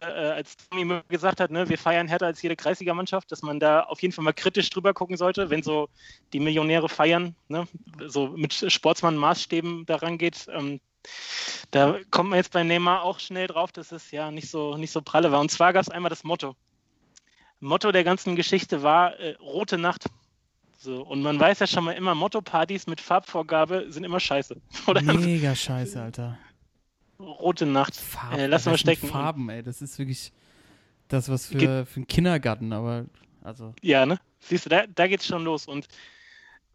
äh, 0.01 0.07
als 0.07 0.57
Tommy 0.57 0.85
mir 0.85 1.03
gesagt 1.09 1.41
hat, 1.41 1.51
ne, 1.51 1.69
wir 1.69 1.79
feiern 1.79 2.07
härter 2.07 2.27
als 2.27 2.41
jede 2.43 2.57
Kreisliga-Mannschaft, 2.57 3.31
dass 3.33 3.43
man 3.43 3.59
da 3.59 3.83
auf 3.83 4.01
jeden 4.01 4.13
Fall 4.13 4.25
mal 4.25 4.33
kritisch 4.33 4.71
drüber 4.71 4.95
gucken 4.95 5.17
sollte, 5.17 5.51
wenn 5.51 5.63
so 5.63 5.89
die 6.33 6.41
Millionäre 6.41 6.89
feiern, 6.89 7.35
ne, 7.49 7.67
so 8.07 8.29
mit 8.29 8.55
Sportsmann-Maßstäben 8.55 9.87
daran 9.87 10.19
geht. 10.19 10.47
Ähm, 10.53 10.81
da 11.71 11.99
kommt 12.11 12.31
man 12.31 12.37
jetzt 12.39 12.53
bei 12.53 12.63
Neymar 12.63 13.03
auch 13.03 13.19
schnell 13.21 13.47
drauf, 13.47 13.73
dass 13.73 13.93
es 13.93 14.11
ja 14.11 14.31
nicht 14.31 14.49
so, 14.51 14.77
nicht 14.77 14.91
so 14.91 15.03
pralle 15.03 15.31
war. 15.33 15.41
Und 15.41 15.51
zwar 15.51 15.73
gab 15.73 15.83
es 15.83 15.89
einmal 15.91 16.11
das 16.11 16.25
Motto. 16.25 16.57
Motto 17.61 17.91
der 17.93 18.05
ganzen 18.05 18.37
Geschichte 18.37 18.83
war 18.83 19.19
äh, 19.19 19.35
Rote 19.41 19.79
Nacht. 19.79 20.07
So, 20.79 21.03
und 21.03 21.23
man 21.23 21.41
weiß 21.41 21.59
ja 21.59 21.67
schon 21.67 21.85
mal 21.85 21.93
immer, 21.93 22.15
Motto-Partys 22.15 22.87
mit 22.87 23.01
Farbvorgabe 23.01 23.87
sind 23.91 24.05
immer 24.05 24.21
scheiße. 24.21 24.57
Oder 24.87 25.03
Mega 25.03 25.55
scheiße, 25.55 26.01
Alter. 26.01 26.39
Rote 27.19 27.67
Nacht. 27.67 27.97
Farben, 27.97 28.39
äh, 28.39 28.47
lass 28.47 28.65
mal 28.65 28.79
stecken. 28.79 29.09
Farben, 29.09 29.49
ey. 29.49 29.63
Das 29.65 29.83
ist 29.83 29.99
wirklich 29.99 30.33
das, 31.09 31.29
was 31.29 31.47
für, 31.47 31.59
Ge- 31.59 31.85
für 31.85 31.97
einen 31.97 32.07
Kindergarten, 32.07 32.73
aber 32.73 33.07
also. 33.43 33.75
Ja, 33.83 34.07
ne? 34.07 34.21
Siehst 34.39 34.67
du, 34.67 34.71
da, 34.71 34.87
da 34.87 35.09
geht's 35.09 35.27
schon 35.27 35.43
los. 35.43 35.67
Und 35.67 35.89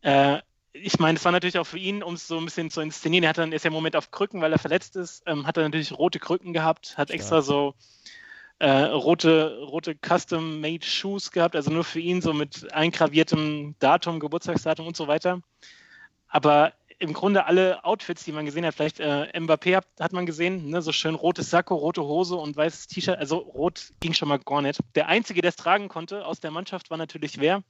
äh, 0.01 0.39
ich 0.73 0.99
meine, 0.99 1.17
es 1.17 1.25
war 1.25 1.31
natürlich 1.31 1.59
auch 1.59 1.67
für 1.67 1.77
ihn, 1.77 2.01
um 2.01 2.15
es 2.15 2.27
so 2.27 2.37
ein 2.37 2.45
bisschen 2.45 2.71
zu 2.71 2.81
inszenieren. 2.81 3.23
Er 3.23 3.29
hat 3.29 3.37
dann, 3.37 3.51
ist 3.51 3.63
ja 3.63 3.69
im 3.69 3.73
Moment 3.73 3.95
auf 3.95 4.11
Krücken, 4.11 4.41
weil 4.41 4.51
er 4.51 4.59
verletzt 4.59 4.95
ist, 4.95 5.23
ähm, 5.27 5.45
hat 5.45 5.57
er 5.57 5.63
natürlich 5.63 5.91
rote 5.91 6.19
Krücken 6.19 6.51
gehabt, 6.51 6.97
hat 6.97 7.11
extra 7.11 7.41
so 7.41 7.75
äh, 8.59 8.69
rote, 8.69 9.59
rote 9.61 9.95
Custom-Made 9.95 10.85
Shoes 10.85 11.31
gehabt, 11.31 11.55
also 11.55 11.71
nur 11.71 11.83
für 11.83 11.99
ihn, 11.99 12.21
so 12.21 12.33
mit 12.33 12.73
eingraviertem 12.73 13.75
Datum, 13.79 14.19
Geburtstagsdatum 14.19 14.87
und 14.87 14.97
so 14.97 15.07
weiter. 15.07 15.41
Aber 16.27 16.73
im 16.97 17.13
Grunde 17.13 17.45
alle 17.45 17.83
Outfits, 17.83 18.23
die 18.23 18.31
man 18.31 18.45
gesehen 18.45 18.65
hat, 18.65 18.73
vielleicht 18.73 18.99
äh, 18.99 19.27
Mbappé 19.37 19.75
hat, 19.75 19.87
hat 19.99 20.13
man 20.13 20.25
gesehen, 20.25 20.69
ne, 20.69 20.81
so 20.81 20.91
schön 20.91 21.15
rotes 21.15 21.49
Sakko, 21.49 21.75
rote 21.75 22.03
Hose 22.03 22.35
und 22.35 22.55
weißes 22.55 22.87
T-Shirt, 22.87 23.17
also 23.17 23.37
rot 23.37 23.91
ging 23.99 24.13
schon 24.13 24.29
mal 24.29 24.39
gar 24.39 24.61
nicht. 24.61 24.79
Der 24.95 25.07
Einzige, 25.07 25.41
der 25.41 25.49
es 25.49 25.55
tragen 25.55 25.89
konnte 25.89 26.25
aus 26.25 26.39
der 26.39 26.51
Mannschaft, 26.51 26.89
war 26.89 26.97
natürlich 26.97 27.39
wer? 27.39 27.63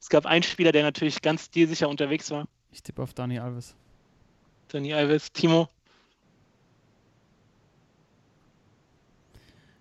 Es 0.00 0.08
gab 0.08 0.26
einen 0.26 0.42
Spieler, 0.42 0.72
der 0.72 0.82
natürlich 0.82 1.22
ganz 1.22 1.44
stilsicher 1.46 1.88
unterwegs 1.88 2.30
war. 2.30 2.46
Ich 2.70 2.82
tippe 2.82 3.02
auf 3.02 3.14
Dani 3.14 3.38
Alves. 3.38 3.74
Dani 4.68 4.92
Alves, 4.94 5.32
Timo. 5.32 5.68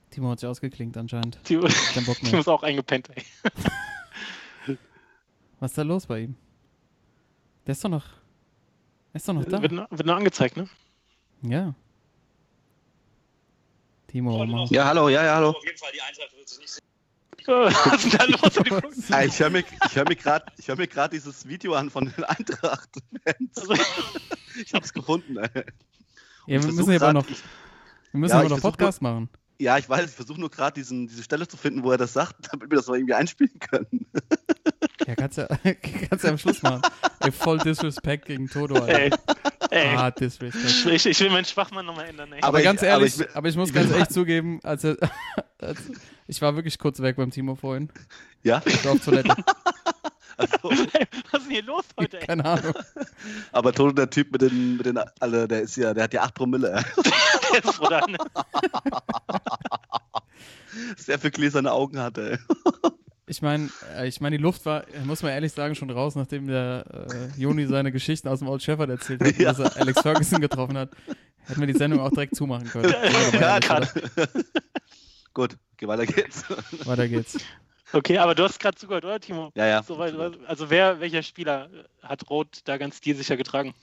Timo 0.10 0.30
hat 0.32 0.40
sich 0.40 0.50
ausgeklinkt 0.50 0.98
anscheinend. 0.98 1.40
Timo, 1.44 1.68
Timo 2.24 2.40
ist 2.40 2.48
auch 2.48 2.64
eingepennt, 2.64 3.10
ey. 3.16 3.24
Was 5.60 5.72
ist 5.72 5.78
da 5.78 5.84
los 5.84 6.06
bei 6.08 6.22
ihm? 6.22 6.36
Der 7.66 7.74
ist 7.74 7.84
doch 7.84 7.90
noch. 7.90 8.06
Der 9.14 9.18
ist 9.20 9.28
doch 9.28 9.34
noch 9.34 9.46
da. 9.46 9.62
Wird, 9.62 9.72
noch- 9.72 9.90
wird 9.92 10.06
noch 10.06 10.16
angezeigt, 10.16 10.58
ne? 10.58 10.68
Ja. 11.44 11.74
Timo, 14.08 14.44
Ja, 14.70 14.86
hallo, 14.86 15.08
ja, 15.08 15.24
ja, 15.24 15.36
hallo. 15.36 15.56
Was 17.48 18.06
ist 18.06 18.14
denn 18.14 18.20
da 18.20 18.26
los? 18.26 18.82
Ah, 19.12 19.24
Ich 19.24 19.40
höre 19.40 19.50
mir, 19.50 19.64
hör 19.94 20.06
mir 20.06 20.16
gerade 20.16 20.46
hör 20.96 21.08
dieses 21.10 21.48
Video 21.48 21.74
an 21.74 21.90
von 21.90 22.06
den 22.06 22.24
Eintracht-Fans. 22.24 23.58
Also, 23.58 23.74
Ich 24.66 24.74
hab's 24.74 24.94
gefunden, 24.94 25.38
ey. 25.38 25.64
Ja, 26.48 26.62
wir 26.64 26.72
müssen 26.72 26.80
aber 26.90 26.98
grad- 27.00 27.14
noch, 27.14 27.30
ich- 27.30 27.44
wir 28.12 28.20
müssen 28.20 28.34
Ja, 28.34 28.40
aber 28.40 28.50
noch 28.50 28.62
Podcast 28.62 29.02
machen. 29.02 29.30
Ja, 29.60 29.78
ich 29.78 29.88
weiß, 29.88 30.10
ich 30.10 30.16
versuche 30.16 30.40
nur 30.40 30.50
gerade 30.50 30.74
diese 30.74 31.24
Stelle 31.24 31.48
zu 31.48 31.56
finden, 31.56 31.84
wo 31.84 31.92
er 31.92 31.98
das 31.98 32.14
sagt, 32.14 32.36
damit 32.52 32.70
wir 32.72 32.78
das 32.78 32.88
mal 32.88 32.96
irgendwie 32.98 33.14
einspielen 33.14 33.60
können. 33.60 34.08
Ja, 35.08 35.16
kannst 35.16 35.38
ja, 35.38 35.48
kannst 36.10 36.24
ja 36.24 36.32
am 36.32 36.38
Schluss 36.40 36.62
machen. 36.64 36.82
Ey, 37.20 37.32
voll 37.32 37.60
Disrespect 37.60 38.26
gegen 38.26 38.48
Toto, 38.50 38.74
Alter. 38.76 38.90
Ey, 39.00 39.12
ey. 39.70 39.96
Ah, 39.96 40.10
Disrespect. 40.12 40.88
Ich, 40.92 41.06
ich 41.06 41.20
will 41.20 41.30
meinen 41.30 41.46
Schwachmann 41.46 41.86
nochmal 41.86 42.08
ändern. 42.08 42.32
Ey. 42.34 42.40
Aber, 42.40 42.48
Aber 42.50 42.58
ich- 42.60 42.64
ganz 42.66 42.80
aber 42.82 42.88
ehrlich, 42.90 43.20
ich 43.20 43.36
aber 43.36 43.50
ich, 43.50 43.56
muss 43.56 43.70
ich 43.70 43.76
ganz 43.76 43.92
echt 43.92 44.12
zugeben, 44.12 44.60
als, 44.64 44.84
er, 44.84 44.98
als 45.60 45.80
ich 46.32 46.42
war 46.42 46.56
wirklich 46.56 46.80
kurz 46.80 47.00
weg 47.02 47.18
beim 47.18 47.30
Timo 47.30 47.56
vorhin. 47.56 47.90
Ja, 48.42 48.62
Ich 48.66 48.84
war 48.86 48.94
auf 48.94 49.04
Toilette. 49.04 49.36
also, 50.38 50.58
Was 50.64 50.80
ist 50.80 50.94
denn 51.34 51.50
hier 51.52 51.64
los 51.64 51.84
heute, 52.00 52.22
ey? 52.22 52.26
Keine 52.28 52.46
Ahnung. 52.46 52.74
aber 53.52 53.74
Toto, 53.74 53.92
der 53.92 54.10
Typ 54.10 54.32
mit 54.32 54.42
den, 54.42 54.78
mit 54.78 54.86
den, 54.86 54.98
alle, 55.20 55.48
der 55.48 55.62
ist 55.62 55.76
ja, 55.76 55.94
der 55.94 56.06
hat 56.06 56.14
ja 56.14 56.24
8 56.24 56.34
Promille. 56.34 56.84
Der 57.54 57.66
ist 57.66 57.78
Bruder, 57.80 58.08
ne? 58.08 58.18
Sehr 60.96 61.20
viel 61.20 61.32
gläserne 61.32 61.70
Augen 61.72 62.00
hatte. 62.00 62.40
Ich 63.28 63.42
meine, 63.42 63.70
ich 64.06 64.22
meine, 64.22 64.38
die 64.38 64.42
Luft 64.42 64.66
war, 64.66 64.86
muss 65.04 65.22
man 65.22 65.34
ehrlich 65.34 65.52
sagen, 65.52 65.76
schon 65.76 65.90
raus, 65.90 66.16
nachdem 66.16 66.48
der 66.48 66.86
äh, 67.36 67.40
Joni 67.42 67.66
seine 67.68 67.92
Geschichten 67.92 68.30
aus 68.30 68.40
dem 68.40 68.48
Old 68.48 68.64
Shepherd 68.64 68.90
erzählt 68.90 69.22
hat, 69.22 69.38
Ja. 69.38 69.52
dass 69.54 69.60
er 69.60 69.82
Alex 69.82 70.00
Ferguson 70.02 70.40
getroffen 70.40 70.78
hat. 70.78 70.92
Hätten 71.46 71.60
wir 71.60 71.68
die 71.68 71.78
Sendung 71.78 72.00
auch 72.00 72.10
direkt 72.12 72.36
zumachen 72.38 72.70
können. 72.70 72.94
Ja, 73.34 73.58
oder? 73.58 73.90
Gut, 75.34 75.58
okay, 75.74 75.88
weiter 75.88 76.06
geht's. 76.06 76.44
Weiter 76.86 77.08
geht's. 77.08 77.38
Okay, 77.94 78.18
aber 78.18 78.36
du 78.36 78.44
hast 78.44 78.60
gerade 78.60 78.78
zugehört, 78.78 79.06
oder, 79.06 79.20
Timo? 79.20 79.52
Ja, 79.56 79.66
ja. 79.66 79.84
Soweit, 79.84 80.16
also 80.48 80.70
wer, 80.70 81.00
welcher 81.00 81.24
Spieler 81.24 81.70
hat 82.02 82.30
Rot 82.30 82.60
da 82.66 82.78
ganz 82.78 82.98
stilsicher 82.98 83.38
getragen? 83.38 83.74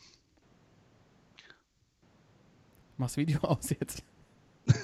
Mach's 2.96 3.16
Video 3.16 3.40
aus 3.40 3.70
jetzt. 3.70 4.02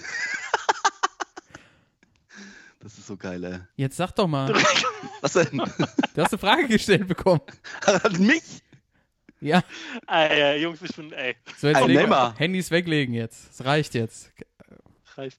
Das 2.85 2.99
ist 2.99 3.07
so 3.07 3.17
geil, 3.17 3.43
ey. 3.45 3.61
Jetzt 3.77 3.97
sag 3.97 4.13
doch 4.13 4.27
mal. 4.27 4.53
Was 5.23 5.33
denn? 5.33 5.57
Du 5.57 6.23
hast 6.23 6.33
eine 6.35 6.39
Frage 6.39 6.69
gestellt 6.69 7.09
bekommen. 7.09 7.41
An 7.87 8.27
mich? 8.27 8.43
Ja. 9.41 9.65
Ey, 10.07 10.59
äh, 10.59 10.63
Jungs, 10.63 10.83
ich 10.83 10.95
bin, 10.95 11.11
ey, 11.13 11.35
So, 11.57 11.69
jetzt 11.69 11.79
Ein. 11.79 12.37
Handys 12.37 12.71
weglegen 12.71 13.15
jetzt. 13.15 13.53
Es 13.53 13.65
reicht 13.65 13.95
jetzt. 13.95 14.33
reicht. 15.17 15.39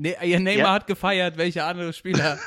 Ne, 0.00 0.14
ihr 0.24 0.38
Neymar 0.38 0.64
Ja. 0.66 0.72
hat 0.74 0.86
gefeiert. 0.86 1.36
Welcher 1.36 1.66
andere 1.66 1.92
Spieler? 1.92 2.38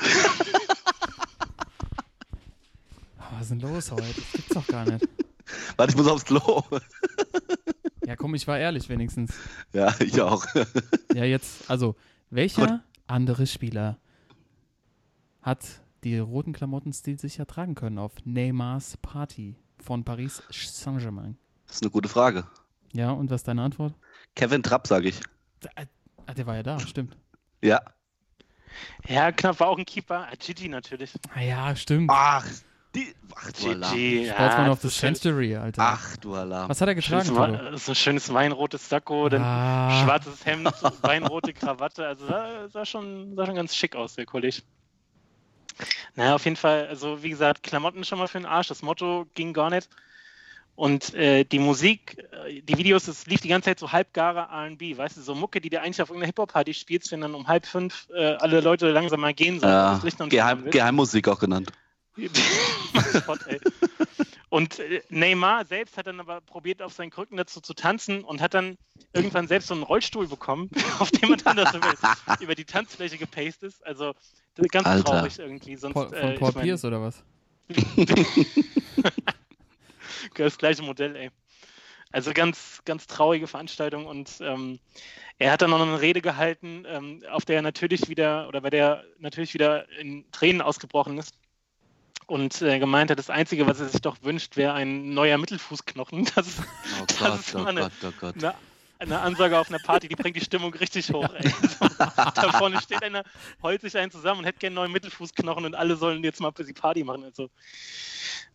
Oh, 3.18 3.24
was 3.32 3.42
ist 3.42 3.50
denn 3.50 3.60
los 3.60 3.90
heute? 3.92 4.02
Das 4.14 4.32
gibt's 4.32 4.54
doch 4.54 4.66
gar 4.66 4.84
nicht. 4.90 5.06
Warte, 5.76 5.92
ich 5.92 5.96
muss 5.98 6.06
aufs 6.08 6.24
Klo. 6.24 6.62
Ja, 8.06 8.16
komm, 8.16 8.34
ich 8.34 8.46
war 8.48 8.58
ehrlich 8.58 8.88
wenigstens. 8.88 9.34
Ja, 9.74 9.94
ich 10.00 10.18
auch. 10.22 10.46
Ja, 11.14 11.24
jetzt, 11.24 11.70
also, 11.70 11.94
welcher 12.30 12.82
andere 13.06 13.46
Spieler 13.46 13.98
hat 15.42 15.82
die 16.04 16.18
roten 16.18 16.52
Klamotten 16.54 16.92
stilsicher 16.94 17.46
tragen 17.46 17.74
können 17.74 17.98
auf 17.98 18.12
Neymars 18.24 18.96
Party 18.96 19.56
von 19.78 20.04
Paris 20.04 20.42
Saint-Germain? 20.50 21.36
Das 21.66 21.76
ist 21.76 21.82
eine 21.82 21.90
gute 21.90 22.08
Frage. 22.08 22.46
Ja, 22.94 23.10
und 23.10 23.30
was 23.30 23.42
ist 23.42 23.48
deine 23.48 23.62
Antwort? 23.62 23.94
Kevin 24.34 24.62
Trapp, 24.62 24.86
sage 24.86 25.08
ich. 25.10 25.20
Ah, 26.26 26.34
der 26.34 26.46
war 26.46 26.56
ja 26.56 26.62
da, 26.62 26.78
stimmt. 26.80 27.16
Ja. 27.62 27.80
Ja, 29.06 29.32
knapp 29.32 29.60
war 29.60 29.68
auch 29.68 29.78
ein 29.78 29.84
Keeper. 29.84 30.28
Ah, 30.30 30.34
Gigi 30.38 30.68
natürlich. 30.68 31.12
Ah 31.34 31.40
ja, 31.40 31.76
stimmt. 31.76 32.10
Ach, 32.12 32.46
die. 32.94 33.14
Ach, 33.34 33.52
du 33.52 33.70
Alarm. 33.70 33.94
Gigi, 33.94 34.26
Sportsman 34.28 34.66
ja, 34.66 34.72
of 34.72 34.80
the 34.80 34.88
Century, 34.88 35.56
Alter. 35.56 35.82
Ach, 35.82 36.16
du 36.18 36.34
Alarm. 36.34 36.68
Was 36.68 36.80
hat 36.80 36.88
er 36.88 36.94
getragen, 36.94 37.24
Schönes, 37.24 37.84
so 37.84 37.92
ein 37.92 37.94
schönes 37.96 38.32
weinrotes 38.32 38.88
Sakko, 38.88 39.28
dann 39.28 39.42
Ah. 39.42 40.02
schwarzes 40.04 40.44
Hemd, 40.46 40.72
weinrote 41.02 41.52
Krawatte. 41.52 42.06
Also 42.06 42.26
sah, 42.26 42.68
sah, 42.68 42.84
schon, 42.84 43.34
sah 43.36 43.46
schon 43.46 43.54
ganz 43.54 43.74
schick 43.74 43.96
aus, 43.96 44.14
der 44.14 44.26
Kollege. 44.26 44.62
Naja, 46.14 46.34
auf 46.34 46.44
jeden 46.44 46.56
Fall, 46.56 46.86
also 46.88 47.22
wie 47.22 47.30
gesagt, 47.30 47.62
Klamotten 47.62 48.04
schon 48.04 48.18
mal 48.18 48.28
für 48.28 48.38
den 48.38 48.46
Arsch. 48.46 48.68
Das 48.68 48.82
Motto 48.82 49.26
ging 49.34 49.52
gar 49.52 49.70
nicht. 49.70 49.88
Und 50.74 51.14
äh, 51.14 51.44
die 51.44 51.58
Musik, 51.58 52.16
äh, 52.46 52.62
die 52.62 52.78
Videos, 52.78 53.04
das 53.04 53.26
lief 53.26 53.40
die 53.40 53.48
ganze 53.48 53.66
Zeit 53.66 53.78
so 53.78 53.92
halbgare 53.92 54.48
RB, 54.72 54.96
weißt 54.96 55.18
du, 55.18 55.20
so 55.20 55.34
Mucke, 55.34 55.60
die 55.60 55.68
du 55.68 55.80
eigentlich 55.80 56.00
auf 56.00 56.08
irgendeiner 56.08 56.28
Hip-Hop-Party 56.28 56.72
spielst, 56.72 57.12
wenn 57.12 57.20
dann 57.20 57.34
um 57.34 57.46
halb 57.46 57.66
fünf 57.66 58.08
äh, 58.14 58.34
alle 58.36 58.60
Leute 58.60 58.90
langsam 58.90 59.20
mal 59.20 59.34
gehen 59.34 59.60
sollen. 59.60 59.72
Ja, 59.72 60.00
Geheim. 60.28 60.70
Geheimmusik 60.70 61.28
auch 61.28 61.38
genannt. 61.38 61.70
Ey. 62.16 63.60
Und 64.48 64.80
äh, 64.80 65.02
Neymar 65.08 65.64
selbst 65.64 65.96
hat 65.96 66.06
dann 66.06 66.20
aber 66.20 66.42
probiert, 66.42 66.82
auf 66.82 66.92
seinen 66.92 67.10
Krücken 67.10 67.38
dazu 67.38 67.60
zu 67.60 67.72
tanzen 67.72 68.22
und 68.22 68.42
hat 68.42 68.52
dann 68.52 68.76
irgendwann 69.14 69.48
selbst 69.48 69.68
so 69.68 69.74
einen 69.74 69.82
Rollstuhl 69.82 70.26
bekommen, 70.26 70.68
auf 70.98 71.10
dem 71.10 71.30
man 71.30 71.38
dann 71.38 71.56
das 71.56 71.74
über, 71.74 71.94
über 72.40 72.54
die 72.54 72.66
Tanzfläche 72.66 73.16
gepaced 73.16 73.62
ist. 73.62 73.84
Also 73.86 74.12
das 74.54 74.66
ist 74.66 74.72
ganz 74.72 74.86
Alter. 74.86 75.04
traurig 75.04 75.38
irgendwie. 75.38 75.76
Sonst, 75.76 75.94
Paul, 75.94 76.08
von 76.08 76.18
äh, 76.18 76.38
Paul 76.38 76.50
ich 76.50 76.54
mein, 76.54 76.64
Pierce 76.64 76.84
oder 76.84 77.00
was? 77.00 77.22
das 80.36 80.58
gleiche 80.58 80.82
Modell, 80.82 81.16
ey. 81.16 81.30
Also 82.14 82.32
ganz, 82.34 82.82
ganz 82.84 83.06
traurige 83.06 83.46
Veranstaltung 83.46 84.04
und 84.04 84.30
ähm, 84.42 84.78
er 85.38 85.50
hat 85.52 85.62
dann 85.62 85.70
noch 85.70 85.80
eine 85.80 86.00
Rede 86.00 86.20
gehalten, 86.20 86.84
ähm, 86.86 87.22
auf 87.30 87.46
der 87.46 87.56
er 87.56 87.62
natürlich 87.62 88.08
wieder 88.08 88.48
oder 88.48 88.60
bei 88.60 88.68
der 88.68 88.86
er 88.86 89.04
natürlich 89.18 89.54
wieder 89.54 89.88
in 89.98 90.30
Tränen 90.30 90.60
ausgebrochen 90.60 91.16
ist 91.16 91.32
und 92.26 92.60
äh, 92.60 92.78
gemeint 92.78 93.10
hat, 93.10 93.18
das 93.18 93.30
Einzige, 93.30 93.66
was 93.66 93.80
er 93.80 93.88
sich 93.88 94.02
doch 94.02 94.18
wünscht, 94.22 94.56
wäre 94.58 94.74
ein 94.74 95.14
neuer 95.14 95.38
Mittelfußknochen. 95.38 96.26
Das 96.34 96.58
Oh 97.00 97.06
Das 97.06 97.18
Gott, 97.18 97.40
ist 97.40 97.54
oh 97.54 97.58
immer 97.60 97.68
eine- 97.70 97.80
Gott, 97.80 97.92
oh 98.04 98.12
Gott. 98.20 98.34
eine, 98.36 98.54
eine 99.02 99.20
Ansage 99.20 99.58
auf 99.58 99.68
einer 99.68 99.78
Party, 99.78 100.08
die 100.08 100.16
bringt 100.16 100.36
die 100.36 100.40
Stimmung 100.40 100.72
richtig 100.74 101.12
hoch. 101.12 101.32
Ey. 101.34 101.48
So, 101.48 101.88
da 101.98 102.52
vorne 102.52 102.80
steht 102.80 103.02
einer, 103.02 103.24
heult 103.62 103.82
sich 103.82 103.96
einen 103.96 104.10
zusammen 104.10 104.40
und 104.40 104.46
hätte 104.46 104.58
gerne 104.58 104.72
einen 104.72 104.84
neuen 104.84 104.92
Mittelfußknochen 104.92 105.64
und 105.64 105.74
alle 105.74 105.96
sollen 105.96 106.22
jetzt 106.24 106.40
mal 106.40 106.52
für 106.52 106.64
die 106.64 106.72
Party 106.72 107.04
machen. 107.04 107.24
Also, 107.24 107.50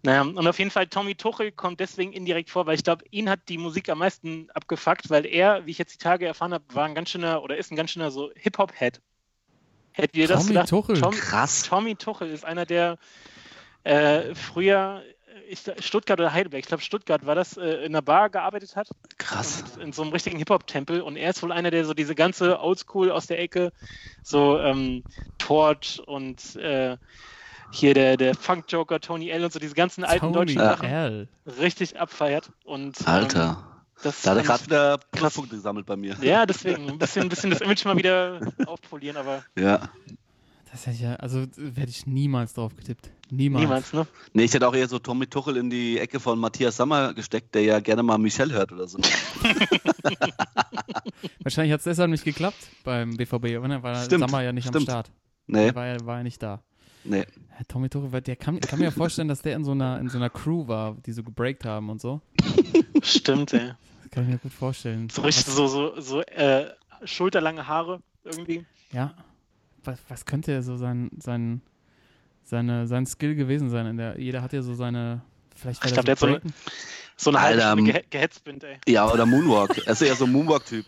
naja, 0.04 0.22
und 0.22 0.48
auf 0.48 0.60
jeden 0.60 0.72
Fall, 0.72 0.88
Tommy 0.88 1.16
Tuchel 1.16 1.52
kommt 1.52 1.80
deswegen 1.80 2.14
indirekt 2.14 2.50
vor, 2.50 2.66
weil 2.66 2.76
ich 2.76 2.84
glaube, 2.84 3.04
ihn 3.12 3.30
hat 3.30 3.50
die 3.50 3.58
Musik 3.58 3.90
am 3.90 4.00
meisten 4.00 4.50
abgefuckt, 4.52 5.10
weil 5.10 5.26
er, 5.26 5.66
wie 5.66 5.72
ich 5.72 5.78
jetzt 5.78 5.94
die 5.94 5.98
Tage 6.04 6.26
erfahren 6.26 6.54
habe, 6.54 6.64
war 6.74 6.86
ein 6.86 6.96
ganz 6.96 7.10
schöner 7.10 7.44
oder 7.44 7.58
ist 7.58 7.72
ein 7.72 7.76
ganz 7.76 7.92
schöner 7.92 8.12
so 8.12 8.32
Hip-Hop-Head. 8.36 9.02
Hättet 9.92 10.16
ihr 10.16 10.28
das 10.28 10.42
Tommy 10.42 10.50
gedacht? 10.50 10.70
Tuchel? 10.70 11.02
Tom, 11.02 11.12
Krass. 11.14 11.64
Tommy 11.64 11.96
Tuchel 11.96 12.30
ist 12.30 12.46
einer, 12.46 12.66
der 12.66 12.98
äh, 13.84 14.36
früher 14.36 15.04
ich, 15.50 15.62
Stuttgart 15.86 16.20
oder 16.20 16.34
Heidelberg, 16.34 16.62
ich 16.62 16.68
glaube 16.68 16.84
Stuttgart 16.84 17.26
war 17.26 17.36
das, 17.36 17.58
äh, 17.58 17.86
in 17.86 17.94
einer 17.96 18.02
Bar 18.02 18.30
gearbeitet 18.30 18.76
hat 18.76 18.90
Krass. 19.18 19.64
in 19.82 19.94
so 19.94 20.02
einem 20.04 20.12
richtigen 20.12 20.38
Hip-Hop-Tempel 20.38 21.02
und 21.02 21.18
er 21.18 21.30
ist 21.30 21.42
wohl 21.44 21.52
einer, 21.52 21.72
der 21.72 21.86
so 21.86 21.94
diese 21.94 22.16
ganze 22.16 22.60
Oldschool 22.60 23.12
aus 23.12 23.28
der 23.28 23.40
Ecke, 23.40 23.72
so 24.24 24.60
ähm, 24.60 25.04
Torch 25.38 26.02
und 26.06 26.56
äh, 26.58 26.98
hier 27.72 27.94
der, 27.94 28.18
der 28.18 28.36
Funk-Joker 28.36 29.00
Tony 29.00 29.30
L 29.30 29.44
und 29.44 29.52
so 29.52 29.60
diese 29.60 29.76
ganzen 29.76 30.04
alten 30.04 30.32
Tony 30.34 30.56
deutschen 30.56 30.60
Sachen 30.62 30.90
L. 30.90 31.28
richtig 31.60 32.00
abfeiert. 32.00 32.52
Und, 32.64 33.00
Ähm, 33.02 33.08
Alter. 33.08 33.64
das 34.04 34.22
Da 34.22 34.32
hat 34.32 34.38
er 34.38 34.42
ähm, 34.42 34.48
gerade 34.48 34.66
wieder 34.66 34.98
Pluspunkte 35.12 35.56
gesammelt 35.56 35.86
bei 35.86 35.98
mir. 35.98 36.16
Ja, 36.22 36.46
deswegen 36.46 36.90
ein 36.90 36.98
bisschen, 36.98 37.24
ein 37.24 37.30
bisschen 37.30 37.50
das 37.50 37.62
Image 37.62 37.84
mal 37.86 37.98
wieder 37.98 38.40
aufpolieren, 38.66 39.18
aber 39.18 39.44
Ja. 39.58 39.90
Das 40.78 40.86
hätte 40.86 40.98
ich 40.98 41.02
ja, 41.02 41.16
also 41.16 41.48
werde 41.56 41.90
ich 41.90 42.06
niemals 42.06 42.54
drauf 42.54 42.76
getippt. 42.76 43.10
Niemals. 43.32 43.64
niemals, 43.64 43.94
ne? 43.94 44.06
Nee, 44.34 44.44
ich 44.44 44.54
hätte 44.54 44.68
auch 44.68 44.76
eher 44.76 44.88
so 44.88 45.00
Tommy 45.00 45.26
Tuchel 45.26 45.58
in 45.58 45.72
die 45.72 45.98
Ecke 45.98 46.20
von 46.20 46.38
Matthias 46.38 46.78
Sammer 46.78 47.16
gesteckt, 47.16 47.56
der 47.56 47.64
ja 47.64 47.80
gerne 47.80 48.04
mal 48.04 48.20
Michel 48.20 48.54
hört 48.54 48.72
oder 48.72 48.88
so. 48.88 49.00
Wahrscheinlich 51.42 51.74
hat 51.74 51.80
es 51.80 51.86
deshalb 51.86 52.12
nicht 52.12 52.24
geklappt 52.24 52.70
beim 52.84 53.18
BVB, 53.18 53.58
oder? 53.58 53.82
Weil 53.82 54.06
Stimmt, 54.06 54.30
Sammer 54.30 54.44
ja 54.44 54.54
nicht 54.54 54.68
stimmt. 54.68 54.88
am 54.88 54.94
Start. 55.04 55.12
Nee, 55.48 55.74
war 55.74 55.88
ja, 55.88 56.06
war 56.06 56.18
ja 56.18 56.24
nicht 56.24 56.44
da. 56.44 56.62
nee. 57.04 57.26
Tommy 57.68 57.90
Tuchel, 57.90 58.22
der 58.22 58.36
kann, 58.36 58.58
ich 58.58 58.62
kann 58.62 58.78
mir 58.78 58.86
ja 58.86 58.92
vorstellen, 58.92 59.30
dass 59.30 59.42
der 59.42 59.56
in 59.56 59.64
so 59.64 59.72
einer, 59.72 60.00
in 60.00 60.10
so 60.10 60.20
einer 60.20 60.30
Crew 60.30 60.68
war, 60.68 60.96
die 61.08 61.12
so 61.12 61.24
gebreakt 61.24 61.66
haben 61.66 61.90
und 61.90 62.00
so. 62.00 62.22
Stimmt, 63.02 63.52
ey. 63.54 63.72
Das 64.04 64.12
kann 64.12 64.26
ich 64.26 64.30
mir 64.30 64.38
gut 64.38 64.54
vorstellen. 64.54 65.10
So 65.10 65.24
richtig 65.24 65.52
so, 65.52 65.66
so, 65.66 66.00
so 66.00 66.22
äh, 66.22 66.70
schulterlange 67.04 67.68
Haare 67.68 68.04
irgendwie. 68.24 68.64
Ja. 68.92 69.16
Was, 69.88 70.00
was 70.10 70.26
könnte 70.26 70.62
so 70.64 70.76
sein, 70.76 71.10
sein, 71.18 71.62
seine, 72.44 72.88
sein 72.88 73.06
Skill 73.06 73.36
gewesen 73.36 73.70
sein? 73.70 73.86
In 73.86 73.98
der, 73.98 74.20
jeder 74.20 74.42
hat 74.42 74.52
ja 74.52 74.62
so 74.62 74.74
seine. 74.74 75.22
Vielleicht 75.56 75.84
Ich 75.86 75.96
war 75.96 76.04
glaub, 76.04 76.20
der 76.20 76.32
hat 76.32 76.44
so. 76.44 76.50
So 77.16 77.32
eine 77.32 77.42
halbe 77.42 77.62
Stunde 77.62 78.04
ähm, 78.12 78.30
bin, 78.44 78.62
ey. 78.62 78.78
Ja, 78.88 79.12
oder 79.12 79.26
Moonwalk. 79.26 79.78
Er 79.78 79.94
ist 79.94 80.02
ja 80.02 80.14
so 80.16 80.26
ein 80.26 80.32
Moonwalk-Typ. 80.32 80.86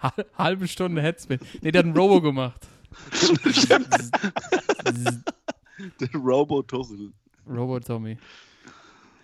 Hal- 0.00 0.26
halbe 0.36 0.68
Stunde 0.68 1.00
Headspin. 1.00 1.38
Nee, 1.62 1.70
der 1.70 1.78
hat 1.78 1.86
einen 1.86 1.96
Robo 1.96 2.20
gemacht. 2.20 2.66
Der 6.00 6.10
Robo-Tuchel. 6.14 7.12
Robo 7.48 7.80
Tommy. 7.80 8.18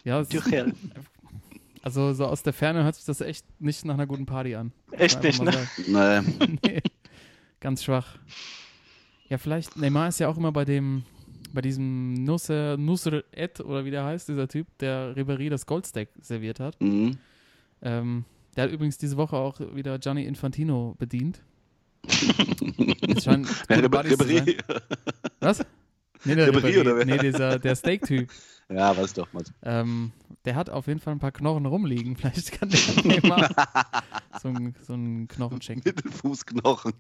Ja, 0.05 0.21
es, 0.21 0.29
Tuchel. 0.29 0.73
also 1.83 2.15
so 2.15 2.27
aus 2.27 2.43
der 2.43 2.53
Ferne 2.53 2.85
hört 2.85 2.95
sich 2.95 3.05
das 3.05 3.21
echt 3.21 3.45
nicht 3.61 3.85
nach 3.85 3.95
einer 3.95 4.07
guten 4.07 4.25
Party 4.25 4.55
an. 4.55 4.73
Echt 4.93 5.23
nicht, 5.23 5.43
ne? 5.43 5.53
Nee. 5.87 6.21
nee, 6.65 6.83
ganz 7.61 7.85
schwach. 7.85 8.17
Ja, 9.29 9.39
vielleicht, 9.39 9.77
Neymar 9.77 10.09
ist 10.09 10.21
ja 10.21 10.29
auch 10.29 10.37
immer 10.37 10.53
bei 10.53 10.65
dem, 10.65 11.03
bei 11.53 11.61
diesem 11.61 12.15
Nusser, 12.25 12.77
Nusser 12.77 13.23
Ed 13.33 13.61
oder 13.61 13.85
wie 13.85 13.91
der 13.91 14.05
heißt, 14.05 14.29
dieser 14.29 14.49
Typ, 14.49 14.67
der 14.79 15.15
Ribéry 15.17 15.49
das 15.51 15.67
Goldstack 15.67 16.09
serviert 16.21 16.61
hat. 16.61 16.81
Mhm. 16.81 17.19
Ähm, 17.83 18.25
Der 18.57 18.65
hat 18.65 18.71
übrigens 18.73 18.99
diese 18.99 19.17
Woche 19.17 19.37
auch 19.37 19.61
wieder 19.75 19.99
Gianni 19.99 20.25
Infantino 20.25 20.95
bedient. 20.99 21.43
Es 23.09 23.25
scheint. 23.25 23.47
Ribéry. 23.69 24.59
Was? 25.41 25.65
Nee, 26.25 26.35
der, 26.35 26.49
Ribéry, 26.49 26.59
Ribéry, 26.61 26.81
oder 26.81 26.97
wer? 26.97 27.05
nee 27.07 27.19
dieser, 27.19 27.59
der 27.59 27.75
Steak-Typ. 27.77 28.31
Ja, 28.69 28.97
weiß 28.97 29.15
doch 29.15 29.33
mal. 29.33 29.45
Ähm, 29.63 30.13
der 30.45 30.57
hat 30.57 30.71
auf 30.71 30.87
jeden 30.89 30.99
Fall 31.01 31.15
ein 31.15 31.19
paar 31.21 31.33
Knochen 31.33 31.67
rumliegen. 31.67 32.17
Vielleicht 32.17 32.53
kann 32.53 32.69
der 32.71 33.27
mal 33.29 33.49
so 34.43 34.49
einen 34.49 34.75
so 34.83 34.95
Knochen 35.29 35.61
schenken. 35.63 35.89
Mittelfußknochen. 35.89 36.93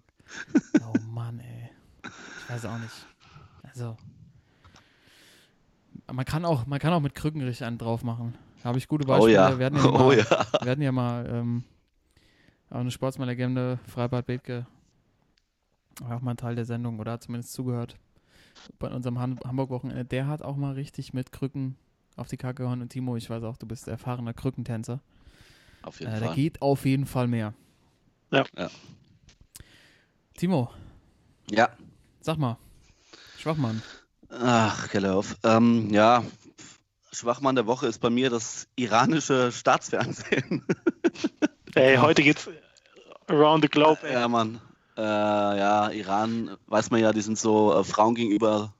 Oh 0.80 0.98
Mann, 1.10 1.40
ey. 1.40 1.65
Ich 2.44 2.50
weiß 2.50 2.64
auch 2.66 2.78
nicht. 2.78 3.06
Also. 3.62 3.96
Man 6.12 6.24
kann 6.24 6.44
auch, 6.44 6.66
man 6.66 6.78
kann 6.78 6.92
auch 6.92 7.00
mit 7.00 7.14
Krücken 7.14 7.40
richtig 7.42 7.66
einen 7.66 7.78
drauf 7.78 8.04
machen. 8.04 8.34
Da 8.62 8.68
habe 8.68 8.78
ich 8.78 8.86
gute 8.88 9.04
Oh 9.06 9.08
Beispiele. 9.08 9.32
ja. 9.34 9.58
Wir 9.58 9.66
hatten 9.66 9.76
ja 9.76 9.82
mal, 9.90 10.00
Oh 10.00 10.12
ja. 10.12 10.24
Wir 10.62 10.70
hatten 10.70 10.82
ja 10.82 10.92
mal 10.92 11.26
ähm, 11.28 11.64
auch 12.70 12.76
eine 12.78 12.90
Sportsmann-Legende, 12.90 13.78
Freibad 13.86 14.26
Bethke, 14.26 14.66
war 16.00 16.16
auch 16.16 16.20
mal 16.20 16.32
ein 16.32 16.36
Teil 16.36 16.54
der 16.54 16.64
Sendung 16.64 16.98
oder 17.00 17.12
hat 17.12 17.22
zumindest 17.24 17.52
zugehört 17.52 17.96
bei 18.78 18.88
unserem 18.88 19.18
Han 19.18 19.38
Hamburg-Wochenende. 19.44 20.04
Der 20.04 20.26
hat 20.28 20.42
auch 20.42 20.56
mal 20.56 20.74
richtig 20.74 21.12
mit 21.12 21.32
Krücken 21.32 21.76
auf 22.16 22.28
die 22.28 22.36
Kacke 22.36 22.62
gehauen. 22.62 22.80
Und 22.82 22.88
Timo, 22.90 23.16
ich 23.16 23.28
weiß 23.28 23.42
auch, 23.42 23.56
du 23.56 23.66
bist 23.66 23.88
erfahrener 23.88 24.32
Krückentänzer. 24.34 25.00
Auf 25.82 26.00
jeden 26.00 26.12
Äh, 26.12 26.20
da 26.20 26.26
Fall. 26.26 26.34
geht 26.36 26.62
auf 26.62 26.84
jeden 26.86 27.06
Fall 27.06 27.26
mehr. 27.28 27.52
Ja. 28.30 28.44
Ja. 28.56 28.70
Timo, 30.34 30.70
Ja. 31.50 31.68
Sag 32.26 32.38
mal, 32.38 32.58
Schwachmann. 33.38 33.82
Ach, 34.30 34.88
Kellerhoff. 34.88 35.36
Ähm, 35.44 35.90
ja, 35.90 36.24
Schwachmann 37.12 37.54
der 37.54 37.68
Woche 37.68 37.86
ist 37.86 38.00
bei 38.00 38.10
mir 38.10 38.30
das 38.30 38.66
iranische 38.74 39.52
Staatsfernsehen. 39.52 40.66
Ey, 41.76 41.98
heute 41.98 42.24
geht's 42.24 42.48
around 43.28 43.62
the 43.62 43.68
globe, 43.68 44.00
ey. 44.02 44.14
Ja, 44.14 44.26
Mann. 44.26 44.60
Äh, 44.96 45.02
ja, 45.02 45.90
Iran, 45.90 46.56
weiß 46.66 46.90
man 46.90 47.00
ja, 47.00 47.12
die 47.12 47.20
sind 47.20 47.38
so 47.38 47.72
äh, 47.72 47.84
Frauen 47.84 48.16
gegenüber 48.16 48.74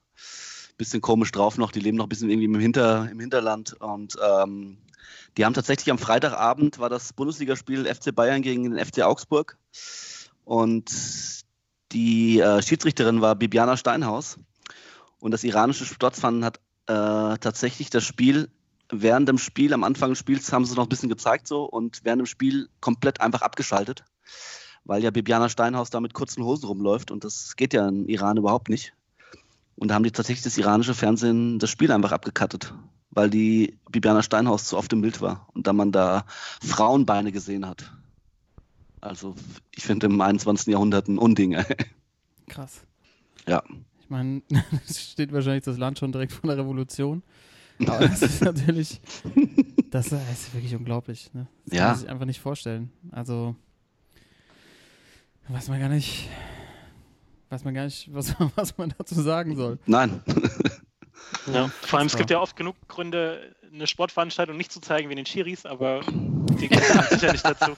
bisschen 0.77 0.99
komisch 0.99 1.31
drauf 1.31 1.57
noch. 1.57 1.71
Die 1.71 1.79
leben 1.79 1.95
noch 1.95 2.07
ein 2.07 2.09
bisschen 2.09 2.29
irgendwie 2.29 2.45
im, 2.45 2.59
Hinter, 2.59 3.09
im 3.09 3.19
Hinterland. 3.21 3.73
Und 3.79 4.17
ähm, 4.21 4.77
die 5.37 5.45
haben 5.45 5.53
tatsächlich 5.53 5.89
am 5.89 5.99
Freitagabend 5.99 6.79
war 6.79 6.89
das 6.89 7.13
Bundesligaspiel 7.13 7.85
FC 7.85 8.13
Bayern 8.13 8.41
gegen 8.41 8.63
den 8.63 8.85
FC 8.85 9.03
Augsburg. 9.03 9.57
Und 10.43 10.91
die 11.91 12.39
äh, 12.39 12.61
Schiedsrichterin 12.61 13.21
war 13.21 13.35
Bibiana 13.35 13.77
Steinhaus. 13.77 14.37
Und 15.19 15.31
das 15.31 15.43
iranische 15.43 15.85
Staatsfernsehen 15.85 16.45
hat 16.45 16.59
äh, 16.87 17.37
tatsächlich 17.39 17.89
das 17.89 18.03
Spiel 18.03 18.49
während 18.89 19.27
dem 19.27 19.37
Spiel, 19.37 19.73
am 19.73 19.83
Anfang 19.83 20.11
des 20.11 20.19
Spiels 20.19 20.51
haben 20.51 20.65
sie 20.65 20.75
noch 20.75 20.83
ein 20.83 20.89
bisschen 20.89 21.09
gezeigt 21.09 21.47
so 21.47 21.63
und 21.63 22.01
während 22.03 22.21
dem 22.21 22.25
Spiel 22.25 22.69
komplett 22.79 23.21
einfach 23.21 23.41
abgeschaltet, 23.41 24.03
weil 24.85 25.03
ja 25.03 25.11
Bibiana 25.11 25.49
Steinhaus 25.49 25.89
da 25.89 25.99
mit 25.99 26.13
kurzen 26.13 26.43
Hosen 26.43 26.67
rumläuft 26.67 27.11
und 27.11 27.23
das 27.23 27.55
geht 27.55 27.73
ja 27.73 27.87
in 27.87 28.07
Iran 28.07 28.37
überhaupt 28.37 28.69
nicht. 28.69 28.93
Und 29.75 29.89
da 29.89 29.95
haben 29.95 30.03
die 30.03 30.11
tatsächlich 30.11 30.43
das 30.43 30.57
iranische 30.57 30.95
Fernsehen 30.95 31.59
das 31.59 31.69
Spiel 31.69 31.91
einfach 31.91 32.11
abgekattet, 32.11 32.73
weil 33.11 33.29
die 33.29 33.77
Bibiana 33.91 34.23
Steinhaus 34.23 34.65
zu 34.65 34.77
oft 34.77 34.91
im 34.93 35.01
Bild 35.01 35.21
war 35.21 35.47
und 35.53 35.67
da 35.67 35.73
man 35.73 35.91
da 35.91 36.25
Frauenbeine 36.65 37.31
gesehen 37.31 37.67
hat. 37.67 37.91
Also 39.01 39.35
ich 39.75 39.83
finde 39.83 40.07
im 40.07 40.19
21. 40.19 40.67
Jahrhundert 40.67 41.07
ein 41.07 41.17
Unding. 41.17 41.53
Ey. 41.53 41.65
Krass. 42.47 42.81
Ja. 43.47 43.63
Ich 43.99 44.09
meine, 44.09 44.41
es 44.87 45.01
steht 45.11 45.31
wahrscheinlich 45.33 45.63
das 45.65 45.77
Land 45.77 45.99
schon 45.99 46.11
direkt 46.11 46.31
vor 46.33 46.47
der 46.49 46.57
Revolution. 46.57 47.23
Aber 47.85 48.07
das 48.07 48.21
ist 48.23 48.41
natürlich, 48.41 48.99
das 49.91 50.07
ist 50.11 50.53
wirklich 50.53 50.73
unglaublich. 50.75 51.31
Ne? 51.33 51.47
Das 51.65 51.71
kann 51.71 51.77
Ja. 51.77 51.87
man 51.89 51.97
sich 51.99 52.09
einfach 52.09 52.25
nicht 52.25 52.39
vorstellen. 52.39 52.91
Also, 53.11 53.55
weiß 55.49 55.67
man 55.69 55.79
gar 55.79 55.89
nicht, 55.89 56.27
weiß 57.49 57.63
man 57.65 57.75
gar 57.75 57.85
nicht, 57.85 58.11
was, 58.13 58.33
was 58.55 58.77
man 58.79 58.93
dazu 58.97 59.21
sagen 59.21 59.55
soll. 59.55 59.77
Nein. 59.85 60.21
Ja. 61.53 61.67
Vor 61.81 61.99
allem, 61.99 62.07
es 62.07 62.17
gibt 62.17 62.31
ja 62.31 62.39
oft 62.39 62.55
genug 62.55 62.75
Gründe, 62.87 63.55
eine 63.71 63.85
Sportveranstaltung 63.85 64.57
nicht 64.57 64.71
zu 64.71 64.79
zeigen 64.79 65.09
wie 65.09 65.15
den 65.15 65.25
Chiris, 65.25 65.65
aber 65.65 66.01
die 66.59 66.69
gehören 66.69 67.05
sicher 67.11 67.31
nicht 67.33 67.45
dazu. 67.45 67.73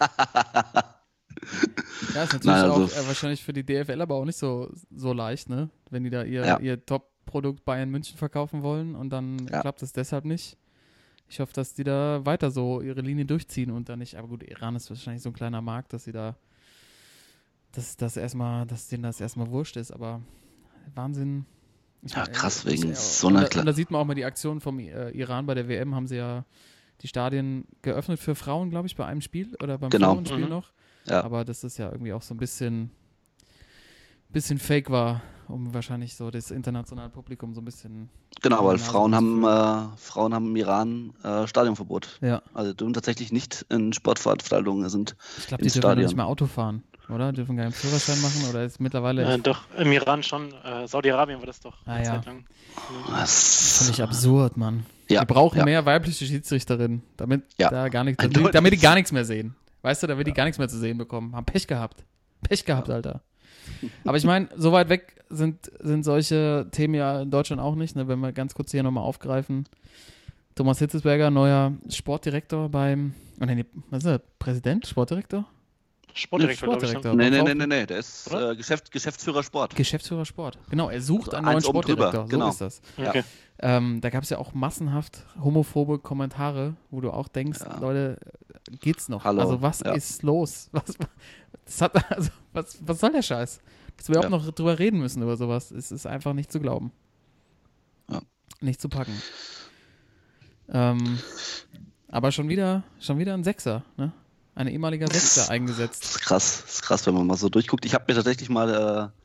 Ja, 2.13 2.23
ist 2.23 2.33
natürlich 2.33 2.45
Nein, 2.45 2.63
also- 2.71 2.83
auch 2.85 2.89
äh, 2.91 3.07
wahrscheinlich 3.07 3.43
für 3.43 3.53
die 3.53 3.63
DFL 3.65 4.01
aber 4.01 4.15
auch 4.15 4.25
nicht 4.25 4.37
so, 4.37 4.71
so 4.95 5.13
leicht, 5.13 5.49
ne? 5.49 5.69
Wenn 5.89 6.03
die 6.03 6.09
da 6.09 6.23
ihr, 6.23 6.45
Ja. 6.45 6.59
ihr 6.59 6.85
Top-Produkt 6.85 7.65
Bayern 7.65 7.89
München 7.89 8.17
verkaufen 8.17 8.63
wollen 8.63 8.95
und 8.95 9.09
dann 9.09 9.47
Ja. 9.51 9.61
klappt 9.61 9.81
es 9.83 9.91
deshalb 9.93 10.25
nicht. 10.25 10.57
Ich 11.27 11.39
hoffe, 11.39 11.53
dass 11.53 11.73
die 11.73 11.83
da 11.83 12.25
weiter 12.25 12.49
so 12.51 12.81
ihre 12.81 13.01
Linie 13.01 13.25
durchziehen 13.25 13.69
und 13.71 13.87
dann 13.89 13.99
nicht. 13.99 14.15
Aber 14.15 14.27
gut, 14.27 14.43
Iran 14.43 14.75
ist 14.75 14.89
wahrscheinlich 14.89 15.21
so 15.21 15.29
ein 15.29 15.33
kleiner 15.33 15.61
Markt, 15.61 15.93
dass 15.93 16.05
sie 16.05 16.11
da, 16.11 16.35
dass 17.71 17.97
das 17.97 18.17
erstmal, 18.17 18.65
dass 18.65 18.87
denen 18.87 19.03
das 19.03 19.21
erstmal 19.21 19.49
wurscht 19.51 19.77
ist, 19.77 19.91
aber 19.91 20.21
Wahnsinn. 20.95 21.45
Ich 22.01 22.13
Ja, 22.13 22.23
mein, 22.23 22.31
krass, 22.31 22.65
äh, 22.65 22.71
wegen 22.71 22.91
ich- 22.91 22.97
so 22.97 23.27
und 23.27 23.35
einer 23.35 23.45
da, 23.45 23.51
Kle- 23.51 23.59
und 23.59 23.65
da 23.67 23.73
sieht 23.73 23.91
man 23.91 24.01
auch 24.01 24.05
mal 24.05 24.15
die 24.15 24.25
Aktion 24.25 24.59
vom 24.61 24.79
äh, 24.79 25.09
Iran 25.11 25.45
bei 25.45 25.53
der 25.53 25.67
WM, 25.67 25.93
haben 25.93 26.07
sie 26.07 26.15
ja 26.15 26.45
die 27.01 27.07
Stadien 27.07 27.65
geöffnet 27.81 28.19
für 28.19 28.35
Frauen, 28.35 28.69
glaube 28.69 28.87
ich, 28.87 28.95
bei 28.95 29.05
einem 29.05 29.21
Spiel 29.21 29.55
oder 29.61 29.77
beim 29.77 29.89
Genau. 29.89 30.13
Frauenspiel 30.13 30.39
Mhm. 30.45 30.49
noch. 30.49 30.71
Ja. 31.09 31.23
Aber 31.23 31.45
dass 31.45 31.61
das 31.61 31.77
ja 31.77 31.91
irgendwie 31.91 32.13
auch 32.13 32.21
so 32.21 32.33
ein 32.33 32.37
bisschen, 32.37 32.91
bisschen 34.29 34.59
fake 34.59 34.89
war, 34.89 35.21
um 35.47 35.73
wahrscheinlich 35.73 36.15
so 36.15 36.29
das 36.29 36.51
internationale 36.51 37.09
Publikum 37.09 37.53
so 37.53 37.61
ein 37.61 37.65
bisschen. 37.65 38.09
Genau, 38.41 38.63
weil 38.65 38.77
Frauen 38.77 39.15
haben, 39.15 39.43
äh, 39.43 39.97
Frauen 39.97 40.33
haben 40.33 40.47
im 40.49 40.55
Iran 40.55 41.13
äh, 41.23 41.47
Stadionverbot. 41.47 42.19
Ja, 42.21 42.41
Also 42.53 42.73
dürfen 42.73 42.93
tatsächlich 42.93 43.31
nicht 43.31 43.65
in 43.69 43.91
Sportveranstaltungen 43.93 44.87
sind. 44.89 45.15
ich 45.39 45.47
glaube, 45.47 45.63
die 45.63 45.67
dürfen 45.69 45.77
ja 45.77 45.81
Stadion. 45.89 46.05
nicht 46.05 46.15
mehr 46.15 46.27
Auto 46.27 46.45
fahren, 46.45 46.83
oder? 47.09 47.33
Dürfen 47.33 47.55
gar 47.57 47.63
keinen 47.65 47.73
Führerschein 47.73 48.21
machen 48.21 48.45
oder 48.49 48.63
ist 48.63 48.79
mittlerweile 48.79 49.23
Äh, 49.23 49.39
doch, 49.39 49.63
im 49.77 49.91
Iran 49.91 50.21
schon. 50.23 50.53
Äh, 50.63 50.87
Saudi-Arabien 50.87 51.39
war 51.39 51.47
das 51.47 51.59
doch 51.59 51.75
Ah, 51.85 51.93
eine 51.93 52.05
ja. 52.05 52.13
Zeit 52.13 52.25
lang. 52.27 52.45
Das 53.09 53.79
völlig 53.83 54.01
absurd, 54.03 54.55
Mann. 54.57 54.85
Ja, 55.09 55.21
Wir 55.21 55.25
brauchen 55.25 55.57
ja. 55.57 55.65
mehr 55.65 55.85
weibliche 55.87 56.23
Schiedsrichterinnen, 56.25 57.01
damit 57.17 57.43
Ja. 57.57 57.71
da 57.71 57.89
gar 57.89 58.03
nichts, 58.03 58.19
Eindeutig. 58.23 58.43
damit, 58.43 58.55
damit 58.55 58.73
die 58.73 58.77
gar 58.77 58.93
nichts 58.93 59.11
mehr 59.11 59.25
sehen. 59.25 59.55
Weißt 59.81 60.03
du, 60.03 60.07
damit 60.07 60.27
die 60.27 60.33
gar 60.33 60.45
nichts 60.45 60.57
mehr 60.57 60.67
zu 60.67 60.77
sehen 60.77 60.97
bekommen. 60.97 61.35
Haben 61.35 61.45
Pech 61.45 61.67
gehabt. 61.67 62.03
Pech 62.43 62.65
gehabt, 62.65 62.89
Alter. 62.89 63.21
Aber 64.05 64.17
ich 64.17 64.23
meine, 64.23 64.49
so 64.55 64.71
weit 64.71 64.89
weg 64.89 65.15
sind, 65.29 65.71
sind 65.79 66.03
solche 66.03 66.67
Themen 66.71 66.95
ja 66.95 67.21
in 67.21 67.31
Deutschland 67.31 67.61
auch 67.61 67.75
nicht, 67.75 67.95
ne? 67.95 68.07
wenn 68.07 68.19
wir 68.19 68.31
ganz 68.31 68.53
kurz 68.53 68.71
hier 68.71 68.83
nochmal 68.83 69.03
aufgreifen. 69.03 69.65
Thomas 70.55 70.79
Hitzesberger, 70.79 71.29
neuer 71.29 71.73
Sportdirektor 71.89 72.67
beim, 72.69 73.13
oh 73.39 73.45
nee, 73.45 73.65
was 73.89 74.03
ist 74.03 74.09
er, 74.09 74.19
Präsident, 74.39 74.87
Sportdirektor? 74.87 75.45
Sportdirektor, 76.13 76.67
ich. 76.67 76.73
Sportdirektor. 76.73 77.15
Nee, 77.15 77.29
nee, 77.29 77.41
nee, 77.41 77.53
nee, 77.53 77.67
nee, 77.67 77.85
der 77.85 77.99
ist 77.99 78.31
äh, 78.33 78.55
Geschäft, 78.55 78.91
Geschäftsführer 78.91 79.43
Sport. 79.43 79.75
Geschäftsführer 79.75 80.25
Sport. 80.25 80.57
Genau, 80.69 80.89
er 80.89 81.01
sucht 81.01 81.33
Also 81.33 81.37
einen 81.37 81.45
neuen 81.45 81.61
Sportdirektor. 81.61 82.27
genau. 82.27 82.51
So 82.51 82.65
ist 82.65 82.81
das. 82.97 83.07
Okay. 83.07 83.23
Ähm, 83.61 83.99
da 83.99 84.09
gab 84.09 84.23
es 84.23 84.29
ja 84.29 84.37
auch 84.37 84.53
massenhaft 84.53 85.25
homophobe 85.41 85.99
Kommentare, 85.99 86.75
wo 86.91 87.01
du 87.01 87.11
auch 87.11 87.27
denkst, 87.27 87.59
Ja. 87.59 87.77
Leute, 87.79 88.17
geht's 88.79 89.09
noch? 89.09 89.25
Hallo, 89.25 89.41
Also 89.41 89.61
was 89.61 89.81
ja. 89.81 89.91
ist 89.93 90.23
los? 90.23 90.69
Was, 90.73 90.85
das 91.65 91.81
hat, 91.81 92.11
also, 92.11 92.31
was, 92.53 92.77
was 92.87 92.99
soll 92.99 93.11
der 93.11 93.21
Scheiß? 93.21 93.59
Dass 93.97 94.07
wir 94.07 94.15
überhaupt 94.15 94.31
Ja. 94.31 94.37
noch 94.47 94.53
drüber 94.55 94.79
reden 94.79 94.99
müssen 94.99 95.21
über 95.21 95.35
sowas, 95.37 95.71
es 95.71 95.91
ist 95.91 96.07
einfach 96.07 96.33
nicht 96.33 96.51
zu 96.51 96.59
glauben. 96.59 96.91
Ja. 98.09 98.21
Nicht 98.61 98.81
zu 98.81 98.87
packen. 98.89 99.13
Ähm, 100.69 101.19
aber 102.07 102.31
schon 102.31 102.49
wieder, 102.49 102.83
schon 102.99 103.19
wieder 103.19 103.33
ein 103.33 103.43
Sechser, 103.43 103.83
ne? 103.97 104.11
Ein 104.55 104.67
ehemaliger 104.67 105.07
Sechser 105.07 105.49
eingesetzt. 105.51 106.03
Das 106.03 106.11
ist 106.11 106.21
krass, 106.21 106.61
das 106.65 106.73
ist 106.75 106.81
krass, 106.81 107.05
wenn 107.07 107.13
man 107.13 107.25
mal 107.27 107.37
so 107.37 107.49
durchguckt. 107.49 107.85
Ich 107.85 107.93
habe 107.93 108.05
mir 108.07 108.15
tatsächlich 108.15 108.49
mal 108.49 109.11
äh, 109.13 109.18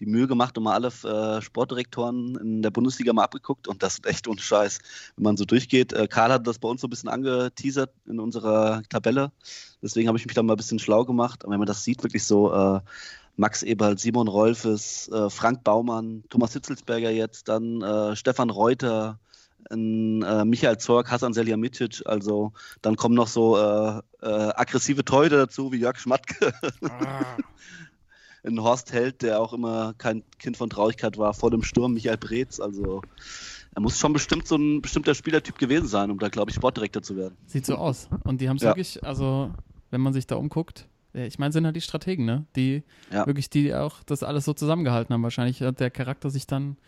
die 0.00 0.06
Mühe 0.06 0.26
gemacht 0.26 0.56
und 0.56 0.64
mal 0.64 0.74
alle 0.74 0.88
äh, 0.88 1.42
Sportdirektoren 1.42 2.36
in 2.36 2.62
der 2.62 2.70
Bundesliga 2.70 3.12
mal 3.12 3.24
abgeguckt 3.24 3.68
und 3.68 3.82
das 3.82 3.94
ist 3.94 4.06
echt 4.06 4.26
ohne 4.26 4.40
Scheiß. 4.40 4.78
Wenn 5.16 5.24
man 5.24 5.36
so 5.36 5.44
durchgeht, 5.44 5.92
äh, 5.92 6.08
Karl 6.08 6.32
hat 6.32 6.46
das 6.46 6.58
bei 6.58 6.68
uns 6.68 6.80
so 6.80 6.86
ein 6.86 6.90
bisschen 6.90 7.10
angeteasert 7.10 7.92
in 8.06 8.18
unserer 8.18 8.82
Tabelle. 8.88 9.30
Deswegen 9.82 10.08
habe 10.08 10.18
ich 10.18 10.26
mich 10.26 10.34
da 10.34 10.42
mal 10.42 10.54
ein 10.54 10.56
bisschen 10.56 10.78
schlau 10.78 11.04
gemacht. 11.04 11.44
Und 11.44 11.52
wenn 11.52 11.58
man 11.58 11.66
das 11.66 11.84
sieht, 11.84 12.02
wirklich 12.02 12.24
so 12.24 12.52
äh, 12.52 12.80
Max 13.36 13.62
Eberl, 13.62 13.98
Simon 13.98 14.28
Rolfes, 14.28 15.08
äh, 15.08 15.30
Frank 15.30 15.64
Baumann, 15.64 16.24
Thomas 16.30 16.52
Hitzelsberger 16.54 17.10
jetzt, 17.10 17.48
dann 17.48 17.82
äh, 17.82 18.16
Stefan 18.16 18.50
Reuter, 18.50 19.18
ein, 19.70 20.22
äh, 20.22 20.44
Michael 20.44 20.78
Zorg, 20.78 21.10
Hasan 21.10 21.32
Selihamidzic, 21.32 22.02
also 22.06 22.52
dann 22.82 22.96
kommen 22.96 23.14
noch 23.14 23.28
so 23.28 23.58
äh, 23.58 24.00
äh, 24.22 24.52
aggressive 24.54 25.04
Teute 25.04 25.36
dazu, 25.36 25.72
wie 25.72 25.78
Jörg 25.78 25.98
Schmatke, 25.98 26.52
ein 28.44 28.62
Horst 28.62 28.92
Held, 28.92 29.22
der 29.22 29.40
auch 29.40 29.52
immer 29.52 29.94
kein 29.98 30.22
Kind 30.38 30.56
von 30.56 30.70
Traurigkeit 30.70 31.18
war, 31.18 31.34
vor 31.34 31.50
dem 31.50 31.62
Sturm, 31.62 31.94
Michael 31.94 32.16
Breetz, 32.16 32.60
also 32.60 33.02
er 33.74 33.82
muss 33.82 33.98
schon 33.98 34.12
bestimmt 34.12 34.48
so 34.48 34.56
ein 34.56 34.80
bestimmter 34.82 35.14
Spielertyp 35.14 35.58
gewesen 35.58 35.86
sein, 35.86 36.10
um 36.10 36.18
da, 36.18 36.28
glaube 36.28 36.50
ich, 36.50 36.56
Sportdirektor 36.56 37.02
zu 37.02 37.16
werden. 37.16 37.36
Sieht 37.46 37.66
so 37.66 37.76
aus. 37.76 38.08
Und 38.24 38.40
die 38.40 38.48
haben 38.48 38.56
es 38.56 38.62
Ja. 38.62 38.70
wirklich, 38.70 39.04
also 39.04 39.52
wenn 39.90 40.00
man 40.00 40.12
sich 40.12 40.26
da 40.26 40.36
umguckt, 40.36 40.88
äh, 41.14 41.26
ich 41.26 41.38
meine, 41.38 41.52
sind 41.52 41.64
halt 41.66 41.76
die 41.76 41.80
Strategen, 41.80 42.24
ne? 42.24 42.46
Die 42.56 42.82
Ja. 43.12 43.26
wirklich, 43.26 43.48
die 43.50 43.72
auch 43.74 44.02
das 44.04 44.22
alles 44.24 44.44
so 44.44 44.54
zusammengehalten 44.54 45.12
haben. 45.14 45.22
Wahrscheinlich 45.22 45.60
hat 45.62 45.78
der 45.78 45.90
Charakter 45.90 46.30
sich 46.30 46.46
dann, 46.48 46.78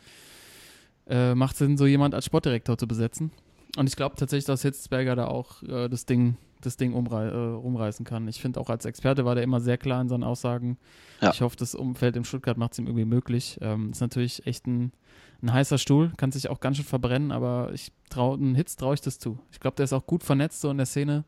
äh, 1.09 1.35
macht 1.35 1.57
Sinn, 1.57 1.77
so 1.77 1.87
jemand 1.87 2.15
als 2.15 2.25
Sportdirektor 2.27 2.77
zu 2.79 2.87
besetzen. 2.89 3.31
Und 3.77 3.89
ich 3.89 3.97
glaube 3.97 4.17
tatsächlich, 4.17 4.47
dass 4.47 4.63
Hitzberger 4.63 5.15
da 5.17 5.27
auch 5.29 5.63
äh, 5.63 5.89
das 5.89 6.05
Ding 6.07 6.37
das 6.63 6.77
Ding 6.77 6.95
umrei 6.95 7.27
äh, 7.27 7.37
rumreißen 7.37 8.05
kann. 8.05 8.27
Ich 8.29 8.41
finde 8.41 8.61
auch 8.61 8.71
als 8.71 8.85
Experte 8.85 9.25
war 9.25 9.35
der 9.35 9.45
immer 9.45 9.61
sehr 9.61 9.79
klar 9.79 10.01
in 10.01 10.09
seinen 10.09 10.25
Aussagen. 10.25 10.79
Ja. 11.21 11.31
Ich 11.31 11.41
hoffe, 11.41 11.57
das 11.57 11.75
Umfeld 11.75 12.17
in 12.17 12.25
Stuttgart 12.25 12.57
macht 12.57 12.73
es 12.73 12.79
ihm 12.79 12.87
irgendwie 12.87 13.05
möglich. 13.05 13.59
Ähm, 13.61 13.91
ist 13.91 14.01
natürlich 14.01 14.47
echt 14.47 14.67
ein, 14.67 14.93
ein 15.43 15.53
heißer 15.53 15.79
Stuhl, 15.79 16.13
kann 16.17 16.33
sich 16.33 16.49
auch 16.49 16.61
ganz 16.61 16.77
schön 16.77 16.87
verbrennen, 16.87 17.33
aber 17.33 17.71
ich 17.75 17.93
traue, 18.11 18.37
einen 18.37 18.55
Hitz 18.55 18.77
traue 18.77 18.95
ich 18.95 19.01
das 19.01 19.19
zu. 19.19 19.39
Ich 19.51 19.61
glaube, 19.61 19.77
der 19.77 19.85
ist 19.85 19.93
auch 19.93 20.07
gut 20.07 20.23
vernetzt 20.25 20.61
so 20.61 20.71
in 20.71 20.79
der 20.79 20.87
Szene. 20.87 21.25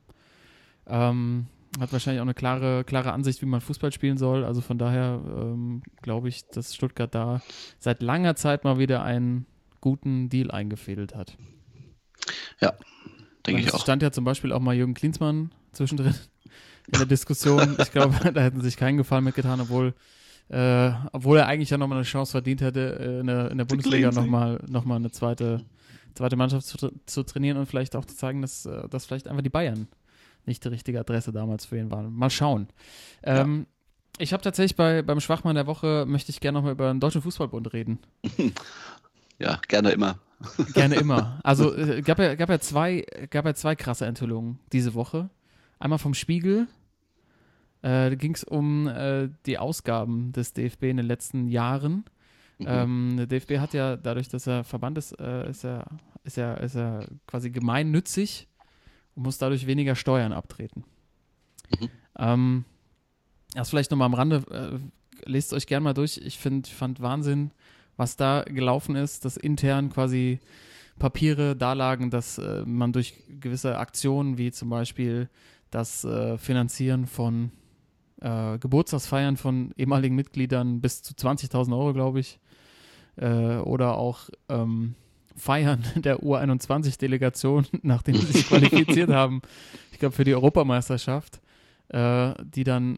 Ähm, 0.86 1.47
hat 1.81 1.93
wahrscheinlich 1.93 2.20
auch 2.20 2.27
eine 2.27 2.35
klare, 2.35 2.85
klare 2.85 3.12
Ansicht, 3.12 3.43
wie 3.43 3.47
man 3.47 3.61
Fußball 3.61 3.93
spielen 3.93 4.16
soll. 4.16 4.44
Also 4.44 4.61
von 4.61 4.78
daher 4.78 5.20
ähm, 5.24 5.82
glaube 6.02 6.28
ich, 6.28 6.47
dass 6.48 6.74
Stuttgart 6.74 7.15
da 7.15 7.40
seit 7.78 8.02
langer 8.02 8.36
Zeit 8.36 8.65
mal 8.65 8.78
wieder 8.78 9.02
einen 9.02 9.47
guten 9.81 10.28
Deal 10.28 10.51
eingefädelt 10.51 11.15
hat. 11.15 11.36
Ja, 12.61 12.74
denke 13.47 13.61
ich 13.62 13.69
Es 13.69 13.75
auch. 13.75 13.81
stand 13.81 14.03
ja 14.03 14.11
zum 14.12 14.25
Beispiel 14.25 14.53
auch 14.53 14.61
mal 14.61 14.75
Jürgen 14.75 14.95
Klinsmann 14.95 15.53
zwischendrin 15.73 16.15
in 16.93 16.99
der 16.99 17.07
Diskussion. 17.07 17.77
Ich 17.81 17.91
glaube, 17.93 18.15
da 18.33 18.41
hätten 18.43 18.61
sie 18.61 18.66
sich 18.66 18.77
keinen 18.77 18.97
Gefallen 18.97 19.25
mitgetan, 19.25 19.61
obwohl, 19.61 19.95
äh, 20.49 20.91
obwohl 21.12 21.39
er 21.39 21.47
eigentlich 21.47 21.71
ja 21.71 21.79
nochmal 21.79 21.99
eine 21.99 22.05
Chance 22.07 22.33
verdient 22.33 22.61
hätte, 22.61 22.99
äh, 22.99 23.21
in 23.21 23.27
der, 23.27 23.51
in 23.51 23.59
der 23.59 23.65
Bundesliga 23.65 24.11
nochmal 24.11 24.61
noch 24.69 24.85
mal 24.85 24.97
eine 24.97 25.11
zweite, 25.11 25.65
zweite 26.15 26.37
Mannschaft 26.37 26.66
zu, 26.66 26.93
zu 27.07 27.23
trainieren 27.23 27.57
und 27.59 27.66
vielleicht 27.66 27.97
auch 27.97 28.05
zu 28.05 28.16
zeigen, 28.16 28.43
dass, 28.43 28.66
äh, 28.66 28.89
dass 28.89 29.07
vielleicht 29.07 29.29
einfach 29.29 29.43
die 29.43 29.51
Bayern 29.51 29.89
nicht 30.47 30.62
die 30.65 30.69
richtige 30.69 31.01
Adresse 31.01 31.33
damals 31.33 31.65
für 31.65 31.79
ihn 31.79 31.91
waren. 31.91 32.12
Mal 32.12 32.29
schauen. 32.31 32.69
Ähm, 33.23 33.66
Ich 34.19 34.33
habe 34.35 34.43
tatsächlich 34.43 34.77
bei, 34.77 35.01
beim 35.03 35.19
Schwachmann 35.21 35.55
der 35.55 35.66
Woche, 35.66 36.05
möchte 36.07 36.31
ich 36.31 36.41
gerne 36.41 36.59
nochmal 36.59 36.73
über 36.73 36.93
den 36.93 37.01
Deutschen 37.01 37.23
Fußballbund 37.23 37.73
reden. 37.73 37.99
Ja, 39.41 39.61
gerne 39.66 39.91
immer. 39.91 40.21
Gerne 40.75 40.97
immer. 40.97 41.41
Also 41.43 41.75
äh, 41.75 42.03
gab 42.03 42.19
ja, 42.19 42.35
gab 42.35 42.49
ja 42.49 42.59
zwei, 42.59 43.05
gab 43.31 43.45
ja 43.45 43.55
zwei 43.55 43.75
krasse 43.75 44.07
Enthüllungen 44.07 44.59
diese 44.73 44.95
Woche. 44.95 45.31
Einmal 45.79 45.99
vom 45.99 46.15
Spiegel. 46.15 46.69
Äh, 47.83 48.11
da 48.11 48.15
ging 48.15 48.35
es 48.35 48.45
um 48.45 48.89
äh, 48.89 49.29
die 49.47 49.59
Ausgaben 49.59 50.33
des 50.33 50.53
DFB 50.53 50.85
in 50.85 50.97
den 50.97 51.07
letzten 51.07 51.49
Jahren. 51.49 52.05
Ähm, 52.61 53.16
der 53.16 53.27
DFB 53.27 53.59
hat 53.59 53.75
ja 53.75 53.97
dadurch, 53.97 54.29
dass 54.29 54.47
er 54.47 54.65
Verband 54.65 54.97
ist, 54.97 55.12
äh, 55.19 55.51
ist 55.51 55.65
er, 55.65 55.87
ist 56.23 56.39
er, 56.39 56.61
ist 56.61 56.77
er 56.77 57.07
quasi 57.27 57.51
gemeinnützig 57.51 58.49
und 59.15 59.25
muss 59.25 59.39
dadurch 59.39 59.66
weniger 59.66 59.97
Steuern 59.97 60.33
abtreten. 60.33 60.85
Ähm, 62.16 62.65
das 63.55 63.71
vielleicht 63.71 63.91
nochmal 63.91 64.07
am 64.07 64.15
Rande, 64.15 64.43
äh, 64.51 65.29
lest 65.29 65.53
euch 65.53 65.66
gerne 65.66 65.85
mal 65.85 65.95
durch. 65.95 66.19
Ich 66.19 66.39
find, 66.39 66.69
fand 66.69 67.01
Wahnsinn, 67.01 67.51
was 67.97 68.16
da 68.16 68.43
gelaufen 68.43 68.97
ist, 68.97 69.25
dass 69.25 69.37
intern 69.37 69.91
quasi 69.91 70.41
Papiere 70.99 71.57
dalagen, 71.57 72.11
dass 72.11 72.39
äh, 72.39 72.65
man 72.65 72.93
durch 72.93 73.15
gewisse 73.41 73.79
Aktionen 73.79 74.39
wie 74.39 74.53
zum 74.53 74.71
Beispiel 74.71 75.29
das 75.71 76.05
äh, 76.05 76.39
Finanzieren 76.39 77.07
von 77.07 77.51
äh, 78.21 78.59
Geburtstagsfeiern 78.59 79.37
von 79.37 79.73
ehemaligen 79.77 80.15
Mitgliedern 80.15 80.81
bis 80.81 81.03
zu 81.03 81.15
20.000 81.15 81.73
Euro, 81.73 81.93
glaube 81.93 82.21
ich, 82.21 82.39
äh, 83.16 83.57
oder 83.57 83.99
auch 83.99 84.31
ähm, 84.49 84.95
Feiern 85.37 85.85
der 85.97 86.21
U21-Delegation, 86.21 87.66
nachdem 87.83 88.16
sie 88.16 88.27
sich 88.27 88.47
qualifiziert 88.49 89.11
haben, 89.11 89.43
ich 89.93 89.99
glaube 89.99 90.15
für 90.15 90.25
die 90.25 90.35
Europameisterschaft, 90.35 91.41
die 91.93 92.65
dann 92.65 92.97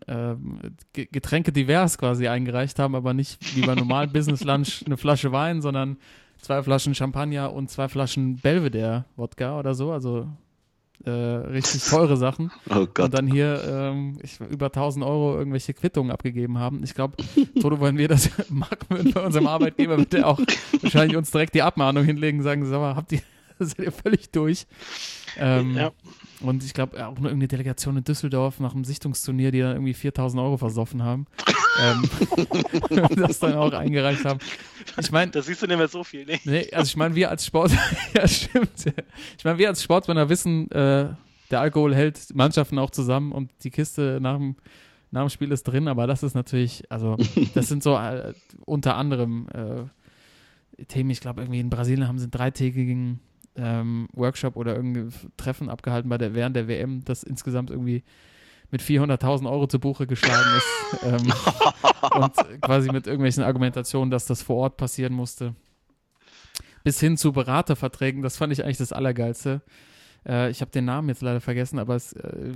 Ge- 0.93 1.09
Getränke 1.11 1.53
divers 1.53 1.99
quasi 1.99 2.29
eingereicht 2.29 2.79
haben, 2.79 2.95
aber 2.95 3.13
nicht 3.15 3.57
wie 3.57 3.63
bei 3.67 3.75
normalen 3.75 4.13
Business 4.13 4.45
Lunch 4.45 4.83
eine 4.87 4.97
Flasche 4.97 5.33
Wein, 5.33 5.61
sondern 5.61 5.97
zwei 6.41 6.63
Flaschen 6.63 6.95
Champagner 6.95 7.53
und 7.53 7.69
zwei 7.71 7.89
Flaschen 7.89 8.37
Belvedere 8.37 9.05
Wodka 9.17 9.59
oder 9.59 9.75
so, 9.75 9.91
also 9.91 10.29
äh, 11.05 11.11
richtig 11.11 11.83
teure 11.85 12.17
Sachen. 12.17 12.51
Oh 12.71 12.87
Gott. 12.87 13.07
Und 13.07 13.15
dann 13.15 13.27
hier 13.27 13.61
ähm, 13.69 14.19
ich, 14.23 14.39
über 14.41 14.67
1000 14.67 15.05
Euro 15.05 15.37
irgendwelche 15.37 15.75
Quittungen 15.75 16.11
abgegeben 16.13 16.59
haben. 16.59 16.83
Ich 16.85 16.95
glaube, 16.95 17.17
Toto, 17.61 17.81
wenn 17.81 17.99
wir 17.99 18.09
das 18.09 18.31
machen 18.49 18.79
würden 18.89 19.13
bei 19.13 19.21
unserem 19.27 19.47
Arbeitgeber, 19.49 19.99
wird 19.99 20.13
der 20.13 20.27
auch 20.29 20.41
wahrscheinlich 20.81 21.17
uns 21.17 21.31
direkt 21.33 21.55
die 21.55 21.63
Abmahnung 21.63 22.05
hinlegen 22.05 22.39
und 22.39 22.45
sagen, 22.45 22.65
sag 22.65 22.79
mal, 22.81 22.97
habt 22.97 23.13
ihr, 23.13 23.21
seid 23.59 23.81
ihr 23.81 23.93
völlig 23.93 24.31
durch? 24.31 24.67
Ähm, 25.39 25.75
Ja. 25.77 25.91
Und 26.41 26.63
ich 26.65 26.75
glaube, 26.75 26.97
auch 27.07 27.19
nur 27.19 27.31
irgendeine 27.31 27.49
Delegation 27.49 27.97
in 27.97 28.05
Düsseldorf 28.05 28.61
nach 28.61 28.75
einem 28.75 28.85
Sichtungsturnier, 28.85 29.51
die 29.51 29.61
dann 29.61 29.73
irgendwie 29.73 29.95
4000 29.95 30.43
Euro 30.43 30.57
versoffen 30.59 31.03
haben. 31.03 31.27
ähm, 31.83 32.03
das 33.17 33.39
dann 33.39 33.55
auch 33.55 33.73
eingereicht 33.73 34.25
haben. 34.25 34.41
Ich 34.99 35.11
meine, 35.11 35.31
Da 35.31 35.43
siehst 35.43 35.63
du 35.63 35.67
nicht 35.67 35.79
mehr 35.79 35.89
so 35.89 36.05
viel, 36.05 36.25
ne? 36.25 36.39
Nee, 36.45 36.71
also 36.73 36.89
ich 36.89 36.97
meine, 36.97 37.15
wir 37.15 37.31
als 37.31 37.47
Sport, 37.47 37.73
ja 38.15 38.29
stimmt. 38.29 38.71
Ich 39.39 39.45
meine, 39.45 39.59
wir 39.59 39.69
als 39.69 39.83
Sportsmänner 39.83 40.29
wissen, 40.29 40.71
äh, 40.71 41.09
der 41.51 41.61
Alkohol 41.61 41.95
hält 41.95 42.35
Mannschaften 42.35 42.79
auch 42.79 42.91
zusammen 42.91 43.33
und 43.33 43.51
die 43.63 43.71
Kiste 43.71 44.19
nach 44.21 44.37
dem, 44.37 44.57
nach 45.11 45.23
dem 45.23 45.31
Spiel 45.31 45.53
ist 45.53 45.65
drin, 45.65 45.89
aber 45.89 46.07
das 46.07 46.23
ist 46.23 46.35
natürlich, 46.35 46.91
also 46.91 47.17
das 47.55 47.69
sind 47.69 47.83
so 47.83 47.97
äh, 47.97 48.35
unter 48.65 48.97
anderem 48.97 49.49
äh, 49.55 50.85
Themen, 50.85 51.11
ich 51.11 51.21
glaube 51.21 51.43
irgendwie 51.43 51.61
in 51.61 51.71
Brasilien 51.71 52.09
haben 52.09 52.19
sie 52.19 52.25
einen 52.25 52.33
dreitägigen 52.33 53.21
ähm, 53.57 54.09
Workshop 54.13 54.57
oder 54.57 54.77
irgendein 54.77 55.13
Treffen 55.37 55.69
abgehalten 55.69 56.09
bei 56.09 56.19
der, 56.19 56.35
während 56.35 56.57
der 56.57 56.69
WM, 56.69 57.05
das 57.05 57.23
insgesamt 57.23 57.71
irgendwie 57.71 58.05
mit 58.71 58.83
400.000 58.83 59.49
Euro 59.51 59.67
zu 59.67 59.79
Buche 59.79 60.07
geschlagen 60.07 60.49
ist 60.57 61.03
ähm, 61.05 61.33
und 62.21 62.61
quasi 62.61 62.91
mit 62.91 63.07
irgendwelchen 63.07 63.45
Argumentationen, 63.45 64.11
dass 64.11 64.27
das 64.27 64.43
vor 64.43 64.57
Ort 64.57 64.77
passieren 64.77 65.13
musste 65.13 65.55
bis 66.87 67.01
hin 67.01 67.17
zu 67.17 67.33
Beraterverträgen. 67.33 68.23
Das 68.23 68.37
fand 68.37 68.53
ich 68.53 68.63
eigentlich 68.63 68.77
das 68.77 68.93
Allergeilste. 68.93 69.61
Äh, 70.25 70.51
ich 70.51 70.61
habe 70.61 70.71
den 70.71 70.85
Namen 70.85 71.09
jetzt 71.09 71.21
leider 71.21 71.41
vergessen, 71.41 71.81
aber 71.81 71.97
es 71.97 72.13
äh, 72.13 72.53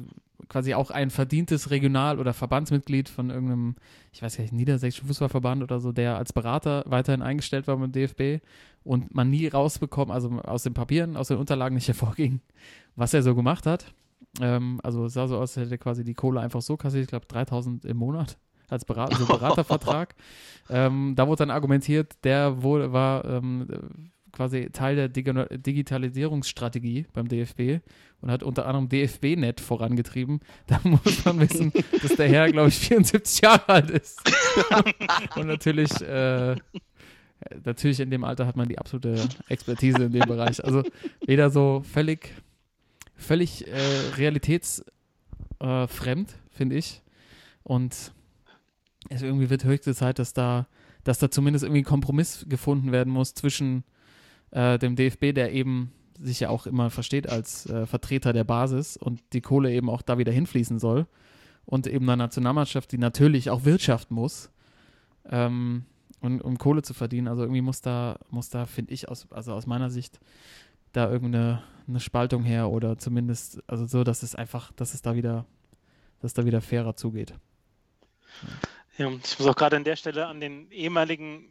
quasi 0.48 0.72
auch 0.74 0.92
ein 0.92 1.10
verdientes 1.10 1.72
Regional- 1.72 2.20
oder 2.20 2.32
Verbandsmitglied 2.32 3.08
von 3.08 3.30
irgendeinem, 3.30 3.74
ich 4.12 4.22
weiß 4.22 4.36
gar 4.36 4.42
nicht, 4.42 4.52
niedersächsischen 4.52 5.08
Fußballverband 5.08 5.64
oder 5.64 5.80
so, 5.80 5.90
der 5.90 6.16
als 6.16 6.32
Berater 6.32 6.84
weiterhin 6.86 7.22
eingestellt 7.22 7.66
war 7.66 7.76
beim 7.76 7.90
DFB 7.90 8.40
und 8.84 9.14
man 9.14 9.30
nie 9.30 9.46
rausbekommen, 9.46 10.12
also 10.12 10.30
aus 10.40 10.62
den 10.62 10.74
Papieren, 10.74 11.16
aus 11.16 11.28
den 11.28 11.38
Unterlagen 11.38 11.74
nicht 11.74 11.88
hervorging, 11.88 12.40
was 12.96 13.14
er 13.14 13.22
so 13.22 13.34
gemacht 13.34 13.66
hat. 13.66 13.92
Ähm, 14.40 14.80
also 14.82 15.06
es 15.06 15.14
sah 15.14 15.26
so 15.26 15.36
aus, 15.36 15.56
als 15.56 15.64
hätte 15.64 15.74
er 15.74 15.78
quasi 15.78 16.04
die 16.04 16.14
Kohle 16.14 16.40
einfach 16.40 16.62
so 16.62 16.76
kassiert, 16.76 17.04
ich 17.04 17.08
glaube 17.08 17.26
3000 17.26 17.84
im 17.84 17.96
Monat 17.96 18.38
als 18.68 18.84
Berater, 18.84 19.16
so 19.16 19.26
Beratervertrag. 19.26 20.14
ähm, 20.70 21.14
da 21.16 21.26
wurde 21.26 21.38
dann 21.38 21.50
argumentiert, 21.50 22.14
der 22.22 22.62
wohl 22.62 22.92
war 22.92 23.24
ähm, 23.24 23.66
quasi 24.32 24.70
Teil 24.72 24.96
der 24.96 25.08
Digi 25.08 25.32
Digitalisierungsstrategie 25.50 27.06
beim 27.12 27.28
DFB 27.28 27.80
und 28.20 28.30
hat 28.30 28.42
unter 28.42 28.66
anderem 28.66 28.88
DFB-Net 28.88 29.60
vorangetrieben. 29.60 30.40
Da 30.66 30.80
muss 30.84 31.24
man 31.24 31.40
wissen, 31.40 31.72
dass 32.00 32.14
der 32.14 32.28
Herr, 32.28 32.50
glaube 32.50 32.68
ich, 32.68 32.78
74 32.78 33.40
Jahre 33.42 33.68
alt 33.68 33.90
ist. 33.90 34.22
und 35.36 35.46
natürlich, 35.46 35.90
äh, 36.00 36.56
natürlich 37.64 38.00
in 38.00 38.10
dem 38.10 38.24
Alter 38.24 38.46
hat 38.46 38.56
man 38.56 38.68
die 38.68 38.78
absolute 38.78 39.28
Expertise 39.48 40.04
in 40.04 40.12
dem 40.12 40.26
Bereich. 40.26 40.64
Also 40.64 40.82
weder 41.26 41.50
so 41.50 41.82
völlig, 41.84 42.34
völlig 43.16 43.66
äh, 43.66 43.80
realitätsfremd, 44.16 46.30
äh, 46.30 46.34
finde 46.50 46.76
ich. 46.76 47.02
Und 47.62 48.12
es 49.08 49.22
irgendwie 49.22 49.50
wird 49.50 49.64
höchste 49.64 49.94
Zeit, 49.94 50.18
dass 50.18 50.32
da, 50.32 50.66
dass 51.04 51.18
da 51.18 51.30
zumindest 51.30 51.64
irgendwie 51.64 51.82
ein 51.82 51.84
Kompromiss 51.84 52.46
gefunden 52.48 52.92
werden 52.92 53.12
muss 53.12 53.34
zwischen 53.34 53.84
äh, 54.50 54.78
dem 54.78 54.96
DFB, 54.96 55.34
der 55.34 55.52
eben 55.52 55.92
sich 56.18 56.40
ja 56.40 56.50
auch 56.50 56.66
immer 56.66 56.90
versteht 56.90 57.28
als 57.28 57.66
äh, 57.66 57.86
Vertreter 57.86 58.32
der 58.32 58.44
Basis 58.44 58.96
und 58.96 59.20
die 59.32 59.40
Kohle 59.40 59.72
eben 59.72 59.88
auch 59.88 60.02
da 60.02 60.18
wieder 60.18 60.32
hinfließen 60.32 60.78
soll 60.78 61.06
und 61.64 61.86
eben 61.86 62.04
einer 62.04 62.24
Nationalmannschaft, 62.24 62.92
die 62.92 62.98
natürlich 62.98 63.48
auch 63.48 63.64
wirtschaften 63.64 64.14
muss, 64.14 64.50
ähm, 65.30 65.84
und, 66.20 66.40
um 66.42 66.58
Kohle 66.58 66.82
zu 66.82 66.94
verdienen. 66.94 67.28
Also 67.28 67.42
irgendwie 67.42 67.62
muss 67.62 67.80
da, 67.80 68.18
muss 68.30 68.50
da, 68.50 68.66
finde 68.66 68.92
ich, 68.92 69.08
aus, 69.08 69.26
also 69.30 69.52
aus 69.54 69.66
meiner 69.66 69.90
Sicht, 69.90 70.20
da 70.92 71.10
irgendeine 71.10 71.62
eine 71.88 72.00
Spaltung 72.00 72.44
her 72.44 72.70
oder 72.70 72.98
zumindest, 72.98 73.62
also 73.66 73.86
so, 73.86 74.04
dass 74.04 74.22
es 74.22 74.34
einfach, 74.34 74.72
dass 74.72 74.94
es 74.94 75.02
da 75.02 75.14
wieder, 75.14 75.44
dass 76.20 76.34
da 76.34 76.44
wieder 76.44 76.60
fairer 76.60 76.94
zugeht. 76.96 77.34
Ja, 78.96 79.08
ich 79.10 79.38
muss 79.38 79.48
auch 79.48 79.56
gerade 79.56 79.76
an 79.76 79.84
der 79.84 79.96
Stelle 79.96 80.26
an 80.26 80.40
den 80.40 80.70
ehemaligen 80.70 81.44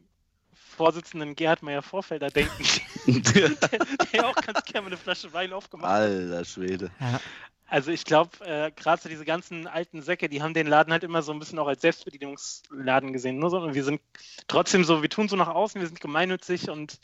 Vorsitzenden 0.54 1.36
Gerhard 1.36 1.62
Meyer-Vorfelder 1.62 2.30
denken, 2.30 2.64
der, 3.08 3.50
der 4.14 4.28
auch 4.28 4.36
ganz 4.36 4.64
gerne 4.64 4.82
mal 4.82 4.88
eine 4.88 4.98
Flasche 4.98 5.32
Wein 5.34 5.52
aufgemacht 5.52 5.92
hat. 5.92 6.02
Alter 6.02 6.46
Schwede. 6.46 6.92
Ja. 7.00 7.20
Also 7.70 7.92
ich 7.92 8.04
glaube, 8.04 8.32
äh, 8.44 8.72
gerade 8.72 9.02
so 9.02 9.10
diese 9.10 9.26
ganzen 9.26 9.68
alten 9.68 10.02
Säcke, 10.02 10.28
die 10.28 10.42
haben 10.42 10.54
den 10.54 10.68
Laden 10.68 10.92
halt 10.92 11.04
immer 11.04 11.22
so 11.22 11.32
ein 11.32 11.40
bisschen 11.40 11.60
auch 11.60 11.68
als 11.68 11.82
Selbstbedienungsladen 11.82 13.14
gesehen. 13.14 13.38
Ne? 13.38 13.46
Und 13.46 13.76
wir 13.76 13.84
sind 13.84 14.02
trotzdem 14.48 14.84
so, 14.84 15.02
wir 15.02 15.10
tun 15.10 15.30
so 15.30 15.36
nach 15.36 15.48
außen, 15.50 15.80
wir 15.80 15.88
sind 15.88 16.02
gemeinnützig 16.02 16.70
und 16.70 17.00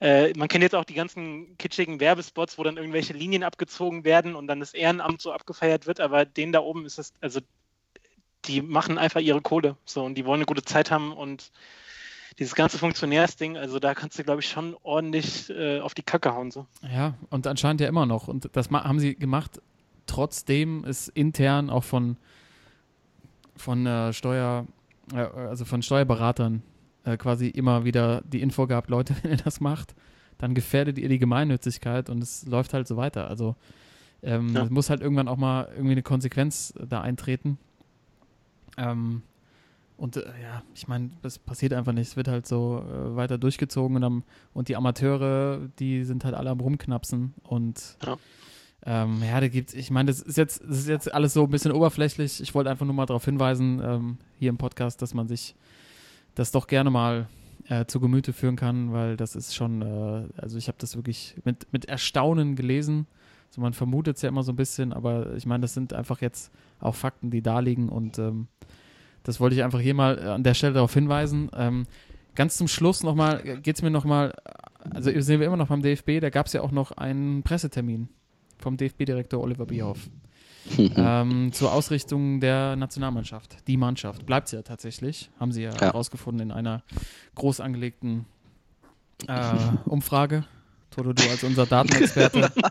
äh, 0.00 0.32
man 0.34 0.48
kennt 0.48 0.62
jetzt 0.62 0.74
auch 0.74 0.84
die 0.84 0.94
ganzen 0.94 1.56
kitschigen 1.58 2.00
Werbespots, 2.00 2.58
wo 2.58 2.62
dann 2.64 2.76
irgendwelche 2.76 3.12
Linien 3.12 3.42
abgezogen 3.44 4.04
werden 4.04 4.34
und 4.34 4.46
dann 4.46 4.60
das 4.60 4.74
Ehrenamt 4.74 5.20
so 5.20 5.32
abgefeiert 5.32 5.86
wird, 5.86 6.00
aber 6.00 6.24
denen 6.24 6.52
da 6.52 6.60
oben 6.60 6.84
ist 6.84 6.98
es, 6.98 7.12
also 7.20 7.40
die 8.44 8.62
machen 8.62 8.98
einfach 8.98 9.20
ihre 9.20 9.42
Kohle 9.42 9.76
so 9.84 10.04
und 10.04 10.14
die 10.14 10.24
wollen 10.24 10.38
eine 10.38 10.46
gute 10.46 10.62
Zeit 10.62 10.90
haben 10.90 11.12
und 11.12 11.50
dieses 12.38 12.54
ganze 12.54 12.78
Funktionärsding, 12.78 13.56
also 13.56 13.78
da 13.78 13.94
kannst 13.94 14.18
du, 14.18 14.24
glaube 14.24 14.40
ich, 14.40 14.48
schon 14.48 14.76
ordentlich 14.82 15.50
äh, 15.50 15.80
auf 15.80 15.94
die 15.94 16.02
Kacke 16.02 16.34
hauen. 16.34 16.50
So. 16.50 16.66
Ja, 16.82 17.14
und 17.30 17.46
anscheinend 17.46 17.80
ja 17.80 17.88
immer 17.88 18.06
noch. 18.06 18.28
Und 18.28 18.48
das 18.52 18.70
haben 18.70 19.00
sie 19.00 19.16
gemacht, 19.16 19.60
trotzdem 20.06 20.84
es 20.84 21.08
intern 21.08 21.68
auch 21.70 21.84
von, 21.84 22.16
von 23.56 23.86
äh, 23.86 24.12
Steuer, 24.12 24.66
äh, 25.12 25.18
also 25.18 25.64
von 25.64 25.82
Steuerberatern 25.82 26.62
äh, 27.04 27.16
quasi 27.16 27.48
immer 27.48 27.84
wieder 27.84 28.22
die 28.22 28.40
Info 28.40 28.66
gab, 28.66 28.88
Leute, 28.88 29.14
wenn 29.22 29.32
ihr 29.32 29.36
das 29.36 29.60
macht, 29.60 29.94
dann 30.38 30.54
gefährdet 30.54 30.98
ihr 30.98 31.08
die 31.08 31.18
Gemeinnützigkeit 31.18 32.08
und 32.08 32.22
es 32.22 32.46
läuft 32.46 32.72
halt 32.72 32.86
so 32.86 32.96
weiter. 32.96 33.28
Also 33.28 33.56
ähm, 34.22 34.54
Ja. 34.54 34.62
es 34.62 34.70
muss 34.70 34.90
halt 34.90 35.00
irgendwann 35.00 35.28
auch 35.28 35.36
mal 35.36 35.68
irgendwie 35.72 35.92
eine 35.92 36.02
Konsequenz 36.02 36.72
da 36.88 37.00
eintreten. 37.00 37.58
Ähm, 38.76 39.22
und 39.98 40.16
äh, 40.16 40.20
ja, 40.42 40.62
ich 40.74 40.88
meine, 40.88 41.10
das 41.22 41.38
passiert 41.38 41.74
einfach 41.74 41.92
nicht. 41.92 42.08
Es 42.08 42.16
wird 42.16 42.28
halt 42.28 42.46
so 42.46 42.82
äh, 42.88 43.16
weiter 43.16 43.36
durchgezogen 43.36 43.96
und, 43.96 44.04
am, 44.04 44.24
und 44.54 44.68
die 44.68 44.76
Amateure, 44.76 45.68
die 45.78 46.04
sind 46.04 46.24
halt 46.24 46.34
alle 46.34 46.48
am 46.50 46.60
Rumknapsen. 46.60 47.34
Und 47.42 47.98
Ja. 48.06 48.16
ähm, 48.86 49.22
ja, 49.22 49.40
da 49.40 49.48
gibt's, 49.48 49.74
ich 49.74 49.90
meine, 49.90 50.06
das 50.10 50.22
ist 50.22 50.36
jetzt, 50.38 50.62
das 50.66 50.78
ist 50.78 50.88
jetzt 50.88 51.12
alles 51.12 51.34
so 51.34 51.44
ein 51.44 51.50
bisschen 51.50 51.72
oberflächlich. 51.72 52.40
Ich 52.40 52.54
wollte 52.54 52.70
einfach 52.70 52.86
nur 52.86 52.94
mal 52.94 53.06
darauf 53.06 53.24
hinweisen, 53.24 53.80
ähm, 53.84 54.18
hier 54.38 54.48
im 54.48 54.56
Podcast, 54.56 55.02
dass 55.02 55.12
man 55.14 55.28
sich 55.28 55.54
das 56.34 56.52
doch 56.52 56.68
gerne 56.68 56.90
mal 56.90 57.26
äh, 57.68 57.84
zu 57.86 57.98
Gemüte 58.00 58.32
führen 58.32 58.56
kann, 58.56 58.92
weil 58.92 59.16
das 59.16 59.34
ist 59.36 59.54
schon, 59.54 59.82
äh, 59.82 60.28
also 60.40 60.56
ich 60.56 60.68
habe 60.68 60.78
das 60.78 60.94
wirklich 60.96 61.34
mit, 61.44 61.66
mit 61.72 61.84
Erstaunen 61.86 62.54
gelesen. 62.56 63.06
Also 63.48 63.60
man 63.62 63.72
vermutet 63.72 64.16
es 64.16 64.22
ja 64.22 64.28
immer 64.28 64.42
so 64.42 64.52
ein 64.52 64.56
bisschen, 64.56 64.92
aber 64.92 65.34
ich 65.34 65.44
meine, 65.46 65.62
das 65.62 65.74
sind 65.74 65.92
einfach 65.92 66.20
jetzt 66.20 66.52
auch 66.80 66.94
Fakten, 66.94 67.30
die 67.30 67.42
da 67.42 67.58
liegen 67.60 67.88
und 67.88 68.18
ähm, 68.18 68.46
das 69.22 69.40
wollte 69.40 69.56
ich 69.56 69.62
einfach 69.62 69.80
hier 69.80 69.94
mal 69.94 70.18
äh, 70.18 70.22
an 70.28 70.42
der 70.42 70.54
Stelle 70.54 70.72
darauf 70.74 70.94
hinweisen. 70.94 71.50
Ähm, 71.54 71.86
ganz 72.34 72.56
zum 72.56 72.68
Schluss 72.68 73.02
nochmal, 73.02 73.42
geht 73.62 73.76
es 73.76 73.82
mir 73.82 73.90
nochmal, 73.90 74.34
also 74.90 75.10
sehen 75.20 75.40
wir 75.40 75.46
immer 75.46 75.56
noch 75.56 75.68
beim 75.68 75.82
DFB, 75.82 76.20
da 76.20 76.30
gab 76.30 76.46
es 76.46 76.52
ja 76.52 76.62
auch 76.62 76.70
noch 76.70 76.92
einen 76.92 77.42
Pressetermin 77.42 78.08
vom 78.58 78.76
DFB-Direktor 78.76 79.40
Oliver 79.40 79.66
Bierhoff 79.66 80.08
ähm, 80.78 81.50
zur 81.52 81.72
Ausrichtung 81.72 82.40
der 82.40 82.76
Nationalmannschaft. 82.76 83.56
Die 83.68 83.76
Mannschaft 83.76 84.26
bleibt 84.26 84.48
sie 84.48 84.56
ja 84.56 84.62
tatsächlich, 84.62 85.30
haben 85.40 85.52
sie 85.52 85.62
ja, 85.62 85.72
Ja. 85.72 85.80
herausgefunden 85.80 86.50
in 86.50 86.52
einer 86.52 86.82
groß 87.36 87.60
angelegten 87.60 88.26
äh, 89.26 89.42
Umfrage. 89.86 90.44
Toto, 90.90 91.12
du 91.12 91.22
als 91.30 91.42
unser 91.44 91.66
Datenexperte. 91.66 92.50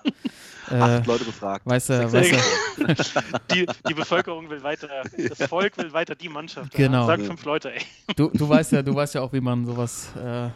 äh, 0.71 0.75
Acht 0.75 1.07
Leute 1.07 1.25
befragt. 1.25 1.65
weißt 1.65 1.89
du, 1.89 2.11
weißt 2.13 2.31
du, 2.31 3.33
Die, 3.53 3.65
die 3.87 3.93
Bevölkerung 3.93 4.49
will 4.49 4.61
weiter, 4.63 4.87
das 5.29 5.47
Volk 5.47 5.77
will 5.77 5.93
weiter 5.93 6.15
die 6.15 6.29
Mannschaft. 6.29 6.73
Genau. 6.73 7.01
Ja. 7.01 7.05
Sagen 7.07 7.25
fünf 7.25 7.43
Leute, 7.45 7.73
ey. 7.73 7.81
du, 8.15 8.29
du 8.29 8.47
weißt 8.49 8.71
ja, 8.73 8.81
du 8.81 8.93
weißt 8.93 9.15
ja 9.15 9.21
auch, 9.21 9.33
wie 9.33 9.41
man 9.41 9.65
sowas, 9.65 10.09
äh, 10.15 10.49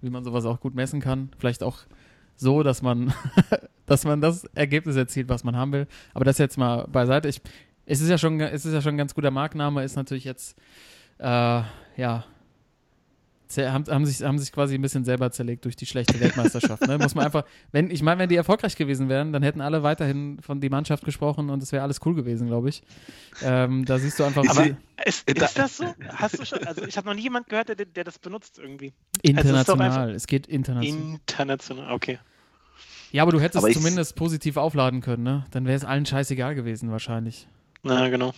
wie 0.00 0.10
man 0.10 0.24
sowas 0.24 0.44
auch 0.44 0.60
gut 0.60 0.74
messen 0.74 1.00
kann. 1.00 1.30
Vielleicht 1.38 1.62
auch 1.62 1.78
so, 2.36 2.62
dass 2.62 2.82
man, 2.82 3.12
dass 3.86 4.04
man 4.04 4.20
das 4.20 4.44
Ergebnis 4.54 4.96
erzielt, 4.96 5.28
was 5.28 5.44
man 5.44 5.56
haben 5.56 5.72
will. 5.72 5.86
Aber 6.14 6.24
das 6.24 6.38
jetzt 6.38 6.58
mal 6.58 6.86
beiseite. 6.88 7.28
Ich, 7.28 7.40
es 7.86 8.00
ist 8.00 8.08
ja 8.08 8.18
schon, 8.18 8.40
es 8.40 8.64
ist 8.64 8.72
ja 8.72 8.80
schon 8.80 8.94
ein 8.94 8.98
ganz 8.98 9.14
guter 9.14 9.30
Markenname, 9.30 9.82
ist 9.84 9.96
natürlich 9.96 10.24
jetzt, 10.24 10.56
äh, 11.18 11.62
ja, 11.96 12.24
haben, 13.58 13.84
haben, 13.86 14.06
sich, 14.06 14.22
haben 14.22 14.38
sich 14.38 14.52
quasi 14.52 14.74
ein 14.74 14.82
bisschen 14.82 15.04
selber 15.04 15.30
zerlegt 15.30 15.64
durch 15.64 15.76
die 15.76 15.86
schlechte 15.86 16.18
Weltmeisterschaft. 16.20 16.86
Ne? 16.86 16.98
Muss 16.98 17.14
man 17.14 17.24
einfach, 17.26 17.44
wenn, 17.72 17.90
ich 17.90 18.02
meine, 18.02 18.20
wenn 18.20 18.28
die 18.28 18.36
erfolgreich 18.36 18.76
gewesen 18.76 19.08
wären, 19.08 19.32
dann 19.32 19.42
hätten 19.42 19.60
alle 19.60 19.82
weiterhin 19.82 20.38
von 20.40 20.60
die 20.60 20.68
Mannschaft 20.70 21.04
gesprochen 21.04 21.50
und 21.50 21.62
es 21.62 21.72
wäre 21.72 21.82
alles 21.82 22.00
cool 22.04 22.14
gewesen, 22.14 22.46
glaube 22.46 22.68
ich. 22.70 22.82
Ähm, 23.42 23.84
da 23.84 23.98
siehst 23.98 24.18
du 24.18 24.24
einfach, 24.24 24.44
Aber 24.48 24.66
ist, 25.04 25.28
Da- 25.28 25.46
ist 25.46 25.58
das 25.58 25.76
so? 25.76 25.84
Hast 26.08 26.38
du 26.38 26.44
schon? 26.44 26.66
Also 26.66 26.84
ich 26.84 26.96
habe 26.96 27.06
noch 27.08 27.14
nie 27.14 27.22
jemand 27.22 27.48
gehört, 27.48 27.68
der, 27.68 27.76
der 27.76 28.04
das 28.04 28.18
benutzt 28.18 28.58
irgendwie. 28.58 28.92
international, 29.22 29.90
einfach- 30.02 30.14
es 30.14 30.26
geht 30.26 30.46
international. 30.46 31.18
International, 31.26 31.92
okay. 31.92 32.18
Ja, 33.10 33.22
aber 33.24 33.32
du 33.32 33.40
hättest 33.40 33.62
Aber 33.62 33.72
zumindest 33.72 34.16
positiv 34.16 34.56
aufladen 34.56 35.02
können, 35.02 35.22
ne? 35.22 35.44
Dann 35.50 35.66
wäre 35.66 35.76
es 35.76 35.84
allen 35.84 36.06
scheißegal 36.06 36.54
gewesen, 36.54 36.90
wahrscheinlich. 36.90 37.46
Na, 37.82 38.08
genau. 38.08 38.32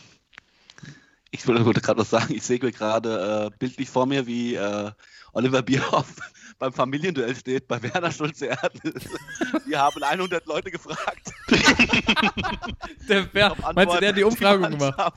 Ich 1.35 1.48
wollte 1.48 1.81
gerade 1.81 2.01
was 2.01 2.11
sagen. 2.11 2.32
Ich 2.32 2.44
sehe 2.44 2.61
gerade 2.61 3.51
äh, 3.52 3.56
bildlich 3.59 3.90
vor 3.90 4.06
mir, 4.06 4.24
wie 4.24 4.55
äh, 4.55 4.93
Oliver 5.32 5.62
Bierhoff 5.62 6.15
beim 6.61 6.73
Familienduell 6.73 7.35
steht, 7.35 7.66
bei 7.66 7.82
Werner 7.82 8.12
Schulze 8.12 8.47
Erdl. 8.47 8.94
Wir 9.66 9.81
haben 9.81 10.01
100 10.01 10.47
Leute 10.47 10.70
gefragt. 10.70 11.32
Der, 13.09 13.28
wer, 13.32 13.51
Auf 13.51 13.74
meinst 13.74 13.97
du, 13.97 14.01
der 14.01 14.09
hat 14.11 14.16
die 14.16 14.24
Antwort 14.24 14.55
Umfrage 14.55 14.70
die 14.70 14.78
gemacht? 14.78 15.12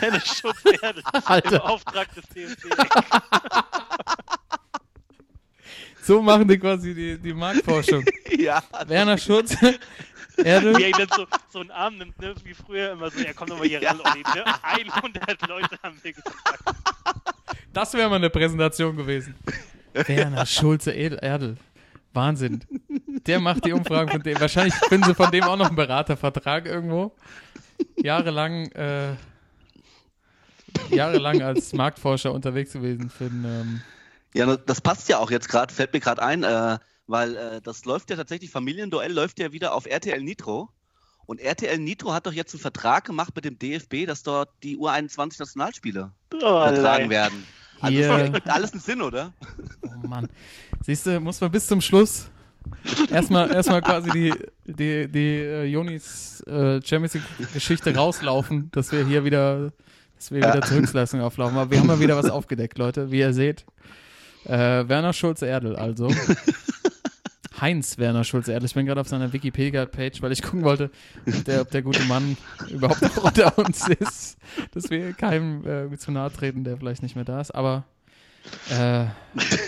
Deine 0.00 0.20
Schutzerde 0.20 1.00
im 1.00 1.22
Alter, 1.24 1.64
Auftrag 1.68 2.14
des 2.14 2.24
DFB. 2.28 2.66
so 6.02 6.22
machen 6.22 6.48
die 6.48 6.58
quasi 6.58 6.94
die, 6.94 7.18
die 7.18 7.34
Marktforschung. 7.34 8.04
Ja, 8.38 8.62
Werner 8.86 9.18
Schutz, 9.18 9.54
Erde, 10.44 10.76
Wie 10.76 10.84
er 10.84 10.90
dann 10.92 11.08
so, 11.16 11.26
so 11.50 11.60
einen 11.60 11.70
Arm 11.70 11.96
nimmt, 11.98 12.18
ne? 12.20 12.34
wie 12.44 12.54
früher 12.54 12.92
immer 12.92 13.10
so, 13.10 13.20
ja 13.20 13.32
komm 13.34 13.48
doch 13.48 13.58
mal 13.58 13.66
hier 13.68 13.82
ran, 13.86 14.00
Olli. 14.00 14.22
Ne? 14.34 14.44
100 14.94 15.48
Leute 15.48 15.78
haben 15.82 15.98
wir 16.02 16.12
gefragt. 16.12 16.62
das 17.72 17.94
wäre 17.94 18.08
mal 18.08 18.16
eine 18.16 18.30
Präsentation 18.30 18.96
gewesen. 18.96 19.34
Werner 19.92 20.46
Schulze 20.46 20.92
Erdl. 20.92 21.56
Wahnsinn. 22.12 22.64
Der 23.26 23.38
macht 23.40 23.64
die 23.64 23.72
Umfragen 23.72 24.10
von 24.10 24.22
dem. 24.22 24.40
Wahrscheinlich 24.40 24.74
finden 24.74 25.04
sie 25.06 25.14
von 25.14 25.30
dem 25.30 25.44
auch 25.44 25.56
noch 25.56 25.68
einen 25.68 25.76
Beratervertrag 25.76 26.66
irgendwo. 26.66 27.14
Jahrelang, 27.96 28.66
äh, 28.72 29.14
jahrelang 30.90 31.42
als 31.42 31.72
Marktforscher 31.72 32.32
unterwegs 32.32 32.72
gewesen 32.72 33.10
für 33.10 33.24
den, 33.28 33.44
ähm, 33.44 33.80
Ja, 34.34 34.46
das- 34.46 34.60
das 34.64 34.80
passt 34.80 35.08
ja 35.08 35.18
auch 35.18 35.30
jetzt 35.32 35.48
gerade, 35.48 35.74
fällt 35.74 35.92
mir 35.92 35.98
gerade 36.00 36.22
ein, 36.22 36.44
äh, 36.44 36.78
weil 37.10 37.36
äh, 37.36 37.60
das 37.60 37.84
läuft 37.84 38.10
ja 38.10 38.16
tatsächlich, 38.16 38.50
Familienduell 38.50 39.12
läuft 39.12 39.38
ja 39.40 39.52
wieder 39.52 39.74
auf 39.74 39.86
RTL 39.86 40.22
Nitro. 40.22 40.70
Und 41.26 41.40
RTL 41.40 41.78
Nitro 41.78 42.12
hat 42.12 42.26
doch 42.26 42.32
jetzt 42.32 42.54
einen 42.54 42.60
Vertrag 42.60 43.04
gemacht 43.04 43.34
mit 43.36 43.44
dem 43.44 43.58
DFB, 43.58 44.06
dass 44.06 44.22
dort 44.22 44.48
die 44.62 44.76
U21 44.78 45.38
Nationalspiele 45.38 46.10
Oh, 46.32 46.36
übertragen 46.36 46.84
allein. 46.84 47.10
werden. 47.10 47.44
Also 47.80 47.96
Hier. 47.96 48.08
das 48.08 48.20
ergibt 48.22 48.48
alles 48.48 48.72
einen 48.72 48.80
Sinn, 48.80 49.02
oder? 49.02 49.32
Oh 49.82 50.06
Mann. 50.06 50.28
Siehst 50.84 51.06
du, 51.06 51.18
muss 51.20 51.40
man 51.40 51.50
bis 51.50 51.66
zum 51.66 51.80
Schluss 51.80 52.30
erstmal 53.10 53.50
erstmal 53.52 53.80
quasi 53.80 54.10
die, 54.10 54.34
die, 54.66 55.08
die 55.08 55.36
äh, 55.38 55.64
Jonis 55.64 56.42
äh, 56.46 56.80
Champions 56.82 57.14
League-Geschichte 57.14 57.94
rauslaufen, 57.94 58.70
dass 58.72 58.92
wir 58.92 59.04
hier 59.06 59.24
wieder, 59.24 59.72
dass 60.16 60.30
wir 60.30 60.38
wieder 60.38 60.62
zur 60.62 60.78
Höchstleistung 60.78 61.20
auflaufen. 61.20 61.56
Aber 61.58 61.70
wir 61.70 61.78
haben 61.78 61.86
mal 61.86 62.00
wieder 62.00 62.16
was 62.16 62.28
aufgedeckt, 62.30 62.76
Leute, 62.78 63.10
wie 63.10 63.20
ihr 63.20 63.32
seht. 63.32 63.64
Äh, 64.44 64.88
Werner 64.88 65.12
Schulze-Erdl, 65.12 65.76
also. 65.76 66.08
Heinz 67.60 67.98
Werner 67.98 68.24
Schulze-Erdl. 68.24 68.66
Ich 68.66 68.74
bin 68.74 68.86
gerade 68.86 69.00
auf 69.00 69.08
seiner 69.08 69.32
Wikipedia-Page, 69.32 70.22
weil 70.22 70.32
ich 70.32 70.42
gucken 70.42 70.62
wollte, 70.62 70.90
ob 71.26 71.44
der, 71.44 71.60
ob 71.62 71.70
der 71.70 71.82
gute 71.82 72.02
Mann 72.04 72.36
überhaupt 72.68 73.02
noch 73.02 73.24
unter 73.24 73.58
uns 73.58 73.88
ist. 73.88 74.38
Dass 74.72 74.90
wir 74.90 75.12
keinem 75.12 75.92
äh, 75.92 75.96
zu 75.98 76.10
nahe 76.10 76.32
treten, 76.32 76.64
der 76.64 76.76
vielleicht 76.76 77.02
nicht 77.02 77.16
mehr 77.16 77.24
da 77.24 77.40
ist. 77.40 77.50
Aber 77.54 77.84
äh, 78.70 78.74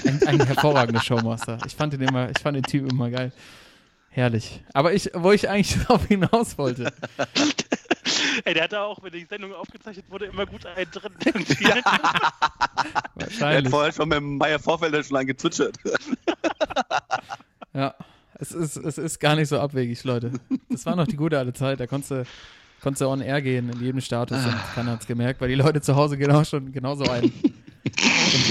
ein, 0.06 0.20
ein 0.26 0.40
hervorragender 0.46 1.02
Showmaster. 1.02 1.58
Ich 1.66 1.74
fand 1.76 1.94
ihn 1.94 2.00
immer, 2.02 2.30
ich 2.30 2.38
fand 2.38 2.56
den 2.56 2.64
Typ 2.64 2.90
immer 2.90 3.10
geil. 3.10 3.32
Herrlich. 4.10 4.62
Aber 4.74 4.92
ich, 4.92 5.10
wo 5.14 5.32
ich 5.32 5.48
eigentlich 5.48 5.78
darauf 5.86 6.06
hinaus 6.06 6.58
wollte. 6.58 6.92
Ey, 8.44 8.54
der 8.54 8.64
hatte 8.64 8.80
auch, 8.80 9.02
wenn 9.02 9.12
die 9.12 9.24
Sendung 9.24 9.54
aufgezeichnet 9.54 10.06
wurde, 10.10 10.26
immer 10.26 10.46
gut 10.46 10.66
einen 10.66 10.90
drin. 10.90 11.12
Irgendwie. 11.24 11.64
Er 13.14 13.26
hat 13.26 13.30
Wahrscheinlich. 13.30 13.70
vorher 13.70 13.92
schon 13.92 14.08
mit 14.08 14.18
dem 14.18 14.36
Meier 14.38 14.58
Vorfelder 14.58 15.04
schon 15.04 15.16
lang 15.16 15.26
gezwitschert. 15.26 15.76
Ja. 17.74 17.94
Es 18.34 18.50
ist, 18.52 18.76
es 18.76 18.98
ist 18.98 19.20
gar 19.20 19.36
nicht 19.36 19.48
so 19.48 19.60
abwegig, 19.60 20.02
Leute. 20.04 20.32
Das 20.68 20.84
war 20.86 20.96
noch 20.96 21.06
die 21.06 21.16
gute 21.16 21.38
alte 21.38 21.52
Zeit. 21.52 21.78
Da 21.80 21.86
konntest 21.86 22.10
du, 22.10 22.24
konntest 22.80 23.02
du 23.02 23.06
on 23.08 23.20
air 23.20 23.40
gehen 23.42 23.68
in 23.70 23.80
jedem 23.80 24.00
Status 24.00 24.44
und 24.44 24.54
keiner 24.74 24.92
hat 24.92 25.02
es 25.02 25.06
gemerkt, 25.06 25.40
weil 25.40 25.48
die 25.48 25.54
Leute 25.54 25.80
zu 25.80 25.94
Hause 25.96 26.16
genau 26.16 26.42
schon 26.44 26.72
genauso 26.72 27.04
einen 27.04 27.32
im 27.84 27.92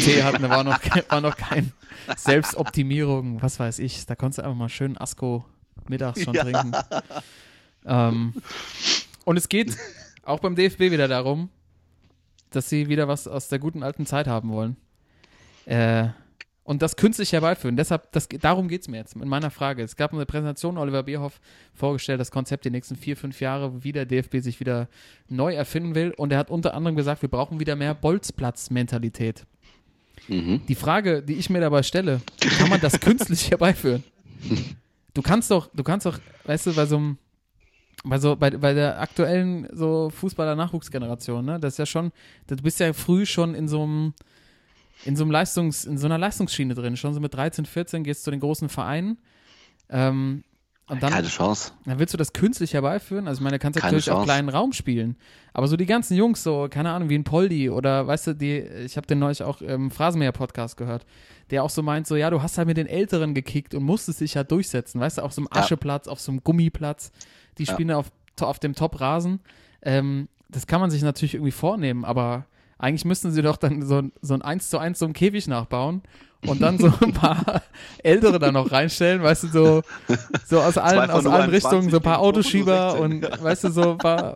Tee 0.03 0.23
hatten. 0.23 0.43
Da 0.43 0.49
war 0.49 0.63
noch, 0.63 0.79
war 1.09 1.21
noch 1.21 1.35
kein 1.35 1.71
Selbstoptimierung, 2.15 3.41
was 3.41 3.59
weiß 3.59 3.79
ich. 3.79 4.05
Da 4.05 4.15
konntest 4.15 4.37
du 4.39 4.43
einfach 4.43 4.55
mal 4.57 4.69
schön 4.69 4.97
Asko 4.97 5.43
mittags 5.89 6.23
schon 6.23 6.33
Ja. 6.35 6.43
trinken. 6.43 6.71
Ähm, 7.85 8.33
und 9.25 9.37
es 9.37 9.49
geht 9.49 9.75
auch 10.23 10.39
beim 10.39 10.55
DFB 10.55 10.79
wieder 10.91 11.07
darum, 11.07 11.49
dass 12.51 12.69
sie 12.69 12.87
wieder 12.87 13.07
was 13.07 13.27
aus 13.27 13.47
der 13.47 13.59
guten 13.59 13.81
alten 13.83 14.05
Zeit 14.05 14.27
haben 14.27 14.49
wollen. 14.51 14.77
Äh, 15.65 16.09
und 16.71 16.81
das 16.81 16.95
künstlich 16.95 17.33
herbeiführen. 17.33 17.75
Deshalb, 17.75 18.13
das, 18.13 18.29
darum 18.29 18.69
geht 18.69 18.83
es 18.83 18.87
mir 18.87 18.95
jetzt 18.95 19.17
in 19.17 19.27
meiner 19.27 19.51
Frage. 19.51 19.83
Es 19.83 19.97
gab 19.97 20.13
eine 20.13 20.25
Präsentation, 20.25 20.77
Oliver 20.77 21.03
Bierhoff 21.03 21.41
vorgestellt, 21.73 22.21
das 22.21 22.31
Konzept 22.31 22.63
die 22.63 22.69
nächsten 22.69 22.95
vier, 22.95 23.17
fünf 23.17 23.41
Jahre, 23.41 23.83
wie 23.83 23.91
der 23.91 24.05
DFB 24.05 24.37
sich 24.37 24.61
wieder 24.61 24.87
neu 25.27 25.53
erfinden 25.53 25.95
will. 25.95 26.13
Und 26.15 26.31
er 26.31 26.37
hat 26.37 26.49
unter 26.49 26.73
anderem 26.73 26.95
gesagt, 26.95 27.23
wir 27.23 27.29
brauchen 27.29 27.59
wieder 27.59 27.75
mehr 27.75 27.93
Bolzplatz-Mentalität. 27.93 29.45
Die 30.29 30.75
Frage, 30.75 31.21
die 31.21 31.33
ich 31.33 31.49
mir 31.49 31.59
dabei 31.59 31.83
stelle, 31.83 32.21
kann 32.57 32.69
man 32.69 32.79
das 32.79 33.01
künstlich 33.01 33.51
herbeiführen? 33.51 34.05
Du 35.13 35.21
kannst 35.21 35.51
doch, 35.51 35.69
du 35.73 35.83
kannst 35.83 36.05
doch, 36.05 36.19
weißt 36.45 36.67
du, 36.67 36.73
bei 36.73 36.85
so 36.85 36.95
einem, 36.95 37.17
bei 38.05 38.17
so, 38.17 38.37
bei, 38.37 38.49
bei 38.51 38.73
der 38.73 39.01
aktuellen 39.01 39.67
so 39.73 40.09
Fußballer-Nachwuchsgeneration, 40.09 41.43
ne, 41.43 41.59
das 41.59 41.73
ist 41.73 41.79
ja 41.79 41.85
schon, 41.85 42.13
du 42.47 42.55
bist 42.55 42.79
ja 42.79 42.93
früh 42.93 43.25
schon 43.25 43.55
in 43.55 43.67
so 43.67 43.83
einem, 43.83 44.13
in 45.05 45.15
so 45.15 45.23
einem 45.23 45.31
Leistungs, 45.31 45.85
in 45.85 45.97
so 45.97 46.05
einer 46.07 46.17
Leistungsschiene 46.17 46.73
drin, 46.75 46.95
schon 46.97 47.13
so 47.13 47.19
mit 47.19 47.33
13, 47.33 47.65
14 47.65 48.03
gehst 48.03 48.21
du 48.21 48.25
zu 48.25 48.31
den 48.31 48.39
großen 48.39 48.69
Vereinen. 48.69 49.17
Ähm, 49.89 50.43
Und 50.87 51.01
dann, 51.03 51.13
Keine 51.13 51.27
Chance. 51.29 51.71
dann 51.85 51.99
willst 51.99 52.13
du 52.13 52.17
das 52.17 52.33
künstlich 52.33 52.73
herbeiführen? 52.73 53.27
Also 53.27 53.39
ich 53.39 53.43
meine, 53.43 53.57
du 53.57 53.61
kannst 53.61 53.79
Keine 53.79 53.91
natürlich 53.93 54.11
auch 54.11 54.15
Chance. 54.17 54.25
kleinen 54.25 54.49
Raum 54.49 54.73
spielen. 54.73 55.15
Aber 55.53 55.67
so 55.67 55.77
die 55.77 55.85
ganzen 55.85 56.17
Jungs, 56.17 56.43
so, 56.43 56.67
keine 56.69 56.91
Ahnung, 56.91 57.07
wie 57.09 57.15
ein 57.17 57.23
Poldi 57.23 57.69
oder 57.69 58.07
weißt 58.07 58.27
du, 58.27 58.33
die, 58.35 58.57
ich 58.59 58.97
habe 58.97 59.07
den 59.07 59.19
neulich 59.19 59.41
auch 59.41 59.61
im 59.61 59.89
Phrasenmäher-Podcast 59.89 60.75
gehört, 60.75 61.05
der 61.49 61.63
auch 61.63 61.69
so 61.69 61.81
meint, 61.81 62.07
so, 62.07 62.15
ja, 62.17 62.29
du 62.29 62.41
hast 62.41 62.57
halt 62.57 62.67
mit 62.67 62.75
den 62.77 62.87
Älteren 62.87 63.33
gekickt 63.33 63.73
und 63.73 63.83
musstest 63.83 64.19
dich 64.19 64.35
halt 64.35 64.51
durchsetzen, 64.51 64.99
weißt 64.99 65.19
du, 65.19 65.21
auf 65.21 65.31
so 65.31 65.41
einem 65.41 65.47
Ja. 65.53 65.61
Ascheplatz, 65.61 66.07
auf 66.07 66.19
so 66.19 66.31
einem 66.31 66.43
Gummiplatz, 66.43 67.11
die 67.57 67.63
Ja. 67.63 67.73
spielen 67.73 67.91
auf, 67.91 68.11
auf 68.41 68.59
dem 68.59 68.75
Top-Rasen. 68.75 69.39
Ähm, 69.81 70.27
das 70.49 70.67
kann 70.67 70.81
man 70.81 70.91
sich 70.91 71.03
natürlich 71.03 71.35
irgendwie 71.35 71.51
vornehmen, 71.51 72.03
aber 72.03 72.45
eigentlich 72.81 73.05
müssten 73.05 73.31
sie 73.31 73.41
doch 73.41 73.57
dann 73.57 73.85
so, 73.85 73.97
ein- 73.99 74.11
so 74.21 74.33
ein 74.33 74.41
1 74.41 74.69
zu 74.69 74.77
1 74.79 74.99
so 74.99 75.05
einen 75.05 75.13
Käfig 75.13 75.47
nachbauen 75.47 76.01
und 76.47 76.61
dann 76.61 76.77
so 76.79 76.91
ein 77.01 77.13
paar 77.13 77.61
Ältere 78.03 78.39
da 78.39 78.51
noch 78.51 78.71
reinstellen, 78.71 79.21
weißt 79.21 79.43
du, 79.43 79.47
so, 79.49 79.81
so 80.45 80.59
aus 80.61 80.77
allen, 80.77 81.09
aus 81.11 81.25
allen 81.25 81.43
21 81.51 81.53
Richtungen, 81.53 81.89
so 81.91 81.97
ein 81.97 82.03
paar 82.03 82.19
Autoschieber 82.19 82.95
25, 82.95 83.31
und 83.33 83.43
weißt 83.43 83.63
du, 83.65 83.69
so 83.71 83.91
ein 83.91 83.97
paar, 83.99 84.35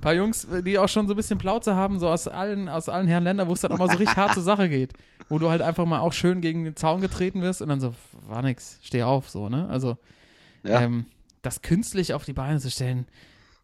paar 0.00 0.14
Jungs, 0.14 0.46
die 0.64 0.78
auch 0.78 0.88
schon 0.88 1.06
so 1.06 1.12
ein 1.14 1.16
bisschen 1.16 1.38
Plauze 1.38 1.74
haben, 1.74 1.98
so 1.98 2.08
aus 2.08 2.26
allen, 2.28 2.68
aus 2.68 2.88
allen 2.88 3.06
Herren 3.06 3.24
Ländern, 3.24 3.48
wo 3.48 3.52
es 3.52 3.60
dann 3.60 3.72
auch 3.72 3.78
mal 3.78 3.90
so 3.90 3.96
richtig 3.98 4.16
hart 4.16 4.34
zur 4.34 4.42
Sache 4.42 4.68
geht. 4.68 4.92
Wo 5.28 5.38
du 5.38 5.48
halt 5.50 5.62
einfach 5.62 5.86
mal 5.86 6.00
auch 6.00 6.12
schön 6.12 6.40
gegen 6.42 6.64
den 6.64 6.76
Zaun 6.76 7.00
getreten 7.00 7.40
wirst 7.42 7.62
und 7.62 7.68
dann 7.70 7.80
so, 7.80 7.94
war 8.26 8.42
nix, 8.42 8.78
steh 8.82 9.02
auf, 9.02 9.28
so, 9.30 9.48
ne? 9.48 9.68
Also, 9.70 9.96
Ja. 10.62 10.80
ähm, 10.82 11.06
das 11.42 11.60
künstlich 11.62 12.12
auf 12.14 12.24
die 12.24 12.32
Beine 12.34 12.58
zu 12.60 12.70
stellen, 12.70 13.06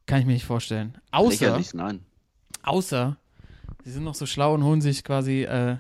kann 0.07 0.21
ich 0.21 0.27
mir 0.27 0.33
nicht 0.35 0.45
vorstellen. 0.47 0.97
Außer, 1.13 1.31
Lächerlich, 1.47 1.73
nein. 1.75 2.01
außer, 2.63 3.17
sie 3.91 3.95
sind 3.95 4.05
noch 4.05 4.15
so 4.15 4.25
schlau 4.25 4.55
und 4.55 4.63
holen 4.63 4.81
sich 4.81 5.03
quasi 5.03 5.43
äh, 5.43 5.77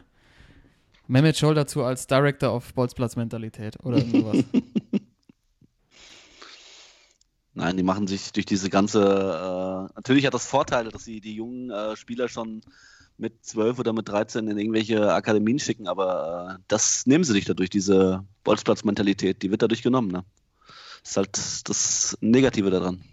Mehmet 1.06 1.36
Scholl 1.36 1.54
dazu 1.54 1.84
als 1.84 2.08
Director 2.08 2.52
of 2.52 2.74
Bolzplatz-Mentalität 2.74 3.78
oder 3.84 4.00
sowas. 4.04 4.44
Nein, 7.54 7.76
die 7.76 7.82
machen 7.84 8.08
sich 8.08 8.32
durch 8.32 8.46
diese 8.46 8.68
ganze. 8.68 9.00
Äh, 9.00 9.92
natürlich 9.94 10.26
hat 10.26 10.34
das 10.34 10.46
Vorteile, 10.46 10.90
dass 10.90 11.04
sie 11.04 11.20
die 11.20 11.36
jungen 11.36 11.70
äh, 11.70 11.94
Spieler 11.94 12.28
schon 12.28 12.62
mit 13.16 13.44
12 13.44 13.78
oder 13.78 13.92
mit 13.92 14.08
13 14.08 14.48
in 14.48 14.58
irgendwelche 14.58 15.12
Akademien 15.12 15.60
schicken, 15.60 15.86
aber 15.86 16.58
äh, 16.58 16.62
das 16.66 17.06
nehmen 17.06 17.22
sie 17.22 17.32
sich 17.32 17.44
dadurch, 17.44 17.70
diese 17.70 18.24
Bolzplatz-Mentalität, 18.42 19.42
die 19.42 19.52
wird 19.52 19.62
dadurch 19.62 19.82
genommen. 19.82 20.10
Ne? 20.10 20.24
Das 21.02 21.10
ist 21.10 21.16
halt 21.16 21.68
das 21.68 22.18
Negative 22.20 22.70
daran. 22.70 23.04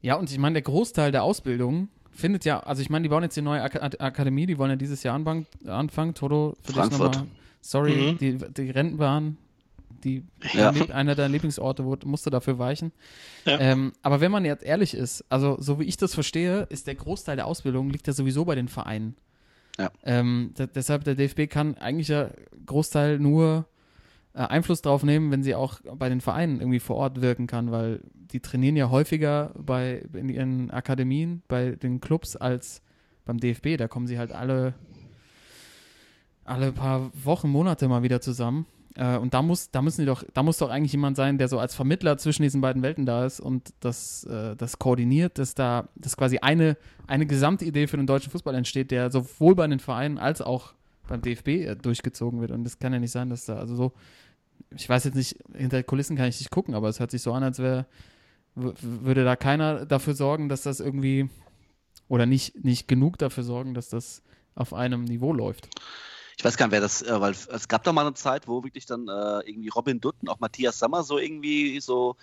Ja, 0.00 0.16
und 0.16 0.32
ich 0.32 0.38
meine, 0.38 0.54
der 0.54 0.62
Großteil 0.62 1.12
der 1.12 1.22
Ausbildung 1.22 1.90
findet 2.16 2.44
ja, 2.44 2.60
also 2.60 2.82
ich 2.82 2.90
meine, 2.90 3.04
die 3.04 3.08
bauen 3.08 3.22
jetzt 3.22 3.36
die 3.36 3.42
neue 3.42 3.62
Ak 3.62 3.76
Ak- 3.82 4.00
Akademie, 4.00 4.46
die 4.46 4.58
wollen 4.58 4.70
ja 4.70 4.76
dieses 4.76 5.02
Jahr 5.02 5.14
anfangen, 5.14 5.46
anfangen. 5.66 6.14
Toto, 6.14 6.56
für 6.62 6.66
dich 6.72 6.76
Frankfurt. 6.76 7.14
nochmal, 7.14 7.28
sorry, 7.60 8.12
Mhm. 8.12 8.18
die, 8.18 8.38
die 8.38 8.70
Rentenbahn, 8.70 9.36
die, 10.04 10.22
Ja. 10.52 10.70
einer 10.92 11.14
deiner 11.14 11.28
Lieblingsorte, 11.32 11.84
wo, 11.84 11.96
musste 12.04 12.30
dafür 12.30 12.58
weichen. 12.58 12.92
Ja. 13.44 13.58
Ähm, 13.60 13.92
aber 14.02 14.20
wenn 14.20 14.30
man 14.30 14.44
jetzt 14.44 14.64
ehrlich 14.64 14.94
ist, 14.94 15.24
also 15.30 15.56
so 15.60 15.78
wie 15.80 15.84
ich 15.84 15.96
das 15.96 16.14
verstehe, 16.14 16.66
ist 16.70 16.86
der 16.86 16.94
Großteil 16.96 17.36
der 17.36 17.46
Ausbildung 17.46 17.90
liegt 17.90 18.06
ja 18.06 18.12
sowieso 18.12 18.44
bei 18.44 18.54
den 18.54 18.68
Vereinen. 18.68 19.14
Ja. 19.78 19.90
Ähm, 20.04 20.52
de- 20.58 20.68
deshalb, 20.74 21.04
der 21.04 21.14
DFB 21.16 21.46
kann 21.48 21.76
eigentlich 21.76 22.08
ja 22.08 22.30
Großteil 22.66 23.18
nur 23.18 23.66
äh, 24.36 24.40
Einfluss 24.40 24.82
drauf 24.82 25.02
nehmen, 25.02 25.30
wenn 25.30 25.42
sie 25.42 25.54
auch 25.54 25.80
bei 25.96 26.08
den 26.08 26.20
Vereinen 26.20 26.60
irgendwie 26.60 26.80
vor 26.80 26.96
Ort 26.96 27.22
wirken 27.22 27.46
kann, 27.46 27.72
weil 27.72 28.00
die 28.12 28.40
trainieren 28.40 28.76
ja 28.76 28.90
häufiger 28.90 29.52
bei 29.56 30.04
in 30.12 30.28
ihren 30.28 30.70
Akademien, 30.70 31.42
bei 31.48 31.70
den 31.70 32.00
Clubs 32.00 32.36
als 32.36 32.82
beim 33.24 33.38
DFB. 33.38 33.76
Da 33.78 33.88
kommen 33.88 34.06
sie 34.06 34.18
halt 34.18 34.32
alle 34.32 34.74
alle 36.44 36.72
paar 36.72 37.10
Wochen, 37.24 37.48
Monate 37.48 37.88
mal 37.88 38.02
wieder 38.02 38.20
zusammen. 38.20 38.66
Äh, 38.94 39.16
und 39.16 39.34
da 39.34 39.42
muss, 39.42 39.70
da 39.70 39.82
müssen 39.82 40.02
die 40.02 40.06
doch, 40.06 40.24
da 40.32 40.42
muss 40.42 40.58
doch 40.58 40.70
eigentlich 40.70 40.92
jemand 40.92 41.16
sein, 41.16 41.38
der 41.38 41.48
so 41.48 41.58
als 41.58 41.74
Vermittler 41.74 42.18
zwischen 42.18 42.42
diesen 42.42 42.60
beiden 42.60 42.82
Welten 42.82 43.04
da 43.04 43.26
ist 43.26 43.40
und 43.40 43.74
das, 43.80 44.24
äh, 44.24 44.56
das 44.56 44.78
koordiniert, 44.78 45.38
dass 45.38 45.54
da, 45.54 45.88
dass 45.96 46.16
quasi 46.16 46.38
eine, 46.38 46.76
eine 47.06 47.26
Gesamtidee 47.26 47.86
für 47.86 47.96
den 47.96 48.06
deutschen 48.06 48.30
Fußball 48.30 48.54
entsteht, 48.54 48.90
der 48.90 49.10
sowohl 49.10 49.54
bei 49.54 49.66
den 49.66 49.80
Vereinen 49.80 50.18
als 50.18 50.40
auch 50.40 50.74
beim 51.08 51.20
DFB 51.20 51.80
durchgezogen 51.80 52.40
wird. 52.40 52.50
Und 52.50 52.64
das 52.64 52.78
kann 52.78 52.92
ja 52.92 52.98
nicht 52.98 53.12
sein, 53.12 53.28
dass 53.28 53.44
da, 53.44 53.56
also 53.56 53.76
so, 53.76 53.92
ich 54.70 54.88
weiß 54.88 55.04
jetzt 55.04 55.14
nicht, 55.14 55.36
hinter 55.54 55.82
Kulissen 55.82 56.16
kann 56.16 56.28
ich 56.28 56.40
nicht 56.40 56.50
gucken, 56.50 56.74
aber 56.74 56.88
es 56.88 57.00
hört 57.00 57.10
sich 57.10 57.22
so 57.22 57.32
an, 57.32 57.42
als 57.42 57.58
wäre, 57.58 57.86
würde 58.54 59.24
da 59.24 59.36
keiner 59.36 59.86
dafür 59.86 60.14
sorgen, 60.14 60.48
dass 60.48 60.62
das 60.62 60.80
irgendwie, 60.80 61.28
oder 62.08 62.26
nicht, 62.26 62.64
nicht 62.64 62.88
genug 62.88 63.18
dafür 63.18 63.44
sorgen, 63.44 63.74
dass 63.74 63.88
das 63.88 64.22
auf 64.54 64.72
einem 64.72 65.04
Niveau 65.04 65.32
läuft. 65.32 65.68
Ich 66.38 66.44
weiß 66.44 66.56
gar 66.58 66.66
nicht, 66.66 66.72
wer 66.72 66.80
das, 66.80 67.02
äh, 67.02 67.20
weil 67.20 67.32
es 67.32 67.68
gab 67.68 67.82
da 67.84 67.92
mal 67.92 68.02
eine 68.02 68.14
Zeit, 68.14 68.46
wo 68.46 68.62
wirklich 68.62 68.84
dann 68.84 69.08
äh, 69.08 69.48
irgendwie 69.48 69.68
Robin 69.68 70.00
Dutt 70.00 70.16
und 70.20 70.28
auch 70.28 70.38
Matthias 70.38 70.78
Sammer 70.78 71.02
so 71.02 71.18
irgendwie 71.18 71.80
so 71.80 72.16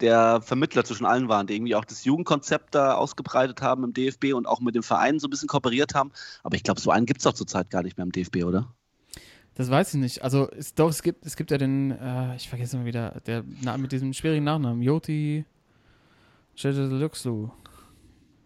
der 0.00 0.40
Vermittler 0.42 0.84
zwischen 0.84 1.06
allen 1.06 1.28
waren, 1.28 1.46
die 1.46 1.54
irgendwie 1.54 1.76
auch 1.76 1.84
das 1.84 2.04
Jugendkonzept 2.04 2.74
da 2.74 2.94
ausgebreitet 2.94 3.62
haben 3.62 3.84
im 3.84 3.92
DFB 3.92 4.34
und 4.34 4.46
auch 4.46 4.60
mit 4.60 4.74
dem 4.74 4.82
Verein 4.82 5.20
so 5.20 5.28
ein 5.28 5.30
bisschen 5.30 5.48
kooperiert 5.48 5.94
haben. 5.94 6.10
Aber 6.42 6.56
ich 6.56 6.64
glaube, 6.64 6.80
so 6.80 6.90
einen 6.90 7.06
gibt 7.06 7.20
es 7.20 7.24
doch 7.24 7.32
zurzeit 7.32 7.70
gar 7.70 7.84
nicht 7.84 7.96
mehr 7.96 8.04
im 8.04 8.12
DFB, 8.12 8.44
oder? 8.44 8.74
Das 9.56 9.70
weiß 9.70 9.94
ich 9.94 10.00
nicht. 10.00 10.22
Also 10.22 10.50
es, 10.50 10.74
doch, 10.74 10.88
es 10.90 11.02
gibt, 11.02 11.24
es 11.24 11.36
gibt 11.36 11.50
ja 11.50 11.58
den, 11.58 11.92
äh, 11.92 12.34
ich 12.36 12.48
vergesse 12.48 12.76
immer 12.76 12.86
wieder, 12.86 13.20
der 13.26 13.44
na, 13.62 13.76
mit 13.76 13.92
diesem 13.92 14.12
schwierigen 14.12 14.44
Nachnamen, 14.44 14.82
Joti 14.82 15.44
Luxlu. 16.62 17.50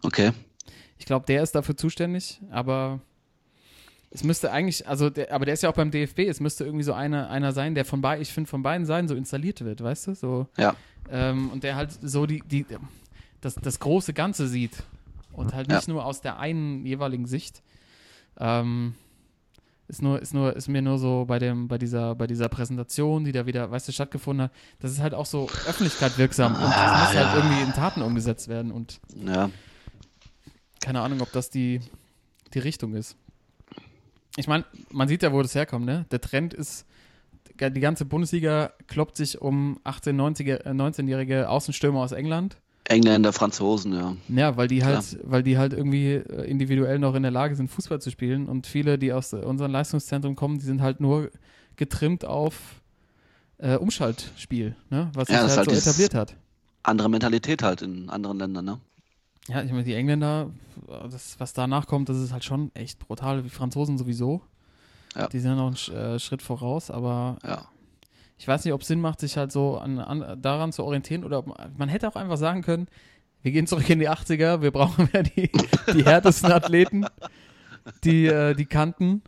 Okay. 0.03 0.31
Ich 0.97 1.05
glaube, 1.05 1.25
der 1.25 1.43
ist 1.43 1.53
dafür 1.55 1.75
zuständig, 1.77 2.41
aber 2.51 2.99
es 4.11 4.23
müsste 4.23 4.51
eigentlich, 4.51 4.87
also 4.87 5.09
der, 5.09 5.31
aber 5.31 5.45
der 5.45 5.53
ist 5.53 5.63
ja 5.63 5.69
auch 5.69 5.75
beim 5.75 5.91
DFB, 5.91 6.19
es 6.27 6.39
müsste 6.39 6.65
irgendwie 6.65 6.83
so 6.83 6.93
einer, 6.93 7.29
einer 7.29 7.51
sein, 7.53 7.75
der 7.75 7.85
von 7.85 8.01
beiden, 8.01 8.21
ich 8.21 8.33
finde, 8.33 8.49
von 8.49 8.63
beiden 8.63 8.85
Seiten 8.85 9.07
so 9.07 9.15
installiert 9.15 9.61
wird, 9.63 9.81
weißt 9.83 10.07
du? 10.07 10.15
So, 10.15 10.47
Ja. 10.57 10.75
ähm, 11.09 11.51
und 11.51 11.63
der 11.63 11.75
halt 11.75 11.91
so 12.01 12.25
die, 12.25 12.41
die, 12.41 12.65
das, 13.41 13.55
das 13.55 13.79
große 13.79 14.13
Ganze 14.13 14.47
sieht 14.47 14.83
und 15.33 15.53
halt 15.53 15.67
nicht 15.69 15.87
Ja. 15.87 15.93
nur 15.93 16.05
aus 16.05 16.21
der 16.21 16.39
einen 16.39 16.85
jeweiligen 16.85 17.27
Sicht. 17.27 17.61
Ähm, 18.37 18.95
ist 19.89 20.01
nur, 20.01 20.21
ist 20.21 20.33
nur, 20.33 20.55
ist 20.55 20.67
mir 20.69 20.81
nur 20.81 20.97
so 20.99 21.25
bei 21.27 21.39
dem, 21.39 21.67
bei 21.67 21.77
dieser, 21.77 22.15
bei 22.15 22.27
dieser 22.27 22.47
Präsentation, 22.47 23.25
die 23.25 23.31
da 23.33 23.45
wieder, 23.45 23.69
weißt 23.71 23.87
du, 23.87 23.91
stattgefunden 23.91 24.45
hat, 24.45 24.51
das 24.79 24.91
ist 24.91 24.99
halt 25.01 25.13
auch 25.13 25.25
so 25.25 25.49
Öffentlichkeit 25.67 26.17
wirksam 26.17 26.53
und 26.55 26.61
das 26.61 26.71
Ah, 26.75 27.03
muss 27.05 27.13
ja. 27.13 27.27
halt 27.33 27.43
irgendwie 27.43 27.61
in 27.63 27.73
Taten 27.73 28.01
umgesetzt 28.01 28.47
werden 28.47 28.71
und 28.71 29.01
Ja. 29.15 29.49
keine 30.79 31.01
Ahnung, 31.01 31.21
ob 31.21 31.31
das 31.33 31.49
die, 31.49 31.81
die 32.53 32.59
Richtung 32.59 32.93
ist. 32.93 33.17
Ich 34.37 34.47
meine, 34.47 34.63
man 34.91 35.07
sieht 35.07 35.23
ja, 35.23 35.33
wo 35.33 35.41
das 35.41 35.55
herkommt, 35.55 35.85
ne? 35.85 36.05
Der 36.11 36.21
Trend 36.21 36.53
ist, 36.53 36.85
die 37.59 37.79
ganze 37.81 38.05
Bundesliga 38.05 38.71
kloppt 38.87 39.17
sich 39.17 39.41
um 39.41 39.79
18-, 39.83 40.13
90er, 40.15 40.65
äh, 40.65 40.69
19-jährige 40.69 41.49
Außenstürmer 41.49 41.99
aus 41.99 42.11
England. 42.13 42.57
Engländer, 42.89 43.31
Franzosen, 43.33 43.93
ja. 43.93 44.15
Ja, 44.29 44.57
weil 44.57 44.67
die 44.67 44.83
halt, 44.83 45.19
weil 45.23 45.43
die 45.43 45.57
halt 45.57 45.73
irgendwie 45.73 46.13
äh, 46.13 46.49
individuell 46.49 46.99
noch 46.99 47.15
in 47.15 47.21
der 47.23 47.31
Lage 47.31 47.55
sind, 47.55 47.69
Fußball 47.69 48.01
zu 48.01 48.09
spielen. 48.11 48.47
Und 48.47 48.67
viele, 48.67 48.97
die 48.97 49.13
aus 49.13 49.33
unserem 49.33 49.71
Leistungszentrum 49.71 50.35
kommen, 50.35 50.57
die 50.59 50.65
sind 50.65 50.81
halt 50.81 50.99
nur 50.99 51.29
getrimmt 51.75 52.25
auf 52.25 52.81
äh, 53.59 53.75
Umschaltspiel, 53.75 54.75
ne? 54.89 55.11
Was 55.13 55.27
sich 55.27 55.35
Ja, 55.35 55.41
halt, 55.47 55.57
halt 55.57 55.69
so 55.69 55.75
etabliert 55.75 56.13
hat. 56.15 56.35
Andere 56.83 57.09
Mentalität 57.09 57.61
halt 57.61 57.81
in 57.81 58.09
anderen 58.09 58.39
Ländern, 58.39 58.65
ne? 58.65 58.79
Ja, 59.47 59.61
ich 59.63 59.71
meine, 59.71 59.83
die 59.83 59.93
Engländer, 59.93 60.49
das, 61.11 61.39
was 61.39 61.53
danach 61.53 61.87
kommt, 61.87 62.09
das 62.09 62.17
ist 62.17 62.31
halt 62.31 62.43
schon 62.43 62.71
echt 62.75 62.99
brutal. 62.99 63.41
Die 63.43 63.49
Franzosen 63.49 63.97
sowieso. 63.97 64.41
Ja. 65.15 65.27
Die 65.27 65.39
sind 65.39 65.51
ja 65.51 65.55
noch 65.57 65.67
einen 65.67 65.75
Sch- 65.75 65.93
äh, 65.93 66.19
Schritt 66.19 66.41
voraus, 66.41 66.91
aber 66.91 67.37
Ja. 67.43 67.65
Ich 68.39 68.47
weiß 68.47 68.63
nicht, 68.63 68.73
ob 68.73 68.81
es 68.81 68.87
Sinn 68.87 69.01
macht, 69.01 69.19
sich 69.19 69.35
halt 69.35 69.51
so 69.51 69.77
an, 69.77 69.99
an, 69.99 70.41
daran 70.41 70.71
zu 70.71 70.85
orientieren 70.85 71.25
oder 71.25 71.39
ob 71.39 71.77
man, 71.77 71.89
hätte 71.89 72.07
auch 72.07 72.15
einfach 72.15 72.37
sagen 72.37 72.61
können, 72.61 72.87
wir 73.41 73.51
gehen 73.51 73.67
zurück 73.67 73.89
in 73.89 73.99
die 73.99 74.09
80er, 74.09 74.61
wir 74.61 74.71
brauchen 74.71 75.09
ja 75.13 75.23
die, 75.23 75.51
die 75.93 76.05
härtesten 76.05 76.51
Athleten, 76.51 77.05
die, 78.03 78.27
äh, 78.27 78.55
die 78.55 78.65
Kanten. 78.65 79.21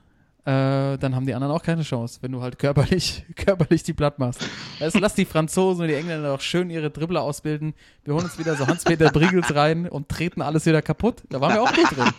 Äh, 0.44 0.98
dann 0.98 1.14
haben 1.14 1.26
die 1.26 1.36
anderen 1.36 1.54
auch 1.54 1.62
keine 1.62 1.84
Chance, 1.84 2.20
wenn 2.22 2.32
du 2.32 2.42
halt 2.42 2.58
körperlich, 2.58 3.26
körperlich 3.36 3.84
die 3.84 3.94
platt 3.94 4.18
machst. 4.18 4.48
Also 4.80 4.98
lass 4.98 5.14
die 5.14 5.26
Franzosen 5.26 5.84
und 5.84 5.88
die 5.90 5.94
Engländer 5.94 6.30
doch 6.30 6.42
schön 6.42 6.70
ihre 6.70 6.90
Dribbler 6.90 7.22
ausbilden. 7.22 7.74
Wir 8.06 8.14
holen 8.14 8.24
uns 8.24 8.40
wieder 8.40 8.56
so 8.56 8.66
Hans-Peter 8.66 9.12
Briegels 9.12 9.54
rein 9.54 9.88
und 9.88 10.10
treten 10.10 10.42
alles 10.42 10.66
wieder 10.66 10.82
kaputt. 10.82 11.24
Da 11.30 11.42
waren 11.42 11.54
wir 11.54 11.64
auch 11.64 11.74
gut 11.74 11.98
drin. 11.98 12.14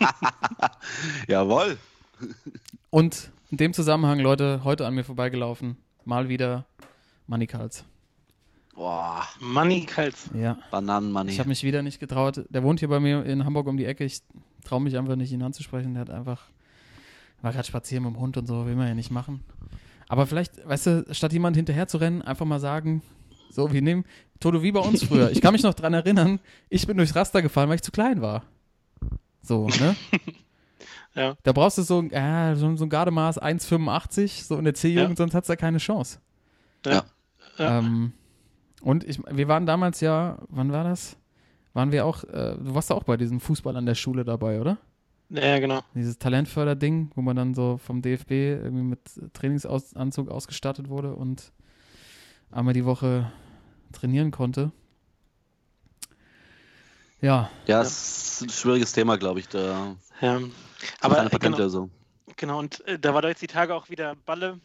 Jawohl. 1.27 1.77
Und 2.91 3.31
in 3.49 3.57
dem 3.57 3.73
Zusammenhang, 3.73 4.19
Leute, 4.19 4.61
heute 4.63 4.85
an 4.85 4.93
mir 4.93 5.03
vorbeigelaufen, 5.03 5.77
mal 6.05 6.29
wieder 6.29 6.65
Manikals. 7.27 7.85
Boah, 8.75 9.23
Money. 9.39 9.87
Ja. 10.33 10.57
Bananenmoney. 10.71 11.31
Ich 11.31 11.39
habe 11.39 11.49
mich 11.49 11.63
wieder 11.63 11.83
nicht 11.83 11.99
getraut. 11.99 12.43
Der 12.49 12.63
wohnt 12.63 12.79
hier 12.79 12.89
bei 12.89 12.99
mir 12.99 13.23
in 13.23 13.45
Hamburg 13.45 13.67
um 13.67 13.77
die 13.77 13.85
Ecke. 13.85 14.03
Ich 14.03 14.21
traue 14.63 14.81
mich 14.81 14.97
einfach 14.97 15.15
nicht, 15.15 15.31
ihn 15.31 15.43
anzusprechen. 15.43 15.93
Der 15.93 16.01
hat 16.01 16.09
einfach, 16.09 16.47
war 17.41 17.51
gerade 17.51 17.67
spazieren 17.67 18.03
mit 18.03 18.15
dem 18.15 18.19
Hund 18.19 18.35
und 18.37 18.47
so, 18.47 18.65
will 18.65 18.75
man 18.75 18.87
ja 18.87 18.95
nicht 18.95 19.11
machen. 19.11 19.43
Aber 20.07 20.25
vielleicht, 20.25 20.67
weißt 20.67 20.87
du, 20.87 21.05
statt 21.11 21.33
jemand 21.33 21.55
hinterher 21.55 21.87
zu 21.87 21.97
rennen, 21.97 22.21
einfach 22.21 22.45
mal 22.45 22.59
sagen, 22.59 23.03
so, 23.51 23.71
wir 23.71 23.81
nehmen 23.81 24.05
Toto 24.39 24.63
wie 24.63 24.71
bei 24.71 24.79
uns 24.79 25.03
früher. 25.07 25.31
Ich 25.31 25.41
kann 25.41 25.53
mich 25.53 25.63
noch 25.63 25.75
dran 25.75 25.93
erinnern, 25.93 26.39
ich 26.69 26.87
bin 26.87 26.97
durchs 26.97 27.15
Raster 27.15 27.41
gefallen, 27.41 27.69
weil 27.69 27.75
ich 27.75 27.83
zu 27.83 27.91
klein 27.91 28.21
war. 28.21 28.43
So, 29.41 29.67
ne? 29.67 29.95
Ja. 31.15 31.35
Da 31.43 31.51
brauchst 31.51 31.77
du 31.77 31.83
so, 31.83 32.01
äh, 32.01 32.55
so, 32.55 32.75
so 32.75 32.85
ein 32.85 32.89
Gardemaß 32.89 33.41
1,85, 33.41 34.43
so 34.45 34.57
in 34.57 34.63
der 34.65 34.73
C-Jugend, 34.73 35.17
sonst 35.17 35.33
hat's 35.35 35.47
da 35.47 35.55
keine 35.55 35.77
Chance. 35.77 36.19
Ja. 36.85 37.03
Ja. 37.57 37.79
Ähm, 37.79 38.13
Und 38.81 39.03
ich, 39.03 39.19
wir 39.29 39.47
waren 39.47 39.65
damals 39.65 40.01
ja, 40.01 40.39
wann 40.49 40.71
war 40.71 40.83
das? 40.83 41.17
Waren 41.73 41.91
wir 41.91 42.05
auch, 42.05 42.23
äh, 42.25 42.55
du 42.57 42.73
warst 42.75 42.91
auch 42.91 43.03
bei 43.03 43.17
diesem 43.17 43.39
Fußball 43.39 43.75
an 43.75 43.85
der 43.85 43.95
Schule 43.95 44.25
dabei, 44.25 44.59
oder? 44.59 44.77
Ja, 45.29 45.57
genau. 45.59 45.81
Dieses 45.95 46.19
Talentförderding, 46.19 47.11
wo 47.15 47.21
man 47.21 47.35
dann 47.35 47.53
so 47.55 47.77
vom 47.77 48.01
DFB 48.01 48.31
irgendwie 48.31 48.83
mit 48.83 48.99
Trainingsanzug 49.33 50.29
ausgestattet 50.29 50.89
wurde 50.89 51.15
und 51.15 51.51
einmal 52.51 52.73
die 52.73 52.85
Woche 52.85 53.31
trainieren 53.91 54.31
konnte. 54.31 54.71
Ja, 57.23 57.49
Ja, 57.67 57.81
es 57.81 58.33
ist 58.33 58.41
ein 58.41 58.49
schwieriges 58.49 58.91
Thema, 58.91 59.17
glaube 59.17 59.39
ich. 59.39 59.47
Da 59.47 59.95
Ja. 60.19 60.41
aber 60.99 61.15
keine 61.15 61.27
äh, 61.27 61.31
Patente 61.31 61.57
genau, 61.57 61.69
so. 61.69 61.89
genau, 62.35 62.59
und 62.59 62.85
äh, 62.85 62.99
da 62.99 63.13
war 63.13 63.21
doch 63.21 63.29
jetzt 63.29 63.41
die 63.41 63.47
Tage 63.47 63.73
auch 63.73 63.89
wieder 63.89 64.15
Balle 64.25 64.59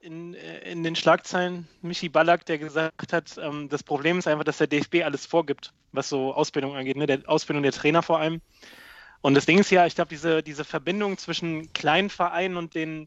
in, 0.00 0.32
äh, 0.32 0.70
in 0.70 0.82
den 0.82 0.96
Schlagzeilen. 0.96 1.68
Michi 1.82 2.08
Ballack, 2.08 2.46
der 2.46 2.56
gesagt 2.56 3.12
hat, 3.12 3.36
ähm, 3.36 3.68
das 3.68 3.82
Problem 3.82 4.18
ist 4.18 4.26
einfach, 4.26 4.44
dass 4.44 4.56
der 4.56 4.68
DFB 4.68 5.04
alles 5.04 5.26
vorgibt, 5.26 5.74
was 5.92 6.08
so 6.08 6.32
Ausbildung 6.32 6.76
angeht, 6.76 6.96
ne? 6.96 7.06
der 7.06 7.20
Ausbildung 7.26 7.62
der 7.62 7.72
Trainer 7.72 8.02
vor 8.02 8.18
allem. 8.18 8.40
Und 9.20 9.34
das 9.34 9.44
Ding 9.44 9.58
ist 9.58 9.70
ja, 9.70 9.84
ich 9.84 9.94
glaube, 9.94 10.08
diese, 10.08 10.42
diese 10.42 10.64
Verbindung 10.64 11.18
zwischen 11.18 11.74
kleinen 11.74 12.08
Vereinen 12.08 12.56
und 12.56 12.74
den, 12.74 13.06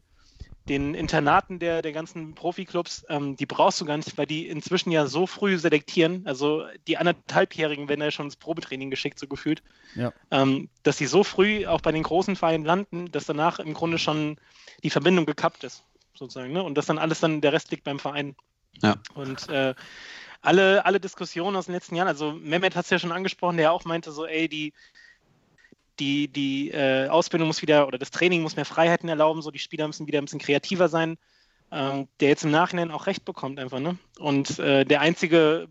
den 0.68 0.94
Internaten 0.94 1.58
der, 1.58 1.82
der 1.82 1.92
ganzen 1.92 2.34
Profiklubs, 2.34 3.04
ähm, 3.08 3.36
die 3.36 3.46
brauchst 3.46 3.80
du 3.80 3.84
gar 3.84 3.96
nicht, 3.96 4.16
weil 4.16 4.26
die 4.26 4.48
inzwischen 4.48 4.92
ja 4.92 5.06
so 5.06 5.26
früh 5.26 5.58
selektieren. 5.58 6.22
Also 6.24 6.64
die 6.86 6.98
anderthalbjährigen 6.98 7.88
werden 7.88 8.00
ja 8.00 8.10
schon 8.10 8.26
ins 8.26 8.36
Probetraining 8.36 8.90
geschickt, 8.90 9.18
so 9.18 9.26
gefühlt. 9.26 9.62
Ja. 9.96 10.12
Ähm, 10.30 10.68
dass 10.84 10.98
die 10.98 11.06
so 11.06 11.24
früh 11.24 11.66
auch 11.66 11.80
bei 11.80 11.90
den 11.90 12.04
großen 12.04 12.36
Vereinen 12.36 12.64
landen, 12.64 13.10
dass 13.10 13.26
danach 13.26 13.58
im 13.58 13.74
Grunde 13.74 13.98
schon 13.98 14.36
die 14.84 14.90
Verbindung 14.90 15.26
gekappt 15.26 15.64
ist, 15.64 15.84
sozusagen. 16.14 16.52
Ne? 16.52 16.62
Und 16.62 16.76
dass 16.76 16.86
dann 16.86 16.98
alles 16.98 17.20
dann, 17.20 17.40
der 17.40 17.52
Rest 17.52 17.70
liegt 17.72 17.84
beim 17.84 17.98
Verein. 17.98 18.36
Ja. 18.80 18.96
Und 19.14 19.48
äh, 19.48 19.74
alle, 20.42 20.84
alle 20.84 21.00
Diskussionen 21.00 21.56
aus 21.56 21.66
den 21.66 21.74
letzten 21.74 21.96
Jahren, 21.96 22.08
also 22.08 22.32
Mehmet 22.32 22.76
hat 22.76 22.84
es 22.84 22.90
ja 22.90 22.98
schon 22.98 23.12
angesprochen, 23.12 23.56
der 23.56 23.72
auch 23.72 23.84
meinte 23.84 24.12
so, 24.12 24.26
ey, 24.26 24.48
die, 24.48 24.72
die, 26.02 26.28
die 26.28 26.70
äh, 26.70 27.06
Ausbildung 27.08 27.46
muss 27.46 27.62
wieder 27.62 27.86
oder 27.86 27.98
das 27.98 28.10
Training 28.10 28.42
muss 28.42 28.56
mehr 28.56 28.64
Freiheiten 28.64 29.08
erlauben, 29.08 29.40
so 29.42 29.50
die 29.52 29.60
Spieler 29.60 29.86
müssen 29.86 30.06
wieder 30.08 30.18
ein 30.20 30.24
bisschen 30.24 30.40
kreativer 30.40 30.88
sein, 30.88 31.16
ähm, 31.70 32.08
der 32.18 32.28
jetzt 32.30 32.44
im 32.44 32.50
Nachhinein 32.50 32.90
auch 32.90 33.06
recht 33.06 33.24
bekommt 33.24 33.60
einfach, 33.60 33.78
ne? 33.78 33.96
Und 34.18 34.58
äh, 34.58 34.84
der 34.84 35.00
einzige, 35.00 35.68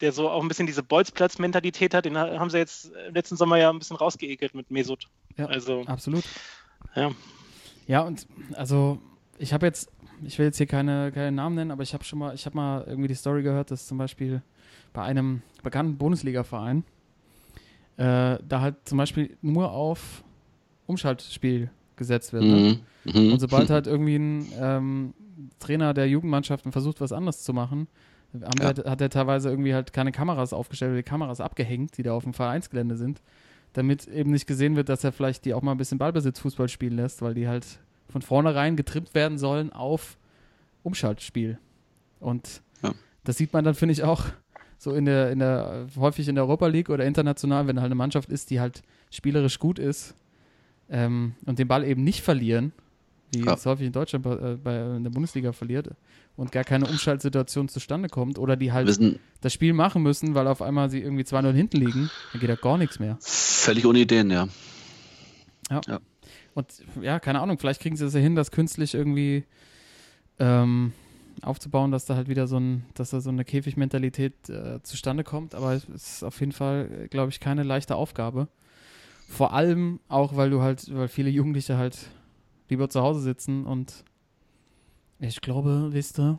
der 0.00 0.10
so 0.12 0.28
auch 0.28 0.42
ein 0.42 0.48
bisschen 0.48 0.66
diese 0.66 0.82
Bolzplatz-Mentalität 0.82 1.94
hat, 1.94 2.04
den 2.06 2.18
ha- 2.18 2.38
haben 2.38 2.50
sie 2.50 2.58
jetzt 2.58 2.92
äh, 2.92 3.10
letzten 3.10 3.36
Sommer 3.36 3.56
ja 3.56 3.70
ein 3.70 3.78
bisschen 3.78 3.96
rausgeekelt 3.96 4.54
mit 4.54 4.70
Mesut. 4.70 5.08
Ja, 5.38 5.46
Also, 5.46 5.84
absolut. 5.86 6.24
ja. 6.96 7.12
Ja, 7.86 8.00
und 8.00 8.26
also 8.54 9.00
ich 9.38 9.52
habe 9.52 9.66
jetzt, 9.66 9.90
ich 10.24 10.38
will 10.38 10.46
jetzt 10.46 10.58
hier 10.58 10.66
keine, 10.66 11.12
keine 11.12 11.32
Namen 11.32 11.54
nennen, 11.56 11.70
aber 11.70 11.82
ich 11.82 11.94
habe 11.94 12.04
schon 12.04 12.18
mal, 12.18 12.34
ich 12.34 12.46
habe 12.46 12.56
mal 12.56 12.84
irgendwie 12.86 13.08
die 13.08 13.14
Story 13.14 13.42
gehört, 13.42 13.70
dass 13.70 13.86
zum 13.86 13.98
Beispiel 13.98 14.42
bei 14.92 15.02
einem 15.02 15.42
bekannten 15.62 15.96
Bundesliga-Verein 15.98 16.84
äh, 17.96 18.38
da 18.46 18.60
halt 18.60 18.76
zum 18.84 18.98
Beispiel 18.98 19.36
nur 19.42 19.70
auf 19.72 20.24
Umschaltspiel 20.86 21.70
gesetzt 21.96 22.32
wird. 22.32 22.44
Ne? 22.44 22.78
Mhm. 23.04 23.12
Mhm. 23.20 23.32
Und 23.32 23.38
sobald 23.40 23.70
halt 23.70 23.86
irgendwie 23.86 24.16
ein 24.16 24.46
ähm, 24.58 25.14
Trainer 25.58 25.94
der 25.94 26.08
Jugendmannschaften 26.08 26.72
versucht, 26.72 27.00
was 27.00 27.12
anderes 27.12 27.42
zu 27.42 27.52
machen, 27.52 27.88
Ja. 28.32 28.48
halt, 28.64 28.84
hat 28.86 29.00
er 29.00 29.10
teilweise 29.10 29.50
irgendwie 29.50 29.74
halt 29.74 29.92
keine 29.92 30.10
Kameras 30.12 30.52
aufgestellt 30.52 30.90
oder 30.90 30.96
die 30.98 31.02
Kameras 31.08 31.40
abgehängt, 31.40 31.96
die 31.98 32.02
da 32.02 32.12
auf 32.14 32.24
dem 32.24 32.32
Vereinsgelände 32.34 32.96
sind, 32.96 33.20
damit 33.74 34.06
eben 34.08 34.30
nicht 34.30 34.46
gesehen 34.46 34.74
wird, 34.76 34.88
dass 34.88 35.04
er 35.04 35.12
vielleicht 35.12 35.44
die 35.44 35.54
auch 35.54 35.62
mal 35.62 35.72
ein 35.72 35.78
bisschen 35.78 35.98
Ballbesitzfußball 35.98 36.68
spielen 36.68 36.96
lässt, 36.96 37.20
weil 37.22 37.34
die 37.34 37.46
halt 37.48 37.66
von 38.08 38.22
vornherein 38.22 38.76
getrimmt 38.76 39.14
werden 39.14 39.38
sollen 39.38 39.72
auf 39.72 40.16
Umschaltspiel. 40.82 41.58
Und 42.20 42.62
Ja. 42.82 42.92
das 43.24 43.36
sieht 43.36 43.52
man 43.52 43.64
dann, 43.64 43.74
finde 43.74 43.92
ich, 43.92 44.02
auch 44.02 44.26
so 44.82 44.94
in 44.94 45.04
der, 45.04 45.30
in 45.30 45.38
der, 45.38 45.86
häufig 45.96 46.26
in 46.26 46.34
der 46.34 46.42
Europa 46.44 46.66
League 46.66 46.90
oder 46.90 47.04
international, 47.04 47.68
wenn 47.68 47.76
halt 47.78 47.86
eine 47.86 47.94
Mannschaft 47.94 48.30
ist, 48.30 48.50
die 48.50 48.58
halt 48.58 48.82
spielerisch 49.12 49.60
gut 49.60 49.78
ist 49.78 50.14
ähm, 50.90 51.34
und 51.46 51.60
den 51.60 51.68
Ball 51.68 51.84
eben 51.84 52.02
nicht 52.02 52.22
verlieren, 52.22 52.72
wie 53.32 53.44
Ja. 53.44 53.54
es 53.54 53.64
häufig 53.64 53.86
in 53.86 53.92
Deutschland 53.92 54.24
bei, 54.24 54.32
äh, 54.32 54.56
bei 54.56 54.96
in 54.96 55.04
der 55.04 55.10
Bundesliga 55.10 55.52
verliert 55.52 55.90
und 56.34 56.50
gar 56.50 56.64
keine 56.64 56.86
Umschaltsituation 56.86 57.68
zustande 57.68 58.08
kommt 58.08 58.40
oder 58.40 58.56
die 58.56 58.72
halt 58.72 58.88
Wir 58.88 58.94
sind 58.94 59.20
das 59.40 59.52
Spiel 59.52 59.72
machen 59.72 60.02
müssen, 60.02 60.34
weil 60.34 60.48
auf 60.48 60.60
einmal 60.60 60.90
sie 60.90 61.00
irgendwie 61.00 61.22
2-0 61.22 61.52
hinten 61.52 61.76
liegen, 61.76 62.10
dann 62.32 62.40
geht 62.40 62.50
da 62.50 62.56
gar 62.56 62.76
nichts 62.76 62.98
mehr. 62.98 63.16
völlig 63.20 63.86
ohne 63.86 64.00
Ideen, 64.00 64.30
ja. 64.32 64.48
Und 66.54 66.66
ja, 67.00 67.20
keine 67.20 67.40
Ahnung, 67.40 67.58
vielleicht 67.58 67.80
kriegen 67.80 67.96
sie 67.96 68.04
es 68.04 68.14
ja 68.14 68.20
hin, 68.20 68.34
das 68.34 68.50
künstlich 68.50 68.94
irgendwie 68.94 69.44
ähm, 70.38 70.92
aufzubauen, 71.42 71.90
dass 71.90 72.04
da 72.04 72.14
halt 72.14 72.28
wieder 72.28 72.46
so 72.46 72.58
ein, 72.58 72.84
dass 72.94 73.10
da 73.10 73.20
so 73.20 73.30
eine 73.30 73.44
Käfigmentalität 73.44 74.48
äh, 74.48 74.82
zustande 74.82 75.24
kommt, 75.24 75.54
aber 75.54 75.72
es 75.74 75.84
ist 75.88 76.22
auf 76.22 76.38
jeden 76.40 76.52
Fall, 76.52 77.08
glaube 77.10 77.30
ich, 77.30 77.40
keine 77.40 77.62
leichte 77.64 77.96
Aufgabe. 77.96 78.48
Vor 79.28 79.52
allem 79.52 80.00
auch, 80.08 80.36
weil 80.36 80.50
du 80.50 80.62
halt, 80.62 80.94
weil 80.94 81.08
viele 81.08 81.30
Jugendliche 81.30 81.76
halt 81.76 81.98
lieber 82.68 82.88
zu 82.88 83.02
Hause 83.02 83.20
sitzen 83.20 83.66
und 83.66 84.04
ich 85.18 85.40
glaube, 85.40 85.88
wisst 85.92 86.18
ihr, 86.18 86.38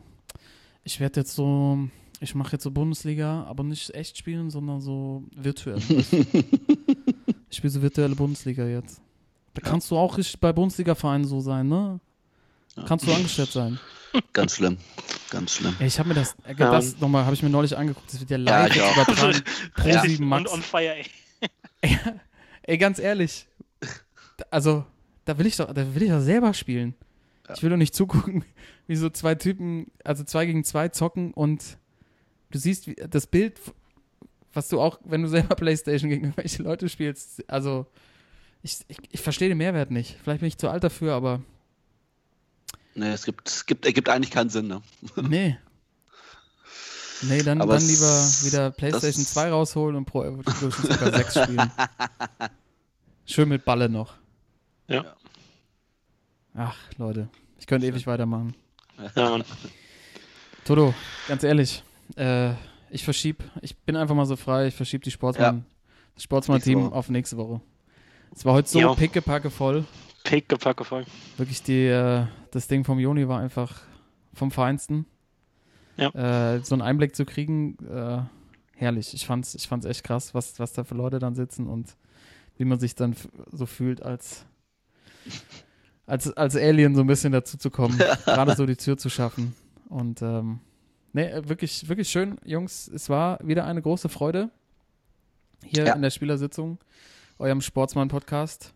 ich 0.84 1.00
werde 1.00 1.20
jetzt 1.20 1.34
so, 1.34 1.78
ich 2.20 2.34
mache 2.34 2.52
jetzt 2.52 2.64
so 2.64 2.70
Bundesliga, 2.70 3.44
aber 3.44 3.64
nicht 3.64 3.94
echt 3.94 4.18
spielen, 4.18 4.50
sondern 4.50 4.80
so 4.80 5.24
virtuell. 5.34 5.78
ich 7.50 7.56
spiele 7.56 7.70
so 7.70 7.82
virtuelle 7.82 8.14
Bundesliga 8.14 8.66
jetzt. 8.66 9.00
Da 9.54 9.62
kannst 9.62 9.90
du 9.90 9.96
auch 9.96 10.18
richtig 10.18 10.40
bei 10.40 10.52
Bundesliga-Vereinen 10.52 11.24
so 11.24 11.40
sein, 11.40 11.68
ne? 11.68 12.00
Kannst 12.86 13.06
du 13.06 13.12
angestellt 13.12 13.52
sein. 13.52 13.78
Ganz 14.32 14.56
schlimm. 14.56 14.78
Ganz 15.30 15.54
schlimm. 15.56 15.74
Ey, 15.78 15.86
ich 15.86 15.98
habe 15.98 16.08
mir 16.08 16.14
das, 16.14 16.32
äh, 16.46 16.54
Ja. 16.58 16.70
das 16.70 16.98
nochmal, 17.00 17.24
habe 17.24 17.34
ich 17.34 17.42
mir 17.42 17.50
neulich 17.50 17.76
angeguckt, 17.76 18.12
das 18.12 18.20
wird 18.20 18.30
ja 18.30 18.38
Ja, 18.38 18.66
live 18.66 18.80
auch. 18.82 18.92
übertragen. 18.96 19.42
Pro 19.74 19.88
Ja. 19.88 20.00
7 20.02 20.22
Und 20.24 20.28
Max. 20.28 20.52
on 20.52 20.62
fire, 20.62 20.94
ey. 20.96 21.06
Ey, 22.62 22.78
ganz 22.78 22.98
ehrlich. 22.98 23.46
Also, 24.50 24.86
da 25.26 25.36
will 25.38 25.46
ich 25.46 25.56
doch, 25.56 25.72
da 25.72 25.94
will 25.94 26.02
ich 26.02 26.08
doch 26.10 26.20
selber 26.20 26.54
spielen. 26.54 26.94
Ich 27.54 27.62
will 27.62 27.68
doch 27.70 27.76
nicht 27.76 27.94
zugucken, 27.94 28.44
wie 28.86 28.96
so 28.96 29.10
zwei 29.10 29.34
Typen, 29.34 29.86
also 30.02 30.24
zwei 30.24 30.46
gegen 30.46 30.64
zwei 30.64 30.88
zocken 30.88 31.32
und 31.34 31.76
du 32.50 32.58
siehst 32.58 32.86
wie, 32.86 32.94
das 32.94 33.26
Bild, 33.26 33.60
was 34.54 34.68
du 34.70 34.80
auch, 34.80 34.98
wenn 35.04 35.22
du 35.22 35.28
selber 35.28 35.54
Playstation 35.56 36.08
gegen 36.08 36.24
irgendwelche 36.24 36.62
Leute 36.62 36.88
spielst, 36.88 37.44
also 37.50 37.86
ich, 38.62 38.78
ich, 38.88 38.96
ich 39.10 39.20
verstehe 39.20 39.48
den 39.50 39.58
Mehrwert 39.58 39.90
nicht. 39.90 40.16
Vielleicht 40.22 40.40
bin 40.40 40.48
ich 40.48 40.56
zu 40.56 40.70
alt 40.70 40.84
dafür, 40.84 41.12
aber 41.12 41.42
Nee, 42.94 43.10
es 43.12 43.24
gibt, 43.24 43.48
es 43.48 43.66
gibt, 43.66 43.86
ergibt 43.86 44.08
eigentlich 44.08 44.30
keinen 44.30 44.50
Sinn, 44.50 44.68
ne? 44.68 44.82
nee. 45.16 45.58
Nee, 47.22 47.42
dann, 47.42 47.60
Aber 47.60 47.74
dann 47.74 47.86
lieber 47.86 48.26
wieder 48.42 48.70
PlayStation 48.70 49.22
das- 49.24 49.32
2 49.32 49.50
rausholen 49.50 49.96
und 49.96 50.04
Pro 50.04 50.24
Evolution 50.24 50.70
Soccer 50.70 51.12
6 51.12 51.38
spielen. 51.42 51.70
Schön 53.24 53.48
mit 53.48 53.64
Balle 53.64 53.88
noch. 53.88 54.14
Ja. 54.88 55.16
Ach, 56.54 56.76
Leute, 56.98 57.28
ich 57.58 57.66
könnte 57.66 57.86
ewig 57.86 58.06
weitermachen. 58.06 58.54
Ja, 59.16 59.30
Mann. 59.30 59.44
Toto, 60.64 60.94
ganz 61.28 61.42
ehrlich, 61.42 61.82
äh, 62.16 62.52
ich 62.90 63.04
verschieb, 63.04 63.42
ich 63.60 63.76
bin 63.76 63.96
einfach 63.96 64.14
mal 64.14 64.26
so 64.26 64.36
frei, 64.36 64.68
ich 64.68 64.74
verschieb 64.74 65.02
die 65.02 65.10
Sportsmann, 65.10 65.64
das 66.14 66.22
Sportsmann-Team 66.24 66.92
auf 66.92 67.08
nächste 67.08 67.36
Woche. 67.36 67.60
Es 68.34 68.44
war 68.44 68.54
heute 68.54 68.68
so 68.68 68.94
pickepacke 68.94 69.50
voll. 69.50 69.84
Pickepacke 70.24 70.84
voll. 70.84 71.04
Wirklich, 71.36 71.62
die, 71.62 71.86
äh, 71.86 72.26
das 72.50 72.66
Ding 72.66 72.84
vom 72.84 72.98
Joni 72.98 73.28
war 73.28 73.40
einfach 73.40 73.80
vom 74.32 74.50
Feinsten. 74.50 75.06
Ja. 75.96 76.54
Äh, 76.54 76.60
so 76.64 76.74
einen 76.74 76.82
Einblick 76.82 77.14
zu 77.14 77.24
kriegen, 77.24 77.76
äh, 77.86 78.22
herrlich. 78.76 79.14
Ich 79.14 79.26
fand's, 79.26 79.54
ich 79.54 79.68
fand's 79.68 79.86
echt 79.86 80.02
krass, 80.02 80.34
was, 80.34 80.58
was 80.58 80.72
da 80.72 80.82
für 80.82 80.94
Leute 80.96 81.18
dann 81.20 81.34
sitzen 81.36 81.68
und 81.68 81.94
wie 82.58 82.64
man 82.64 82.80
sich 82.80 82.94
dann 82.96 83.14
so 83.52 83.66
fühlt, 83.66 84.02
als, 84.02 84.44
als, 86.06 86.32
als 86.36 86.56
Alien 86.56 86.94
so 86.94 87.02
ein 87.02 87.06
bisschen 87.06 87.32
dazu 87.32 87.56
zu 87.56 87.70
kommen, 87.70 87.96
gerade 88.24 88.56
so 88.56 88.66
die 88.66 88.76
Tür 88.76 88.96
zu 88.96 89.08
schaffen. 89.10 89.54
Und 89.88 90.22
ähm, 90.22 90.58
nee, 91.12 91.26
äh, 91.26 91.48
wirklich, 91.48 91.88
wirklich 91.88 92.08
schön, 92.08 92.38
Jungs. 92.44 92.88
Es 92.88 93.08
war 93.08 93.38
wieder 93.46 93.64
eine 93.66 93.82
große 93.82 94.08
Freude 94.08 94.50
hier 95.64 95.84
Ja. 95.86 95.94
in 95.94 96.02
der 96.02 96.10
Spielersitzung, 96.10 96.78
eurem 97.38 97.60
Sportsmann-Podcast. 97.60 98.72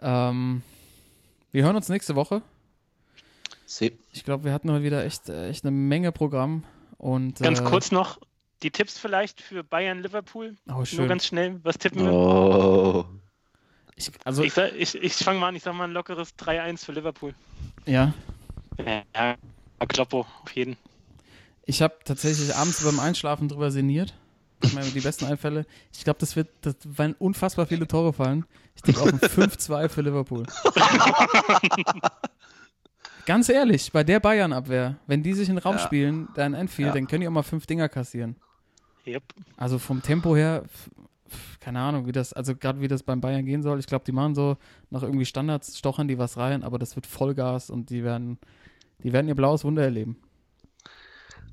Ähm, 0.00 0.62
wir 1.52 1.64
hören 1.64 1.76
uns 1.76 1.88
nächste 1.88 2.14
Woche. 2.16 2.42
See. 3.66 3.96
Ich 4.12 4.24
glaube, 4.24 4.44
wir 4.44 4.52
hatten 4.52 4.70
heute 4.70 4.84
wieder 4.84 5.04
echt, 5.04 5.28
äh, 5.28 5.48
echt 5.48 5.64
eine 5.64 5.70
Menge 5.70 6.12
Programm. 6.12 6.64
Und, 6.98 7.40
Ganz 7.40 7.60
äh, 7.60 7.64
kurz 7.64 7.90
noch 7.90 8.18
die 8.62 8.70
Tipps 8.70 8.98
vielleicht 8.98 9.40
für 9.40 9.62
Bayern-Liverpool. 9.62 10.56
Oh, 10.68 10.72
Nur 10.72 10.86
schön. 10.86 11.08
ganz 11.08 11.26
schnell. 11.26 11.60
Was 11.62 11.78
tippen 11.78 12.04
wir? 12.04 12.12
Oh. 12.12 13.04
Ich, 13.96 14.10
also, 14.24 14.42
Ich, 14.42 14.56
ich, 14.56 14.94
ich 14.96 15.14
fange 15.14 15.38
mal 15.38 15.48
an, 15.48 15.56
ich 15.56 15.62
sag 15.62 15.74
mal 15.74 15.84
ein 15.84 15.92
lockeres 15.92 16.36
3-1 16.36 16.84
für 16.84 16.92
Liverpool. 16.92 17.34
ja. 17.86 18.12
Ja, 18.84 19.36
Kloppo, 19.86 20.26
auf 20.42 20.50
jeden. 20.52 20.76
Ich 21.64 21.80
habe 21.80 21.94
tatsächlich 22.04 22.54
abends 22.56 22.82
beim 22.82 22.98
Einschlafen 22.98 23.48
drüber 23.48 23.70
sinniert. 23.70 24.14
Ich 24.64 24.74
meine, 24.74 24.88
die 24.90 25.00
besten 25.00 25.24
Einfälle. 25.26 25.66
Ich 25.92 26.04
glaube, 26.04 26.18
das 26.18 26.36
wird, 26.36 26.48
das 26.62 26.74
werden 26.84 27.14
unfassbar 27.18 27.66
viele 27.66 27.86
Tore 27.86 28.12
fallen. 28.12 28.44
Ich 28.74 28.82
denke 28.82 29.00
auf 29.02 29.12
ein 29.12 29.18
5-2 29.20 29.88
für 29.88 30.00
Liverpool. 30.02 30.44
Ganz 33.26 33.48
ehrlich, 33.48 33.90
bei 33.92 34.04
der 34.04 34.20
Bayern-Abwehr, 34.20 34.96
wenn 35.06 35.22
die 35.22 35.32
sich 35.32 35.48
in 35.48 35.56
den 35.56 35.62
Raum 35.62 35.76
Ja. 35.76 35.82
spielen, 35.82 36.28
dann 36.34 36.52
Enfield, 36.54 36.88
Ja. 36.88 36.94
dann 36.94 37.06
können 37.06 37.22
die 37.22 37.28
auch 37.28 37.32
mal 37.32 37.42
fünf 37.42 37.66
Dinger 37.66 37.88
kassieren. 37.88 38.36
Yep. 39.06 39.22
Also 39.56 39.78
vom 39.78 40.02
Tempo 40.02 40.36
her, 40.36 40.64
keine 41.60 41.80
Ahnung, 41.80 42.06
wie 42.06 42.12
das, 42.12 42.32
also 42.34 42.54
gerade 42.54 42.80
wie 42.80 42.88
das 42.88 43.02
beim 43.02 43.20
Bayern 43.22 43.46
gehen 43.46 43.62
soll. 43.62 43.78
Ich 43.78 43.86
glaube, 43.86 44.04
die 44.04 44.12
machen 44.12 44.34
so 44.34 44.56
nach 44.90 45.02
irgendwie 45.02 45.24
Standards, 45.24 45.78
stochern 45.78 46.06
die 46.08 46.18
was 46.18 46.36
rein, 46.36 46.62
aber 46.62 46.78
das 46.78 46.96
wird 46.96 47.06
Vollgas 47.06 47.70
und 47.70 47.88
die 47.90 48.04
werden, 48.04 48.38
die 49.02 49.12
werden 49.14 49.28
ihr 49.28 49.34
blaues 49.34 49.64
Wunder 49.64 49.82
erleben. 49.82 50.16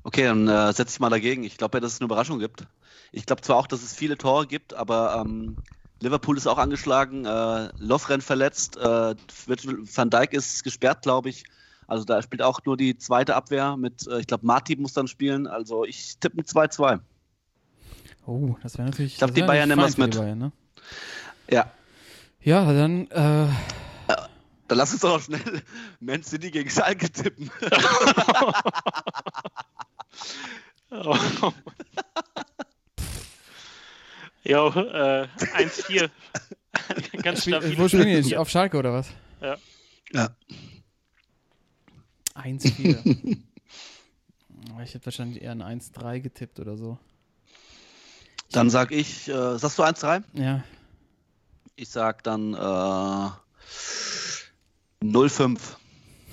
Okay, 0.04 0.24
dann 0.24 0.48
äh, 0.48 0.72
setze 0.72 0.94
ich 0.96 1.00
mal 1.00 1.10
dagegen. 1.10 1.42
Ich 1.44 1.56
glaube 1.56 1.76
ja, 1.78 1.80
dass 1.80 1.94
es 1.94 2.00
eine 2.00 2.06
Überraschung 2.06 2.38
gibt. 2.38 2.66
Ich 3.12 3.26
glaube 3.26 3.42
zwar 3.42 3.56
auch, 3.56 3.66
dass 3.66 3.82
es 3.82 3.94
viele 3.94 4.16
Tore 4.16 4.46
gibt, 4.46 4.74
aber 4.74 5.22
ähm, 5.24 5.56
Liverpool 6.00 6.36
ist 6.36 6.46
auch 6.46 6.58
angeschlagen, 6.58 7.24
äh, 7.24 7.68
Lovren 7.78 8.20
verletzt, 8.20 8.76
äh, 8.76 9.14
Van 9.14 10.10
Dijk 10.10 10.32
ist 10.32 10.64
gesperrt, 10.64 11.02
glaube 11.02 11.28
ich. 11.28 11.44
Also 11.86 12.04
da 12.04 12.22
spielt 12.22 12.42
auch 12.42 12.60
nur 12.64 12.76
die 12.76 12.96
zweite 12.96 13.34
Abwehr 13.36 13.76
mit, 13.76 14.06
äh, 14.06 14.20
ich 14.20 14.26
glaube, 14.26 14.46
Marti 14.46 14.76
muss 14.76 14.94
dann 14.94 15.08
spielen. 15.08 15.46
Also 15.46 15.84
ich 15.84 16.18
tippe 16.18 16.38
ein 16.38 16.44
2-2. 16.44 17.00
Oh, 18.26 18.56
das 18.62 18.78
wäre 18.78 18.88
natürlich. 18.88 19.12
Ich 19.12 19.18
glaub, 19.18 19.30
das 19.30 19.34
die 19.34 19.42
Bayern 19.42 19.68
nehmen 19.68 19.92
die 19.92 20.00
mit. 20.00 20.16
Bayern, 20.16 20.38
ne? 20.38 20.52
Ja, 21.50 21.70
Ja, 22.40 22.72
dann, 22.72 23.08
äh, 23.10 23.48
dann 24.68 24.78
lass 24.78 24.92
uns 24.92 25.02
doch 25.02 25.16
noch 25.16 25.22
schnell 25.22 25.40
Man 26.00 26.22
City 26.22 26.50
gegen 26.50 26.70
Schalke 26.70 27.10
tippen. 27.10 27.50
Oh. 30.90 31.52
Jo, 34.44 34.68
äh, 34.68 35.28
1-4. 35.56 36.10
Ganz 37.22 37.42
stabil. 37.42 37.78
wo 37.78 37.86
spielen 37.88 38.06
die 38.06 38.12
jetzt? 38.14 38.34
Auf 38.34 38.50
Schalke 38.50 38.76
oder 38.76 38.92
was? 38.92 39.08
Ja. 39.40 39.56
Ja. 40.12 40.34
1-4. 42.34 43.38
Oh, 44.74 44.80
ich 44.84 44.94
hätte 44.94 45.06
wahrscheinlich 45.06 45.42
eher 45.42 45.52
ein 45.52 45.62
1-3 45.62 46.20
getippt 46.20 46.58
oder 46.60 46.76
so. 46.76 46.98
Dann 48.50 48.68
sag 48.68 48.90
ich, 48.90 49.28
äh, 49.28 49.58
sagst 49.58 49.78
du 49.78 49.82
1-3? 49.82 50.22
Ja. 50.34 50.64
Ich 51.76 51.88
sag 51.88 52.22
dann 52.24 52.54
äh, 52.54 53.30
0-5. 55.04 55.58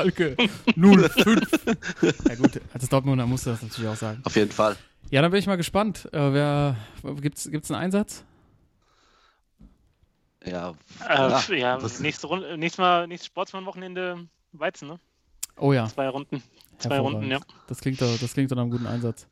Schalke 0.00 0.36
0-5. 0.66 2.28
ja 2.28 2.34
gut, 2.34 2.60
als 2.74 2.88
Dortmunder 2.88 3.26
musst 3.26 3.46
du 3.46 3.50
das 3.50 3.62
natürlich 3.62 3.88
auch 3.88 3.96
sagen. 3.96 4.20
Auf 4.24 4.36
jeden 4.36 4.52
Fall. 4.52 4.76
Ja, 5.10 5.22
dann 5.22 5.30
bin 5.30 5.38
ich 5.40 5.46
mal 5.46 5.56
gespannt. 5.56 6.06
Äh, 6.12 6.32
wer, 6.32 6.76
gibt's, 7.20 7.48
gibt's 7.50 7.70
einen 7.70 7.80
Einsatz? 7.80 8.24
Ja, 10.44 10.74
Äh, 11.08 11.58
ja, 11.58 11.78
das- 11.78 12.00
nächste 12.00 12.26
Runde, 12.28 12.56
nächstes 12.56 12.78
Mal, 12.78 13.06
nächstes 13.08 13.26
Sportsmann-Wochenende 13.26 14.26
Weizen, 14.52 14.88
ne? 14.88 15.00
Oh 15.56 15.72
ja. 15.72 15.88
Zwei 15.88 16.08
Runden. 16.08 16.42
Zwei. 16.78 16.98
Runden, 16.98 17.30
ja. 17.30 17.40
Das 17.68 17.80
klingt 17.80 18.00
doch, 18.02 18.18
das 18.18 18.34
klingt 18.34 18.50
doch 18.50 18.56
nach 18.56 18.62
einem 18.62 18.70
guten 18.70 18.86
Einsatz. 18.86 19.26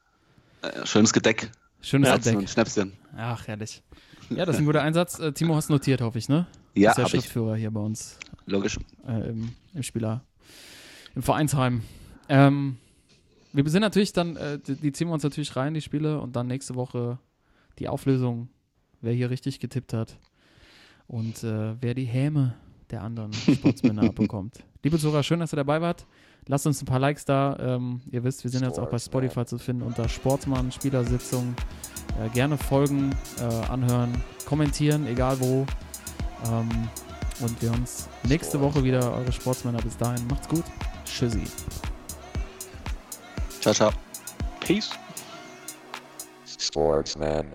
äh, 0.62 0.86
schönes 0.86 1.12
Gedeck. 1.12 1.50
Schönes 1.82 2.08
Abdeck. 2.08 2.36
und 2.38 2.48
Schnäpschen. 2.48 2.94
Ach, 3.16 3.46
herrlich. 3.46 3.82
Ja, 4.30 4.46
das 4.46 4.56
ist 4.56 4.60
ein 4.62 4.64
guter 4.66 4.80
Einsatz. 4.82 5.18
Äh, 5.18 5.32
Timo 5.32 5.54
hast 5.54 5.68
notiert, 5.68 6.00
hoffe 6.00 6.16
ich, 6.18 6.30
ne? 6.30 6.46
Ja, 6.74 6.90
ist 6.90 6.96
der 6.96 7.04
ich. 7.04 7.10
Schriftführer 7.10 7.56
hier 7.56 7.70
bei 7.70 7.80
uns 7.80 8.18
Logisch. 8.46 8.78
äh, 9.06 9.28
im, 9.28 9.54
im 9.74 9.82
Spieler, 9.82 10.22
im 11.14 11.22
Vereinsheim. 11.22 11.82
Ähm, 12.28 12.76
wir 13.52 13.68
sind 13.68 13.82
natürlich 13.82 14.12
dann, 14.12 14.36
äh, 14.36 14.58
die, 14.58 14.74
die 14.76 14.92
ziehen 14.92 15.08
wir 15.08 15.14
uns 15.14 15.22
natürlich 15.22 15.54
rein, 15.56 15.74
die 15.74 15.80
Spiele, 15.80 16.20
und 16.20 16.34
dann 16.36 16.46
nächste 16.46 16.74
Woche 16.74 17.18
die 17.78 17.88
Auflösung, 17.88 18.48
wer 19.00 19.12
hier 19.12 19.30
richtig 19.30 19.60
getippt 19.60 19.92
hat 19.92 20.18
und 21.06 21.44
äh, 21.44 21.80
wer 21.80 21.94
die 21.94 22.04
Häme 22.04 22.54
der 22.90 23.02
anderen 23.02 23.32
Sportsmänner 23.54 24.04
abbekommt. 24.04 24.64
Liebe 24.82 24.98
Zuhörer, 24.98 25.22
schön, 25.22 25.40
dass 25.40 25.52
ihr 25.52 25.56
dabei 25.56 25.80
wart. 25.80 26.06
Lasst 26.46 26.66
uns 26.66 26.82
ein 26.82 26.86
paar 26.86 26.98
Likes 26.98 27.24
da. 27.24 27.56
Ähm, 27.58 28.02
ihr 28.10 28.22
wisst, 28.22 28.44
wir 28.44 28.50
sind 28.50 28.62
jetzt 28.64 28.78
auch 28.78 28.90
bei. 28.90 28.98
Spotify 28.98 29.46
zu 29.46 29.58
finden 29.58 29.82
unter 29.82 30.08
Sportsmann 30.08 30.70
Spielersitzung. 30.72 31.54
Äh, 32.20 32.28
gerne 32.30 32.58
folgen, 32.58 33.14
äh, 33.38 33.44
anhören, 33.70 34.12
kommentieren, 34.46 35.06
egal 35.06 35.40
wo. 35.40 35.66
Ähm, 36.46 36.68
und 37.40 37.60
wir 37.60 37.72
uns 37.72 38.08
nächste 38.24 38.60
Woche 38.60 38.82
wieder, 38.82 39.12
eure 39.14 39.32
Sportsmänner. 39.32 39.82
Bis 39.82 39.96
dahin, 39.96 40.26
macht's 40.26 40.48
gut. 40.48 40.64
Tschüssi. 41.04 41.44
Ciao, 43.60 43.74
ciao. 43.74 43.92
Peace. 44.60 44.90
Sportsman. 46.58 47.54